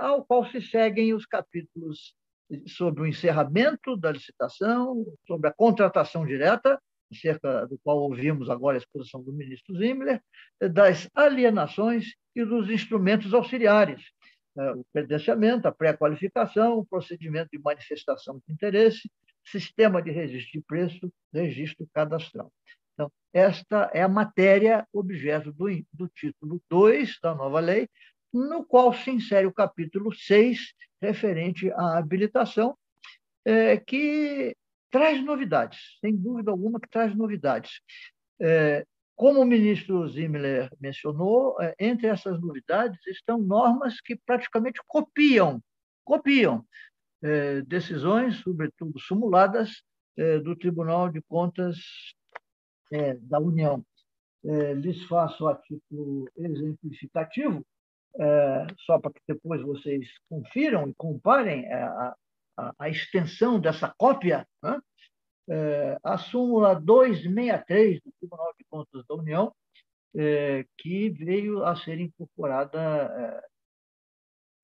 ao 0.00 0.24
qual 0.24 0.46
se 0.46 0.62
seguem 0.62 1.12
os 1.12 1.26
capítulos 1.26 2.14
sobre 2.66 3.02
o 3.02 3.06
encerramento 3.06 3.94
da 3.96 4.10
licitação, 4.10 5.04
sobre 5.26 5.48
a 5.48 5.52
contratação 5.52 6.26
direta, 6.26 6.80
acerca 7.10 7.66
do 7.66 7.78
qual 7.78 7.98
ouvimos 7.98 8.48
agora 8.48 8.76
a 8.76 8.78
exposição 8.78 9.22
do 9.22 9.32
ministro 9.32 9.76
Zimmler, 9.76 10.22
das 10.72 11.08
alienações 11.14 12.14
e 12.34 12.44
dos 12.44 12.70
instrumentos 12.70 13.34
auxiliares, 13.34 14.02
é, 14.56 14.72
o 14.72 14.84
credenciamento, 14.92 15.68
a 15.68 15.72
pré-qualificação, 15.72 16.78
o 16.78 16.84
procedimento 16.84 17.50
de 17.52 17.58
manifestação 17.58 18.40
de 18.46 18.52
interesse, 18.52 19.10
sistema 19.44 20.02
de 20.02 20.10
registro 20.10 20.52
de 20.52 20.66
preço, 20.66 21.12
registro 21.32 21.88
cadastral. 21.94 22.52
Então, 22.94 23.10
esta 23.32 23.90
é 23.94 24.02
a 24.02 24.08
matéria 24.08 24.86
objeto 24.92 25.52
do, 25.52 25.66
do 25.92 26.08
título 26.08 26.60
2 26.68 27.18
da 27.22 27.34
nova 27.34 27.60
lei, 27.60 27.88
no 28.32 28.64
qual 28.64 28.92
se 28.92 29.10
insere 29.10 29.46
o 29.46 29.52
capítulo 29.52 30.12
6, 30.12 30.74
referente 31.00 31.70
à 31.72 31.98
habilitação, 31.98 32.76
é, 33.44 33.76
que 33.76 34.54
traz 34.90 35.22
novidades, 35.24 35.98
sem 36.00 36.16
dúvida 36.16 36.50
alguma 36.50 36.80
que 36.80 36.88
traz 36.88 37.14
novidades. 37.14 37.80
É, 38.40 38.84
como 39.14 39.40
o 39.40 39.44
ministro 39.44 40.08
Zimmler 40.08 40.70
mencionou, 40.80 41.60
é, 41.60 41.74
entre 41.78 42.06
essas 42.06 42.40
novidades 42.40 42.98
estão 43.06 43.38
normas 43.38 44.00
que 44.00 44.16
praticamente 44.16 44.80
copiam, 44.86 45.62
copiam 46.02 46.64
é, 47.22 47.60
decisões, 47.62 48.36
sobretudo 48.38 48.98
simuladas, 48.98 49.82
é, 50.16 50.38
do 50.38 50.56
Tribunal 50.56 51.10
de 51.10 51.20
Contas 51.22 51.76
é, 52.90 53.14
da 53.14 53.38
União. 53.38 53.84
É, 54.42 54.72
lhes 54.72 55.04
faço 55.04 55.46
a 55.46 55.54
título 55.54 56.26
exemplificativo, 56.36 57.64
só 58.86 58.98
para 58.98 59.12
que 59.12 59.20
depois 59.28 59.62
vocês 59.62 60.08
confiram 60.28 60.88
e 60.88 60.94
comparem 60.94 61.70
a, 61.72 62.16
a, 62.78 62.88
extensão 62.88 63.60
dessa 63.60 63.92
cópia, 63.96 64.46
né? 64.62 64.78
é, 65.48 65.98
a 66.02 66.18
súmula 66.18 66.74
263 66.74 68.00
do 68.00 68.12
Tribunal 68.18 68.54
de 68.58 68.64
Contas 68.64 69.04
da 69.06 69.14
União, 69.14 69.52
é, 70.16 70.64
que 70.78 71.10
veio 71.10 71.64
a 71.64 71.76
ser 71.76 72.00
incorporada 72.00 73.42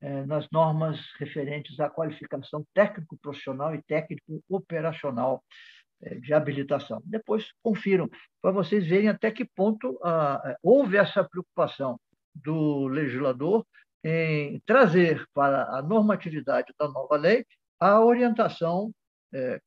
é, 0.01 0.25
nas 0.27 0.49
normas 0.51 0.99
referentes 1.19 1.79
à 1.81 1.89
qualificação 1.89 2.65
técnico-profissional 2.75 3.75
e 3.75 3.83
técnico-operacional 3.83 5.43
de 6.21 6.35
habilitação. 6.35 7.01
Depois 7.05 7.51
confiram, 7.63 8.09
para 8.43 8.51
vocês 8.51 8.87
verem 8.87 9.09
até 9.09 9.31
que 9.31 9.47
ponto 9.47 9.99
ah, 10.05 10.57
houve 10.63 10.99
essa 10.99 11.25
preocupação 11.25 11.99
do 12.35 12.87
legislador 12.87 13.67
em 14.05 14.61
trazer 14.67 15.27
para 15.33 15.65
a 15.77 15.83
normatividade 15.83 16.73
da 16.79 16.87
nova 16.87 17.17
lei 17.17 17.45
a 17.81 18.01
orientação 18.01 18.93
é, 19.33 19.61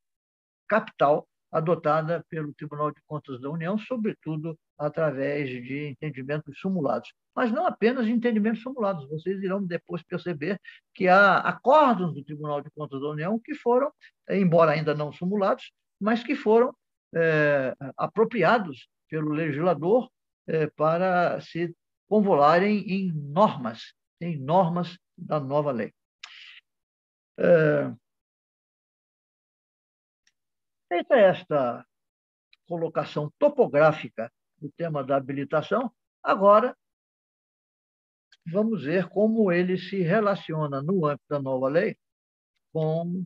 capital 0.68 1.27
adotada 1.52 2.23
pelo 2.30 2.53
Tribunal 2.53 2.91
de 2.91 3.02
Contas 3.07 3.41
da 3.41 3.49
União, 3.49 3.77
sobretudo 3.77 4.57
através 4.77 5.49
de 5.49 5.88
entendimentos 5.88 6.60
simulados. 6.61 7.11
Mas 7.36 7.52
não 7.52 7.65
apenas 7.65 8.07
entendimentos 8.07 8.61
simulados, 8.61 9.07
vocês 9.10 9.41
irão 9.41 9.64
depois 9.64 10.03
perceber 10.03 10.60
que 10.94 11.07
há 11.07 11.38
acordos 11.38 12.14
do 12.14 12.23
Tribunal 12.23 12.61
de 12.61 12.69
Contas 12.72 13.02
da 13.02 13.10
União 13.10 13.40
que 13.40 13.56
foram, 13.56 13.91
embora 14.30 14.72
ainda 14.72 14.94
não 14.94 15.11
simulados, 15.11 15.72
mas 15.99 16.23
que 16.23 16.36
foram 16.36 16.73
é, 17.15 17.76
apropriados 17.98 18.88
pelo 19.10 19.31
legislador 19.31 20.10
é, 20.48 20.68
para 20.68 21.41
se 21.41 21.76
convolarem 22.07 22.80
em 22.88 23.11
normas, 23.11 23.94
em 24.22 24.38
normas 24.38 24.98
da 25.18 25.40
nova 25.40 25.72
lei. 25.72 25.94
É... 27.40 27.95
Feita 30.90 31.16
esta 31.16 31.86
colocação 32.68 33.32
topográfica 33.40 34.32
do 34.57 34.70
tema 34.72 35.03
da 35.03 35.16
habilitação, 35.16 35.90
agora 36.22 36.76
vamos 38.45 38.84
ver 38.84 39.07
como 39.07 39.52
ele 39.52 39.78
se 39.78 40.02
relaciona 40.02 40.82
no 40.82 41.06
âmbito 41.06 41.24
da 41.30 41.40
nova 41.40 41.70
lei 41.70 41.98
com 42.74 43.26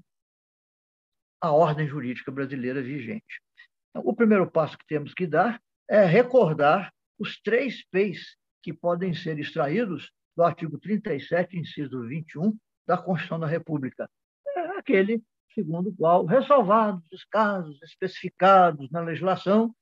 a 1.42 1.52
ordem 1.52 1.88
jurídica 1.88 2.32
brasileira 2.32 2.84
vigente. 2.84 3.42
Então, 3.90 4.04
o 4.06 4.16
primeiro 4.16 4.50
passo 4.50 4.78
que 4.78 4.86
temos 4.86 5.14
que 5.14 5.26
dar 5.26 5.60
é 5.90 6.06
recordar 6.06 6.94
os 7.18 7.42
três 7.42 7.84
P's 7.90 8.38
que 8.62 8.74
podem 8.74 9.14
ser 9.14 9.40
extraídos 9.40 10.12
do 10.36 10.44
artigo 10.44 10.78
37, 10.78 11.58
inciso 11.58 12.08
21 12.08 12.56
da 12.86 12.98
Constituição 12.98 13.40
da 13.40 13.48
República. 13.48 14.10
É 14.56 14.78
aquele 14.78 15.24
segundo 15.54 15.90
o 15.90 15.96
qual, 15.96 16.26
ressalvados 16.26 17.04
os 17.12 17.24
casos 17.26 17.82
especificados 17.84 18.90
na 18.92 19.02
legislação, 19.02 19.74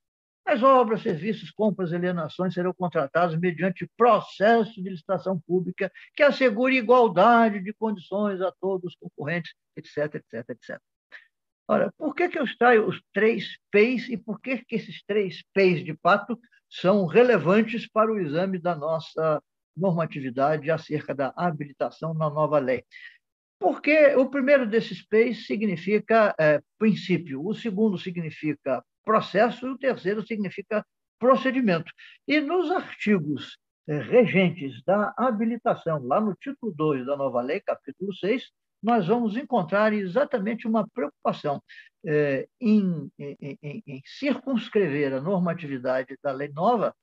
as 0.45 0.64
obras, 0.64 1.02
serviços, 1.02 1.52
compras 1.52 1.91
e 1.91 1.95
alienações 1.95 2.53
serão 2.53 2.73
contratados 2.73 3.38
mediante 3.38 3.90
processo 3.95 4.82
de 4.82 4.90
licitação 4.90 5.40
pública 5.40 5.91
que 6.15 6.23
assegure 6.23 6.76
igualdade 6.76 7.61
de 7.61 7.73
condições 7.73 8.41
a 8.41 8.52
todos 8.60 8.94
os 8.94 8.95
concorrentes, 8.95 9.53
etc, 9.76 10.15
etc, 10.15 10.49
etc. 10.49 10.82
Ora, 11.68 11.94
por 11.98 12.15
que, 12.15 12.28
que 12.28 12.40
eu 12.40 12.44
extraio 12.44 12.88
os 12.88 13.02
três 13.14 13.57
P's 13.72 14.10
e 14.10 14.18
por 14.18 14.41
que, 14.41 14.57
que 14.65 14.76
esses 14.76 15.03
três 15.06 15.44
P's 15.53 15.86
de 15.86 15.95
fato 16.02 16.38
são 16.69 17.06
relevantes 17.06 17.88
para 17.88 18.11
o 18.11 18.19
exame 18.19 18.57
da 18.57 18.76
nossa 18.76 19.41
normatividade 19.76 20.69
acerca 20.69 21.14
da 21.14 21.34
habilitação 21.35 22.14
na 22.14 22.30
nova 22.30 22.60
lei. 22.60 22.84
Porque 23.60 24.15
o 24.15 24.30
primeiro 24.30 24.65
desses 24.65 25.06
P's 25.07 25.45
significa 25.45 26.34
é, 26.39 26.61
princípio, 26.80 27.45
o 27.45 27.53
segundo 27.53 27.98
significa 27.98 28.84
processo 29.03 29.68
e 29.68 29.69
o 29.69 29.77
terceiro 29.77 30.26
significa 30.26 30.85
procedimento. 31.19 31.91
E 32.27 32.39
nos 32.41 32.72
artigos 32.72 33.57
é, 33.88 33.99
regentes 33.99 34.84
da 34.84 35.14
habilitação, 35.15 36.02
lá 36.03 36.19
no 36.19 36.34
título 36.35 36.73
2 36.76 37.06
da 37.06 37.15
nova 37.15 37.41
lei, 37.41 37.60
capítulo 37.60 38.14
6, 38.15 38.49
nós 38.81 39.07
vamos 39.07 39.38
encontrar 39.38 39.93
exatamente 39.93 40.68
uma 40.68 40.88
preocupação 40.88 41.61
é, 42.03 42.48
em, 42.60 43.11
em, 43.19 43.84
em, 43.85 44.02
circunscrever 44.03 45.14
a 45.14 45.22
normatividade 45.22 46.18
da 46.23 46.31
lei 46.31 46.49
nova 46.49 46.95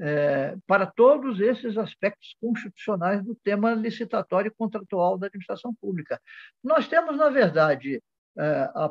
é, 0.00 0.56
para 0.66 0.86
todos 0.86 1.40
esses 1.40 1.76
aspectos 1.76 2.34
constitucionais 2.40 3.22
do 3.22 3.34
tema 3.34 3.74
licitatório 3.74 4.48
e 4.48 4.54
contratual 4.54 5.18
da 5.18 5.26
administração 5.26 5.74
pública. 5.74 6.18
Nós 6.64 6.88
temos, 6.88 7.18
na 7.18 7.28
verdade, 7.28 8.02
é, 8.38 8.42
a, 8.42 8.90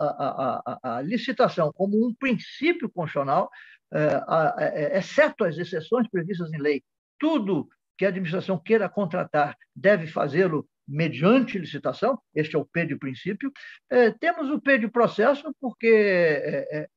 a, 0.00 0.62
a, 0.66 0.96
a, 0.96 1.02
licitação 1.02 1.72
como 1.72 2.04
um 2.04 2.12
princípio 2.14 2.90
constitucional, 2.90 3.48
é, 3.92 4.98
exceto 4.98 5.44
as 5.44 5.56
exceções 5.56 6.08
previstas 6.08 6.52
em 6.52 6.58
lei. 6.58 6.82
Tudo 7.16 7.68
que 7.96 8.04
a 8.04 8.08
administração 8.08 8.58
queira 8.58 8.88
contratar 8.88 9.56
deve 9.74 10.08
fazê-lo 10.08 10.66
mediante 10.86 11.58
licitação, 11.58 12.20
este 12.34 12.56
é 12.56 12.58
o 12.58 12.66
P 12.66 12.86
de 12.86 12.96
princípio. 12.96 13.52
Temos 14.18 14.50
o 14.50 14.60
P 14.60 14.78
de 14.78 14.88
processo, 14.88 15.54
porque 15.60 16.88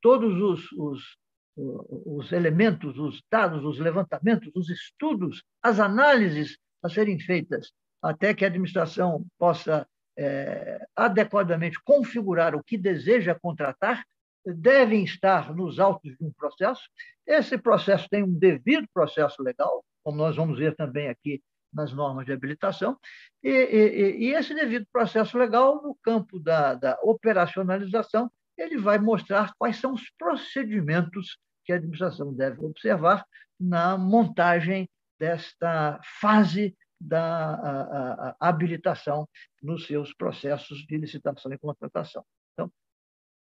todos 0.00 0.40
os, 0.40 0.72
os, 0.72 1.16
os, 1.56 2.32
elementos, 2.32 2.98
os 2.98 3.22
dados, 3.30 3.64
os 3.64 3.78
levantamentos, 3.78 4.50
os 4.54 4.70
estudos, 4.70 5.42
as 5.62 5.78
análises 5.78 6.58
a 6.82 6.88
serem 6.88 7.18
feitas 7.18 7.72
até 8.02 8.34
que 8.34 8.44
a 8.44 8.48
administração 8.48 9.24
possa 9.38 9.86
é, 10.18 10.84
adequadamente 10.96 11.78
configurar 11.84 12.54
o 12.54 12.62
que 12.62 12.76
deseja 12.76 13.38
contratar, 13.40 14.04
devem 14.44 15.04
estar 15.04 15.54
nos 15.54 15.78
autos 15.78 16.16
de 16.16 16.24
um 16.24 16.32
processo. 16.32 16.82
Esse 17.24 17.56
processo 17.56 18.08
tem 18.10 18.24
um 18.24 18.36
devido 18.36 18.88
processo 18.92 19.40
legal, 19.40 19.84
como 20.02 20.16
nós 20.16 20.34
vamos 20.34 20.58
ver 20.58 20.74
também 20.74 21.08
aqui 21.08 21.40
nas 21.72 21.92
normas 21.92 22.26
de 22.26 22.32
habilitação, 22.32 22.98
e, 23.42 23.48
e, 23.48 24.26
e, 24.26 24.34
esse 24.34 24.52
devido 24.52 24.86
processo 24.92 25.38
legal, 25.38 25.80
no 25.82 25.96
campo 26.02 26.38
da, 26.38 26.74
da 26.74 26.98
operacionalização, 27.02 28.30
ele 28.56 28.78
vai 28.78 28.98
mostrar 28.98 29.52
quais 29.58 29.76
são 29.76 29.92
os 29.92 30.10
procedimentos 30.18 31.38
que 31.64 31.72
a 31.72 31.76
administração 31.76 32.32
deve 32.34 32.64
observar 32.64 33.24
na 33.58 33.96
montagem 33.96 34.88
desta 35.18 36.00
fase 36.20 36.76
da 37.00 37.54
a, 37.54 38.36
a, 38.40 38.48
habilitação 38.48 39.28
nos 39.62 39.86
seus 39.86 40.14
processos 40.14 40.78
de 40.86 40.96
licitação 40.96 41.52
e 41.52 41.58
contratação. 41.58 42.24
Então, 42.52 42.72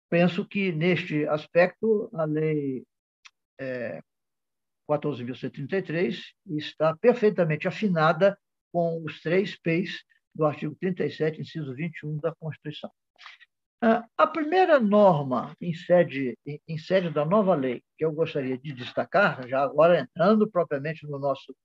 penso 0.10 0.46
que, 0.48 0.72
neste 0.72 1.28
aspecto, 1.28 2.10
a 2.14 2.26
lei 2.26 2.84
é, 3.60 4.02
14.133 4.90 6.20
está 6.58 6.96
perfeitamente 6.98 7.68
afinada 7.68 8.38
com 8.72 9.04
os 9.04 9.22
três 9.22 9.56
P's 9.60 10.04
do 10.34 10.46
artigo 10.46 10.76
37, 10.76 11.42
inciso 11.42 11.74
21 11.74 12.18
da 12.18 12.34
Constituição. 12.36 12.92
A 13.82 14.28
primeira 14.28 14.78
norma 14.78 15.56
em 15.62 15.74
sede, 15.74 16.38
em 16.68 16.78
sede 16.78 17.10
da 17.10 17.24
nova 17.24 17.56
lei 17.56 17.82
que 17.98 18.04
eu 18.04 18.12
gostaria 18.12 18.58
de 18.58 18.74
destacar, 18.74 19.48
já 19.48 19.64
agora 19.64 20.02
entrando 20.02 20.50
propriamente 20.50 21.08
no 21.08 21.18
nosso 21.18 21.56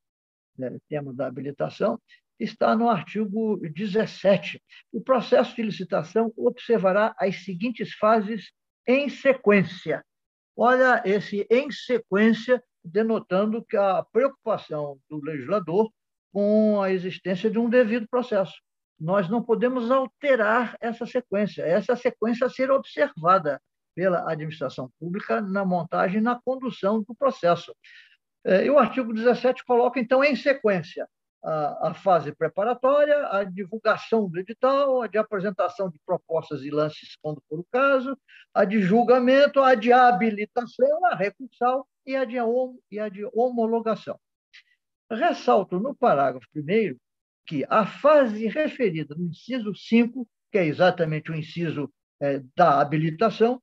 né, 0.56 0.78
tema 0.88 1.12
da 1.12 1.26
habilitação, 1.26 2.00
está 2.38 2.76
no 2.76 2.88
artigo 2.88 3.58
17. 3.68 4.62
O 4.92 5.00
processo 5.00 5.56
de 5.56 5.62
licitação 5.62 6.32
observará 6.36 7.14
as 7.18 7.44
seguintes 7.44 7.92
fases 7.94 8.52
em 8.86 9.08
sequência. 9.08 10.04
Olha, 10.56 11.02
esse 11.04 11.44
em 11.50 11.68
sequência, 11.72 12.62
denotando 12.84 13.64
que 13.64 13.76
a 13.76 14.04
preocupação 14.12 15.00
do 15.10 15.20
legislador 15.20 15.90
com 16.32 16.80
a 16.80 16.92
existência 16.92 17.50
de 17.50 17.58
um 17.58 17.68
devido 17.68 18.06
processo. 18.08 18.54
Nós 18.98 19.28
não 19.28 19.42
podemos 19.42 19.90
alterar 19.90 20.76
essa 20.80 21.04
sequência, 21.06 21.62
essa 21.62 21.96
sequência 21.96 22.46
a 22.46 22.50
ser 22.50 22.70
observada 22.70 23.60
pela 23.94 24.30
administração 24.30 24.90
pública 24.98 25.40
na 25.40 25.64
montagem 25.64 26.18
e 26.18 26.22
na 26.22 26.40
condução 26.40 27.02
do 27.02 27.14
processo. 27.14 27.74
É, 28.44 28.64
e 28.64 28.70
o 28.70 28.78
artigo 28.78 29.12
17 29.12 29.64
coloca, 29.64 29.98
então, 29.98 30.22
em 30.22 30.36
sequência, 30.36 31.08
a, 31.42 31.90
a, 31.90 31.94
fase 31.94 32.32
preparatória, 32.32 33.28
a 33.28 33.44
divulgação 33.44 34.28
do 34.28 34.38
edital, 34.38 35.02
a 35.02 35.06
de 35.06 35.18
apresentação 35.18 35.90
de 35.90 35.98
propostas 36.04 36.62
e 36.62 36.70
lances, 36.70 37.16
quando 37.22 37.42
for 37.48 37.60
o 37.60 37.66
caso, 37.70 38.16
a 38.52 38.64
de 38.64 38.80
julgamento, 38.80 39.60
a 39.60 39.74
de 39.74 39.92
habilitação, 39.92 41.04
a 41.06 41.14
recursal 41.14 41.86
e 42.06 42.16
a 42.16 42.24
de, 42.24 42.36
e 42.90 42.98
a 42.98 43.08
de 43.08 43.24
homologação. 43.34 44.18
Ressalto 45.10 45.78
no 45.78 45.94
parágrafo 45.94 46.46
primeiro 46.50 46.96
que 47.46 47.64
a 47.68 47.86
fase 47.86 48.46
referida 48.46 49.14
no 49.14 49.28
inciso 49.28 49.74
5, 49.74 50.26
que 50.50 50.58
é 50.58 50.66
exatamente 50.66 51.30
o 51.30 51.34
inciso 51.34 51.92
é, 52.20 52.40
da 52.56 52.80
habilitação 52.80 53.60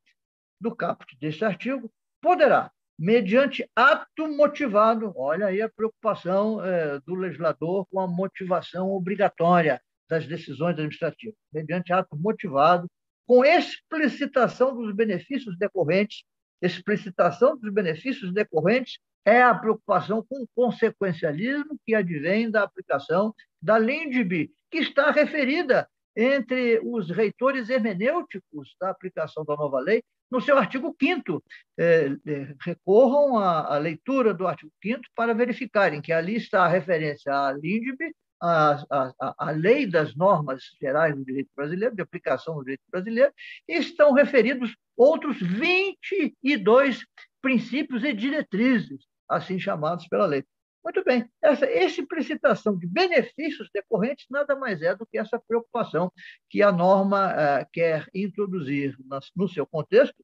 do 0.59 0.75
caput 0.75 1.17
deste 1.19 1.43
artigo, 1.43 1.91
poderá, 2.21 2.71
mediante 2.97 3.67
ato 3.75 4.27
motivado, 4.27 5.11
olha 5.15 5.47
aí 5.47 5.61
a 5.61 5.69
preocupação 5.69 6.63
é, 6.63 6.99
do 6.99 7.15
legislador 7.15 7.87
com 7.87 7.99
a 7.99 8.07
motivação 8.07 8.91
obrigatória 8.91 9.81
das 10.07 10.27
decisões 10.27 10.73
administrativas, 10.73 11.35
mediante 11.51 11.91
ato 11.91 12.15
motivado, 12.15 12.87
com 13.25 13.45
explicitação 13.45 14.75
dos 14.75 14.93
benefícios 14.93 15.57
decorrentes, 15.57 16.23
explicitação 16.61 17.57
dos 17.57 17.73
benefícios 17.73 18.31
decorrentes 18.33 18.99
é 19.25 19.41
a 19.41 19.55
preocupação 19.55 20.23
com 20.27 20.43
o 20.43 20.47
consequencialismo 20.53 21.79
que 21.85 21.95
advém 21.95 22.49
da 22.49 22.63
aplicação 22.63 23.33
da 23.61 23.77
LINDB, 23.77 24.51
que 24.69 24.79
está 24.79 25.11
referida 25.11 25.87
entre 26.15 26.79
os 26.83 27.09
reitores 27.09 27.69
hermenêuticos 27.69 28.75
da 28.79 28.89
aplicação 28.89 29.45
da 29.45 29.55
nova 29.55 29.79
lei, 29.79 30.03
no 30.29 30.41
seu 30.41 30.57
artigo 30.57 30.95
5 30.99 31.43
é, 31.77 32.15
é, 32.25 32.55
recorram 32.61 33.37
à, 33.37 33.75
à, 33.75 33.77
leitura 33.77 34.33
do 34.33 34.47
artigo 34.47 34.71
5 34.81 35.01
para 35.13 35.33
verificarem 35.33 36.01
que 36.01 36.13
ali 36.13 36.35
está 36.35 36.63
a 36.63 36.69
referência 36.69 37.33
à 37.33 37.51
LINDB, 37.51 38.13
a, 38.41 39.51
lei 39.51 39.85
das 39.85 40.15
normas 40.15 40.63
gerais 40.81 41.15
do 41.15 41.23
direito 41.23 41.49
brasileiro, 41.55 41.95
de 41.95 42.01
aplicação 42.01 42.55
do 42.55 42.63
direito 42.63 42.81
brasileiro, 42.89 43.31
estão 43.67 44.13
referidos 44.13 44.75
outros 44.97 45.37
22 45.39 47.05
princípios 47.41 48.03
e 48.03 48.13
diretrizes 48.13 49.05
assim 49.29 49.59
chamados 49.59 50.07
pela 50.07 50.25
lei. 50.25 50.43
Muito 50.83 51.03
bem, 51.03 51.29
essa 51.41 51.69
explicitação 51.69 52.75
de 52.75 52.87
benefícios 52.87 53.69
decorrentes 53.71 54.25
nada 54.31 54.55
mais 54.55 54.81
é 54.81 54.95
do 54.95 55.05
que 55.05 55.17
essa 55.17 55.39
preocupação 55.39 56.11
que 56.49 56.63
a 56.63 56.71
norma 56.71 57.31
eh, 57.31 57.67
quer 57.71 58.07
introduzir 58.15 58.97
no 59.35 59.47
seu 59.47 59.65
contexto, 59.67 60.15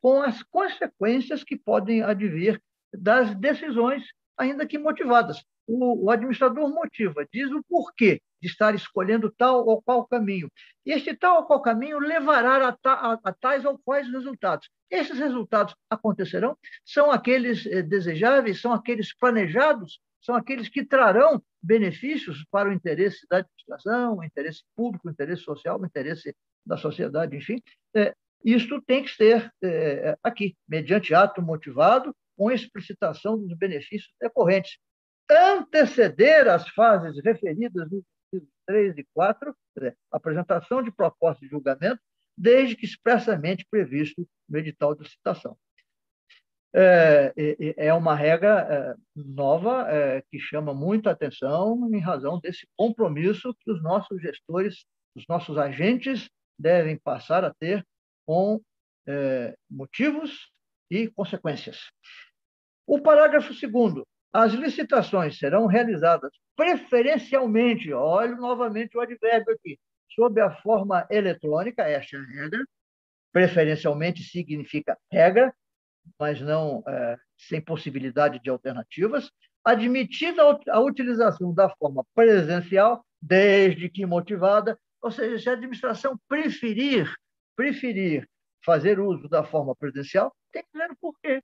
com 0.00 0.20
as 0.20 0.42
consequências 0.42 1.44
que 1.44 1.56
podem 1.56 2.02
advir 2.02 2.60
das 2.92 3.34
decisões, 3.36 4.04
ainda 4.36 4.66
que 4.66 4.78
motivadas. 4.78 5.44
O, 5.66 6.06
o 6.06 6.10
administrador 6.10 6.68
motiva, 6.68 7.24
diz 7.32 7.48
o 7.52 7.62
porquê 7.68 8.20
de 8.40 8.48
estar 8.48 8.74
escolhendo 8.74 9.30
tal 9.30 9.66
ou 9.66 9.82
qual 9.82 10.06
caminho. 10.06 10.50
E 10.84 10.92
este 10.92 11.14
tal 11.14 11.36
ou 11.38 11.46
qual 11.46 11.60
caminho 11.60 11.98
levará 11.98 12.68
a, 12.68 12.90
a, 12.90 13.20
a 13.24 13.32
tais 13.32 13.64
ou 13.64 13.78
quais 13.78 14.10
resultados. 14.10 14.68
Esses 14.90 15.18
resultados 15.18 15.74
acontecerão? 15.88 16.56
São 16.84 17.10
aqueles 17.10 17.64
eh, 17.66 17.82
desejáveis? 17.82 18.60
São 18.60 18.72
aqueles 18.72 19.14
planejados? 19.14 20.00
São 20.20 20.34
aqueles 20.34 20.68
que 20.68 20.84
trarão 20.84 21.42
benefícios 21.62 22.44
para 22.50 22.68
o 22.68 22.72
interesse 22.72 23.26
da 23.28 23.38
administração, 23.38 24.18
o 24.18 24.24
interesse 24.24 24.62
público, 24.76 25.08
o 25.08 25.10
interesse 25.10 25.42
social, 25.42 25.80
o 25.80 25.86
interesse 25.86 26.34
da 26.66 26.76
sociedade, 26.76 27.36
enfim. 27.36 27.62
É, 27.94 28.14
isto 28.44 28.80
tem 28.82 29.04
que 29.04 29.10
ser 29.10 29.50
é, 29.62 30.16
aqui, 30.22 30.56
mediante 30.68 31.14
ato 31.14 31.40
motivado, 31.40 32.14
com 32.36 32.50
explicitação 32.50 33.38
dos 33.38 33.56
benefícios 33.56 34.12
decorrentes. 34.20 34.78
Anteceder 35.30 36.48
as 36.48 36.68
fases 36.70 37.22
referidas 37.22 37.90
nos 37.90 38.02
incisos 38.32 38.48
3 38.66 38.98
e 38.98 39.06
4, 39.14 39.54
apresentação 40.10 40.82
de 40.82 40.90
proposta 40.90 41.44
de 41.44 41.50
julgamento, 41.50 42.00
desde 42.36 42.76
que 42.76 42.86
expressamente 42.86 43.66
previsto 43.70 44.26
no 44.48 44.58
edital 44.58 44.94
de 44.94 45.02
licitação. 45.02 45.56
É, 46.72 47.34
é 47.76 47.92
uma 47.92 48.14
regra 48.14 48.60
é, 48.60 48.94
nova 49.16 49.90
é, 49.90 50.22
que 50.30 50.38
chama 50.38 50.72
muita 50.72 51.10
atenção 51.10 51.90
em 51.92 51.98
razão 51.98 52.38
desse 52.38 52.66
compromisso 52.76 53.52
que 53.60 53.72
os 53.72 53.82
nossos 53.82 54.22
gestores, 54.22 54.86
os 55.16 55.26
nossos 55.28 55.58
agentes 55.58 56.30
devem 56.56 56.96
passar 56.96 57.44
a 57.44 57.52
ter 57.52 57.84
com 58.24 58.60
é, 59.06 59.56
motivos 59.68 60.52
e 60.88 61.08
consequências. 61.08 61.90
O 62.86 63.00
parágrafo 63.00 63.52
segundo, 63.52 64.06
as 64.32 64.52
licitações 64.52 65.38
serão 65.38 65.66
realizadas 65.66 66.30
preferencialmente, 66.56 67.92
olho 67.92 68.36
novamente 68.36 68.96
o 68.96 69.00
advérbio 69.00 69.54
aqui, 69.54 69.78
sob 70.14 70.40
a 70.40 70.50
forma 70.50 71.06
eletrônica, 71.10 71.82
esta 71.82 72.16
é 72.16 72.20
a 72.20 72.22
regra, 72.22 72.64
preferencialmente 73.32 74.22
significa 74.22 74.96
regra, 75.10 75.54
mas 76.18 76.40
não 76.40 76.82
é, 76.86 77.16
sem 77.36 77.60
possibilidade 77.60 78.40
de 78.40 78.50
alternativas, 78.50 79.30
admitida 79.64 80.42
a 80.68 80.80
utilização 80.80 81.52
da 81.52 81.68
forma 81.76 82.04
presencial, 82.14 83.04
desde 83.20 83.88
que 83.88 84.06
motivada, 84.06 84.78
ou 85.02 85.10
seja, 85.10 85.38
se 85.38 85.48
a 85.48 85.52
administração 85.52 86.18
preferir, 86.28 87.12
preferir 87.56 88.28
fazer 88.64 88.98
uso 88.98 89.28
da 89.28 89.44
forma 89.44 89.74
presencial, 89.74 90.34
tem 90.52 90.62
que 90.62 90.78
ver 90.78 90.90
o 90.90 90.96
porquê. 90.96 91.42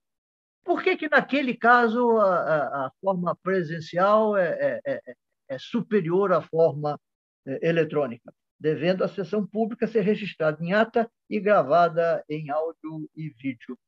Por 0.67 0.83
que, 0.83 0.97
que 0.97 1.09
naquele 1.09 1.57
caso, 1.57 2.19
a, 2.19 2.87
a, 2.87 2.93
forma 3.01 3.37
presencial 3.37 4.37
é, 4.37 4.81
é, 4.85 4.95
é, 4.95 5.15
é 5.49 5.59
superior 5.59 6.33
à 6.33 6.43
forma 6.43 7.01
é, 7.47 7.69
eletrônica? 7.69 8.35
devendo 8.59 9.05
a 9.05 9.09
sessão 9.09 9.47
pública 9.47 9.87
ser 9.87 10.01
registrada 10.01 10.65
em 10.65 10.73
ata 10.73 11.11
e 11.29 11.39
gravada 11.39 12.25
em 12.27 12.49
áudio 12.49 13.07
e 13.15 13.29
vídeo. 13.29 13.79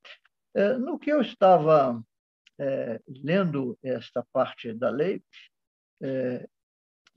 É, 0.54 0.74
no 0.74 0.98
que 0.98 1.10
eu 1.10 1.22
estava 1.22 2.00
lendo 3.24 3.78
esta 3.82 4.22
parte 4.30 4.74
da 4.74 4.90
lei, 4.90 5.22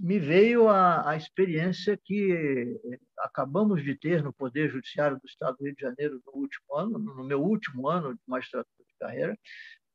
me 0.02 0.18
veio 0.18 0.68
a, 0.68 1.12
a, 1.12 1.16
experiência 1.16 1.96
que 2.04 2.80
acabamos 3.20 3.84
de 3.84 3.96
ter 3.96 4.24
no 4.24 4.34
Poder 4.34 4.70
Judiciário 4.72 5.18
do 5.18 5.28
Estado 5.28 5.58
do 5.58 5.64
Rio 5.64 5.76
de 5.76 5.82
Janeiro 5.82 6.20
no 6.26 6.42
último 6.42 6.76
ano, 6.76 6.98
no 6.98 7.24
meu 7.24 7.40
último 7.40 7.88
ano 7.88 8.16
de 8.16 8.20
magistratura 8.28 8.68
de 8.80 8.96
carreira, 9.00 9.38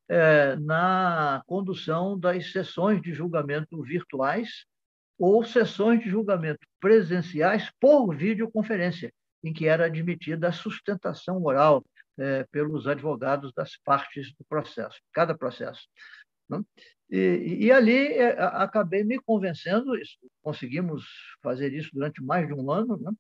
é, 0.09 0.55
na 0.57 1.43
condução 1.47 2.17
das 2.17 2.53
sessões 2.53 3.03
de 3.03 3.13
julgamento 3.13 3.83
virtuais 3.83 4.65
ou 5.19 5.45
sessões 5.45 6.01
de 6.01 6.09
julgamento 6.09 6.61
presenciais 6.79 7.69
por 7.81 8.15
videoconferência, 8.15 9.13
em 9.43 9.53
que 9.53 9.67
era 9.67 9.87
admitida 9.87 10.49
a 10.49 10.53
sustentação 10.53 11.43
oral 11.43 11.85
é, 12.17 12.45
pelos 12.53 12.87
advogados 12.87 13.53
das 13.53 13.77
partes 13.85 14.33
do 14.37 14.45
processo, 14.49 15.01
cada 15.13 15.37
processo. 15.37 15.83
Né? 16.49 16.61
E, 17.11 17.67
e, 17.67 17.73
ali 17.73 18.09
é, 18.15 18.33
acabei 18.41 19.05
me 19.05 19.19
convencendo, 19.21 19.93
conseguimos 20.43 21.05
fazer 21.43 21.73
isso 21.73 21.91
durante 21.93 22.23
mais 22.23 22.47
de 22.47 22.55
um 22.55 22.71
ano, 22.71 22.97
né? 22.97 23.13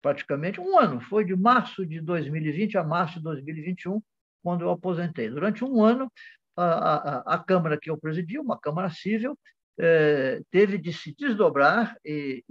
praticamente 0.00 0.60
um 0.60 0.78
ano, 0.78 1.00
foi 1.00 1.24
de 1.24 1.36
março 1.36 1.84
de 1.84 2.00
2020 2.00 2.78
a 2.78 2.84
março 2.84 3.18
de 3.18 3.24
2021, 3.24 4.02
quando 4.42 4.62
eu 4.62 4.70
aposentei. 4.70 5.28
Durante 5.28 5.62
um 5.64 5.84
ano, 5.84 6.10
a, 6.56 6.64
a, 6.64 7.34
a 7.34 7.38
Câmara 7.44 7.78
que 7.78 7.90
eu 7.90 7.98
presidi, 7.98 8.38
uma 8.38 8.58
Câmara 8.58 8.88
Civil, 8.90 9.38
eh, 9.78 10.40
teve 10.50 10.78
de 10.78 10.92
se 10.92 11.14
desdobrar 11.14 11.96
e 12.04 12.44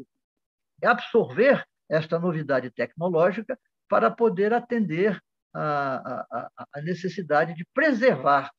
absorver 0.84 1.64
esta 1.90 2.20
novidade 2.20 2.72
tecnológica 2.72 3.60
para 3.88 4.10
poder 4.10 4.54
atender 4.54 5.20
a, 5.54 6.26
a, 6.32 6.68
a 6.74 6.82
necessidade 6.82 7.54
de 7.56 7.66
preservar 7.74 8.52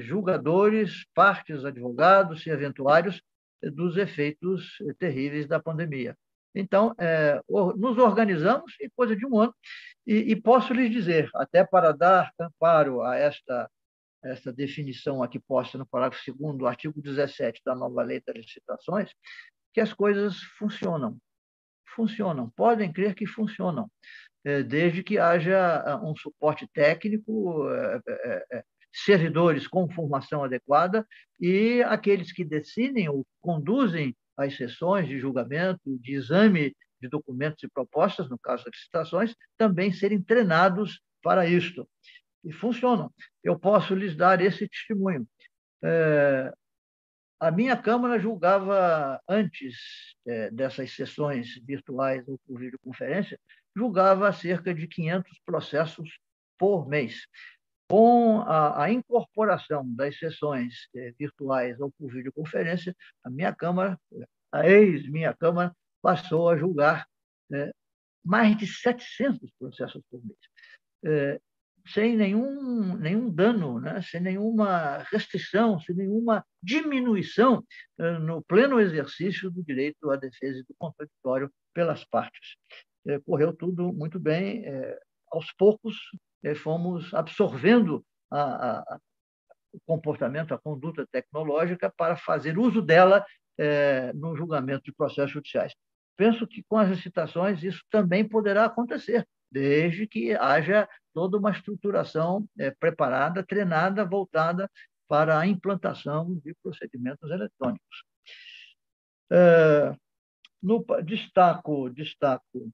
julgadores, 0.00 1.04
partes, 1.14 1.64
advogados 1.64 2.46
e 2.46 2.50
eventuários 2.50 3.22
dos 3.62 3.96
efeitos 3.96 4.78
terríveis 4.98 5.46
da 5.46 5.60
pandemia. 5.60 6.16
Então, 6.54 6.94
é, 6.98 7.40
nos 7.48 7.96
organizamos 7.98 8.74
em 8.80 8.90
coisa 8.90 9.14
de 9.14 9.24
um 9.24 9.38
ano, 9.38 9.54
e, 10.06 10.32
e, 10.32 10.36
posso 10.40 10.72
lhes 10.72 10.90
dizer, 10.90 11.30
até 11.34 11.64
para 11.64 11.92
dar 11.92 12.32
amparo 12.40 13.02
a 13.02 13.16
esta, 13.16 13.70
esta 14.24 14.52
definição 14.52 15.22
aqui 15.22 15.38
posta 15.38 15.78
no 15.78 15.86
parágrafo 15.86 16.32
2 16.32 16.58
do 16.58 16.66
artigo 16.66 17.00
17 17.00 17.60
da 17.64 17.74
nova 17.74 18.02
lei 18.02 18.20
das 18.20 18.34
licitações, 18.34 19.12
que 19.72 19.80
as 19.80 19.92
coisas 19.92 20.40
funcionam. 20.58 21.16
Funcionam, 21.94 22.50
podem 22.50 22.92
crer 22.92 23.14
que 23.14 23.26
funcionam, 23.26 23.90
é, 24.44 24.62
desde 24.62 25.02
que 25.02 25.18
haja 25.18 25.82
ah, 25.84 25.96
um 26.02 26.16
suporte 26.16 26.66
técnico, 26.72 27.68
é, 27.68 28.00
é, 28.52 28.64
servidores 28.92 29.66
com 29.66 29.88
formação 29.88 30.44
adequada 30.44 31.06
e 31.38 31.82
aqueles 31.84 32.32
que 32.32 32.44
decidem 32.44 33.08
ou 33.08 33.26
conduzem 33.40 34.16
as 34.36 34.56
sessões 34.56 35.08
de 35.08 35.18
julgamento, 35.18 35.98
de 35.98 36.14
exame 36.14 36.74
de 37.00 37.08
documentos 37.08 37.62
e 37.62 37.68
propostas, 37.68 38.28
no 38.28 38.38
caso 38.38 38.64
das 38.64 38.74
licitações, 38.74 39.34
também 39.56 39.92
serem 39.92 40.22
treinados 40.22 41.00
para 41.22 41.46
isto. 41.46 41.88
E 42.44 42.52
funcionam. 42.52 43.12
Eu 43.44 43.58
posso 43.58 43.94
lhes 43.94 44.16
dar 44.16 44.40
esse 44.40 44.66
testemunho. 44.68 45.26
É, 45.82 46.52
a 47.38 47.50
minha 47.50 47.76
Câmara 47.76 48.18
julgava, 48.18 49.20
antes 49.28 49.76
é, 50.26 50.50
dessas 50.50 50.92
sessões 50.92 51.58
virtuais 51.64 52.26
ou 52.28 52.38
por 52.46 52.58
videoconferência, 52.58 53.38
julgava 53.74 54.32
cerca 54.32 54.74
de 54.74 54.86
500 54.86 55.40
processos 55.44 56.18
por 56.58 56.86
mês. 56.88 57.26
Com 57.90 58.42
a, 58.42 58.84
a 58.84 58.92
incorporação 58.92 59.84
das 59.96 60.16
sessões 60.16 60.88
é, 60.94 61.12
virtuais 61.18 61.80
ou 61.80 61.90
por 61.90 62.08
videoconferência, 62.12 62.94
a 63.24 63.28
minha 63.28 63.52
Câmara, 63.52 63.98
a 64.52 64.68
ex-minha 64.68 65.34
Câmara, 65.34 65.74
passou 66.00 66.48
a 66.48 66.56
julgar 66.56 67.04
é, 67.52 67.72
mais 68.24 68.56
de 68.56 68.68
700 68.68 69.50
processos 69.58 70.00
por 70.08 70.24
mês, 70.24 70.38
é, 71.04 71.40
sem 71.88 72.16
nenhum, 72.16 72.96
nenhum 72.96 73.28
dano, 73.28 73.80
né? 73.80 74.00
sem 74.02 74.20
nenhuma 74.20 74.98
restrição, 75.10 75.80
sem 75.80 75.96
nenhuma 75.96 76.46
diminuição 76.62 77.64
é, 77.98 78.18
no 78.20 78.40
pleno 78.44 78.78
exercício 78.78 79.50
do 79.50 79.64
direito 79.64 80.08
à 80.12 80.16
defesa 80.16 80.60
e 80.60 80.62
do 80.62 80.76
contraditório 80.78 81.50
pelas 81.74 82.04
partes. 82.04 82.54
Correu 83.24 83.52
tudo 83.52 83.92
muito 83.92 84.20
bem, 84.20 84.62
aos 85.30 85.52
poucos 85.52 85.96
é, 86.42 86.54
fomos 86.54 87.12
absorvendo 87.14 88.04
a, 88.30 88.78
a, 88.78 88.98
o 89.72 89.80
comportamento, 89.86 90.54
a 90.54 90.58
conduta 90.58 91.06
tecnológica 91.10 91.92
para 91.96 92.16
fazer 92.16 92.58
uso 92.58 92.82
dela 92.82 93.24
no 94.14 94.34
julgamento 94.34 94.84
de 94.84 94.92
processos 94.92 95.32
judiciais 95.32 95.74
penso 96.20 96.46
que 96.46 96.62
com 96.64 96.76
as 96.76 96.90
licitações 96.90 97.62
isso 97.62 97.82
também 97.90 98.28
poderá 98.28 98.66
acontecer, 98.66 99.26
desde 99.50 100.06
que 100.06 100.34
haja 100.34 100.86
toda 101.14 101.38
uma 101.38 101.50
estruturação 101.50 102.46
é, 102.58 102.70
preparada, 102.72 103.42
treinada, 103.42 104.04
voltada 104.04 104.70
para 105.08 105.38
a 105.38 105.46
implantação 105.46 106.38
de 106.44 106.54
procedimentos 106.62 107.30
eletrônicos. 107.30 108.04
É, 109.32 109.96
no, 110.62 110.84
destaco, 111.02 111.88
destaco 111.88 112.70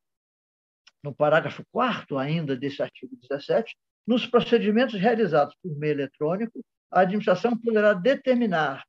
no 1.07 1.15
parágrafo 1.15 1.65
4 1.71 2.19
ainda 2.19 2.57
desse 2.57 2.83
artigo 2.83 3.17
17, 3.29 3.77
nos 4.05 4.27
procedimentos 4.27 5.01
realizados 5.01 5.55
por 5.63 5.73
meio 5.79 5.93
eletrônico, 5.93 6.65
a 6.91 7.01
administração 7.03 7.57
poderá 7.57 7.93
determinar 7.93 8.85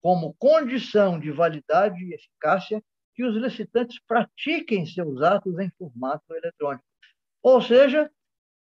como 0.00 0.34
condição 0.38 1.20
de 1.20 1.30
validade 1.30 2.02
e 2.02 2.14
eficácia 2.14 2.82
que 3.14 3.22
os 3.22 3.36
licitantes 3.36 4.00
pratiquem 4.06 4.86
seus 4.86 5.20
atos 5.20 5.58
em 5.58 5.70
formato 5.76 6.34
eletrônico. 6.34 6.84
Ou 7.42 7.60
seja, 7.60 8.10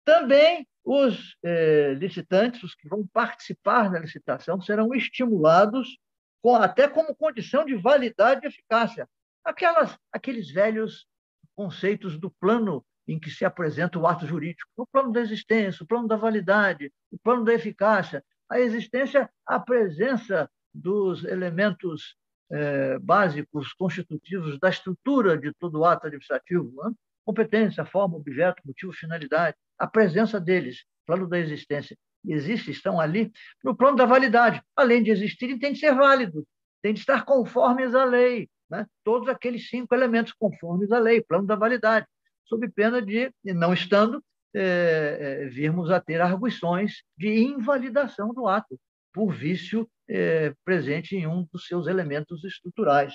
também 0.03 0.67
os 0.83 1.37
eh, 1.43 1.95
licitantes, 1.95 2.63
os 2.63 2.75
que 2.75 2.89
vão 2.89 3.07
participar 3.07 3.91
da 3.91 3.99
licitação, 3.99 4.63
serão 4.63 4.95
estimulados 4.95 5.99
com, 6.43 6.55
até 6.55 6.89
como 6.89 7.15
condição 7.15 7.67
de 7.67 7.75
validade 7.75 8.47
e 8.47 8.49
eficácia. 8.49 9.07
Aquelas, 9.45 9.99
aqueles 10.13 10.51
velhos 10.51 11.07
conceitos 11.55 12.19
do 12.19 12.31
plano 12.31 12.85
em 13.07 13.19
que 13.19 13.31
se 13.31 13.45
apresenta 13.45 13.99
o 13.99 14.07
ato 14.07 14.27
jurídico, 14.27 14.69
o 14.77 14.87
plano 14.87 15.13
da 15.13 15.21
existência, 15.21 15.83
o 15.83 15.87
plano 15.87 16.09
da 16.09 16.17
validade, 16.17 16.93
o 17.11 17.19
plano 17.19 17.45
da 17.45 17.53
eficácia, 17.53 18.25
a 18.49 18.59
existência, 18.59 19.31
a 19.47 19.61
presença 19.61 20.51
dos 20.73 21.25
elementos 21.25 22.17
é, 22.51 22.99
básicos 22.99 23.73
constitutivos 23.73 24.59
da 24.59 24.69
estrutura 24.69 25.39
de 25.39 25.53
todo 25.55 25.85
ato 25.85 26.07
administrativo, 26.07 26.73
né? 26.83 26.93
competência, 27.25 27.85
forma, 27.85 28.17
objeto, 28.17 28.63
motivo, 28.65 28.93
finalidade, 28.93 29.57
a 29.79 29.87
presença 29.87 30.39
deles, 30.41 30.85
plano 31.07 31.27
da 31.27 31.39
existência, 31.39 31.97
existe, 32.27 32.71
estão 32.71 33.01
ali, 33.01 33.33
no 33.63 33.75
plano 33.75 33.97
da 33.97 34.07
validade, 34.07 34.63
além 34.77 35.03
de 35.03 35.11
existirem, 35.11 35.59
tem 35.59 35.73
de 35.73 35.79
ser 35.79 35.95
válidos, 35.95 36.45
tem 36.83 36.93
de 36.93 37.01
estar 37.01 37.25
conformes 37.25 37.95
à 37.95 38.05
lei, 38.05 38.49
né? 38.71 38.87
todos 39.03 39.29
aqueles 39.29 39.69
cinco 39.69 39.95
elementos 39.95 40.33
conformes 40.33 40.91
à 40.93 40.99
lei, 40.99 41.23
plano 41.23 41.47
da 41.47 41.57
validade, 41.57 42.07
sob 42.45 42.69
pena 42.71 43.01
de, 43.01 43.33
não 43.45 43.73
estando, 43.73 44.23
é, 44.55 45.19
é, 45.43 45.49
virmos 45.49 45.91
a 45.91 46.01
ter 46.01 46.21
arguições 46.21 47.03
de 47.19 47.29
invalidação 47.29 48.33
do 48.33 48.47
ato, 48.47 48.79
por 49.13 49.33
vício 49.33 49.89
é, 50.09 50.55
presente 50.65 51.17
em 51.17 51.27
um 51.27 51.47
dos 51.53 51.67
seus 51.67 51.87
elementos 51.87 52.45
estruturais. 52.45 53.15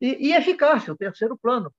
E, 0.00 0.28
e 0.28 0.32
eficácia, 0.32 0.92
o 0.92 0.96
terceiro 0.96 1.36
plano. 1.36 1.72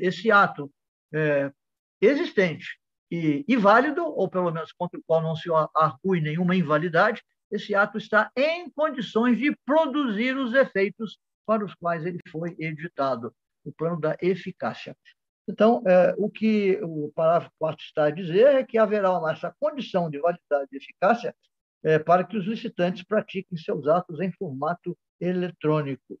Esse 0.00 0.30
ato 0.30 0.70
é, 1.14 1.52
existente 2.00 2.78
e, 3.10 3.44
e, 3.46 3.56
válido, 3.56 4.04
ou 4.04 4.28
pelo 4.28 4.50
menos 4.50 4.72
contra 4.72 4.98
o 4.98 5.02
qual 5.06 5.22
não 5.22 5.36
se 5.36 5.48
arcue 5.74 6.20
nenhuma 6.20 6.56
invalidade, 6.56 7.22
esse 7.50 7.74
ato 7.74 7.96
está 7.96 8.30
em 8.36 8.68
condições 8.70 9.38
de 9.38 9.56
produzir 9.64 10.36
os 10.36 10.52
efeitos 10.52 11.18
para 11.46 11.64
os 11.64 11.74
quais 11.74 12.04
ele 12.04 12.18
foi 12.28 12.54
editado, 12.58 13.32
o 13.64 13.72
plano 13.72 13.98
da 14.00 14.16
eficácia. 14.20 14.94
Então, 15.48 15.82
é, 15.86 16.14
o 16.18 16.28
que 16.28 16.78
o 16.82 17.10
parágrafo 17.14 17.50
4 17.58 17.82
está 17.82 18.04
a 18.04 18.10
dizer 18.10 18.56
é 18.56 18.64
que 18.64 18.76
haverá 18.76 19.18
essa 19.32 19.54
condição 19.58 20.10
de 20.10 20.18
validade 20.18 20.68
e 20.72 20.76
eficácia 20.76 21.34
é, 21.82 21.98
para 21.98 22.22
que 22.22 22.36
os 22.36 22.44
licitantes 22.44 23.02
pratiquem 23.02 23.56
seus 23.56 23.86
atos 23.88 24.20
em 24.20 24.30
formato 24.32 24.96
eletrônico, 25.18 26.20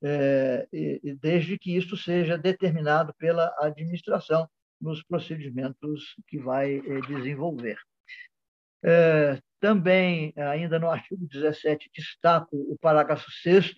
é, 0.00 0.68
e, 0.72 1.14
desde 1.20 1.58
que 1.58 1.76
isso 1.76 1.96
seja 1.96 2.38
determinado 2.38 3.12
pela 3.18 3.52
administração 3.58 4.48
nos 4.80 5.02
procedimentos 5.02 6.14
que 6.28 6.38
vai 6.38 6.76
é, 6.76 7.00
desenvolver. 7.00 7.78
É, 8.84 9.40
também, 9.58 10.32
ainda 10.36 10.78
no 10.78 10.88
artigo 10.88 11.26
17, 11.26 11.90
destaco 11.92 12.56
o 12.56 12.78
parágrafo 12.80 13.28
6 13.42 13.74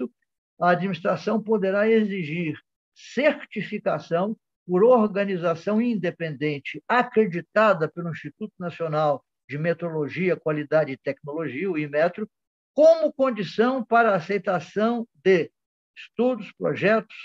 a 0.60 0.72
administração 0.72 1.42
poderá 1.42 1.88
exigir 1.88 2.54
certificação 2.94 4.36
por 4.70 4.84
organização 4.84 5.82
independente 5.82 6.80
acreditada 6.86 7.88
pelo 7.88 8.12
Instituto 8.12 8.52
Nacional 8.56 9.24
de 9.48 9.58
Metrologia, 9.58 10.36
Qualidade 10.36 10.92
e 10.92 10.96
Tecnologia, 10.96 11.68
o 11.68 11.76
IMETRO, 11.76 12.30
como 12.72 13.12
condição 13.12 13.84
para 13.84 14.14
aceitação 14.14 15.08
de 15.24 15.50
estudos, 15.96 16.52
projetos, 16.52 17.16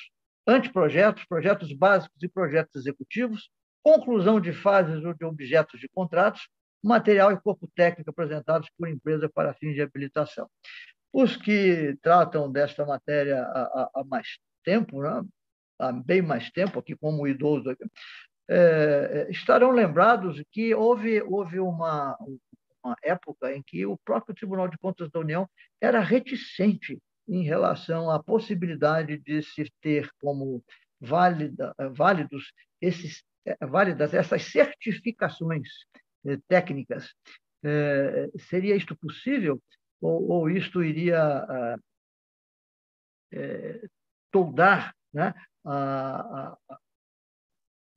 anteprojetos, 0.47 1.23
projetos 1.25 1.71
básicos 1.71 2.17
e 2.23 2.27
projetos 2.27 2.77
executivos, 2.77 3.51
conclusão 3.83 4.41
de 4.41 4.51
fases 4.51 5.05
ou 5.05 5.13
de 5.13 5.23
objetos 5.23 5.79
de 5.79 5.87
contratos, 5.87 6.49
material 6.83 7.31
e 7.31 7.39
corpo 7.39 7.69
técnico 7.75 8.09
apresentados 8.09 8.71
por 8.75 8.89
empresa 8.89 9.29
para 9.29 9.53
fins 9.53 9.75
de 9.75 9.83
habilitação. 9.83 10.49
Os 11.13 11.37
que 11.37 11.95
tratam 12.01 12.51
desta 12.51 12.83
matéria 12.87 13.43
há, 13.43 13.91
há 13.93 14.03
mais 14.03 14.39
tempo, 14.63 15.03
né? 15.03 15.23
Há 15.79 15.91
bem 15.91 16.21
mais 16.21 16.49
tempo, 16.51 16.79
aqui 16.79 16.95
como 16.95 17.27
idoso, 17.27 17.75
é, 18.47 19.25
é, 19.27 19.31
estarão 19.31 19.71
lembrados 19.71 20.41
que 20.51 20.73
houve, 20.73 21.21
houve 21.21 21.59
uma, 21.59 22.17
uma 22.83 22.95
época 23.03 23.53
em 23.53 23.63
que 23.63 23.85
o 23.85 23.97
próprio 23.97 24.35
Tribunal 24.35 24.67
de 24.67 24.77
Contas 24.77 25.09
da 25.09 25.19
União 25.19 25.49
era 25.81 25.99
reticente 25.99 26.99
em 27.27 27.43
relação 27.43 28.11
à 28.11 28.21
possibilidade 28.21 29.17
de 29.17 29.41
se 29.41 29.65
ter 29.81 30.09
como 30.21 30.63
válida, 30.99 31.73
válidos 31.95 32.51
esses, 32.79 33.23
é, 33.45 33.65
válidas 33.65 34.13
essas 34.13 34.43
certificações 34.43 35.67
é, 36.25 36.37
técnicas. 36.47 37.13
É, 37.63 38.29
seria 38.37 38.75
isto 38.75 38.95
possível 38.95 39.59
ou, 39.99 40.29
ou 40.29 40.49
isto 40.49 40.83
iria 40.83 41.79
é, 43.33 43.81
toldar 44.31 44.93
né, 45.11 45.33
a, 45.65 46.57
a, 46.69 46.77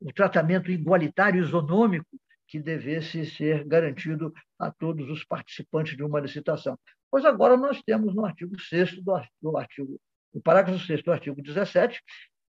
o 0.00 0.12
tratamento 0.12 0.70
igualitário 0.70 1.42
isonômico 1.42 2.18
que 2.46 2.58
devesse 2.58 3.26
ser 3.26 3.64
garantido 3.64 4.32
a 4.58 4.70
todos 4.70 5.08
os 5.10 5.24
participantes 5.24 5.96
de 5.96 6.02
uma 6.02 6.20
licitação. 6.20 6.78
Pois 7.10 7.24
agora 7.24 7.56
nós 7.56 7.82
temos 7.82 8.14
no 8.14 8.24
artigo 8.24 8.58
6 8.58 9.02
do, 9.02 9.20
do 9.42 9.56
artigo, 9.56 10.00
no 10.32 10.40
parágrafo 10.40 10.84
6 10.84 11.02
do 11.02 11.12
artigo 11.12 11.42
17, 11.42 12.00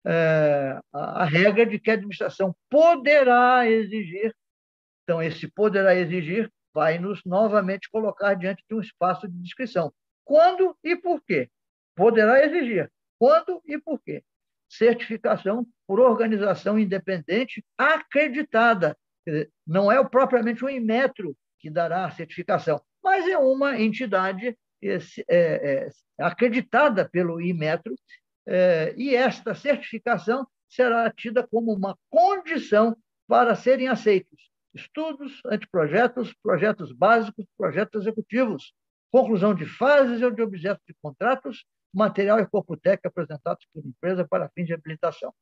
é, 0.07 0.79
a, 0.93 1.23
a 1.23 1.25
regra 1.25 1.67
de 1.67 1.79
que 1.79 1.91
a 1.91 1.95
administração 1.95 2.55
poderá 2.71 3.69
exigir. 3.69 4.35
Então, 5.03 5.23
esse 5.23 5.49
poderá 5.49 5.95
exigir 5.95 6.51
vai 6.75 6.99
nos 6.99 7.25
novamente 7.25 7.89
colocar 7.91 8.35
diante 8.35 8.63
de 8.69 8.75
um 8.75 8.81
espaço 8.81 9.27
de 9.27 9.39
descrição. 9.43 9.93
Quando 10.25 10.77
e 10.85 10.95
por 10.95 11.23
quê? 11.23 11.49
Poderá 11.95 12.45
exigir. 12.45 12.91
Quando 13.19 13.63
e 13.65 13.79
por 13.79 13.99
quê? 14.03 14.23
Certificação 14.69 15.67
por 15.87 16.01
organização 16.01 16.79
independente 16.79 17.65
acreditada. 17.79 18.97
Não 19.67 19.91
é 19.91 20.03
propriamente 20.05 20.65
um 20.65 20.69
Inmetro 20.69 21.37
que 21.59 21.71
dará 21.71 22.07
a 22.07 22.11
certificação, 22.11 22.81
mas 23.03 23.27
é 23.27 23.39
uma 23.39 23.81
entidade 23.81 24.57
é, 24.83 24.99
é, 25.29 25.89
acreditada 26.19 27.09
pelo 27.09 27.41
Inmetro, 27.41 27.95
é, 28.47 28.95
e 28.97 29.15
esta 29.15 29.55
certificação 29.55 30.47
será 30.69 31.11
tida 31.11 31.47
como 31.47 31.73
uma 31.73 31.97
condição 32.09 32.97
para 33.27 33.55
serem 33.57 33.89
aceitos 33.89 34.47
estudos, 34.77 35.41
anteprojetos, 35.47 36.35
projetos 36.43 36.93
básicos, 36.93 37.47
projetos 37.57 38.03
executivos, 38.03 38.73
conclusão 39.11 39.55
de 39.55 39.65
fases 39.65 40.23
ou 40.23 40.31
de 40.31 40.43
objetos 40.43 40.85
de 40.87 40.95
contratos, 41.03 41.65
material 41.93 42.41
e 42.41 42.47
corpo 42.47 42.77
técnico 42.77 43.09
apresentados 43.09 43.67
por 43.73 43.85
empresa 43.85 44.27
para 44.27 44.49
fins 44.51 44.67
de 44.67 44.75
habilitação. 44.75 45.33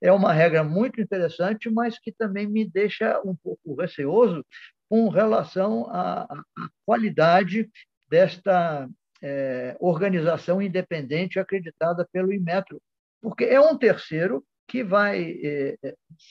É 0.00 0.12
uma 0.12 0.32
regra 0.32 0.62
muito 0.62 1.00
interessante, 1.00 1.70
mas 1.70 1.98
que 1.98 2.12
também 2.12 2.46
me 2.46 2.64
deixa 2.68 3.20
um 3.24 3.34
pouco 3.34 3.74
receoso 3.74 4.44
com 4.88 5.08
relação 5.08 5.88
à, 5.90 6.22
à 6.22 6.68
qualidade 6.84 7.68
desta 8.08 8.88
é, 9.22 9.76
organização 9.80 10.62
independente 10.62 11.38
acreditada 11.38 12.06
pelo 12.12 12.32
Inmetro, 12.32 12.80
porque 13.20 13.44
é 13.44 13.60
um 13.60 13.76
terceiro 13.76 14.44
que 14.68 14.84
vai 14.84 15.40
é, 15.42 15.76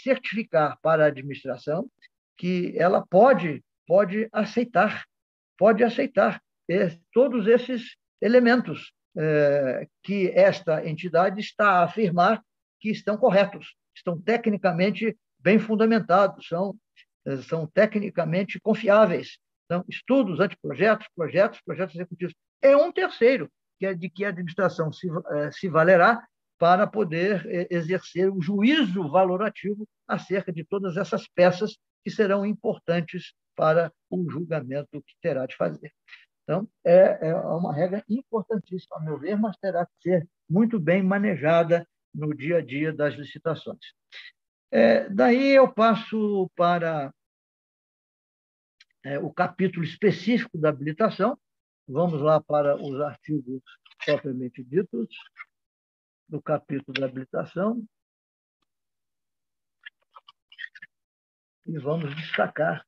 certificar 0.03 0.77
para 0.81 1.03
a 1.03 1.07
administração 1.07 1.89
que 2.37 2.73
ela 2.77 3.05
pode 3.05 3.63
pode 3.87 4.27
aceitar, 4.31 5.05
pode 5.57 5.83
aceitar 5.83 6.41
é, 6.69 6.97
todos 7.13 7.47
esses 7.47 7.95
elementos 8.21 8.91
é, 8.91 9.05
que 10.03 10.29
esta 10.31 10.87
entidade 10.87 11.39
está 11.39 11.79
a 11.79 11.83
afirmar 11.83 12.43
que 12.79 12.89
estão 12.89 13.17
corretos, 13.17 13.75
estão 13.95 14.19
tecnicamente 14.19 15.17
bem 15.39 15.57
fundamentados, 15.57 16.47
são, 16.47 16.75
é, 17.25 17.37
são 17.37 17.67
tecnicamente 17.67 18.59
confiáveis. 18.59 19.37
São 19.71 19.83
estudos, 19.89 20.39
anteprojetos, 20.39 21.07
projetos, 21.15 21.59
projetos 21.65 21.95
executivos. 21.95 22.35
É 22.61 22.75
um 22.75 22.91
terceiro, 22.91 23.49
que 23.79 23.85
é 23.85 23.93
de 23.93 24.09
que 24.09 24.25
a 24.25 24.29
administração 24.29 24.91
se, 24.91 25.07
é, 25.31 25.51
se 25.51 25.67
valerá 25.67 26.23
para 26.57 26.87
poder 26.87 27.67
exercer 27.69 28.31
o 28.31 28.41
juízo 28.41 29.09
valorativo 29.09 29.87
acerca 30.07 30.53
de 30.53 30.63
todas 30.63 30.95
essas 30.95 31.27
peças 31.27 31.77
que 32.03 32.09
serão 32.09 32.45
importantes 32.45 33.33
para 33.55 33.91
o 34.09 34.29
julgamento 34.29 35.01
que 35.01 35.15
terá 35.21 35.45
de 35.45 35.55
fazer. 35.55 35.91
Então, 36.45 36.69
é, 36.84 37.30
é 37.30 37.35
uma 37.35 37.73
regra 37.73 38.03
importantíssima, 38.07 38.97
a 38.97 38.99
meu 38.99 39.17
ver, 39.17 39.35
mas 39.35 39.57
terá 39.57 39.85
que 39.85 39.93
ser 40.01 40.30
muito 40.47 40.80
bem 40.80 41.01
manejada 41.01 41.88
no 42.13 42.35
dia 42.35 42.57
a 42.59 42.61
dia 42.61 42.93
das 42.93 43.15
licitações. 43.15 43.80
É, 44.72 45.09
daí 45.09 45.55
eu 45.55 45.72
passo 45.73 46.49
para 46.55 47.11
é, 49.03 49.17
o 49.17 49.34
capítulo 49.34 49.84
específico 49.84 50.57
da 50.57 50.69
habilitação. 50.69 51.38
Vamos 51.88 52.22
lá 52.22 52.39
para 52.39 52.76
os 52.76 53.01
artigos 53.01 53.63
propriamente 54.05 54.63
ditos 54.63 55.07
do 56.30 56.41
capítulo 56.41 56.93
da 56.99 57.07
habilitação. 57.07 57.84
e 61.65 61.77
vamos 61.80 62.15
destacar 62.15 62.85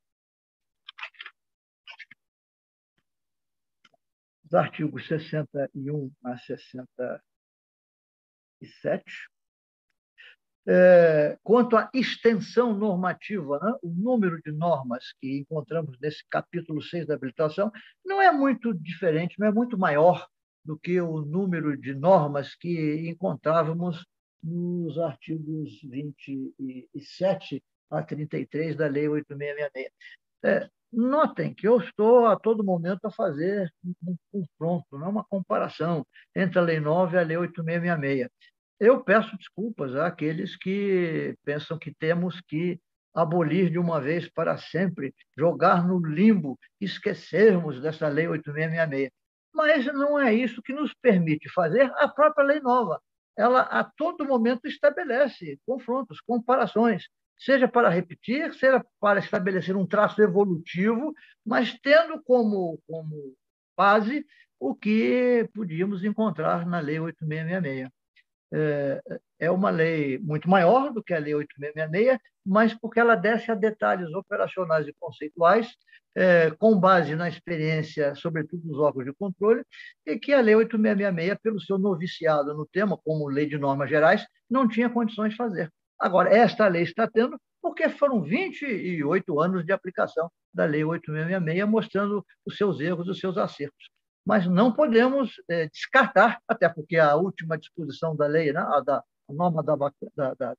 os 4.48 4.54
artigos 4.54 5.08
61 5.08 6.12
a 6.24 6.38
67. 6.38 9.04
É, 10.70 11.38
quanto 11.44 11.78
à 11.78 11.90
extensão 11.94 12.74
normativa, 12.74 13.60
né, 13.62 13.74
o 13.82 13.90
número 13.90 14.42
de 14.42 14.52
normas 14.52 15.14
que 15.20 15.38
encontramos 15.38 15.98
nesse 16.00 16.26
capítulo 16.30 16.82
6 16.82 17.08
da 17.08 17.14
habilitação 17.14 17.72
não 18.06 18.22
é 18.22 18.32
muito 18.32 18.74
diferente, 18.74 19.40
não 19.40 19.48
é 19.48 19.52
muito 19.52 19.78
maior 19.78 20.28
do 20.66 20.78
que 20.78 21.00
o 21.00 21.22
número 21.22 21.78
de 21.78 21.94
normas 21.94 22.54
que 22.56 23.08
encontrávamos 23.08 24.06
nos 24.44 25.00
artigos 25.00 25.80
27 25.84 27.64
a 27.90 28.04
33 28.04 28.76
da 28.76 28.88
Lei 28.88 29.08
8666. 29.08 30.27
É, 30.44 30.70
notem 30.92 31.54
que 31.54 31.68
eu 31.68 31.78
estou 31.80 32.28
a 32.28 32.38
todo 32.38 32.64
momento 32.64 33.06
a 33.06 33.12
fazer 33.12 33.72
um 33.84 34.16
confronto, 34.32 34.98
não 34.98 35.08
é 35.08 35.10
uma 35.10 35.24
comparação 35.26 36.06
entre 36.36 36.60
a 36.60 36.62
Lei 36.62 36.80
9 36.80 37.16
e 37.16 37.20
a 37.20 37.24
Lei 37.24 37.38
8666. 37.38 38.30
Eu 38.80 39.04
peço 39.04 39.36
desculpas 39.38 39.96
àqueles 39.96 40.56
que 40.56 41.36
pensam 41.44 41.80
que 41.80 41.94
temos 41.96 42.40
que 42.42 42.80
abolir 43.14 43.72
de 43.72 43.80
uma 43.80 44.00
vez 44.00 44.30
para 44.30 44.58
sempre, 44.58 45.14
jogar 45.36 45.86
no 45.86 46.00
limbo, 46.00 46.58
esquecermos 46.80 47.82
dessa 47.82 48.08
Lei 48.08 48.28
8666. 48.28 49.12
Mas 49.54 49.86
não 49.88 50.20
é 50.20 50.32
isso 50.34 50.62
que 50.62 50.72
nos 50.72 50.94
permite 50.94 51.50
fazer 51.50 51.92
a 51.96 52.08
própria 52.08 52.46
lei 52.46 52.60
nova. 52.60 53.02
Ela, 53.36 53.62
a 53.62 53.84
todo 53.84 54.26
momento, 54.26 54.68
estabelece 54.68 55.60
confrontos, 55.66 56.22
comparações 56.22 57.08
seja 57.38 57.68
para 57.68 57.90
repetir, 57.90 58.54
seja 58.54 58.84
para 59.00 59.20
estabelecer 59.20 59.76
um 59.76 59.86
traço 59.86 60.22
evolutivo, 60.22 61.14
mas 61.46 61.78
tendo 61.82 62.22
como, 62.24 62.80
como 62.88 63.36
base 63.78 64.26
o 64.60 64.76
que 64.76 65.48
podíamos 65.54 66.04
encontrar 66.04 66.66
na 66.66 66.80
Lei 66.80 67.00
8666. 67.00 67.90
É, 68.54 69.02
é 69.40 69.52
uma 69.52 69.70
lei 69.70 70.18
muito 70.20 70.50
maior 70.50 70.92
do 70.94 71.04
que 71.04 71.14
a 71.14 71.20
Lei 71.20 71.36
8666, 71.36 72.20
mas 72.46 72.74
porque 72.74 73.00
ela 73.00 73.16
desce 73.16 73.52
a 73.52 73.56
detalhes 73.56 74.12
operacionais 74.14 74.88
e 74.88 74.94
conceituais, 74.94 75.76
é, 76.16 76.50
com 76.52 76.80
base 76.80 77.16
na 77.16 77.28
experiência, 77.28 78.16
sobretudo 78.16 78.64
dos 78.64 78.80
órgãos 78.80 79.06
de 79.06 79.14
controle, 79.14 79.64
e 80.06 80.18
que 80.18 80.34
a 80.34 80.42
Lei 80.42 80.56
8666, 80.56 81.40
pelo 81.44 81.60
seu 81.60 81.78
noviciado 81.78 82.54
no 82.56 82.66
tema, 82.66 82.98
como 82.98 83.28
lei 83.28 83.46
de 83.48 83.58
normas 83.58 83.90
gerais, 83.90 84.26
não 84.50 84.68
tinha 84.68 84.90
condições 84.90 85.32
de 85.32 85.36
fazer. 85.36 85.72
Agora, 86.00 86.30
esta 86.34 86.68
lei 86.68 86.84
está 86.84 87.08
tendo 87.08 87.40
porque 87.62 87.90
foram 87.90 88.22
28 88.22 89.42
anos 89.42 89.66
de 89.66 89.72
aplicação 89.72 90.32
da 90.54 90.66
Lei 90.66 90.82
8.666, 90.82 91.66
mostrando 91.66 92.26
os 92.46 92.56
seus 92.56 92.80
erros, 92.80 93.08
os 93.08 93.20
seus 93.20 93.38
acertos. 93.38 93.90
Mas 94.26 94.48
não 94.48 94.72
podemos 94.72 95.34
é, 95.50 95.68
descartar, 95.68 96.40
até 96.48 96.70
porque 96.70 96.98
a 96.98 97.16
última 97.16 97.58
disposição 97.58 98.16
da 98.16 98.28
lei, 98.28 98.52
né, 98.52 98.60
a, 98.60 98.80
da, 98.82 99.04
a 99.30 99.34
norma 99.34 99.64
da, 99.64 99.76
da, 99.76 100.34
da, 100.34 100.56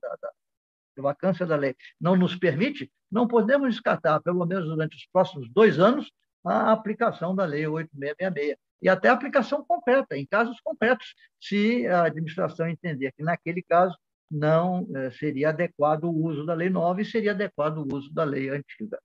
vacância 0.98 1.46
da 1.46 1.56
lei, 1.56 1.76
não 2.00 2.16
nos 2.16 2.34
permite, 2.34 2.90
não 3.10 3.28
podemos 3.28 3.70
descartar, 3.70 4.20
pelo 4.20 4.44
menos 4.44 4.66
durante 4.66 4.96
os 4.96 5.06
próximos 5.12 5.48
dois 5.50 5.78
anos, 5.78 6.10
a 6.44 6.72
aplicação 6.72 7.34
da 7.34 7.44
Lei 7.44 7.64
8.666. 7.64 8.56
E 8.80 8.88
até 8.88 9.08
a 9.08 9.12
aplicação 9.12 9.64
completa, 9.64 10.16
em 10.16 10.26
casos 10.26 10.60
concretos, 10.60 11.14
se 11.40 11.86
a 11.88 12.04
administração 12.04 12.68
entender 12.68 13.12
que, 13.12 13.22
naquele 13.22 13.62
caso, 13.62 13.96
não 14.30 14.86
eh, 14.94 15.10
seria 15.10 15.50
adequado 15.50 16.04
o 16.04 16.14
uso 16.26 16.44
da 16.44 16.54
lei 16.54 16.68
nova 16.68 17.00
e 17.00 17.04
seria 17.04 17.32
adequado 17.32 17.78
o 17.78 17.96
uso 17.96 18.12
da 18.12 18.24
lei 18.24 18.50
antiga. 18.50 18.98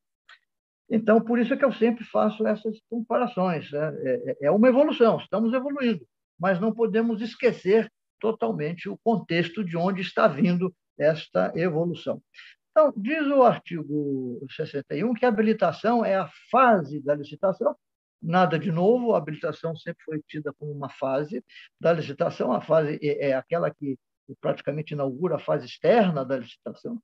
Então, 0.90 1.22
por 1.22 1.40
isso 1.40 1.54
é 1.54 1.58
que 1.58 1.66
eu 1.66 1.72
sempre 1.72 2.04
faço 2.04 2.46
essas 2.46 2.80
comparações. 2.90 3.72
Né? 3.72 3.96
É, 4.04 4.32
é, 4.32 4.38
é 4.44 4.52
uma 4.52 4.68
evolução, 4.68 5.18
estamos 5.18 5.54
evoluindo, 5.54 6.06
mas 6.40 6.60
não 6.60 6.74
podemos 6.74 7.22
esquecer 7.22 7.92
totalmente 8.20 8.90
o 8.90 8.98
contexto 9.04 9.64
de 9.64 9.76
onde 9.78 10.02
está 10.02 10.28
vindo 10.28 10.74
esta 10.98 11.52
evolução. 11.56 12.22
Então, 12.72 12.94
diz 12.98 13.26
o 13.28 13.44
artigo 13.44 14.46
61 14.50 15.14
que 15.14 15.26
a 15.26 15.30
habilitação 15.30 16.04
é 16.04 16.16
a 16.16 16.30
fase 16.50 17.00
da 17.02 17.16
licitação, 17.16 17.76
nada 18.22 18.58
de 18.58 18.72
novo, 18.72 19.14
a 19.14 19.18
habilitação 19.18 19.76
sempre 19.76 20.04
foi 20.04 20.22
tida 20.28 20.54
como 20.54 20.72
uma 20.72 20.90
fase 20.90 21.44
da 21.80 21.92
licitação, 21.94 22.52
a 22.54 22.62
fase 22.62 22.98
é, 23.02 23.30
é 23.30 23.34
aquela 23.34 23.70
que 23.70 23.98
praticamente 24.40 24.94
inaugura 24.94 25.36
a 25.36 25.40
fase 25.40 25.66
externa 25.66 26.24
da 26.26 26.38
licitação, 26.38 27.02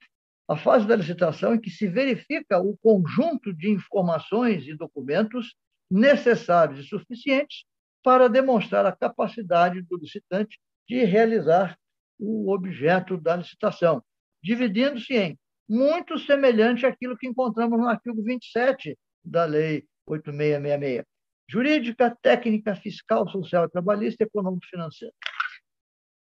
a 0.48 0.58
fase 0.58 0.88
da 0.88 0.96
licitação 0.96 1.56
em 1.56 1.60
que 1.60 1.70
se 1.70 1.88
verifica 1.88 2.60
o 2.60 2.78
conjunto 2.78 3.54
de 3.54 3.70
informações 3.70 4.68
e 4.68 4.76
documentos 4.76 5.56
necessários 5.90 6.80
e 6.80 6.88
suficientes 6.88 7.66
para 8.04 8.28
demonstrar 8.28 8.86
a 8.86 8.96
capacidade 8.96 9.82
do 9.82 9.98
licitante 9.98 10.60
de 10.88 11.04
realizar 11.04 11.78
o 12.20 12.52
objeto 12.52 13.18
da 13.18 13.36
licitação, 13.36 14.04
dividindo-se 14.44 15.14
em 15.16 15.40
muito 15.68 16.18
semelhante 16.18 16.86
àquilo 16.86 17.18
que 17.18 17.28
encontramos 17.28 17.78
no 17.78 17.88
artigo 17.88 18.24
27 18.24 18.98
da 19.24 19.46
Lei 19.46 19.86
8666. 20.08 21.06
Jurídica, 21.48 22.18
técnica, 22.22 22.76
fiscal, 22.76 23.28
social, 23.30 23.70
trabalhista 23.70 24.24
e 24.24 24.28
econômico-financeira. 24.28 25.14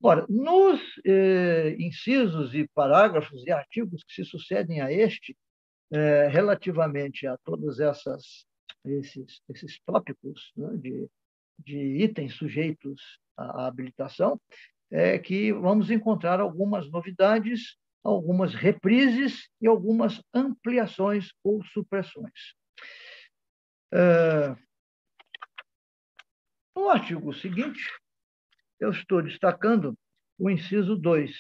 Ora, 0.03 0.25
nos 0.31 0.81
eh, 1.05 1.77
incisos 1.79 2.55
e 2.55 2.67
parágrafos 2.69 3.47
e 3.47 3.51
artigos 3.51 4.03
que 4.03 4.15
se 4.15 4.25
sucedem 4.25 4.81
a 4.81 4.91
este, 4.91 5.37
eh, 5.93 6.29
relativamente 6.29 7.27
a 7.27 7.37
todos 7.45 7.81
essas, 7.81 8.47
esses, 8.85 9.43
esses 9.51 9.79
tópicos 9.85 10.53
né, 10.57 10.75
de, 10.79 11.07
de 11.59 12.03
itens 12.03 12.35
sujeitos 12.35 13.21
à 13.37 13.67
habilitação, 13.67 14.41
é 14.91 15.19
que 15.19 15.53
vamos 15.53 15.91
encontrar 15.91 16.41
algumas 16.41 16.91
novidades, 16.91 17.77
algumas 18.03 18.55
reprises 18.55 19.51
e 19.61 19.67
algumas 19.67 20.23
ampliações 20.33 21.31
ou 21.45 21.63
supressões. 21.63 22.55
É, 23.93 24.57
no 26.75 26.89
artigo 26.89 27.35
seguinte, 27.35 27.83
eu 28.81 28.91
estou 28.91 29.23
destacando 29.23 29.95
o 30.39 30.51
inciso 30.51 30.97
2. 30.97 31.31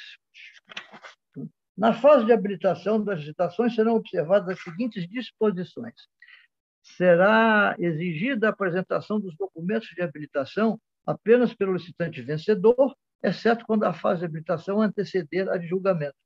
Na 1.77 1.95
fase 1.95 2.27
de 2.27 2.33
habilitação 2.33 3.03
das 3.03 3.21
licitações 3.21 3.75
serão 3.75 3.95
observadas 3.95 4.51
as 4.51 4.63
seguintes 4.63 5.09
disposições. 5.09 5.95
Será 6.83 7.75
exigida 7.79 8.47
a 8.47 8.51
apresentação 8.51 9.19
dos 9.19 9.35
documentos 9.37 9.89
de 9.89 10.03
habilitação 10.03 10.79
apenas 11.07 11.55
pelo 11.55 11.73
licitante 11.73 12.21
vencedor, 12.21 12.95
exceto 13.23 13.65
quando 13.65 13.85
a 13.85 13.95
fase 13.95 14.21
de 14.21 14.27
habilitação 14.27 14.83
anteceder 14.83 15.49
a 15.49 15.57
de 15.57 15.67
julgamento. 15.67 16.17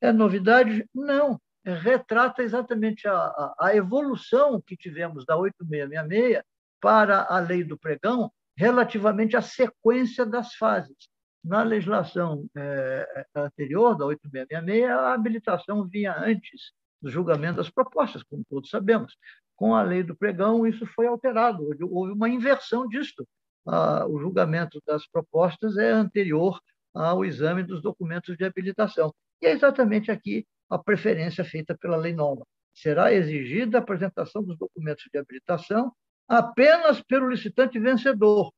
É 0.00 0.12
novidade? 0.12 0.88
Não. 0.94 1.38
Retrata 1.62 2.42
exatamente 2.42 3.06
a, 3.06 3.14
a, 3.14 3.54
a 3.60 3.76
evolução 3.76 4.62
que 4.62 4.76
tivemos 4.76 5.26
da 5.26 5.36
8666 5.36 6.42
para 6.80 7.24
a 7.24 7.38
lei 7.38 7.62
do 7.62 7.78
pregão 7.78 8.32
relativamente 8.60 9.38
à 9.38 9.40
sequência 9.40 10.26
das 10.26 10.54
fases. 10.54 11.08
Na 11.42 11.62
legislação 11.62 12.46
é, 12.54 13.24
anterior, 13.34 13.96
da 13.96 14.04
8666, 14.04 14.90
a 14.90 15.14
habilitação 15.14 15.88
vinha 15.88 16.14
antes 16.14 16.72
do 17.00 17.10
julgamento 17.10 17.56
das 17.56 17.70
propostas, 17.70 18.22
como 18.22 18.44
todos 18.50 18.68
sabemos. 18.68 19.16
Com 19.56 19.74
a 19.74 19.82
lei 19.82 20.02
do 20.02 20.14
pregão, 20.14 20.66
isso 20.66 20.84
foi 20.94 21.06
alterado, 21.06 21.66
houve 21.90 22.12
uma 22.12 22.28
inversão 22.28 22.86
disto. 22.86 23.26
Ah, 23.66 24.06
o 24.06 24.20
julgamento 24.20 24.78
das 24.86 25.06
propostas 25.06 25.78
é 25.78 25.90
anterior 25.90 26.60
ao 26.92 27.24
exame 27.24 27.62
dos 27.62 27.80
documentos 27.80 28.36
de 28.36 28.44
habilitação. 28.44 29.14
E 29.40 29.46
é 29.46 29.52
exatamente 29.52 30.10
aqui 30.10 30.46
a 30.68 30.78
preferência 30.78 31.44
feita 31.44 31.74
pela 31.80 31.96
lei 31.96 32.12
nova. 32.12 32.44
Será 32.74 33.10
exigida 33.10 33.78
a 33.78 33.80
apresentação 33.80 34.42
dos 34.42 34.58
documentos 34.58 35.04
de 35.10 35.18
habilitação 35.18 35.90
apenas 36.30 37.02
pelo 37.02 37.28
licitante 37.28 37.76
vencedor. 37.80 38.52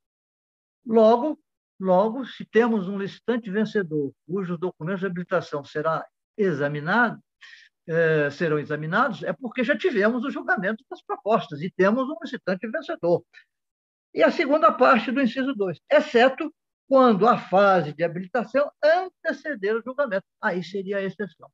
Logo, 0.84 1.40
logo, 1.80 2.26
se 2.26 2.44
temos 2.44 2.86
um 2.86 2.98
licitante 2.98 3.50
vencedor 3.50 4.12
cujos 4.26 4.58
documentos 4.58 5.00
de 5.00 5.06
habilitação 5.06 5.64
será 5.64 6.06
examinado, 6.36 7.18
eh, 7.88 8.28
serão 8.30 8.58
examinados, 8.58 9.22
é 9.22 9.32
porque 9.32 9.64
já 9.64 9.76
tivemos 9.76 10.22
o 10.22 10.30
julgamento 10.30 10.84
das 10.90 11.02
propostas 11.02 11.62
e 11.62 11.70
temos 11.70 12.08
um 12.10 12.16
licitante 12.22 12.68
vencedor. 12.68 13.24
E 14.14 14.22
a 14.22 14.30
segunda 14.30 14.70
parte 14.70 15.10
do 15.10 15.22
inciso 15.22 15.54
2, 15.54 15.80
exceto 15.90 16.54
quando 16.86 17.26
a 17.26 17.38
fase 17.38 17.94
de 17.94 18.04
habilitação 18.04 18.70
anteceder 18.84 19.76
o 19.76 19.82
julgamento. 19.82 20.26
Aí 20.42 20.62
seria 20.62 20.98
a 20.98 21.02
exceção. 21.02 21.50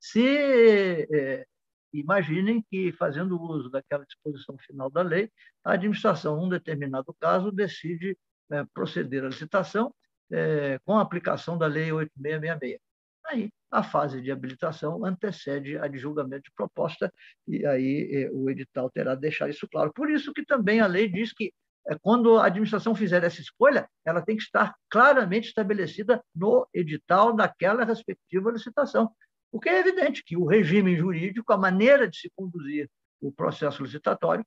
Se 0.00 1.06
eh, 1.12 1.46
Imaginem 1.92 2.64
que, 2.70 2.92
fazendo 2.92 3.40
uso 3.40 3.68
daquela 3.68 4.04
disposição 4.04 4.56
final 4.58 4.90
da 4.90 5.02
lei, 5.02 5.30
a 5.64 5.72
administração, 5.72 6.36
num 6.36 6.48
determinado 6.48 7.14
caso, 7.20 7.50
decide 7.50 8.16
é, 8.50 8.64
proceder 8.72 9.24
à 9.24 9.28
licitação 9.28 9.92
é, 10.30 10.78
com 10.84 10.96
a 10.96 11.02
aplicação 11.02 11.58
da 11.58 11.66
Lei 11.66 11.92
8666. 11.92 12.80
Aí, 13.26 13.50
a 13.70 13.82
fase 13.82 14.20
de 14.20 14.32
habilitação 14.32 15.04
antecede 15.04 15.78
a 15.78 15.86
de 15.86 15.98
julgamento 15.98 16.44
de 16.44 16.52
proposta, 16.54 17.12
e 17.46 17.64
aí 17.66 18.08
é, 18.12 18.30
o 18.32 18.50
edital 18.50 18.90
terá 18.90 19.14
de 19.14 19.20
deixar 19.20 19.48
isso 19.48 19.68
claro. 19.70 19.92
Por 19.94 20.10
isso 20.10 20.32
que 20.32 20.44
também 20.44 20.80
a 20.80 20.86
lei 20.86 21.08
diz 21.08 21.32
que 21.32 21.52
é, 21.88 21.96
quando 22.00 22.38
a 22.38 22.46
administração 22.46 22.94
fizer 22.94 23.22
essa 23.22 23.40
escolha, 23.40 23.88
ela 24.04 24.22
tem 24.22 24.36
que 24.36 24.42
estar 24.42 24.74
claramente 24.88 25.48
estabelecida 25.48 26.22
no 26.34 26.66
edital 26.74 27.34
daquela 27.34 27.84
respectiva 27.84 28.50
licitação. 28.50 29.10
Porque 29.50 29.68
é 29.68 29.80
evidente 29.80 30.22
que 30.24 30.36
o 30.36 30.46
regime 30.46 30.96
jurídico, 30.96 31.52
a 31.52 31.58
maneira 31.58 32.08
de 32.08 32.18
se 32.18 32.30
conduzir 32.36 32.88
o 33.20 33.32
processo 33.32 33.82
licitatório, 33.82 34.44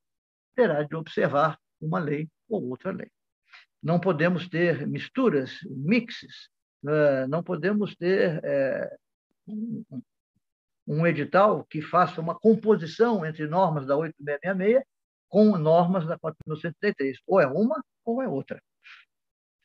terá 0.56 0.84
de 0.84 0.96
observar 0.96 1.60
uma 1.82 2.00
lei 2.00 2.30
ou 2.50 2.70
outra 2.70 2.92
lei. 2.92 3.10
Não 3.82 4.00
podemos 4.00 4.48
ter 4.48 4.88
misturas, 4.88 5.60
mixes, 5.70 6.50
não 7.28 7.44
podemos 7.44 7.96
ter 7.96 8.40
é, 8.44 8.98
um 10.88 11.06
edital 11.06 11.66
que 11.66 11.82
faça 11.82 12.22
uma 12.22 12.38
composição 12.38 13.26
entre 13.26 13.48
normas 13.48 13.86
da 13.86 13.98
8666 13.98 14.84
com 15.28 15.58
normas 15.58 16.06
da 16.06 16.18
4173. 16.18 17.20
Ou 17.28 17.42
é 17.42 17.48
uma 17.48 17.84
ou 18.06 18.22
é 18.22 18.28
outra 18.28 18.62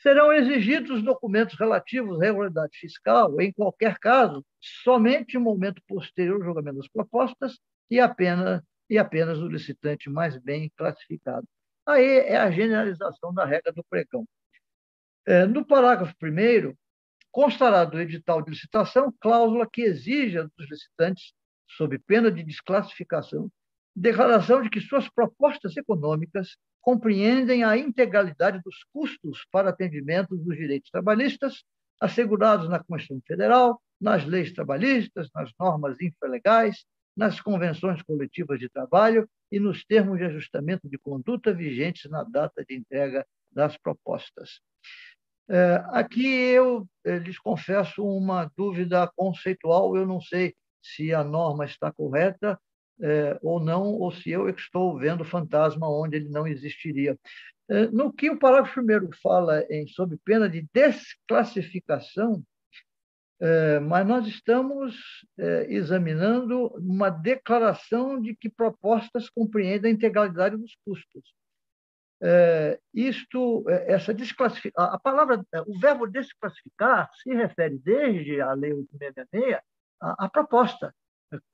serão 0.01 0.33
exigidos 0.33 1.03
documentos 1.03 1.59
relativos 1.59 2.20
à 2.20 2.25
regularidade 2.25 2.79
fiscal, 2.79 3.41
em 3.41 3.53
qualquer 3.53 3.99
caso, 3.99 4.45
somente 4.61 5.35
no 5.35 5.41
momento 5.41 5.83
posterior 5.87 6.37
ao 6.37 6.45
julgamento 6.45 6.79
das 6.79 6.89
propostas 6.89 7.59
e 7.91 7.99
apenas, 7.99 8.62
e 8.89 8.97
apenas 8.97 9.39
o 9.39 9.49
licitante 9.49 10.09
mais 10.09 10.37
bem 10.39 10.70
classificado. 10.77 11.47
Aí 11.87 12.19
é 12.19 12.37
a 12.37 12.51
generalização 12.51 13.33
da 13.33 13.45
regra 13.45 13.73
do 13.73 13.85
pregão. 13.85 14.27
É, 15.27 15.47
no 15.47 15.65
parágrafo 15.65 16.15
1 16.23 16.75
constará 17.31 17.85
do 17.85 18.01
edital 18.01 18.43
de 18.43 18.51
licitação 18.51 19.12
cláusula 19.20 19.69
que 19.70 19.83
exija 19.83 20.49
dos 20.57 20.70
licitantes, 20.70 21.33
sob 21.66 21.99
pena 21.99 22.31
de 22.31 22.43
desclassificação, 22.43 23.51
declaração 23.95 24.62
de 24.62 24.70
que 24.70 24.81
suas 24.81 25.09
propostas 25.09 25.77
econômicas 25.77 26.57
compreendem 26.80 27.64
a 27.64 27.76
integralidade 27.76 28.60
dos 28.64 28.84
custos 28.92 29.46
para 29.50 29.70
atendimento 29.70 30.36
dos 30.36 30.56
direitos 30.56 30.90
trabalhistas 30.90 31.62
assegurados 32.00 32.68
na 32.68 32.82
Constituição 32.82 33.22
Federal, 33.26 33.80
nas 34.00 34.24
leis 34.24 34.52
trabalhistas, 34.52 35.28
nas 35.34 35.50
normas 35.59 36.00
infralegais, 36.00 36.84
nas 37.16 37.40
convenções 37.40 38.00
coletivas 38.02 38.60
de 38.60 38.68
trabalho 38.68 39.28
e 39.50 39.59
nos 39.59 39.84
termos 39.84 40.18
de 40.18 40.24
ajustamento 40.24 40.88
de 40.88 40.96
conduta 40.98 41.52
vigentes 41.52 42.09
na 42.09 42.22
data 42.22 42.64
de 42.64 42.76
entrega 42.76 43.26
das 43.50 43.76
propostas. 43.76 44.60
É, 45.50 45.82
aqui 45.88 46.26
eu 46.26 46.86
é, 47.05 47.18
lhes 47.18 47.38
confesso 47.38 48.05
uma 48.06 48.50
dúvida 48.56 49.10
conceitual, 49.16 49.96
eu 49.96 50.06
não 50.06 50.20
sei 50.20 50.55
se 50.80 51.12
a 51.12 51.24
norma 51.24 51.64
está 51.64 51.90
correta, 51.90 52.60
é, 53.01 53.39
ou 53.43 53.61
não, 53.61 53.95
ou 53.95 54.11
se 54.11 54.31
eu 54.31 54.49
estou 54.49 54.99
vendo 54.99 55.25
fantasma 55.25 55.89
onde 55.89 56.16
ele 56.16 56.29
não 56.29 56.47
existiria. 56.47 57.19
É, 57.70 57.87
no 57.89 58.12
que 58.12 58.31
o 58.31 58.39
parágrafo 58.39 58.75
primeiro 58.75 59.11
fala 59.23 59.65
em 59.70 59.87
sob 59.87 60.16
pena 60.25 60.49
de 60.49 60.66
desclassificação, 60.73 62.43
é, 63.41 63.79
mas 63.79 64.07
nós 64.07 64.27
estamos 64.27 64.97
é, 65.39 65.73
examinando 65.73 66.69
uma 66.79 67.09
declaração 67.09 68.20
de 68.20 68.35
que 68.35 68.49
propostas 68.49 69.31
compreendem 69.31 69.93
a 69.93 69.95
integralidade 69.95 70.57
dos 70.57 70.77
custos. 70.85 71.23
É, 72.20 72.81
isto, 72.93 73.65
é, 73.69 73.93
essa 73.93 74.12
desclassificação, 74.12 74.93
a 74.93 74.99
palavra, 74.99 75.45
o 75.69 75.79
verbo 75.79 76.07
desclassificar 76.07 77.09
se 77.23 77.33
refere 77.33 77.79
desde 77.79 78.41
a 78.41 78.53
lei 78.55 78.73
866 78.73 79.61
à, 80.01 80.25
à 80.25 80.29
proposta, 80.29 80.93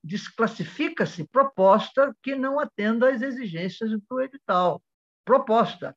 desclassifica-se 0.02 1.26
proposta 1.28 2.14
que 2.22 2.34
não 2.34 2.60
atenda 2.60 3.10
às 3.10 3.22
exigências 3.22 3.90
do 3.90 4.20
edital. 4.20 4.82
Proposta. 5.24 5.96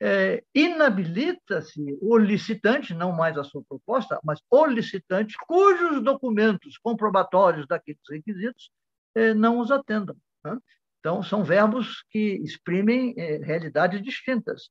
É, 0.00 0.44
inabilita-se 0.54 1.98
o 2.00 2.16
licitante, 2.16 2.94
não 2.94 3.10
mais 3.12 3.36
a 3.36 3.42
sua 3.42 3.62
proposta, 3.68 4.20
mas 4.22 4.40
o 4.48 4.64
licitante 4.66 5.36
cujos 5.46 6.02
documentos 6.02 6.78
comprobatórios 6.78 7.66
daqueles 7.66 8.00
requisitos 8.08 8.70
é, 9.14 9.34
não 9.34 9.58
os 9.58 9.72
atendam. 9.72 10.16
Né? 10.44 10.56
Então, 11.00 11.22
são 11.22 11.44
verbos 11.44 12.04
que 12.10 12.36
exprimem 12.44 13.14
é, 13.16 13.38
realidades 13.38 14.00
distintas. 14.00 14.70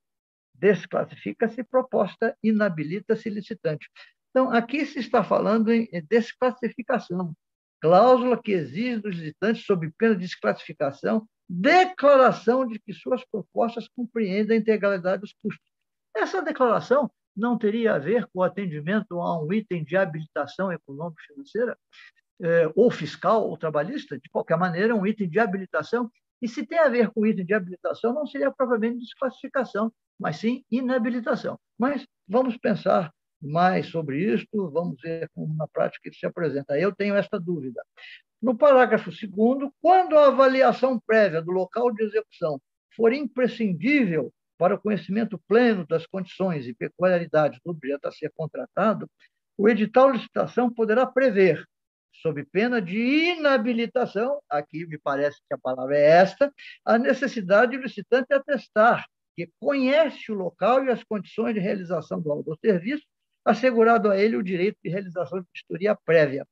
Desclassifica-se 0.53 1.63
proposta, 1.63 2.35
inabilita-se 2.41 3.29
licitante. 3.29 3.89
Então, 4.29 4.49
aqui 4.51 4.85
se 4.85 4.99
está 4.99 5.23
falando 5.23 5.71
em 5.71 5.89
desclassificação 6.09 7.35
cláusula 7.81 8.41
que 8.41 8.51
exige 8.51 8.99
dos 8.99 9.15
visitantes, 9.15 9.65
sob 9.65 9.89
pena 9.97 10.15
de 10.15 10.21
desclassificação, 10.21 11.27
declaração 11.49 12.67
de 12.67 12.79
que 12.79 12.93
suas 12.93 13.23
propostas 13.25 13.87
compreendem 13.87 14.57
a 14.57 14.59
integralidade 14.59 15.21
dos 15.21 15.33
custos. 15.41 15.65
Essa 16.15 16.41
declaração 16.41 17.09
não 17.35 17.57
teria 17.57 17.93
a 17.93 17.99
ver 17.99 18.25
com 18.27 18.39
o 18.39 18.43
atendimento 18.43 19.19
a 19.21 19.41
um 19.41 19.53
item 19.53 19.83
de 19.83 19.95
habilitação 19.95 20.71
econômico-financeira, 20.71 21.77
eh, 22.41 22.71
ou 22.75 22.89
fiscal, 22.89 23.47
ou 23.47 23.55
trabalhista, 23.57 24.17
de 24.17 24.29
qualquer 24.29 24.57
maneira, 24.57 24.95
um 24.95 25.05
item 25.05 25.29
de 25.29 25.39
habilitação. 25.39 26.09
E 26.41 26.47
se 26.47 26.65
tem 26.65 26.79
a 26.79 26.89
ver 26.89 27.09
com 27.11 27.21
o 27.21 27.27
item 27.27 27.45
de 27.45 27.53
habilitação, 27.53 28.13
não 28.13 28.25
seria 28.25 28.51
provavelmente 28.51 28.99
desclassificação, 28.99 29.91
mas 30.19 30.37
sim 30.37 30.65
inabilitação. 30.71 31.59
Mas 31.77 32.05
vamos 32.27 32.57
pensar 32.57 33.11
mais 33.41 33.87
sobre 33.87 34.33
isto, 34.33 34.69
vamos 34.69 34.99
ver 35.01 35.29
como 35.33 35.53
na 35.55 35.67
prática 35.67 36.09
isso 36.09 36.19
se 36.19 36.25
apresenta. 36.25 36.79
Eu 36.79 36.93
tenho 36.93 37.15
esta 37.15 37.39
dúvida. 37.39 37.81
No 38.41 38.57
parágrafo 38.57 39.09
2, 39.09 39.71
quando 39.81 40.17
a 40.17 40.27
avaliação 40.27 40.99
prévia 40.99 41.41
do 41.41 41.51
local 41.51 41.91
de 41.91 42.03
execução 42.03 42.61
for 42.95 43.13
imprescindível 43.13 44.31
para 44.57 44.75
o 44.75 44.79
conhecimento 44.79 45.39
pleno 45.47 45.85
das 45.85 46.05
condições 46.05 46.67
e 46.67 46.73
peculiaridades 46.73 47.59
do 47.63 47.71
objeto 47.71 48.07
a 48.07 48.11
ser 48.11 48.31
contratado, 48.35 49.09
o 49.57 49.69
edital 49.69 50.11
de 50.11 50.17
licitação 50.17 50.71
poderá 50.71 51.05
prever, 51.05 51.63
sob 52.21 52.43
pena 52.45 52.81
de 52.81 52.97
inabilitação, 52.97 54.39
aqui 54.49 54.85
me 54.85 54.97
parece 54.97 55.39
que 55.47 55.53
a 55.53 55.57
palavra 55.57 55.97
é 55.97 56.03
esta, 56.03 56.51
a 56.85 56.97
necessidade 56.97 57.77
do 57.77 57.83
licitante 57.83 58.33
atestar 58.33 59.05
que 59.35 59.49
conhece 59.59 60.31
o 60.31 60.35
local 60.35 60.83
e 60.83 60.89
as 60.89 61.03
condições 61.03 61.53
de 61.53 61.59
realização 61.59 62.19
do, 62.19 62.57
serviço, 62.59 63.05
assegurado 63.47 64.11
a 64.11 64.17
ele 64.17 64.35
o 64.35 64.43
direito 64.43 64.77
de 64.83 64.89
realização 64.89 65.39
de 65.39 65.47
vistoria 65.53 65.95
prévia. 66.05 66.45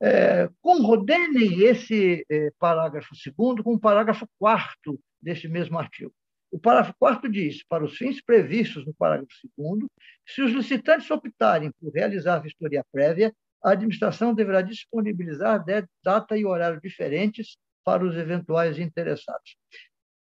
É, 0.00 0.48
conrodenem 0.60 1.62
esse 1.62 2.24
é, 2.30 2.50
parágrafo 2.58 3.16
segundo 3.16 3.64
com 3.64 3.74
o 3.74 3.80
parágrafo 3.80 4.28
quarto 4.38 5.00
deste 5.20 5.48
mesmo 5.48 5.78
artigo. 5.78 6.12
O 6.50 6.58
parágrafo 6.58 6.94
4 6.98 7.30
diz: 7.30 7.64
para 7.66 7.84
os 7.84 7.96
fins 7.96 8.20
previstos 8.22 8.86
no 8.86 8.94
parágrafo 8.94 9.30
2, 9.56 9.84
se 10.26 10.42
os 10.42 10.52
licitantes 10.52 11.10
optarem 11.10 11.70
por 11.80 11.92
realizar 11.92 12.38
vistoria 12.38 12.84
prévia, 12.92 13.32
a 13.62 13.72
administração 13.72 14.34
deverá 14.34 14.62
disponibilizar 14.62 15.64
data 16.04 16.36
e 16.36 16.44
horário 16.44 16.80
diferentes 16.80 17.56
para 17.84 18.04
os 18.04 18.16
eventuais 18.16 18.78
interessados. 18.78 19.56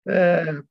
É, 0.07 0.61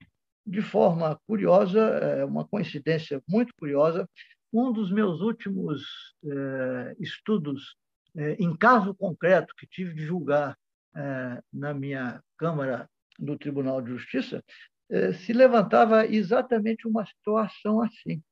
de 0.46 0.60
forma 0.60 1.18
curiosa, 1.26 1.80
é 1.80 2.24
uma 2.24 2.46
coincidência 2.46 3.22
muito 3.28 3.52
curiosa, 3.58 4.08
um 4.54 4.72
dos 4.72 4.90
meus 4.90 5.20
últimos 5.20 5.82
é, 6.24 6.96
estudos 7.00 7.76
é, 8.16 8.34
em 8.34 8.56
caso 8.56 8.94
concreto 8.94 9.52
que 9.56 9.66
tive 9.66 9.92
de 9.92 10.06
julgar 10.06 10.56
é, 10.96 11.42
na 11.52 11.74
minha 11.74 12.22
Câmara 12.38 12.88
do 13.18 13.36
Tribunal 13.36 13.82
de 13.82 13.90
Justiça 13.90 14.42
eh, 14.90 15.12
se 15.12 15.32
levantava 15.32 16.06
exatamente 16.06 16.86
uma 16.86 17.04
situação 17.06 17.80
assim. 17.82 18.22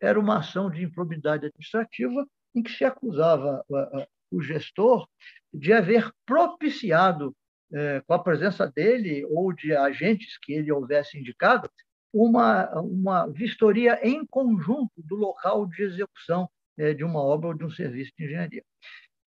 Era 0.00 0.18
uma 0.18 0.38
ação 0.38 0.70
de 0.70 0.82
improbidade 0.82 1.46
administrativa 1.46 2.26
em 2.54 2.62
que 2.62 2.72
se 2.72 2.84
acusava 2.84 3.64
o 4.30 4.40
gestor 4.40 5.06
de 5.52 5.72
haver 5.72 6.10
propiciado, 6.24 7.34
eh, 7.72 8.02
com 8.06 8.14
a 8.14 8.18
presença 8.22 8.66
dele 8.66 9.24
ou 9.26 9.52
de 9.52 9.74
agentes 9.74 10.38
que 10.38 10.52
ele 10.52 10.72
houvesse 10.72 11.18
indicado, 11.18 11.70
uma, 12.12 12.70
uma 12.80 13.26
vistoria 13.26 13.98
em 14.06 14.24
conjunto 14.26 14.92
do 14.96 15.16
local 15.16 15.66
de 15.66 15.82
execução 15.82 16.48
eh, 16.78 16.94
de 16.94 17.04
uma 17.04 17.20
obra 17.20 17.48
ou 17.48 17.54
de 17.54 17.64
um 17.64 17.70
serviço 17.70 18.12
de 18.16 18.24
engenharia. 18.24 18.64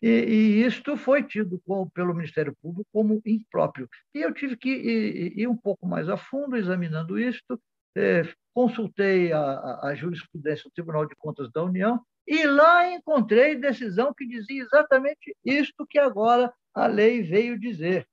E, 0.02 0.10
e 0.10 0.66
isto 0.66 0.98
foi 0.98 1.24
tido 1.24 1.62
pelo 1.94 2.14
Ministério 2.14 2.54
Público 2.62 2.90
como 2.92 3.22
impróprio. 3.26 3.88
E 4.14 4.20
eu 4.20 4.34
tive 4.34 4.58
que 4.58 4.70
ir, 4.70 5.40
ir 5.40 5.48
um 5.48 5.56
pouco 5.56 5.88
mais 5.88 6.10
a 6.10 6.18
fundo 6.18 6.58
examinando 6.58 7.18
isto, 7.18 7.58
é, 7.96 8.24
consultei 8.54 9.32
a, 9.32 9.80
a, 9.82 9.96
jurisprudência 9.96 10.66
do 10.66 10.74
Tribunal 10.74 11.06
de 11.06 11.16
Contas 11.16 11.50
da 11.52 11.64
União 11.64 12.02
e 12.28 12.46
lá 12.46 12.92
encontrei 12.92 13.56
decisão 13.56 14.14
que 14.14 14.28
dizia 14.28 14.64
exatamente 14.64 15.36
isto 15.46 15.86
que 15.88 16.00
agora 16.00 16.52
a 16.74 16.88
lei 16.88 17.22
veio 17.22 17.60
dizer. 17.60 18.06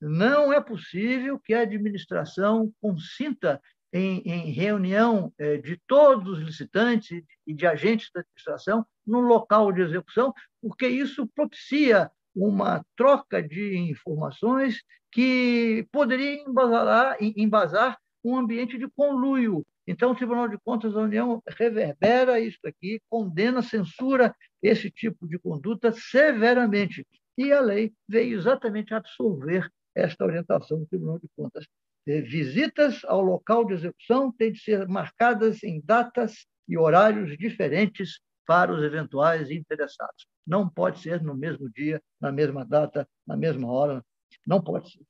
Não 0.00 0.52
é 0.52 0.60
possível 0.60 1.38
que 1.38 1.52
a 1.54 1.62
administração 1.62 2.72
consinta 2.80 3.60
em, 3.96 4.20
em 4.26 4.50
reunião 4.50 5.32
é, 5.38 5.56
de 5.56 5.80
todos 5.86 6.38
os 6.38 6.44
licitantes 6.44 7.22
e 7.46 7.54
de 7.54 7.66
agentes 7.66 8.10
da 8.12 8.20
administração 8.20 8.84
no 9.06 9.20
local 9.20 9.72
de 9.72 9.82
execução, 9.82 10.34
porque 10.60 10.86
isso 10.86 11.26
propicia 11.34 12.10
uma 12.34 12.84
troca 12.94 13.42
de 13.42 13.78
informações 13.78 14.82
que 15.10 15.86
poderia 15.90 16.42
embasar, 16.42 17.16
embasar 17.20 17.98
um 18.22 18.36
ambiente 18.36 18.76
de 18.76 18.86
conluio. 18.88 19.64
Então, 19.86 20.10
o 20.10 20.14
Tribunal 20.14 20.48
de 20.48 20.58
Contas 20.58 20.92
da 20.92 21.00
União 21.00 21.40
reverbera 21.46 22.40
isso 22.40 22.58
aqui, 22.66 23.00
condena, 23.08 23.62
censura 23.62 24.34
esse 24.62 24.90
tipo 24.90 25.26
de 25.26 25.38
conduta 25.38 25.92
severamente. 25.92 27.06
E 27.38 27.52
a 27.52 27.60
lei 27.60 27.92
veio 28.06 28.36
exatamente 28.36 28.92
absolver 28.92 29.70
esta 29.94 30.24
orientação 30.24 30.80
do 30.80 30.86
Tribunal 30.86 31.18
de 31.18 31.28
Contas. 31.34 31.66
Visitas 32.06 33.04
ao 33.04 33.20
local 33.20 33.64
de 33.64 33.74
execução 33.74 34.30
têm 34.30 34.52
de 34.52 34.60
ser 34.60 34.86
marcadas 34.86 35.64
em 35.64 35.80
datas 35.80 36.46
e 36.68 36.78
horários 36.78 37.36
diferentes 37.36 38.20
para 38.46 38.72
os 38.72 38.82
eventuais 38.82 39.50
interessados. 39.50 40.26
Não 40.46 40.68
pode 40.68 41.00
ser 41.00 41.20
no 41.20 41.34
mesmo 41.34 41.68
dia, 41.68 42.00
na 42.20 42.30
mesma 42.30 42.64
data, 42.64 43.08
na 43.26 43.36
mesma 43.36 43.68
hora. 43.68 44.04
Não 44.46 44.62
pode 44.62 44.90
ser. 44.92 45.04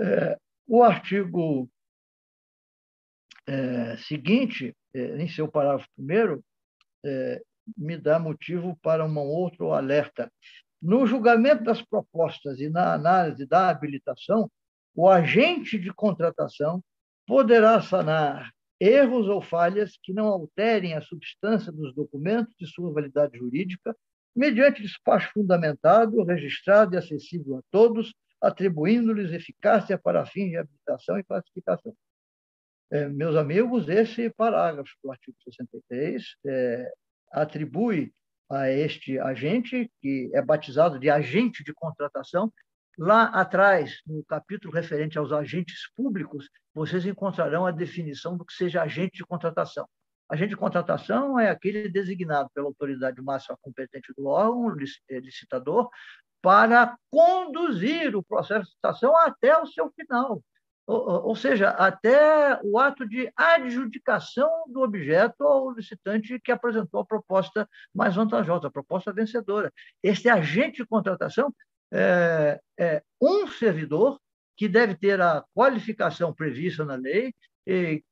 É, 0.00 0.38
o 0.68 0.84
artigo 0.84 1.68
é, 3.46 3.96
seguinte, 3.96 4.76
é, 4.94 5.20
em 5.20 5.28
seu 5.28 5.50
parágrafo 5.50 5.88
primeiro, 5.96 6.44
é, 7.04 7.42
me 7.76 7.96
dá 7.96 8.18
motivo 8.18 8.78
para 8.80 9.04
um 9.04 9.18
outro 9.18 9.72
alerta. 9.72 10.32
No 10.80 11.06
julgamento 11.06 11.64
das 11.64 11.82
propostas 11.82 12.60
e 12.60 12.70
na 12.70 12.94
análise 12.94 13.44
da 13.46 13.68
habilitação, 13.68 14.50
o 15.00 15.08
agente 15.08 15.78
de 15.78 15.90
contratação 15.94 16.84
poderá 17.26 17.80
sanar 17.80 18.50
erros 18.78 19.28
ou 19.28 19.40
falhas 19.40 19.98
que 20.02 20.12
não 20.12 20.26
alterem 20.26 20.92
a 20.92 21.00
substância 21.00 21.72
dos 21.72 21.94
documentos 21.94 22.54
de 22.58 22.66
sua 22.66 22.92
validade 22.92 23.38
jurídica, 23.38 23.96
mediante 24.36 24.82
despacho 24.82 25.32
fundamentado, 25.32 26.22
registrado 26.22 26.94
e 26.94 26.98
acessível 26.98 27.56
a 27.56 27.62
todos, 27.70 28.14
atribuindo-lhes 28.42 29.32
eficácia 29.32 29.96
para 29.96 30.26
fins 30.26 30.50
de 30.50 30.58
habilitação 30.58 31.18
e 31.18 31.24
classificação. 31.24 31.94
É, 32.90 33.08
meus 33.08 33.36
amigos, 33.36 33.88
esse 33.88 34.28
parágrafo 34.28 34.92
do 35.02 35.10
artigo 35.10 35.36
63 35.42 36.22
é, 36.46 36.92
atribui 37.32 38.12
a 38.50 38.68
este 38.68 39.18
agente, 39.18 39.90
que 40.02 40.30
é 40.34 40.42
batizado 40.42 40.98
de 40.98 41.08
agente 41.08 41.64
de 41.64 41.72
contratação, 41.72 42.52
Lá 43.02 43.24
atrás, 43.28 44.02
no 44.06 44.22
capítulo 44.22 44.74
referente 44.74 45.16
aos 45.16 45.32
agentes 45.32 45.90
públicos, 45.96 46.50
vocês 46.74 47.06
encontrarão 47.06 47.64
a 47.64 47.70
definição 47.70 48.36
do 48.36 48.44
que 48.44 48.52
seja 48.52 48.82
agente 48.82 49.16
de 49.16 49.24
contratação. 49.24 49.88
Agente 50.28 50.50
de 50.50 50.56
contratação 50.58 51.40
é 51.40 51.48
aquele 51.48 51.88
designado 51.88 52.50
pela 52.52 52.66
autoridade 52.66 53.18
máxima 53.22 53.56
competente 53.62 54.12
do 54.14 54.26
órgão, 54.26 54.76
eh, 55.08 55.18
licitador, 55.18 55.88
para 56.42 56.94
conduzir 57.10 58.14
o 58.14 58.22
processo 58.22 58.64
de 58.64 58.68
licitação 58.68 59.16
até 59.16 59.58
o 59.58 59.64
seu 59.64 59.90
final. 59.92 60.42
Ou 60.86 61.34
seja, 61.36 61.70
até 61.70 62.60
o 62.62 62.78
ato 62.78 63.08
de 63.08 63.32
adjudicação 63.34 64.64
do 64.68 64.82
objeto 64.82 65.42
ao 65.44 65.70
licitante 65.70 66.38
que 66.40 66.52
apresentou 66.52 67.00
a 67.00 67.06
proposta 67.06 67.66
mais 67.94 68.14
vantajosa, 68.14 68.66
a 68.66 68.70
proposta 68.70 69.10
vencedora. 69.10 69.72
Este 70.02 70.28
agente 70.28 70.82
de 70.82 70.86
contratação 70.86 71.54
é, 71.92 72.60
é 72.78 73.02
um 73.20 73.46
servidor 73.48 74.20
que 74.56 74.68
deve 74.68 74.94
ter 74.94 75.20
a 75.20 75.44
qualificação 75.54 76.32
prevista 76.32 76.84
na 76.84 76.94
lei, 76.94 77.34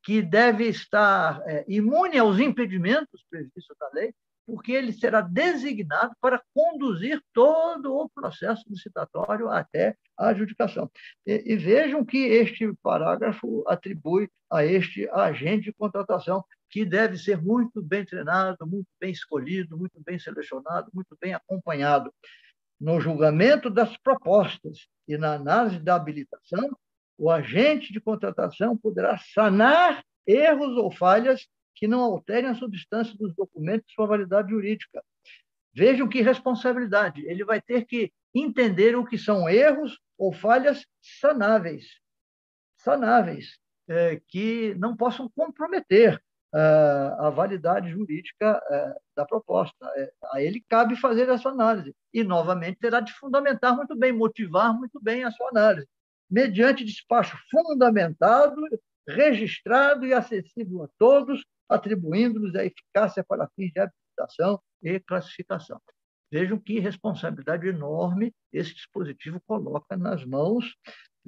que 0.02 0.22
deve 0.22 0.64
estar 0.64 1.42
é, 1.46 1.64
imune 1.68 2.18
aos 2.18 2.38
impedimentos 2.38 3.24
previstos 3.28 3.76
na 3.80 3.90
lei, 3.92 4.14
porque 4.46 4.72
ele 4.72 4.92
será 4.94 5.20
designado 5.20 6.14
para 6.22 6.42
conduzir 6.54 7.20
todo 7.34 7.94
o 7.94 8.08
processo 8.08 8.64
licitatório 8.66 9.50
até 9.50 9.94
a 10.16 10.28
adjudicação. 10.28 10.90
E, 11.26 11.52
e, 11.52 11.56
vejam 11.56 12.02
que 12.02 12.16
este 12.16 12.72
parágrafo 12.82 13.62
atribui 13.66 14.30
a 14.50 14.64
este 14.64 15.06
agente 15.10 15.64
de 15.64 15.72
contratação, 15.74 16.42
que 16.70 16.82
deve 16.82 17.18
ser 17.18 17.42
muito 17.42 17.82
bem 17.82 18.06
treinado, 18.06 18.66
muito 18.66 18.88
bem 18.98 19.10
escolhido, 19.10 19.76
muito 19.76 20.00
bem 20.02 20.18
selecionado, 20.18 20.90
muito 20.94 21.14
bem 21.20 21.34
acompanhado 21.34 22.10
no 22.80 23.00
julgamento 23.00 23.68
das 23.68 23.96
propostas 23.96 24.86
e 25.06 25.16
na 25.16 25.34
análise 25.34 25.80
da 25.80 25.96
habilitação, 25.96 26.76
o 27.16 27.30
agente 27.30 27.92
de 27.92 28.00
contratação 28.00 28.76
poderá 28.76 29.18
sanar 29.18 30.04
erros 30.26 30.76
ou 30.76 30.90
falhas 30.90 31.48
que 31.74 31.88
não 31.88 32.00
alterem 32.00 32.50
a 32.50 32.54
substância 32.54 33.16
dos 33.16 33.34
documentos 33.34 33.86
de 33.88 33.94
sua 33.94 34.06
validade 34.06 34.50
jurídica. 34.50 35.02
Vejam 35.72 36.08
que 36.08 36.20
responsabilidade. 36.20 37.24
Ele 37.26 37.44
vai 37.44 37.60
ter 37.60 37.84
que 37.84 38.12
entender 38.34 38.96
o 38.96 39.06
que 39.06 39.18
são 39.18 39.48
erros 39.48 39.98
ou 40.16 40.32
falhas 40.32 40.84
sanáveis, 41.00 41.86
sanáveis, 42.76 43.58
é, 43.88 44.20
que 44.28 44.74
não 44.74 44.96
possam 44.96 45.30
comprometer 45.30 46.20
a 46.52 47.30
validade 47.30 47.90
jurídica 47.90 48.60
é, 48.70 48.94
da 49.16 49.24
proposta. 49.24 49.86
É, 49.96 50.12
a 50.32 50.42
ele 50.42 50.64
cabe 50.68 50.96
fazer 50.96 51.28
essa 51.28 51.48
análise. 51.48 51.94
E, 52.12 52.24
novamente, 52.24 52.78
terá 52.80 53.00
de 53.00 53.12
fundamentar 53.12 53.76
muito 53.76 53.96
bem, 53.96 54.12
motivar 54.12 54.72
muito 54.74 54.98
bem 55.00 55.24
a 55.24 55.30
sua 55.30 55.50
análise, 55.50 55.86
mediante 56.30 56.84
despacho 56.84 57.36
fundamentado, 57.50 58.60
registrado 59.06 60.06
e 60.06 60.12
acessível 60.12 60.84
a 60.84 60.88
todos, 60.98 61.44
atribuindo-lhes 61.68 62.54
a 62.54 62.64
eficácia 62.64 63.24
para 63.24 63.48
fins 63.54 63.72
de 63.72 63.80
habilitação 63.80 64.60
e 64.82 65.00
classificação. 65.00 65.80
Vejam 66.30 66.58
que 66.58 66.78
responsabilidade 66.78 67.66
enorme 67.66 68.34
esse 68.52 68.74
dispositivo 68.74 69.40
coloca 69.46 69.96
nas 69.96 70.24
mãos, 70.24 70.74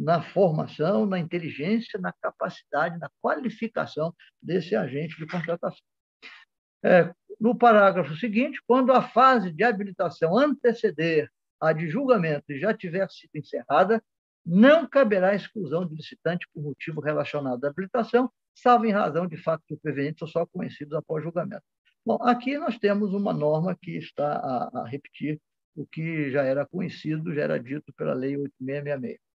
na 0.01 0.23
formação, 0.23 1.05
na 1.05 1.19
inteligência, 1.19 2.01
na 2.01 2.11
capacidade, 2.11 2.99
na 2.99 3.11
qualificação 3.21 4.15
desse 4.43 4.75
agente 4.75 5.15
de 5.19 5.27
contratação. 5.27 5.85
É, 6.83 7.13
no 7.39 7.55
parágrafo 7.57 8.17
seguinte, 8.17 8.59
quando 8.67 8.93
a 8.93 9.03
fase 9.03 9.53
de 9.53 9.63
habilitação 9.63 10.39
anteceder 10.39 11.31
a 11.61 11.75
de 11.75 11.91
julgamento 11.91 12.57
já 12.59 12.73
tiver 12.73 13.07
sido 13.11 13.33
encerrada, 13.35 14.03
não 14.45 14.89
caberá 14.89 15.35
exclusão 15.35 15.87
de 15.87 15.95
licitante 15.95 16.49
por 16.55 16.63
motivo 16.63 17.03
relacionado 17.03 17.63
à 17.63 17.69
habilitação, 17.69 18.33
salvo 18.55 18.87
em 18.87 18.93
razão 18.93 19.27
de 19.27 19.37
fatos 19.37 19.67
supervenientes 19.69 20.23
ou 20.23 20.29
só 20.29 20.47
conhecidos 20.47 20.95
após 20.95 21.23
julgamento. 21.23 21.63
Bom, 22.07 22.17
aqui 22.23 22.57
nós 22.57 22.79
temos 22.79 23.13
uma 23.13 23.35
norma 23.35 23.77
que 23.77 23.99
está 23.99 24.37
a, 24.39 24.81
a 24.81 24.89
repetir 24.89 25.39
o 25.77 25.87
que 25.87 26.31
já 26.31 26.43
era 26.43 26.65
conhecido, 26.67 27.35
já 27.35 27.43
era 27.43 27.61
dito 27.61 27.93
pela 27.93 28.15
Lei 28.15 28.39
8666. 28.39 29.30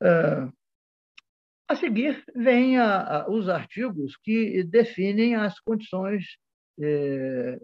A 0.00 1.76
seguir, 1.76 2.24
vêm 2.34 2.76
os 3.28 3.48
artigos 3.48 4.16
que 4.16 4.64
definem 4.64 5.36
as 5.36 5.60
condições 5.60 6.24
eh, 6.80 7.58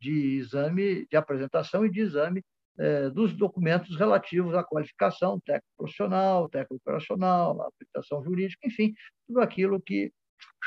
de 0.00 0.38
exame, 0.38 1.06
de 1.06 1.16
apresentação 1.16 1.84
e 1.84 1.90
de 1.90 2.00
exame 2.00 2.42
eh, 2.78 3.10
dos 3.10 3.36
documentos 3.36 3.96
relativos 3.96 4.54
à 4.54 4.64
qualificação 4.64 5.38
técnico 5.40 5.68
profissional, 5.76 6.48
técnico 6.48 6.76
operacional, 6.76 7.60
habilitação 7.62 8.24
jurídica, 8.24 8.66
enfim, 8.66 8.94
tudo 9.28 9.40
aquilo 9.40 9.80
que 9.80 10.12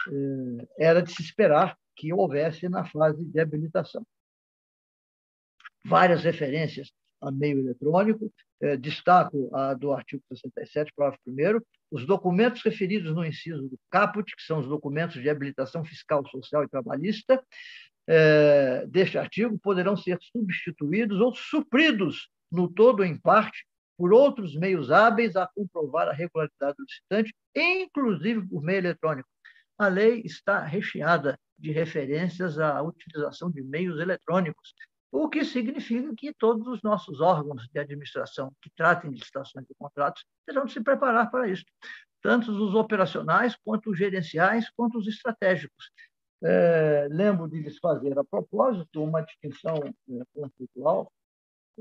eh, 0.07 0.67
era 0.77 1.01
de 1.01 1.11
se 1.11 1.21
esperar 1.21 1.75
que 1.95 2.13
houvesse 2.13 2.69
na 2.69 2.85
fase 2.85 3.25
de 3.25 3.39
habilitação. 3.39 4.05
Várias 5.83 6.23
referências 6.23 6.93
a 7.23 7.31
meio 7.31 7.59
eletrônico, 7.59 8.31
eh, 8.61 8.77
destaco 8.77 9.49
a 9.55 9.73
do 9.73 9.91
artigo 9.91 10.21
67, 10.29 10.91
parágrafo 10.95 11.21
1 11.27 11.61
os 11.91 12.05
documentos 12.05 12.61
referidos 12.63 13.13
no 13.13 13.25
inciso 13.25 13.61
do 13.69 13.77
caput, 13.91 14.35
que 14.35 14.43
são 14.43 14.59
os 14.59 14.67
documentos 14.67 15.21
de 15.21 15.29
habilitação 15.29 15.85
fiscal, 15.85 16.25
social 16.27 16.63
e 16.63 16.69
trabalhista, 16.69 17.43
eh, 18.07 18.85
deste 18.87 19.17
artigo, 19.17 19.57
poderão 19.59 19.95
ser 19.95 20.17
substituídos 20.21 21.19
ou 21.19 21.33
supridos 21.33 22.29
no 22.51 22.67
todo 22.67 22.99
ou 22.99 23.05
em 23.05 23.17
parte 23.17 23.65
por 23.97 24.11
outros 24.11 24.55
meios 24.55 24.91
hábeis 24.91 25.35
a 25.35 25.47
comprovar 25.47 26.07
a 26.07 26.13
regularidade 26.13 26.75
do 26.77 26.83
licitante, 26.83 27.33
inclusive 27.55 28.45
por 28.47 28.61
meio 28.63 28.79
eletrônico. 28.79 29.29
A 29.77 29.87
lei 29.87 30.21
está 30.25 30.63
recheada 30.63 31.39
de 31.57 31.71
referências 31.71 32.59
à 32.59 32.81
utilização 32.81 33.49
de 33.51 33.61
meios 33.61 33.99
eletrônicos, 33.99 34.73
o 35.13 35.29
que 35.29 35.45
significa 35.45 36.11
que 36.17 36.33
todos 36.33 36.67
os 36.67 36.81
nossos 36.81 37.21
órgãos 37.21 37.67
de 37.71 37.79
administração 37.79 38.51
que 38.59 38.71
tratem 38.75 39.11
de 39.11 39.19
licitações 39.19 39.63
de 39.67 39.75
contratos 39.75 40.25
terão 40.43 40.65
de 40.65 40.73
se 40.73 40.81
preparar 40.81 41.29
para 41.29 41.47
isso, 41.47 41.63
tanto 42.19 42.51
os 42.51 42.73
operacionais, 42.73 43.55
quanto 43.63 43.91
os 43.91 43.97
gerenciais, 43.97 44.71
quanto 44.75 44.97
os 44.97 45.07
estratégicos. 45.07 45.91
É, 46.43 47.07
lembro 47.11 47.47
de 47.47 47.61
lhes 47.61 47.77
fazer, 47.77 48.17
a 48.17 48.23
propósito, 48.23 49.03
uma 49.03 49.21
distinção 49.21 49.75
é, 49.85 50.23
conceitual 50.33 51.11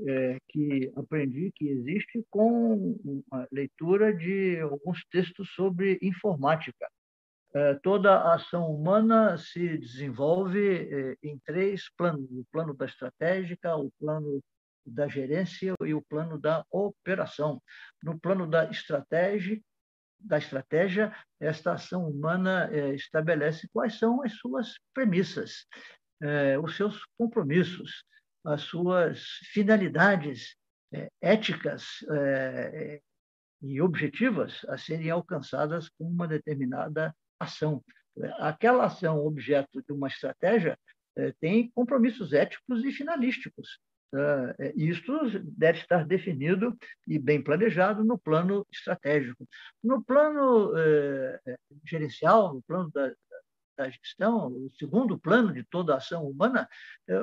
é, 0.07 0.37
que 0.49 0.91
aprendi 0.95 1.51
que 1.55 1.67
existe 1.69 2.23
com 2.29 3.23
a 3.31 3.47
leitura 3.51 4.13
de 4.13 4.59
alguns 4.59 5.03
textos 5.09 5.49
sobre 5.55 5.97
informática. 6.03 6.87
É, 7.55 7.75
toda 7.75 8.15
a 8.15 8.33
ação 8.33 8.73
humana 8.73 9.37
se 9.37 9.77
desenvolve 9.77 10.59
é, 10.59 11.17
em 11.21 11.37
três 11.45 11.87
planos: 11.95 12.27
o 12.31 12.43
plano 12.51 12.73
da 12.73 12.85
estratégica, 12.85 13.75
o 13.75 13.91
plano 13.99 14.43
da 14.85 15.07
gerência 15.07 15.75
e 15.85 15.93
o 15.93 16.01
plano 16.01 16.39
da 16.39 16.65
operação. 16.71 17.61
No 18.01 18.19
plano 18.19 18.47
da 18.47 18.65
estratégia, 18.71 19.61
da 20.19 20.39
estratégia, 20.39 21.15
esta 21.39 21.73
ação 21.73 22.09
humana 22.09 22.69
é, 22.71 22.95
estabelece 22.95 23.69
quais 23.71 23.99
são 23.99 24.23
as 24.23 24.33
suas 24.33 24.73
premissas, 24.93 25.65
os 26.63 26.77
seus 26.77 27.05
compromissos, 27.17 28.05
as 28.45 28.61
suas 28.61 29.19
finalidades 29.51 30.55
éticas 31.21 31.83
e 33.61 33.81
objetivas 33.81 34.63
a 34.69 34.77
serem 34.77 35.09
alcançadas 35.09 35.89
com 35.89 36.05
uma 36.05 36.25
determinada 36.25 37.13
ação. 37.43 37.83
Aquela 38.39 38.85
ação 38.85 39.25
objeto 39.25 39.81
de 39.81 39.91
uma 39.91 40.07
estratégia 40.07 40.77
eh, 41.15 41.33
tem 41.39 41.69
compromissos 41.71 42.33
éticos 42.33 42.83
e 42.83 42.91
finalísticos. 42.91 43.79
Eh, 44.15 44.73
isto 44.75 45.39
deve 45.43 45.79
estar 45.79 46.05
definido 46.05 46.77
e 47.07 47.17
bem 47.17 47.41
planejado 47.41 48.03
no 48.03 48.17
plano 48.17 48.65
estratégico. 48.71 49.47
No 49.83 50.03
plano 50.03 50.73
eh, 50.77 51.39
gerencial, 51.85 52.53
no 52.53 52.61
plano 52.63 52.91
da, 52.91 53.11
da 53.77 53.89
gestão, 53.89 54.47
o 54.47 54.69
segundo 54.77 55.17
plano 55.17 55.51
de 55.53 55.63
toda 55.63 55.93
a 55.93 55.97
ação 55.97 56.27
humana, 56.27 56.69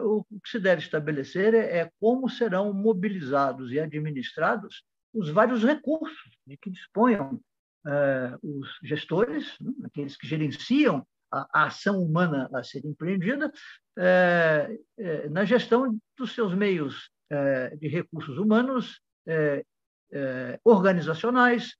o 0.03 0.25
que 0.25 0.51
se 0.51 0.59
deve 0.59 0.83
estabelecer 0.83 1.55
é 1.55 1.89
como 2.01 2.29
serão 2.29 2.73
mobilizados 2.73 3.71
e 3.71 3.79
administrados 3.79 4.83
os 5.15 5.31
vários 5.31 5.63
recursos 5.63 6.39
de 6.47 6.57
que 6.57 6.71
disponham 6.71 7.41
os 8.43 8.69
gestores, 8.83 9.57
né, 9.61 9.73
aqueles 9.85 10.17
que 10.17 10.27
gerenciam 10.27 11.07
a, 11.31 11.67
ação 11.67 12.03
humana 12.03 12.49
a 12.53 12.63
ser 12.63 12.85
empreendida, 12.85 13.53
uh, 13.99 14.75
uh, 14.75 15.31
na 15.31 15.45
gestão 15.45 15.99
dos 16.17 16.35
seus 16.35 16.55
meios 16.55 17.11
de 17.79 17.87
recursos 17.87 18.37
humanos, 18.39 19.01
organizacionais, 20.65 21.77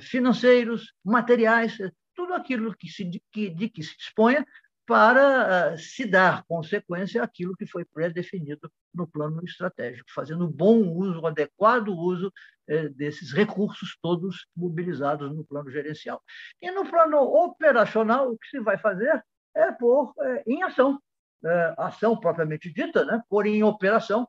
financeiros, 0.00 0.92
materiais, 1.04 1.78
tudo 2.16 2.34
aquilo 2.34 2.76
que 2.76 2.88
se, 2.88 3.08
que, 3.30 3.48
de 3.48 3.68
que 3.68 3.80
se 3.80 3.96
disponha 3.96 4.44
para 4.88 5.74
uh, 5.74 5.78
se 5.78 6.06
dar 6.06 6.42
consequência 6.44 7.22
àquilo 7.22 7.54
que 7.54 7.66
foi 7.66 7.84
pré-definido 7.84 8.72
no 8.94 9.06
plano 9.06 9.44
estratégico, 9.44 10.10
fazendo 10.14 10.48
bom 10.48 10.80
uso, 10.80 11.26
adequado 11.26 11.88
uso 11.88 12.32
eh, 12.66 12.88
desses 12.88 13.30
recursos 13.32 13.98
todos 14.00 14.46
mobilizados 14.56 15.30
no 15.34 15.44
plano 15.44 15.70
gerencial. 15.70 16.22
E 16.60 16.70
no 16.70 16.88
plano 16.88 17.18
operacional, 17.18 18.32
o 18.32 18.38
que 18.38 18.48
se 18.48 18.60
vai 18.60 18.78
fazer 18.78 19.22
é 19.54 19.70
pôr 19.72 20.14
eh, 20.22 20.42
em 20.46 20.62
ação, 20.62 20.98
eh, 21.44 21.74
ação 21.76 22.18
propriamente 22.18 22.72
dita, 22.72 23.04
né? 23.04 23.22
pôr 23.28 23.46
em 23.46 23.62
operação 23.62 24.26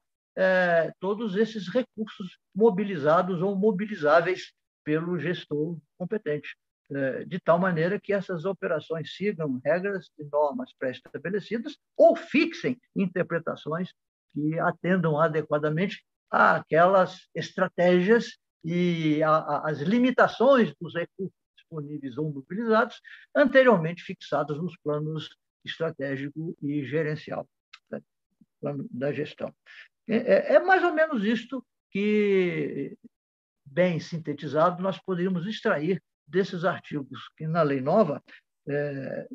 todos 1.02 1.36
esses 1.36 1.68
recursos 1.68 2.38
mobilizados 2.56 3.42
ou 3.42 3.58
mobilizáveis 3.58 4.54
pelo 4.86 5.20
gestor 5.20 5.78
competente. 5.98 6.56
É, 6.92 7.24
de 7.24 7.40
tal 7.40 7.60
maneira 7.60 8.00
que 8.00 8.12
essas 8.12 8.46
operações 8.46 9.16
sigam 9.16 9.62
regras 9.64 10.10
e 10.18 10.24
normas 10.24 10.74
pré-estabelecidas 10.74 11.78
ou 11.96 12.16
fixem 12.16 12.82
interpretações 12.96 13.94
que 14.32 14.58
atendam 14.58 15.20
adequadamente 15.20 16.04
àquelas 16.32 17.30
estratégias 17.36 18.40
e 18.64 19.22
às 19.24 19.80
limitações 19.82 20.74
dos 20.82 20.96
recursos 20.96 21.36
disponíveis 21.56 22.18
ou 22.18 22.34
mobilizados 22.34 23.00
anteriormente 23.36 24.02
fixados 24.02 24.58
nos 24.58 24.76
planos 24.78 25.30
estratégico 25.64 26.58
e 26.60 26.84
gerencial 26.86 27.48
né, 27.92 28.02
plano 28.60 28.88
da 28.90 29.14
gestão. 29.14 29.54
É, 30.08 30.16
é, 30.16 30.54
é 30.56 30.60
mais 30.60 30.84
ou 30.84 30.94
menos 30.94 31.24
isto 31.24 31.64
que, 31.92 32.98
bem 33.64 34.00
sintetizado, 34.00 34.82
nós 34.82 34.98
poderíamos 34.98 35.46
extrair 35.46 36.02
desses 36.30 36.64
artigos 36.64 37.30
que 37.36 37.48
na 37.48 37.62
lei 37.62 37.82
nova 37.82 38.24
é, 38.68 39.28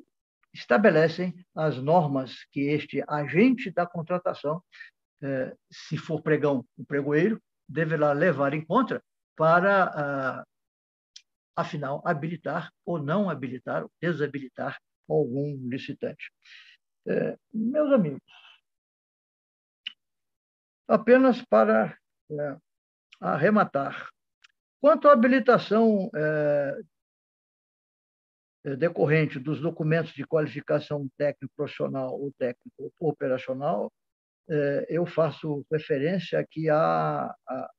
estabelecem 0.52 1.34
as 1.54 1.76
normas 1.78 2.44
que 2.52 2.60
este 2.60 3.02
agente 3.08 3.70
da 3.70 3.86
contratação, 3.86 4.62
é, 5.22 5.54
se 5.70 5.96
for 5.96 6.22
pregão, 6.22 6.64
o 6.76 6.84
pregoeiro, 6.84 7.42
deverá 7.68 8.12
levar 8.12 8.54
em 8.54 8.64
conta 8.64 9.02
para, 9.36 9.84
ah, 9.84 10.44
afinal, 11.56 12.00
habilitar 12.04 12.70
ou 12.84 13.02
não 13.02 13.28
habilitar, 13.28 13.82
ou 13.82 13.90
desabilitar 14.00 14.78
algum 15.08 15.56
licitante. 15.68 16.30
É, 17.06 17.36
meus 17.52 17.92
amigos, 17.92 18.22
apenas 20.86 21.42
para 21.42 21.98
é, 22.30 22.56
arrematar, 23.20 24.08
Quanto 24.84 25.08
à 25.08 25.12
habilitação 25.12 26.10
é, 26.14 26.80
é, 28.66 28.76
decorrente 28.76 29.38
dos 29.38 29.58
documentos 29.58 30.12
de 30.12 30.26
qualificação 30.26 31.08
técnico 31.16 31.54
profissional 31.56 32.12
ou 32.20 32.30
técnico 32.32 32.92
operacional, 33.00 33.90
é, 34.46 34.84
eu 34.90 35.06
faço 35.06 35.64
referência 35.72 36.38
aqui 36.38 36.68
a, 36.68 37.34
a 37.48 37.70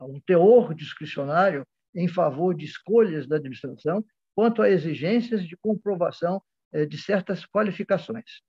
um 0.00 0.18
teor 0.18 0.74
discricionário 0.74 1.64
em 1.94 2.08
favor 2.08 2.56
de 2.56 2.64
escolhas 2.64 3.28
da 3.28 3.36
administração, 3.36 4.04
quanto 4.34 4.62
a 4.62 4.68
exigências 4.68 5.46
de 5.46 5.56
comprovação 5.58 6.42
de 6.88 6.98
certas 6.98 7.46
qualificações. 7.46 8.42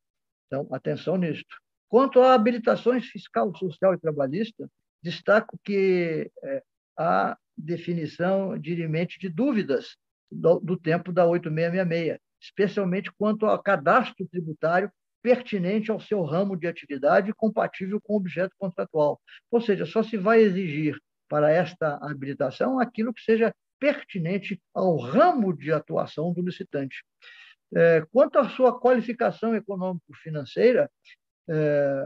Então, 0.47 0.67
atenção 0.71 1.15
nisto. 1.15 1.55
Quanto 1.87 2.21
a 2.21 2.33
habilitações 2.33 3.05
fiscal, 3.05 3.55
social 3.55 3.93
e 3.93 3.99
trabalhista, 3.99 4.67
destaco 5.03 5.59
que 5.63 6.31
há 6.99 7.37
definição 7.57 8.57
dirimente 8.59 9.17
de 9.17 9.29
dúvidas 9.29 9.95
do, 10.29 10.59
do 10.59 10.77
tempo 10.77 11.11
da 11.11 11.25
8666, 11.25 12.19
especialmente 12.41 13.11
quanto 13.17 13.45
ao 13.45 13.61
cadastro 13.61 14.27
tributário 14.27 14.91
pertinente 15.21 15.91
ao 15.91 15.99
seu 15.99 16.23
ramo 16.23 16.55
de 16.55 16.67
atividade 16.67 17.33
compatível 17.33 17.99
com 18.01 18.13
o 18.13 18.17
objeto 18.17 18.55
contratual. 18.57 19.19
Ou 19.51 19.59
seja, 19.59 19.85
só 19.85 20.03
se 20.03 20.17
vai 20.17 20.41
exigir 20.41 20.97
para 21.27 21.51
esta 21.51 21.97
habilitação 22.01 22.79
aquilo 22.79 23.13
que 23.13 23.21
seja 23.21 23.53
pertinente 23.79 24.61
ao 24.73 24.97
ramo 24.97 25.55
de 25.55 25.71
atuação 25.71 26.33
do 26.33 26.41
licitante. 26.41 27.03
É, 27.75 28.03
quanto 28.11 28.39
à 28.39 28.49
sua 28.49 28.79
qualificação 28.79 29.55
econômico-financeira, 29.55 30.89
é, 31.49 32.05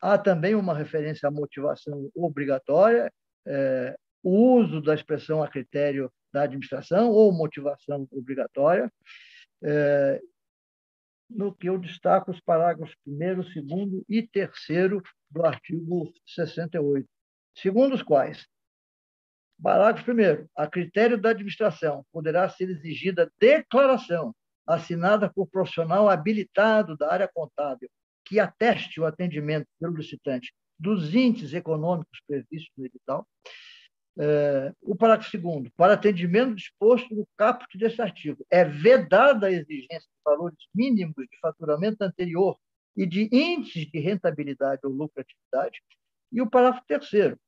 há 0.00 0.18
também 0.18 0.54
uma 0.54 0.74
referência 0.74 1.28
à 1.28 1.30
motivação 1.30 2.10
obrigatória, 2.14 3.12
é, 3.46 3.96
o 4.22 4.56
uso 4.56 4.80
da 4.80 4.94
expressão 4.94 5.42
a 5.42 5.48
critério 5.48 6.12
da 6.32 6.42
administração 6.42 7.10
ou 7.10 7.32
motivação 7.32 8.06
obrigatória, 8.10 8.90
é, 9.62 10.20
no 11.28 11.54
que 11.54 11.68
eu 11.68 11.78
destaco 11.78 12.30
os 12.30 12.40
parágrafos 12.40 12.94
1, 13.06 13.64
2 13.64 14.04
e 14.08 14.22
3 14.22 14.50
do 15.30 15.44
artigo 15.44 16.12
68, 16.26 17.08
segundo 17.56 17.94
os 17.94 18.02
quais, 18.02 18.46
parágrafo 19.62 20.10
1, 20.10 20.48
a 20.56 20.66
critério 20.66 21.20
da 21.20 21.30
administração 21.30 22.04
poderá 22.12 22.48
ser 22.48 22.68
exigida 22.68 23.30
declaração 23.38 24.34
assinada 24.66 25.30
por 25.32 25.48
profissional 25.48 26.08
habilitado 26.08 26.96
da 26.96 27.12
área 27.12 27.30
contábil 27.32 27.90
que 28.24 28.38
ateste 28.38 29.00
o 29.00 29.04
atendimento 29.04 29.66
pelo 29.80 29.96
licitante 29.96 30.52
dos 30.82 31.14
índices 31.14 31.54
econômicos 31.54 32.20
previstos 32.26 32.72
no 32.76 32.84
edital, 32.84 33.26
é, 34.18 34.74
o 34.82 34.94
parágrafo 34.94 35.30
segundo, 35.30 35.70
para 35.76 35.94
atendimento 35.94 36.56
disposto 36.56 37.14
no 37.14 37.26
caput 37.36 37.78
deste 37.78 38.02
artigo, 38.02 38.44
é 38.50 38.64
vedada 38.64 39.46
a 39.46 39.50
exigência 39.50 40.00
de 40.00 40.22
valores 40.24 40.58
mínimos 40.74 41.14
de 41.16 41.38
faturamento 41.40 42.02
anterior 42.02 42.58
e 42.96 43.06
de 43.06 43.28
índices 43.32 43.90
de 43.90 43.98
rentabilidade 44.00 44.80
ou 44.84 44.90
lucratividade. 44.90 45.80
E 46.30 46.42
o 46.42 46.50
parágrafo 46.50 46.84
terceiro, 46.86 47.38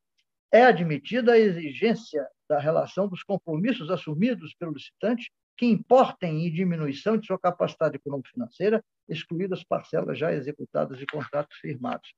é 0.50 0.62
admitida 0.62 1.32
a 1.32 1.38
exigência 1.38 2.26
da 2.48 2.60
relação 2.60 3.08
dos 3.08 3.24
compromissos 3.24 3.90
assumidos 3.90 4.54
pelo 4.54 4.72
licitante 4.72 5.30
que 5.56 5.66
importem 5.66 6.46
em 6.46 6.52
diminuição 6.52 7.16
de 7.16 7.26
sua 7.26 7.38
capacidade 7.38 7.96
econômico-financeira, 7.96 8.82
excluídas 9.08 9.64
parcelas 9.64 10.18
já 10.18 10.32
executadas 10.32 11.00
e 11.00 11.06
contratos 11.06 11.56
firmados. 11.58 12.14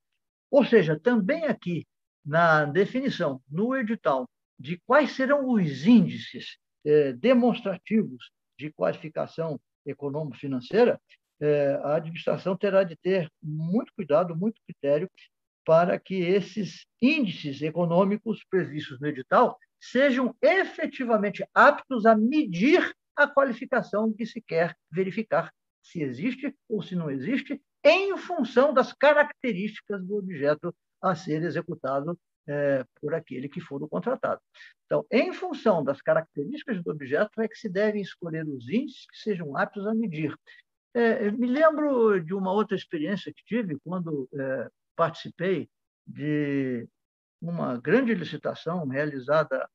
Ou 0.51 0.65
seja, 0.65 0.99
também 0.99 1.45
aqui, 1.45 1.87
na 2.25 2.65
definição, 2.65 3.41
no 3.49 3.77
edital, 3.77 4.29
de 4.59 4.81
quais 4.87 5.13
serão 5.13 5.49
os 5.51 5.87
índices 5.87 6.57
eh, 6.85 7.13
demonstrativos 7.13 8.31
de 8.59 8.73
qualificação 8.73 9.61
econômico-financeira, 9.85 11.01
eh, 11.41 11.79
a 11.83 11.97
administração 11.97 12.57
terá 12.57 12.83
de 12.83 12.97
ter 12.97 13.31
muito 13.43 13.93
cuidado, 13.95 14.35
muito 14.35 14.61
critério 14.65 15.11
para 15.65 15.99
que 15.99 16.15
esses 16.15 16.87
índices 17.03 17.61
econômicos 17.61 18.45
previstos 18.49 19.01
no 19.01 19.09
edital 19.09 19.59
sejam 19.81 20.35
efetivamente 20.41 21.45
aptos 21.53 22.07
a 22.07 22.17
medir 22.17 22.95
a 23.15 23.27
qualificação 23.27 24.13
que 24.13 24.25
se 24.25 24.41
quer 24.41 24.77
verificar 24.91 25.53
se 25.83 26.03
existe 26.03 26.55
ou 26.69 26.83
se 26.83 26.97
não 26.97 27.11
existe, 27.11 27.61
em 27.87 28.17
função 28.17 28.75
das 28.75 28.93
características 28.93 30.05
do 30.05 30.17
objeto 30.17 30.75
a 31.01 31.15
ser 31.15 31.43
executado 31.45 32.19
é, 32.49 32.85
por 33.01 33.15
aquele 33.15 33.49
que 33.49 33.61
for 33.61 33.81
o 33.81 33.89
contratado. 33.89 34.41
Então, 34.85 35.07
em 35.11 35.33
função 35.33 35.85
das 35.85 36.03
características 36.03 36.83
do 36.83 36.91
objeto, 36.91 37.41
é 37.41 37.47
que 37.47 37.57
se 37.57 37.69
devem 37.69 38.03
escolher 38.03 38.45
os 38.47 38.69
índices 38.69 39.07
que 39.07 39.19
sejam 39.19 39.57
aptos 39.57 39.87
a 39.87 39.95
medir. 39.95 40.37
É, 40.95 41.31
me 41.31 41.47
lembro 41.47 42.21
de 42.21 42.35
uma 42.35 42.53
outra 42.53 42.77
experiência 42.77 43.33
que 43.33 43.45
tive 43.45 43.79
quando 43.85 44.29
é, 44.35 44.69
participei 44.97 45.69
de 46.05 46.89
uma 47.41 47.79
grande 47.79 48.15
licitação 48.15 48.87
realizada 48.89 49.69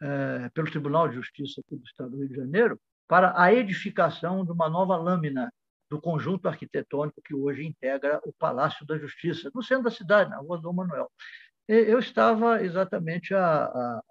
é, 0.00 0.48
pelo 0.50 0.70
Tribunal 0.70 1.08
de 1.08 1.16
Justiça 1.16 1.60
do 1.70 1.82
Estado 1.84 2.10
do 2.10 2.18
Rio 2.18 2.28
de 2.28 2.36
Janeiro 2.36 2.80
para 3.06 3.38
a 3.38 3.52
edificação 3.52 4.44
de 4.44 4.52
uma 4.52 4.70
nova 4.70 4.96
lâmina 4.96 5.52
do 5.90 6.00
conjunto 6.00 6.48
arquitetônico 6.48 7.22
que 7.22 7.34
hoje 7.34 7.64
integra 7.64 8.20
o 8.24 8.32
Palácio 8.32 8.86
da 8.86 8.98
Justiça, 8.98 9.50
no 9.54 9.62
centro 9.62 9.84
da 9.84 9.90
cidade, 9.90 10.30
na 10.30 10.38
Rua 10.38 10.60
Dom 10.60 10.72
Manuel. 10.72 11.10
Eu 11.66 11.98
estava 11.98 12.62
exatamente 12.62 13.34
a, 13.34 13.64
a, 13.64 14.02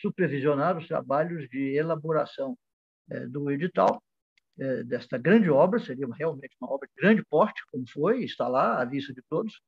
supervisionar 0.00 0.76
os 0.76 0.86
trabalhos 0.86 1.48
de 1.48 1.74
elaboração 1.74 2.56
é, 3.10 3.26
do 3.26 3.50
edital 3.50 4.02
é, 4.58 4.84
desta 4.84 5.18
grande 5.18 5.50
obra, 5.50 5.78
seria 5.78 6.06
realmente 6.14 6.56
uma 6.60 6.72
obra 6.72 6.88
de 6.88 7.00
grande 7.00 7.24
porte, 7.24 7.62
como 7.70 7.84
foi, 7.88 8.24
está 8.24 8.48
lá 8.48 8.80
à 8.80 8.84
vista 8.84 9.12
de 9.12 9.22
todos, 9.28 9.60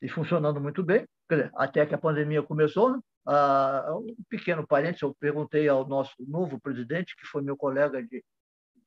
e 0.00 0.08
funcionando 0.08 0.60
muito 0.60 0.82
bem, 0.82 1.06
dizer, 1.28 1.50
até 1.56 1.84
que 1.84 1.94
a 1.94 1.98
pandemia 1.98 2.42
começou. 2.42 2.92
Né? 2.92 3.00
Ah, 3.26 3.94
um 3.98 4.14
pequeno 4.28 4.66
parênteses, 4.66 5.02
eu 5.02 5.14
perguntei 5.18 5.68
ao 5.68 5.86
nosso 5.86 6.14
novo 6.20 6.60
presidente, 6.60 7.16
que 7.16 7.26
foi 7.26 7.42
meu 7.42 7.56
colega 7.56 8.02
de, 8.02 8.24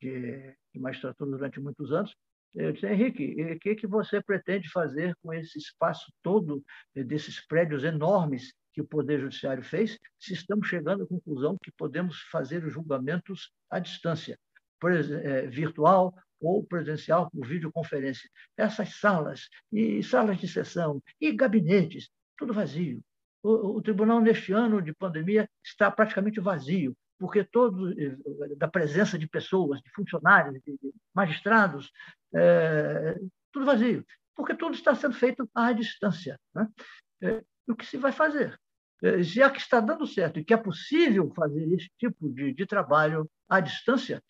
de, 0.00 0.56
de 0.72 0.80
magistratura 0.80 1.30
durante 1.30 1.60
muitos 1.60 1.92
anos. 1.92 2.14
Eu 2.54 2.72
disse, 2.72 2.86
Henrique, 2.86 3.54
o 3.54 3.58
que, 3.58 3.74
que 3.74 3.86
você 3.86 4.22
pretende 4.22 4.68
fazer 4.68 5.14
com 5.22 5.32
esse 5.32 5.58
espaço 5.58 6.12
todo 6.22 6.62
eh, 6.94 7.02
desses 7.02 7.44
prédios 7.46 7.82
enormes 7.82 8.52
que 8.72 8.80
o 8.80 8.86
Poder 8.86 9.20
Judiciário 9.20 9.62
fez, 9.62 9.98
se 10.18 10.32
estamos 10.32 10.68
chegando 10.68 11.04
à 11.04 11.06
conclusão 11.06 11.56
que 11.62 11.70
podemos 11.72 12.20
fazer 12.30 12.64
os 12.64 12.72
julgamentos 12.72 13.52
à 13.70 13.78
distância, 13.78 14.38
é, 14.84 15.46
virtual 15.46 16.14
ou 16.40 16.64
presencial, 16.64 17.30
por 17.30 17.46
videoconferência. 17.46 18.28
Essas 18.56 18.98
salas, 18.98 19.48
e 19.70 20.02
salas 20.02 20.38
de 20.38 20.48
sessão, 20.48 21.00
e 21.20 21.32
gabinetes, 21.32 22.08
tudo 22.36 22.52
vazio. 22.52 23.00
O, 23.42 23.76
o 23.76 23.82
tribunal, 23.82 24.20
neste 24.20 24.52
ano 24.52 24.82
de 24.82 24.92
pandemia, 24.92 25.48
está 25.62 25.90
praticamente 25.90 26.40
vazio 26.40 26.96
porque 27.22 27.44
todo 27.44 27.92
eh, 27.92 28.16
da 28.56 28.66
presença 28.66 29.16
de 29.16 29.28
pessoas, 29.28 29.80
de 29.80 29.88
funcionários, 29.92 30.60
de 30.64 30.76
magistrados, 31.14 31.92
é, 32.34 33.16
tudo 33.52 33.64
vazio, 33.64 34.04
porque 34.34 34.56
tudo 34.56 34.74
está 34.74 34.92
sendo 34.92 35.14
feito 35.14 35.48
à 35.54 35.72
distância. 35.72 36.36
Né? 36.52 36.68
É, 37.22 37.44
o 37.68 37.76
que 37.76 37.86
se 37.86 37.96
vai 37.96 38.10
fazer? 38.10 38.58
É, 39.00 39.22
já 39.22 39.48
que 39.48 39.60
está 39.60 39.78
dando 39.78 40.04
certo 40.04 40.40
e 40.40 40.44
que 40.44 40.52
é 40.52 40.56
possível 40.56 41.32
fazer 41.32 41.72
esse 41.72 41.88
tipo 41.96 42.28
de, 42.28 42.52
de 42.52 42.66
trabalho 42.66 43.30
à 43.48 43.60
distância, 43.60 44.20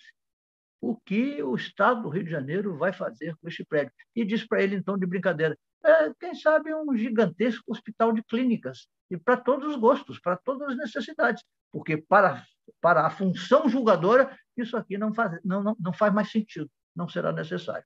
o 0.78 0.94
que 0.94 1.43
o 1.43 1.56
Estado 1.56 2.02
do 2.02 2.10
Rio 2.10 2.24
de 2.24 2.31
Janeiro 2.31 2.77
vai 2.77 2.93
fazer 2.93 3.35
com 3.36 3.48
este 3.48 3.64
prédio? 3.64 3.94
E 4.14 4.23
diz 4.23 4.47
para 4.47 4.62
ele, 4.62 4.77
então, 4.77 4.98
de 4.98 5.06
brincadeira, 5.06 5.56
é, 5.82 6.12
quem 6.20 6.35
sabe 6.35 6.74
um 6.74 6.94
gigantesco 6.94 7.73
hospital 7.73 8.12
de 8.12 8.23
clínicas, 8.23 8.86
e 9.10 9.16
para 9.16 9.39
todos 9.39 9.66
os 9.66 9.77
gostos, 9.81 10.20
para 10.20 10.36
todas 10.36 10.69
as 10.69 10.77
necessidades, 10.77 11.43
porque 11.73 11.97
para, 11.97 12.47
para 12.80 13.06
a 13.06 13.10
função 13.10 13.68
julgadora, 13.68 14.36
isso 14.56 14.76
aqui 14.76 14.98
não 14.98 15.12
faz, 15.14 15.39
não, 15.44 15.62
não, 15.62 15.76
não 15.78 15.93
faz 15.93 16.12
mais 16.12 16.30
sentido, 16.30 16.70
não 16.94 17.09
será 17.09 17.32
necessário. 17.32 17.84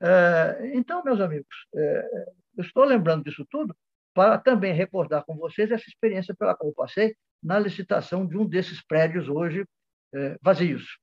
É, 0.00 0.72
então, 0.74 1.02
meus 1.02 1.20
amigos, 1.20 1.66
é, 1.74 2.08
eu 2.56 2.64
estou 2.64 2.84
lembrando 2.84 3.24
disso 3.24 3.46
tudo 3.50 3.74
para 4.12 4.38
também 4.38 4.72
recordar 4.72 5.24
com 5.24 5.36
vocês 5.36 5.70
essa 5.70 5.88
experiência 5.88 6.34
pela 6.34 6.54
qual 6.54 6.70
eu 6.70 6.74
passei 6.74 7.16
na 7.42 7.58
licitação 7.58 8.26
de 8.26 8.36
um 8.36 8.46
desses 8.46 8.84
prédios 8.86 9.28
hoje 9.28 9.64
é, 10.14 10.36
vazios. 10.42 10.98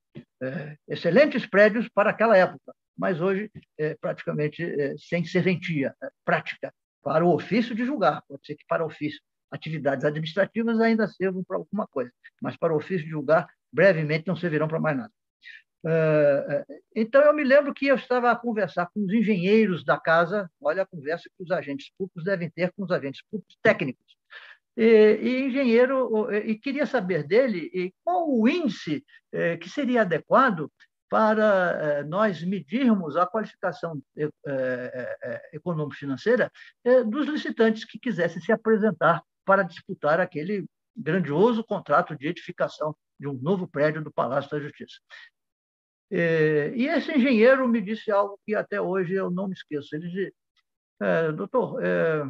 Excelentes 0.89 1.45
prédios 1.45 1.87
para 1.87 2.09
aquela 2.09 2.35
época, 2.35 2.73
mas 2.97 3.21
hoje 3.21 3.49
praticamente 4.01 4.61
sem 4.97 5.23
serventia 5.23 5.95
prática 6.25 6.73
para 7.01 7.23
o 7.23 7.33
ofício 7.33 7.73
de 7.75 7.85
julgar. 7.85 8.21
Pode 8.27 8.45
ser 8.45 8.55
que 8.55 8.65
para 8.67 8.83
o 8.83 8.87
ofício, 8.87 9.21
atividades 9.51 10.05
administrativas 10.05 10.79
ainda 10.79 11.07
servam 11.07 11.43
para 11.43 11.57
alguma 11.57 11.85
coisa, 11.87 12.11
mas 12.41 12.55
para 12.57 12.73
o 12.73 12.77
ofício 12.77 13.05
de 13.05 13.11
julgar, 13.11 13.47
brevemente 13.71 14.27
não 14.27 14.35
servirão 14.35 14.67
para 14.67 14.79
mais 14.79 14.97
nada. 14.97 15.11
É, 15.83 16.65
é, 16.69 16.75
então, 16.95 17.21
eu 17.21 17.33
me 17.33 17.43
lembro 17.43 17.73
que 17.73 17.87
eu 17.87 17.95
estava 17.95 18.31
a 18.31 18.35
conversar 18.35 18.87
com 18.93 19.03
os 19.03 19.11
engenheiros 19.11 19.83
da 19.83 19.99
casa, 19.99 20.49
olha 20.61 20.83
a 20.83 20.85
conversa 20.85 21.29
que 21.35 21.43
os 21.43 21.51
agentes 21.51 21.91
públicos 21.97 22.23
devem 22.23 22.49
ter 22.49 22.71
com 22.73 22.83
os 22.83 22.91
agentes 22.91 23.23
públicos 23.29 23.57
técnicos. 23.61 24.15
E, 24.77 25.19
e 25.21 25.41
engenheiro, 25.43 26.31
e 26.33 26.55
queria 26.57 26.85
saber 26.85 27.27
dele 27.27 27.93
qual 28.03 28.29
o 28.29 28.47
índice 28.47 29.03
é, 29.31 29.57
que 29.57 29.69
seria 29.69 30.01
adequado 30.01 30.71
para 31.11 31.77
eh, 31.99 32.03
nós 32.05 32.41
medirmos 32.41 33.17
a 33.17 33.27
qualificação 33.27 34.01
eh, 34.17 34.29
eh, 34.45 35.49
econômico-financeira 35.51 36.49
dos 37.05 37.27
licitantes 37.27 37.83
que 37.83 37.99
quisessem 37.99 38.41
se 38.41 38.49
apresentar 38.49 39.21
para 39.45 39.63
disputar 39.63 40.19
aquele 40.19 40.65
grandioso 40.95 41.63
contrato 41.63 42.15
de 42.15 42.27
edificação 42.27 42.95
de 43.19 43.27
um 43.27 43.33
novo 43.33 43.67
prédio 43.67 44.03
do 44.03 44.11
Palácio 44.11 44.49
da 44.49 44.59
Justiça. 44.59 44.99
É, 46.11 46.73
e 46.75 46.87
esse 46.87 47.11
engenheiro 47.11 47.67
me 47.67 47.81
disse 47.81 48.11
algo 48.11 48.39
que 48.45 48.53
até 48.53 48.81
hoje 48.81 49.13
eu 49.13 49.31
não 49.31 49.47
me 49.47 49.53
esqueço. 49.53 49.95
Ele 49.95 50.09
disse, 50.09 50.35
é, 50.99 51.31
doutor, 51.31 51.83
é, 51.83 52.23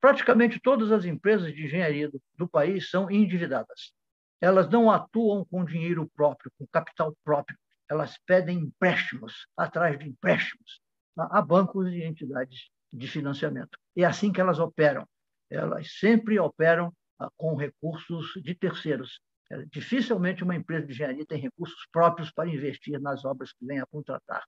praticamente 0.00 0.60
todas 0.60 0.92
as 0.92 1.04
empresas 1.04 1.52
de 1.52 1.64
engenharia 1.64 2.08
do, 2.08 2.22
do, 2.36 2.48
país 2.48 2.88
são 2.88 3.10
endividadas. 3.10 3.92
Elas 4.40 4.68
não 4.68 4.90
atuam 4.90 5.44
com 5.44 5.64
dinheiro 5.64 6.08
próprio, 6.14 6.52
com 6.56 6.66
capital 6.68 7.16
próprio. 7.24 7.58
Elas 7.88 8.16
pedem 8.24 8.58
empréstimos, 8.58 9.46
atrás 9.56 9.98
de 9.98 10.08
empréstimos, 10.08 10.80
a, 11.18 11.38
a 11.38 11.42
bancos 11.42 11.88
e 11.88 12.04
entidades 12.04 12.68
de 12.92 13.08
financiamento. 13.08 13.76
É 13.96 14.04
assim 14.04 14.32
que 14.32 14.40
elas 14.40 14.60
operam. 14.60 15.08
Elas 15.50 15.98
sempre 15.98 16.38
operam 16.38 16.92
ah, 17.18 17.28
com 17.36 17.54
recursos 17.54 18.32
de 18.42 18.54
terceiros. 18.54 19.20
É, 19.50 19.64
dificilmente 19.70 20.42
uma 20.42 20.56
empresa 20.56 20.86
de 20.86 20.92
engenharia 20.92 21.24
tem 21.24 21.40
recursos 21.40 21.86
próprios 21.92 22.32
para 22.32 22.48
investir 22.48 23.00
nas 23.00 23.24
obras 23.24 23.52
que 23.52 23.64
vem 23.64 23.80
a 23.80 23.86
contratar. 23.86 24.44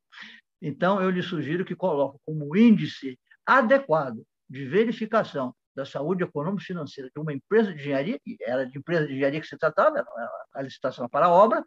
Então, 0.60 1.00
eu 1.00 1.10
lhe 1.10 1.22
sugiro 1.22 1.64
que 1.64 1.76
coloque 1.76 2.18
como 2.24 2.56
índice 2.56 3.18
adequado 3.46 4.22
de 4.48 4.66
verificação 4.66 5.54
da 5.74 5.84
saúde 5.84 6.24
econômico-financeira 6.24 7.08
de 7.14 7.20
uma 7.20 7.32
empresa 7.32 7.72
de 7.72 7.80
engenharia, 7.80 8.20
e 8.26 8.36
era 8.40 8.66
de 8.66 8.76
empresa 8.76 9.06
de 9.06 9.12
engenharia 9.12 9.40
que 9.40 9.46
se 9.46 9.56
tratava, 9.56 10.04
a 10.52 10.62
licitação 10.62 11.08
para 11.08 11.26
a 11.26 11.30
obra, 11.30 11.64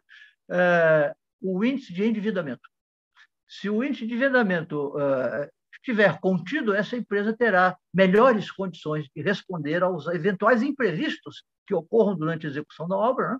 é, 0.50 1.14
o 1.40 1.64
índice 1.64 1.94
de 1.94 2.04
endividamento. 2.04 2.68
Se 3.48 3.70
o 3.70 3.82
índice 3.82 4.06
de 4.06 4.12
endividamento 4.12 4.98
é, 5.00 5.50
estiver 5.82 6.18
contido, 6.20 6.74
essa 6.74 6.96
empresa 6.96 7.36
terá 7.36 7.76
melhores 7.92 8.50
condições 8.50 9.08
de 9.14 9.22
responder 9.22 9.82
aos 9.82 10.06
eventuais 10.06 10.62
imprevistos 10.62 11.42
que 11.66 11.74
ocorram 11.74 12.16
durante 12.16 12.46
a 12.46 12.50
execução 12.50 12.86
da 12.86 12.96
obra, 12.96 13.32
né? 13.32 13.38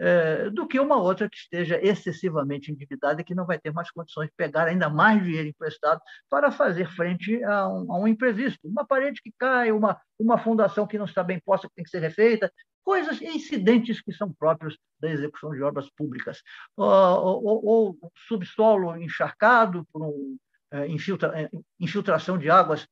é, 0.00 0.50
do 0.50 0.66
que 0.66 0.80
uma 0.80 0.96
outra 0.96 1.28
que 1.28 1.36
esteja 1.36 1.78
excessivamente 1.80 2.70
endividada 2.70 3.20
e 3.20 3.24
que 3.24 3.34
não 3.34 3.46
vai 3.46 3.58
ter 3.58 3.72
mais 3.72 3.90
condições 3.90 4.26
de 4.26 4.34
pegar 4.36 4.66
ainda 4.66 4.88
mais 4.88 5.22
dinheiro 5.22 5.48
emprestado 5.48 6.00
para 6.28 6.50
fazer 6.50 6.90
frente 6.90 7.42
a 7.44 7.68
um, 7.68 7.92
a 7.92 7.98
um 7.98 8.08
imprevisto. 8.08 8.66
Uma 8.66 8.84
parede 8.84 9.20
que 9.22 9.32
cai, 9.38 9.70
uma, 9.70 10.00
uma 10.18 10.38
fundação 10.38 10.86
que 10.86 10.98
não 10.98 11.04
está 11.04 11.22
bem 11.22 11.40
posta, 11.44 11.68
que 11.68 11.74
tem 11.74 11.84
que 11.84 11.90
ser 11.90 12.00
refeita, 12.00 12.52
coisas, 12.82 13.20
incidentes 13.22 14.00
que 14.00 14.12
são 14.12 14.32
próprios 14.32 14.76
da 15.00 15.10
execução 15.10 15.52
de 15.52 15.62
obras 15.62 15.88
públicas. 15.90 16.42
Ou, 16.76 17.44
ou, 17.44 17.66
ou 17.66 18.12
subsolo 18.26 18.96
encharcado 18.96 19.86
por 19.92 20.02
um, 20.02 20.36
infiltra, 20.88 21.40
é, 21.40 21.50
infiltração 21.80 22.38
de 22.38 22.50
águas 22.50 22.86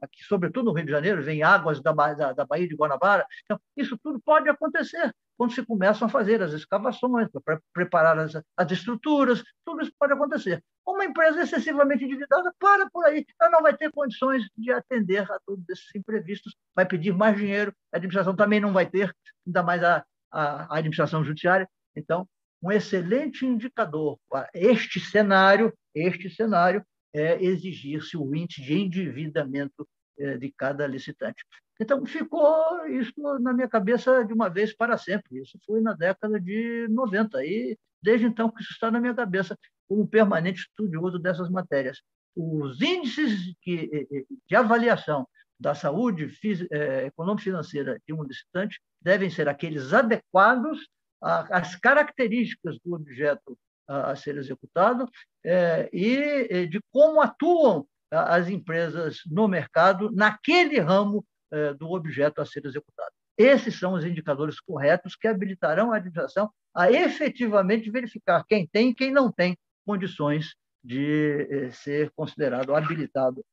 aqui, 0.00 0.24
sobretudo 0.24 0.66
no 0.66 0.72
Rio 0.72 0.86
de 0.86 0.90
Janeiro, 0.90 1.22
vem 1.22 1.42
águas 1.42 1.82
da, 1.82 1.92
da, 1.92 2.32
da 2.32 2.46
Baía 2.46 2.66
de 2.66 2.74
Guanabara. 2.74 3.26
Então, 3.44 3.60
isso 3.76 3.98
tudo 4.02 4.18
pode 4.24 4.48
acontecer 4.48 5.12
quando 5.36 5.52
se 5.52 5.64
começam 5.64 6.06
a 6.06 6.10
fazer 6.10 6.42
as 6.42 6.52
escavações, 6.52 7.28
para 7.44 7.60
preparar 7.72 8.18
as, 8.18 8.40
as 8.56 8.72
estruturas, 8.72 9.42
tudo 9.64 9.82
isso 9.82 9.92
pode 9.98 10.12
acontecer. 10.12 10.62
Uma 10.86 11.04
empresa 11.04 11.42
excessivamente 11.42 12.04
endividada 12.04 12.52
para 12.58 12.88
por 12.90 13.04
aí, 13.04 13.26
ela 13.40 13.50
não 13.50 13.62
vai 13.62 13.76
ter 13.76 13.90
condições 13.90 14.44
de 14.56 14.72
atender 14.72 15.30
a 15.30 15.38
todos 15.44 15.68
esses 15.68 15.94
imprevistos, 15.94 16.54
vai 16.74 16.86
pedir 16.86 17.12
mais 17.12 17.36
dinheiro, 17.36 17.74
a 17.92 17.96
administração 17.96 18.34
também 18.36 18.60
não 18.60 18.72
vai 18.72 18.86
ter, 18.86 19.14
ainda 19.46 19.62
mais 19.62 19.82
a, 19.82 20.04
a, 20.30 20.74
a 20.74 20.78
administração 20.78 21.24
judiciária. 21.24 21.68
Então, 21.96 22.28
um 22.62 22.70
excelente 22.72 23.44
indicador 23.44 24.18
para 24.28 24.48
este 24.54 25.00
cenário, 25.00 25.72
este 25.94 26.30
cenário 26.30 26.84
é 27.14 27.42
exigir-se 27.42 28.16
o 28.16 28.34
índice 28.34 28.60
de 28.60 28.74
endividamento 28.74 29.88
é, 30.18 30.36
de 30.36 30.52
cada 30.52 30.86
licitante. 30.86 31.44
Então, 31.80 32.04
ficou 32.04 32.86
isso 32.86 33.12
na 33.40 33.52
minha 33.52 33.68
cabeça 33.68 34.24
de 34.24 34.32
uma 34.32 34.48
vez 34.48 34.74
para 34.74 34.98
sempre. 34.98 35.40
Isso 35.40 35.58
foi 35.64 35.80
na 35.80 35.92
década 35.92 36.40
de 36.40 36.86
90. 36.88 37.44
E, 37.44 37.78
desde 38.02 38.26
então, 38.26 38.50
que 38.50 38.62
isso 38.62 38.72
está 38.72 38.90
na 38.90 39.00
minha 39.00 39.14
cabeça 39.14 39.56
como 39.88 40.06
permanente 40.06 40.60
estudioso 40.60 41.18
dessas 41.18 41.48
matérias. 41.48 42.00
Os 42.36 42.80
índices 42.80 43.54
de 43.64 44.56
avaliação 44.56 45.26
da 45.58 45.74
saúde 45.74 46.28
é, 46.70 47.06
econômico-financeira 47.06 48.00
de 48.06 48.12
um 48.12 48.22
licitante 48.24 48.80
devem 49.00 49.30
ser 49.30 49.48
aqueles 49.48 49.92
adequados 49.92 50.88
às 51.20 51.76
características 51.76 52.76
do 52.84 52.94
objeto 52.94 53.56
a, 53.86 54.16
ser 54.16 54.36
executado 54.36 55.08
é, 55.44 55.88
e 55.92 56.66
de 56.66 56.80
como 56.90 57.20
atuam 57.20 57.86
as 58.10 58.48
empresas 58.48 59.20
no 59.26 59.48
mercado 59.48 60.10
naquele 60.12 60.78
ramo 60.78 61.24
é, 61.52 61.74
do 61.74 61.90
objeto 61.90 62.40
a 62.40 62.46
ser 62.46 62.64
executado. 62.64 63.12
Esses 63.36 63.78
são 63.78 63.94
os 63.94 64.04
indicadores 64.04 64.60
corretos 64.60 65.16
que 65.16 65.26
habilitarão 65.26 65.92
a 65.92 65.96
administração 65.96 66.50
a 66.74 66.90
efetivamente 66.90 67.90
verificar 67.90 68.44
quem 68.44 68.66
tem 68.66 68.90
e 68.90 68.94
quem 68.94 69.10
não 69.10 69.30
tem 69.30 69.56
condições 69.84 70.54
de 70.82 71.46
é, 71.50 71.70
ser 71.70 72.10
considerado 72.14 72.74
habilitado. 72.74 73.44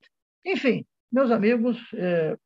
Enfim, 0.46 0.86
meus 1.12 1.32
amigos, 1.32 1.78
é, 1.94 2.38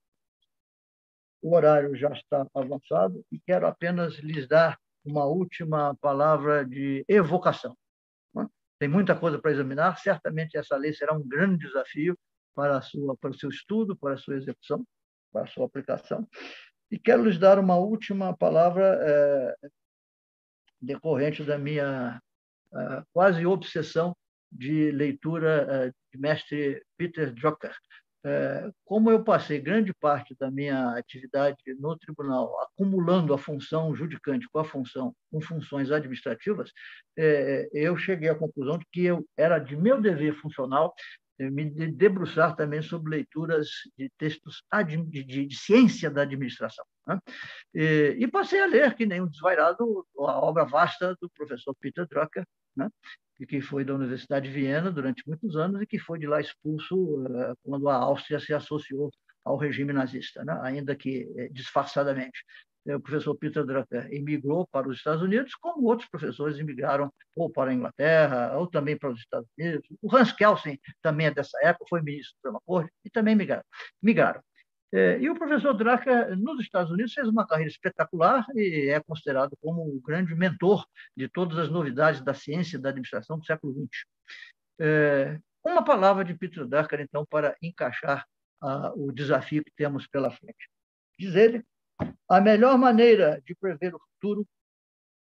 o 1.41 1.55
horário 1.55 1.95
já 1.95 2.09
está 2.09 2.47
avançado 2.53 3.23
e 3.31 3.39
quero 3.39 3.67
apenas 3.67 4.15
lhes 4.15 4.47
dar 4.47 4.77
uma 5.05 5.25
última 5.25 5.95
palavra 5.95 6.65
de 6.65 7.05
evocação. 7.07 7.77
Né? 8.33 8.47
Tem 8.79 8.89
muita 8.89 9.15
coisa 9.15 9.39
para 9.39 9.51
examinar, 9.51 9.97
certamente 9.99 10.57
essa 10.57 10.75
lei 10.75 10.93
será 10.93 11.13
um 11.13 11.25
grande 11.25 11.65
desafio 11.65 12.17
para, 12.55 12.81
sua, 12.81 13.15
para 13.17 13.29
o 13.29 13.37
seu 13.37 13.49
estudo, 13.49 13.95
para 13.95 14.13
a 14.13 14.17
sua 14.17 14.35
execução, 14.35 14.85
para 15.31 15.43
a 15.43 15.47
sua 15.47 15.65
aplicação. 15.65 16.27
E 16.89 16.97
quero 16.97 17.23
lhes 17.25 17.37
dar 17.37 17.59
uma 17.59 17.75
última 17.75 18.35
palavra 18.35 18.99
é, 19.01 19.55
decorrente 20.81 21.43
da 21.43 21.57
minha 21.57 22.21
é, 22.73 23.03
quase 23.13 23.45
obsessão 23.45 24.15
de 24.51 24.91
leitura 24.91 25.67
é, 25.69 25.89
de 26.11 26.19
mestre 26.19 26.83
Peter 26.97 27.33
Drucker, 27.33 27.75
é, 28.25 28.71
como 28.83 29.11
eu 29.11 29.23
passei 29.23 29.59
grande 29.59 29.93
parte 29.93 30.35
da 30.39 30.49
minha 30.49 30.97
atividade 30.97 31.57
no 31.79 31.95
tribunal 31.95 32.59
acumulando 32.61 33.33
a 33.35 33.37
função 33.37 33.95
judicante 33.95 34.47
com 34.49 34.57
a 34.57 34.65
função 34.65 35.13
com 35.31 35.39
funções 35.39 35.91
administrativas, 35.91 36.71
é, 37.17 37.69
eu 37.71 37.95
cheguei 37.95 38.29
à 38.29 38.35
conclusão 38.35 38.79
de 38.79 38.85
que 38.91 39.05
eu 39.05 39.23
era 39.37 39.59
de 39.59 39.77
meu 39.77 40.01
dever 40.01 40.33
funcional 40.41 40.93
é, 41.37 41.49
me 41.51 41.65
debruçar 41.65 42.55
também 42.55 42.81
sobre 42.81 43.17
leituras 43.17 43.67
de 43.97 44.09
textos 44.17 44.63
de, 44.87 45.23
de, 45.23 45.45
de 45.45 45.55
ciência 45.55 46.09
da 46.09 46.23
administração. 46.23 46.85
Né? 47.05 47.19
E, 47.73 48.15
e, 48.19 48.27
passei 48.27 48.61
a 48.61 48.65
ler, 48.65 48.95
que 48.95 49.05
nem 49.05 49.21
um 49.21 49.27
desvairado, 49.27 50.05
a 50.17 50.39
obra 50.39 50.63
vasta 50.63 51.15
do 51.21 51.29
professor 51.29 51.75
Peter 51.79 52.07
Drucker, 52.07 52.45
né? 52.75 52.89
que 53.47 53.59
foi 53.59 53.83
da 53.83 53.93
Universidade 53.93 54.47
de 54.47 54.53
Viena 54.53 54.89
durante 54.91 55.27
muitos 55.27 55.57
anos 55.57 55.81
e 55.81 55.85
que 55.85 55.99
foi 55.99 56.17
de 56.17 56.25
lá 56.25 56.39
expulso 56.39 57.25
eh, 57.27 57.53
quando 57.63 57.89
a 57.89 57.95
Áustria 57.95 58.39
se 58.39 58.53
associou 58.53 59.11
ao 59.43 59.57
regime 59.57 59.91
nazista, 59.91 60.43
né? 60.45 60.57
ainda 60.63 60.95
que 60.95 61.29
eh, 61.37 61.49
disfarçadamente. 61.51 62.39
O 62.87 62.99
professor 62.99 63.35
Peter 63.35 63.65
Drucker 63.65 64.07
emigrou 64.13 64.67
para 64.67 64.87
os 64.87 64.97
Estados 64.97 65.23
Unidos, 65.23 65.55
como 65.55 65.87
outros 65.87 66.07
professores 66.07 66.59
emigraram 66.59 67.11
ou 67.35 67.49
para 67.49 67.71
a 67.71 67.73
Inglaterra, 67.73 68.55
ou 68.59 68.67
também 68.67 68.95
para 68.95 69.09
os 69.09 69.19
Estados 69.19 69.49
Unidos. 69.57 69.87
O 70.03 70.15
Hans 70.15 70.31
Kelsen 70.31 70.79
também 71.01 71.25
é 71.25 71.31
dessa 71.31 71.57
época, 71.63 71.85
foi 71.89 72.03
ministro 72.03 72.35
da 72.43 72.59
Corte 72.63 72.91
e 73.03 73.09
também 73.09 73.35
migraram. 73.35 73.63
migraram. 74.03 74.39
É, 74.95 75.19
e 75.19 75.29
o 75.29 75.35
professor 75.37 75.73
Drucker, 75.73 76.37
nos 76.37 76.61
Estados 76.61 76.89
Unidos, 76.89 77.11
fez 77.11 77.27
uma 77.27 77.45
carreira 77.45 77.69
espetacular 77.69 78.45
e 78.55 78.89
é 78.89 79.01
considerado 79.01 79.51
como 79.61 79.81
o 79.81 79.99
grande 79.99 80.33
mentor 80.33 80.85
de 81.17 81.27
todas 81.27 81.57
as 81.57 81.69
novidades 81.69 82.21
da 82.21 82.33
ciência 82.33 82.77
e 82.77 82.79
da 82.79 82.91
administração 82.91 83.37
do 83.37 83.45
século 83.45 83.73
XX. 83.73 84.05
É, 84.79 85.37
uma 85.61 85.83
palavra 85.83 86.23
de 86.23 86.33
Peter 86.33 86.65
Drucker, 86.65 87.01
então, 87.01 87.25
para 87.25 87.57
encaixar 87.61 88.25
o 88.95 89.11
desafio 89.11 89.65
que 89.65 89.71
temos 89.75 90.07
pela 90.07 90.31
frente. 90.31 90.69
Diz 91.19 91.35
ele, 91.35 91.61
a 92.29 92.39
melhor 92.39 92.77
maneira 92.77 93.41
de 93.45 93.53
prever 93.53 93.93
o 93.93 93.99
futuro 93.99 94.47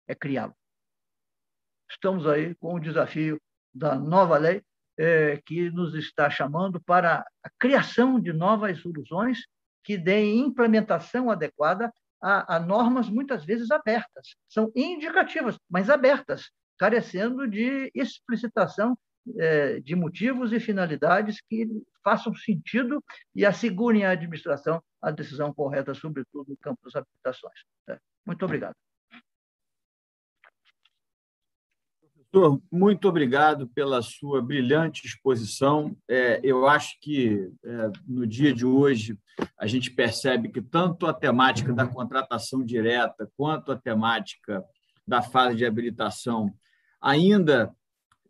é 0.06 0.14
criá-lo. 0.14 0.54
Estamos 1.90 2.26
aí 2.26 2.54
com 2.56 2.74
o 2.74 2.80
desafio 2.80 3.40
da 3.72 3.98
nova 3.98 4.36
lei, 4.36 4.62
é, 4.98 5.40
que 5.44 5.70
nos 5.70 5.94
está 5.94 6.30
chamando 6.30 6.80
para 6.80 7.24
a 7.42 7.50
criação 7.58 8.20
de 8.20 8.32
novas 8.32 8.80
soluções 8.80 9.40
que 9.82 9.98
deem 9.98 10.40
implementação 10.40 11.30
adequada 11.30 11.92
a, 12.22 12.56
a 12.56 12.60
normas 12.60 13.08
muitas 13.08 13.44
vezes 13.44 13.70
abertas. 13.70 14.34
São 14.48 14.72
indicativas, 14.74 15.58
mas 15.68 15.90
abertas, 15.90 16.50
carecendo 16.78 17.46
de 17.46 17.90
explicitação 17.94 18.96
é, 19.38 19.80
de 19.80 19.94
motivos 19.94 20.52
e 20.52 20.60
finalidades 20.60 21.40
que 21.48 21.66
façam 22.02 22.34
sentido 22.34 23.02
e 23.34 23.44
assegurem 23.44 24.04
à 24.04 24.10
administração 24.10 24.82
a 25.00 25.10
decisão 25.10 25.52
correta, 25.52 25.94
sobretudo 25.94 26.50
no 26.50 26.56
campo 26.56 26.80
das 26.84 26.96
habilitações. 26.96 27.60
É. 27.88 27.98
Muito 28.26 28.44
obrigado. 28.44 28.74
Professor, 32.34 32.60
muito 32.68 33.08
obrigado 33.08 33.68
pela 33.68 34.02
sua 34.02 34.42
brilhante 34.42 35.06
exposição. 35.06 35.96
É, 36.10 36.40
eu 36.42 36.66
acho 36.66 36.98
que 37.00 37.48
é, 37.64 37.90
no 38.08 38.26
dia 38.26 38.52
de 38.52 38.66
hoje 38.66 39.16
a 39.56 39.68
gente 39.68 39.88
percebe 39.92 40.48
que 40.48 40.60
tanto 40.60 41.06
a 41.06 41.14
temática 41.14 41.72
da 41.72 41.86
contratação 41.86 42.64
direta 42.64 43.30
quanto 43.36 43.70
a 43.70 43.78
temática 43.78 44.64
da 45.06 45.22
fase 45.22 45.58
de 45.58 45.64
habilitação 45.64 46.52
ainda 47.00 47.72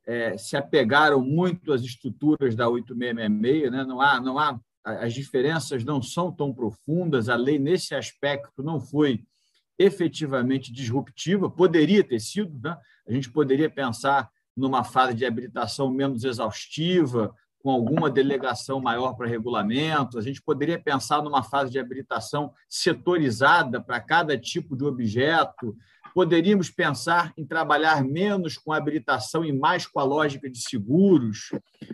é, 0.06 0.36
se 0.36 0.54
apegaram 0.54 1.22
muito 1.22 1.72
às 1.72 1.80
estruturas 1.80 2.54
da 2.54 2.68
8666, 2.68 3.72
né? 3.72 3.84
não, 3.84 4.02
há, 4.02 4.20
não 4.20 4.38
há, 4.38 4.60
as 4.84 5.14
diferenças 5.14 5.82
não 5.82 6.02
são 6.02 6.30
tão 6.30 6.52
profundas, 6.52 7.30
a 7.30 7.36
lei, 7.36 7.58
nesse 7.58 7.94
aspecto, 7.94 8.62
não 8.62 8.78
foi 8.78 9.24
efetivamente 9.78 10.72
disruptiva, 10.72 11.50
poderia 11.50 12.04
ter 12.04 12.20
sido, 12.20 12.58
né? 12.62 12.76
a 13.06 13.12
gente 13.12 13.30
poderia 13.30 13.68
pensar 13.68 14.30
numa 14.56 14.84
fase 14.84 15.14
de 15.14 15.26
habilitação 15.26 15.90
menos 15.90 16.24
exaustiva, 16.24 17.34
com 17.64 17.70
alguma 17.70 18.10
delegação 18.10 18.78
maior 18.78 19.14
para 19.14 19.26
regulamento, 19.26 20.18
a 20.18 20.22
gente 20.22 20.40
poderia 20.42 20.78
pensar 20.78 21.22
numa 21.22 21.42
fase 21.42 21.72
de 21.72 21.78
habilitação 21.78 22.52
setorizada 22.68 23.80
para 23.80 23.98
cada 24.00 24.38
tipo 24.38 24.76
de 24.76 24.84
objeto, 24.84 25.74
poderíamos 26.14 26.70
pensar 26.70 27.32
em 27.38 27.46
trabalhar 27.46 28.04
menos 28.04 28.58
com 28.58 28.70
habilitação 28.70 29.44
e 29.44 29.50
mais 29.52 29.86
com 29.86 29.98
a 29.98 30.04
lógica 30.04 30.48
de 30.48 30.60
seguros, 30.60 31.48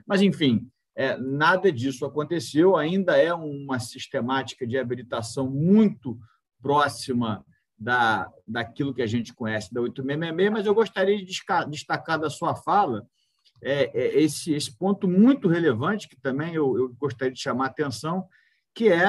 mas, 0.05 0.21
enfim, 0.21 0.69
é, 0.97 1.17
nada 1.17 1.71
disso 1.71 2.05
aconteceu, 2.05 2.77
ainda 2.77 3.17
é 3.17 3.33
uma 3.33 3.79
sistemática 3.79 4.67
de 4.67 4.77
habilitação 4.77 5.49
muito 5.49 6.19
próxima 6.61 7.45
da, 7.81 8.31
daquilo 8.47 8.93
que 8.93 9.01
a 9.01 9.07
gente 9.07 9.33
conhece 9.33 9.73
da 9.73 9.81
8666, 9.81 10.53
mas 10.53 10.67
eu 10.67 10.75
gostaria 10.75 11.17
de 11.17 11.25
destacar 11.71 12.19
da 12.19 12.29
sua 12.29 12.55
fala 12.55 13.07
é, 13.63 13.91
é 13.95 14.21
esse, 14.21 14.53
esse 14.53 14.77
ponto 14.77 15.09
muito 15.09 15.49
relevante, 15.49 16.09
que 16.09 16.17
também 16.21 16.55
eu, 16.55 16.77
eu 16.77 16.95
gostaria 16.99 17.33
de 17.33 17.41
chamar 17.41 17.65
a 17.65 17.69
atenção, 17.69 18.27
que 18.75 18.89
é, 18.89 19.07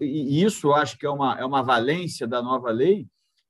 e 0.00 0.42
isso 0.42 0.72
acho 0.72 0.98
que 0.98 1.06
é 1.06 1.10
uma, 1.10 1.38
é 1.38 1.44
uma 1.44 1.62
valência 1.62 2.26
da 2.26 2.42
nova 2.42 2.70
lei, 2.70 3.06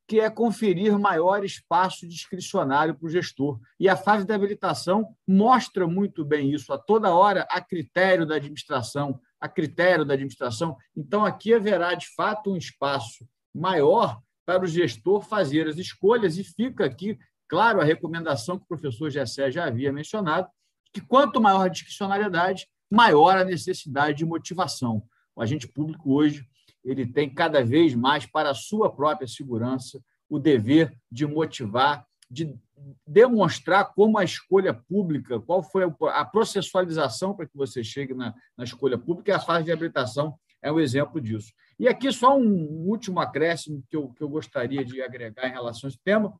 que 0.09 0.19
é 0.19 0.29
conferir 0.29 0.99
maior 0.99 1.45
espaço 1.45 2.09
discricionário 2.09 2.97
para 2.97 3.07
o 3.07 3.11
gestor. 3.11 3.61
E 3.79 3.89
a 3.89 3.97
fase 3.97 4.25
de 4.27 4.33
habilitação 4.33 5.15
mostra 5.27 5.87
muito 5.87 6.25
bem 6.25 6.53
isso, 6.53 6.73
a 6.73 6.79
toda 6.79 7.15
hora, 7.15 7.47
a 7.49 7.61
critério 7.61 8.27
da 8.27 8.35
administração, 8.35 9.21
a 9.41 9.49
critério 9.49 10.05
da 10.05 10.15
administração. 10.15 10.77
Então, 10.97 11.25
aqui 11.25 11.55
haverá, 11.55 11.95
de 11.95 12.09
fato, 12.17 12.51
um 12.51 12.57
espaço 12.57 13.25
maior 13.55 14.21
para 14.51 14.65
o 14.65 14.67
gestor 14.67 15.23
fazer 15.23 15.69
as 15.69 15.77
escolhas, 15.77 16.37
e 16.37 16.43
fica 16.43 16.85
aqui, 16.85 17.17
claro, 17.49 17.81
a 17.81 17.85
recomendação 17.85 18.59
que 18.59 18.65
o 18.65 18.69
professor 18.69 19.09
Gessé 19.09 19.49
já 19.49 19.65
havia 19.65 19.93
mencionado, 19.93 20.49
que 20.93 21.01
quanto 21.01 21.41
maior 21.41 21.67
a 21.67 21.69
discricionariedade, 21.69 22.67
maior 22.91 23.37
a 23.37 23.45
necessidade 23.45 24.19
de 24.19 24.25
motivação. 24.25 25.05
O 25.37 25.41
agente 25.41 25.69
público 25.69 26.13
hoje 26.13 26.45
ele 26.85 27.07
tem 27.07 27.33
cada 27.33 27.63
vez 27.63 27.95
mais 27.95 28.27
para 28.27 28.51
a 28.51 28.55
sua 28.55 28.91
própria 28.91 29.29
segurança 29.29 30.03
o 30.29 30.37
dever 30.37 30.93
de 31.13 31.27
motivar, 31.27 32.05
de 32.29 32.53
demonstrar 33.07 33.93
como 33.95 34.19
a 34.19 34.25
escolha 34.25 34.75
pública, 34.75 35.39
qual 35.39 35.63
foi 35.63 35.85
a 36.13 36.25
processualização 36.25 37.37
para 37.37 37.47
que 37.47 37.57
você 37.57 37.85
chegue 37.85 38.15
na, 38.15 38.35
na 38.57 38.65
escolha 38.65 38.99
pública, 38.99 39.31
e 39.31 39.35
a 39.35 39.39
fase 39.39 39.65
de 39.67 39.73
habilitação 39.73 40.35
é 40.61 40.73
um 40.73 40.81
exemplo 40.81 41.21
disso. 41.21 41.53
E 41.81 41.89
aqui 41.89 42.13
só 42.13 42.37
um 42.37 42.87
último 42.87 43.21
acréscimo 43.21 43.83
que 43.89 43.97
eu, 43.97 44.11
que 44.11 44.23
eu 44.23 44.29
gostaria 44.29 44.85
de 44.85 45.01
agregar 45.01 45.49
em 45.49 45.53
relação 45.53 45.89
a 45.89 45.91
esse 45.91 45.99
tema, 46.05 46.39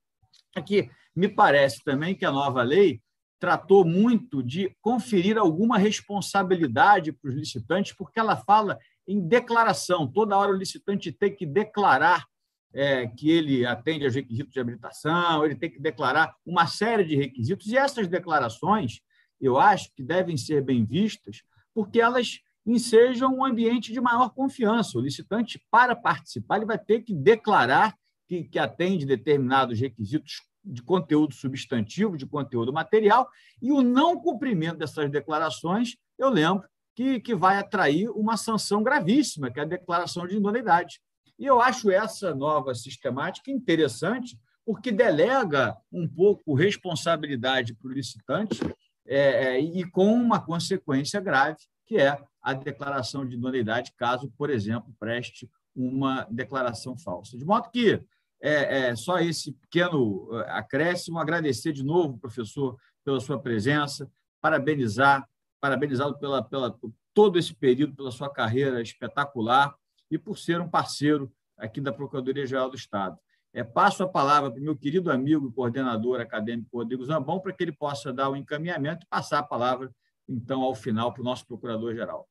é 0.55 0.61
que 0.61 0.91
me 1.17 1.29
parece 1.29 1.83
também 1.83 2.15
que 2.15 2.27
a 2.27 2.31
nova 2.31 2.63
lei 2.63 3.01
tratou 3.39 3.83
muito 3.83 4.43
de 4.43 4.77
conferir 4.83 5.39
alguma 5.39 5.79
responsabilidade 5.79 7.11
para 7.11 7.31
os 7.31 7.35
licitantes, 7.35 7.95
porque 7.95 8.21
ela 8.21 8.37
fala 8.37 8.79
em 9.09 9.19
declaração. 9.19 10.07
Toda 10.07 10.37
hora 10.37 10.53
o 10.53 10.57
licitante 10.59 11.11
tem 11.11 11.35
que 11.35 11.47
declarar 11.47 12.27
é, 12.75 13.07
que 13.07 13.31
ele 13.31 13.65
atende 13.65 14.05
aos 14.05 14.15
requisitos 14.15 14.53
de 14.53 14.61
habilitação, 14.61 15.47
ele 15.47 15.57
tem 15.57 15.71
que 15.71 15.81
declarar 15.81 16.35
uma 16.45 16.67
série 16.67 17.03
de 17.03 17.17
requisitos, 17.17 17.67
e 17.69 17.79
essas 17.79 18.07
declarações, 18.09 19.01
eu 19.41 19.59
acho 19.59 19.91
que 19.95 20.03
devem 20.03 20.37
ser 20.37 20.63
bem 20.63 20.85
vistas, 20.85 21.43
porque 21.73 21.99
elas 21.99 22.41
ensejam 22.71 23.35
um 23.35 23.45
ambiente 23.45 23.93
de 23.93 24.01
maior 24.01 24.31
confiança. 24.31 24.99
O 24.99 25.01
licitante, 25.01 25.63
para 25.71 25.95
participar, 25.97 26.57
ele 26.57 26.67
vai 26.67 26.79
ter 26.79 27.03
que 27.03 27.15
declarar 27.15 27.95
que, 28.29 28.45
que 28.45 28.59
atende 28.59 29.07
determinados 29.07 29.79
requisitos 29.79 30.43
de 30.65 30.83
conteúdo 30.83 31.35
substantivo, 31.35 32.17
de 32.17 32.27
conteúdo 32.27 32.73
material, 32.73 33.29
e 33.61 33.73
o 33.73 33.83
não 33.83 34.21
cumprimento 34.21 34.79
dessas 34.79 35.11
declarações, 35.11 35.97
eu 36.19 36.29
lembro, 36.29 36.69
que, 36.95 37.21
que 37.21 37.35
vai 37.35 37.57
atrair 37.57 38.11
uma 38.11 38.37
sanção 38.37 38.83
gravíssima, 38.83 39.51
que 39.51 39.59
é 39.59 39.63
a 39.63 39.67
declaração 39.67 40.27
de 40.27 40.37
idoneidade. 40.37 41.01
E 41.39 41.47
eu 41.47 41.61
acho 41.61 41.91
essa 41.91 42.35
nova 42.35 42.75
sistemática 42.75 43.51
interessante, 43.51 44.39
porque 44.67 44.93
delega 44.93 45.75
um 45.91 46.07
pouco 46.07 46.55
responsabilidade 46.55 47.75
para 47.75 47.89
o 47.89 47.95
licitante 47.95 48.61
é, 49.07 49.57
é, 49.57 49.61
e 49.61 49.89
com 49.91 50.13
uma 50.13 50.45
consequência 50.45 51.21
grave, 51.21 51.57
que 51.91 51.99
é 51.99 52.17
a 52.41 52.55
declaração 52.55 53.27
de 53.27 53.35
idoneidade, 53.35 53.93
caso, 53.97 54.33
por 54.39 54.49
exemplo, 54.49 54.95
preste 54.97 55.51
uma 55.75 56.25
declaração 56.31 56.97
falsa. 56.97 57.37
De 57.37 57.45
modo 57.45 57.69
que 57.69 58.01
é, 58.41 58.91
é, 58.91 58.95
só 58.95 59.19
esse 59.19 59.51
pequeno 59.51 60.29
é, 60.35 60.53
acréscimo, 60.53 61.19
agradecer 61.19 61.73
de 61.73 61.83
novo, 61.83 62.17
professor, 62.17 62.79
pela 63.05 63.19
sua 63.19 63.41
presença, 63.41 64.09
parabenizar 64.41 65.29
parabenizá-lo 65.61 66.17
pela, 66.17 66.41
pela 66.43 66.71
por 66.71 66.93
todo 67.13 67.37
esse 67.37 67.53
período, 67.53 67.97
pela 67.97 68.13
sua 68.13 68.31
carreira 68.31 68.81
espetacular 68.81 69.75
e 70.09 70.17
por 70.17 70.39
ser 70.39 70.61
um 70.61 70.69
parceiro 70.69 71.31
aqui 71.59 71.81
da 71.81 71.93
Procuradoria-Geral 71.93 72.71
do 72.71 72.77
Estado. 72.77 73.19
É, 73.53 73.65
passo 73.65 74.05
a 74.05 74.09
palavra 74.09 74.49
para 74.49 74.61
o 74.61 74.63
meu 74.63 74.77
querido 74.77 75.11
amigo 75.11 75.49
e 75.49 75.53
coordenador 75.53 76.21
acadêmico 76.21 76.79
Rodrigo 76.79 77.05
Zambão 77.05 77.41
para 77.41 77.53
que 77.53 77.65
ele 77.65 77.73
possa 77.73 78.13
dar 78.13 78.29
o 78.29 78.33
um 78.35 78.37
encaminhamento 78.37 79.05
e 79.05 79.09
passar 79.09 79.41
a 79.41 79.43
palavra, 79.43 79.93
então, 80.31 80.63
ao 80.63 80.77
final 80.77 81.13
para 81.13 81.23
o 81.23 81.25
nosso 81.25 81.45
Procurador-Geral. 81.45 82.29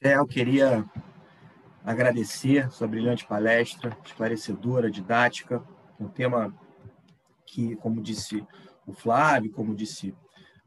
Eu 0.00 0.26
queria 0.26 0.84
agradecer 1.82 2.70
sua 2.70 2.86
brilhante 2.86 3.26
palestra, 3.26 3.96
esclarecedora, 4.04 4.90
didática, 4.90 5.66
um 5.98 6.06
tema 6.06 6.54
que, 7.46 7.74
como 7.76 8.02
disse 8.02 8.46
o 8.86 8.92
Flávio, 8.92 9.50
como 9.50 9.74
disse 9.74 10.14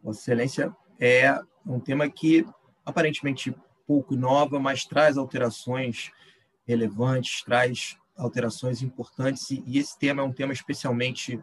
Vossa 0.01 0.19
Excelência, 0.19 0.75
é 0.99 1.40
um 1.64 1.80
tema 1.80 2.09
que 2.09 2.45
aparentemente 2.83 3.56
pouco 3.85 4.16
inova, 4.16 4.59
mas 4.59 4.85
traz 4.85 5.17
alterações 5.17 6.11
relevantes, 6.66 7.43
traz 7.43 7.95
alterações 8.18 8.82
importantes, 8.82 9.50
e 9.52 9.78
esse 9.78 9.98
tema 9.98 10.22
é 10.22 10.26
um 10.26 10.34
tema 10.34 10.52
especialmente 10.52 11.40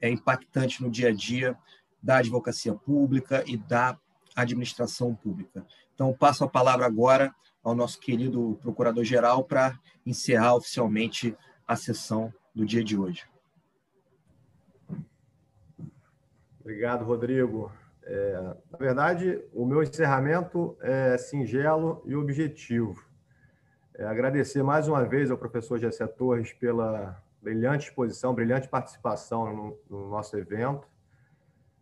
é, 0.00 0.08
impactante 0.08 0.82
no 0.82 0.90
dia 0.90 1.08
a 1.08 1.12
dia 1.12 1.56
da 2.02 2.18
advocacia 2.18 2.74
pública 2.74 3.42
e 3.46 3.56
da 3.56 3.98
administração 4.34 5.14
pública. 5.14 5.66
Então, 5.94 6.12
passo 6.12 6.44
a 6.44 6.48
palavra 6.48 6.86
agora 6.86 7.34
ao 7.62 7.74
nosso 7.74 7.98
querido 8.00 8.58
procurador-geral 8.62 9.44
para 9.44 9.78
encerrar 10.06 10.54
oficialmente 10.54 11.36
a 11.66 11.76
sessão 11.76 12.32
do 12.54 12.64
dia 12.64 12.82
de 12.82 12.98
hoje. 12.98 13.24
Obrigado, 16.60 17.04
Rodrigo. 17.04 17.70
É, 18.02 18.54
na 18.70 18.78
verdade, 18.78 19.42
o 19.52 19.66
meu 19.66 19.82
encerramento 19.82 20.76
é 20.80 21.18
singelo 21.18 22.02
e 22.06 22.14
objetivo. 22.14 23.09
É 24.00 24.06
agradecer 24.06 24.62
mais 24.62 24.88
uma 24.88 25.04
vez 25.04 25.30
ao 25.30 25.36
professor 25.36 25.78
Gessé 25.78 26.06
Torres 26.06 26.54
pela 26.54 27.22
brilhante 27.42 27.88
exposição, 27.88 28.34
brilhante 28.34 28.66
participação 28.66 29.54
no, 29.54 29.78
no 29.90 30.08
nosso 30.08 30.38
evento. 30.38 30.88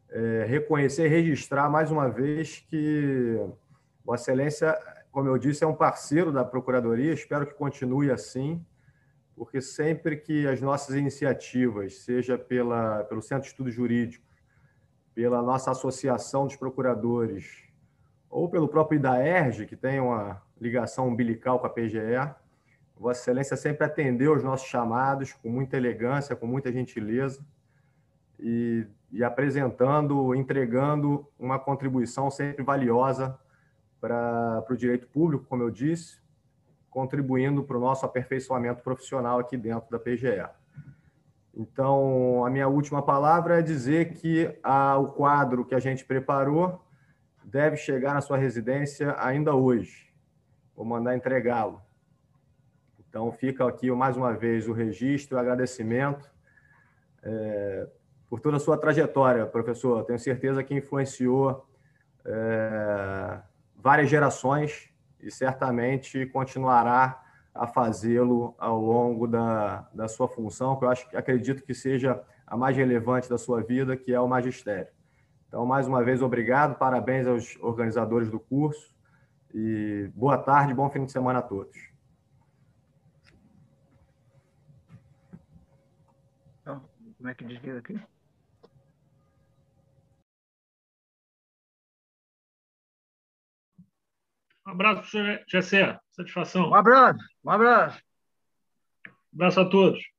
É, 0.08 0.44
reconhecer 0.48 1.06
e 1.06 1.08
registrar 1.08 1.70
mais 1.70 1.92
uma 1.92 2.08
vez 2.08 2.58
que 2.68 3.40
Vossa 4.05 4.32
Excelência, 4.32 4.76
como 5.12 5.28
eu 5.28 5.38
disse, 5.38 5.62
é 5.62 5.66
um 5.68 5.76
parceiro 5.76 6.32
da 6.32 6.44
Procuradoria, 6.44 7.12
espero 7.12 7.47
que 7.47 7.55
continue 7.55 8.10
assim, 8.10 8.66
porque 9.36 9.60
sempre 9.60 10.16
que 10.16 10.44
as 10.48 10.60
nossas 10.60 10.97
iniciativas, 10.97 12.00
seja 12.00 12.36
pela, 12.36 13.05
pelo 13.05 13.22
Centro 13.22 13.44
de 13.44 13.50
Estudos 13.50 13.74
Jurídicos, 13.74 14.26
pela 15.14 15.40
nossa 15.40 15.70
associação 15.70 16.48
dos 16.48 16.56
procuradores, 16.56 17.62
ou 18.28 18.50
pelo 18.50 18.66
próprio 18.66 18.98
IDAERJ, 18.98 19.66
que 19.66 19.76
tem 19.76 20.00
uma 20.00 20.42
ligação 20.60 21.08
umbilical 21.08 21.58
com 21.58 21.66
a 21.66 21.70
PGE, 21.70 22.34
Vossa 22.98 23.20
Excelência 23.20 23.56
sempre 23.56 23.84
atendeu 23.84 24.34
os 24.34 24.42
nossos 24.42 24.66
chamados 24.66 25.32
com 25.32 25.48
muita 25.48 25.76
elegância, 25.76 26.34
com 26.34 26.46
muita 26.46 26.72
gentileza 26.72 27.44
e, 28.38 28.86
e 29.12 29.22
apresentando, 29.22 30.34
entregando 30.34 31.26
uma 31.38 31.58
contribuição 31.58 32.30
sempre 32.30 32.64
valiosa 32.64 33.38
para, 34.00 34.62
para 34.62 34.74
o 34.74 34.76
direito 34.76 35.06
público, 35.08 35.44
como 35.44 35.62
eu 35.62 35.70
disse, 35.70 36.20
contribuindo 36.90 37.62
para 37.62 37.76
o 37.76 37.80
nosso 37.80 38.04
aperfeiçoamento 38.04 38.82
profissional 38.82 39.38
aqui 39.38 39.56
dentro 39.56 39.88
da 39.90 39.98
PGE. 39.98 40.48
Então, 41.54 42.44
a 42.44 42.50
minha 42.50 42.68
última 42.68 43.02
palavra 43.02 43.58
é 43.58 43.62
dizer 43.62 44.14
que 44.14 44.56
a, 44.62 44.96
o 44.96 45.12
quadro 45.12 45.64
que 45.64 45.74
a 45.74 45.80
gente 45.80 46.04
preparou 46.04 46.84
deve 47.44 47.76
chegar 47.76 48.14
na 48.14 48.20
sua 48.20 48.36
residência 48.36 49.16
ainda 49.18 49.54
hoje. 49.54 50.07
Vou 50.78 50.86
mandar 50.86 51.16
entregá-lo. 51.16 51.82
Então, 53.00 53.32
fica 53.32 53.66
aqui 53.66 53.90
mais 53.90 54.16
uma 54.16 54.32
vez 54.32 54.68
o 54.68 54.73
registro, 54.73 55.36
o 55.36 55.40
agradecimento 55.40 56.31
é, 57.20 57.89
por 58.31 58.39
toda 58.39 58.58
a 58.58 58.60
sua 58.60 58.78
trajetória, 58.78 59.44
professor. 59.44 60.05
Tenho 60.05 60.20
certeza 60.20 60.62
que 60.62 60.73
influenciou 60.73 61.66
é, 62.24 63.40
várias 63.74 64.08
gerações 64.08 64.89
e 65.20 65.32
certamente 65.32 66.24
continuará 66.26 67.24
a 67.52 67.66
fazê-lo 67.66 68.55
ao 68.57 68.81
longo 68.81 69.26
da, 69.26 69.89
da 69.92 70.07
sua 70.07 70.28
função, 70.28 70.78
que 70.78 70.84
eu 70.84 70.90
acho, 70.90 71.08
acredito 71.16 71.65
que 71.65 71.74
seja 71.74 72.23
a 72.47 72.57
mais 72.57 72.76
relevante 72.76 73.28
da 73.28 73.36
sua 73.36 73.60
vida, 73.65 73.97
que 73.97 74.15
é 74.15 74.20
o 74.20 74.28
magistério. 74.28 74.92
Então, 75.48 75.66
mais 75.66 75.89
uma 75.89 76.05
vez, 76.05 76.23
obrigado, 76.23 76.78
parabéns 76.78 77.26
aos 77.26 77.57
organizadores 77.60 78.31
do 78.31 78.39
curso 78.39 78.97
e 79.54 80.10
boa 80.14 80.38
tarde, 80.38 80.74
bom 80.74 80.90
fim 80.90 81.04
de 81.04 81.12
semana 81.12 81.38
a 81.38 81.42
todos. 81.42 81.76
Então, 86.60 86.88
como 87.16 87.28
é 87.28 87.34
que 87.34 87.44
desliga 87.44 87.78
aqui? 87.78 88.00
Um 94.66 94.72
abraço, 94.72 95.00
professor 95.00 95.44
Gessé. 95.48 95.98
Satisfação. 96.10 96.70
Um 96.70 96.74
abraço, 96.74 97.24
um 97.42 97.50
abraço. 97.50 98.02
Um 99.06 99.36
abraço 99.36 99.60
a 99.60 99.70
todos. 99.70 100.17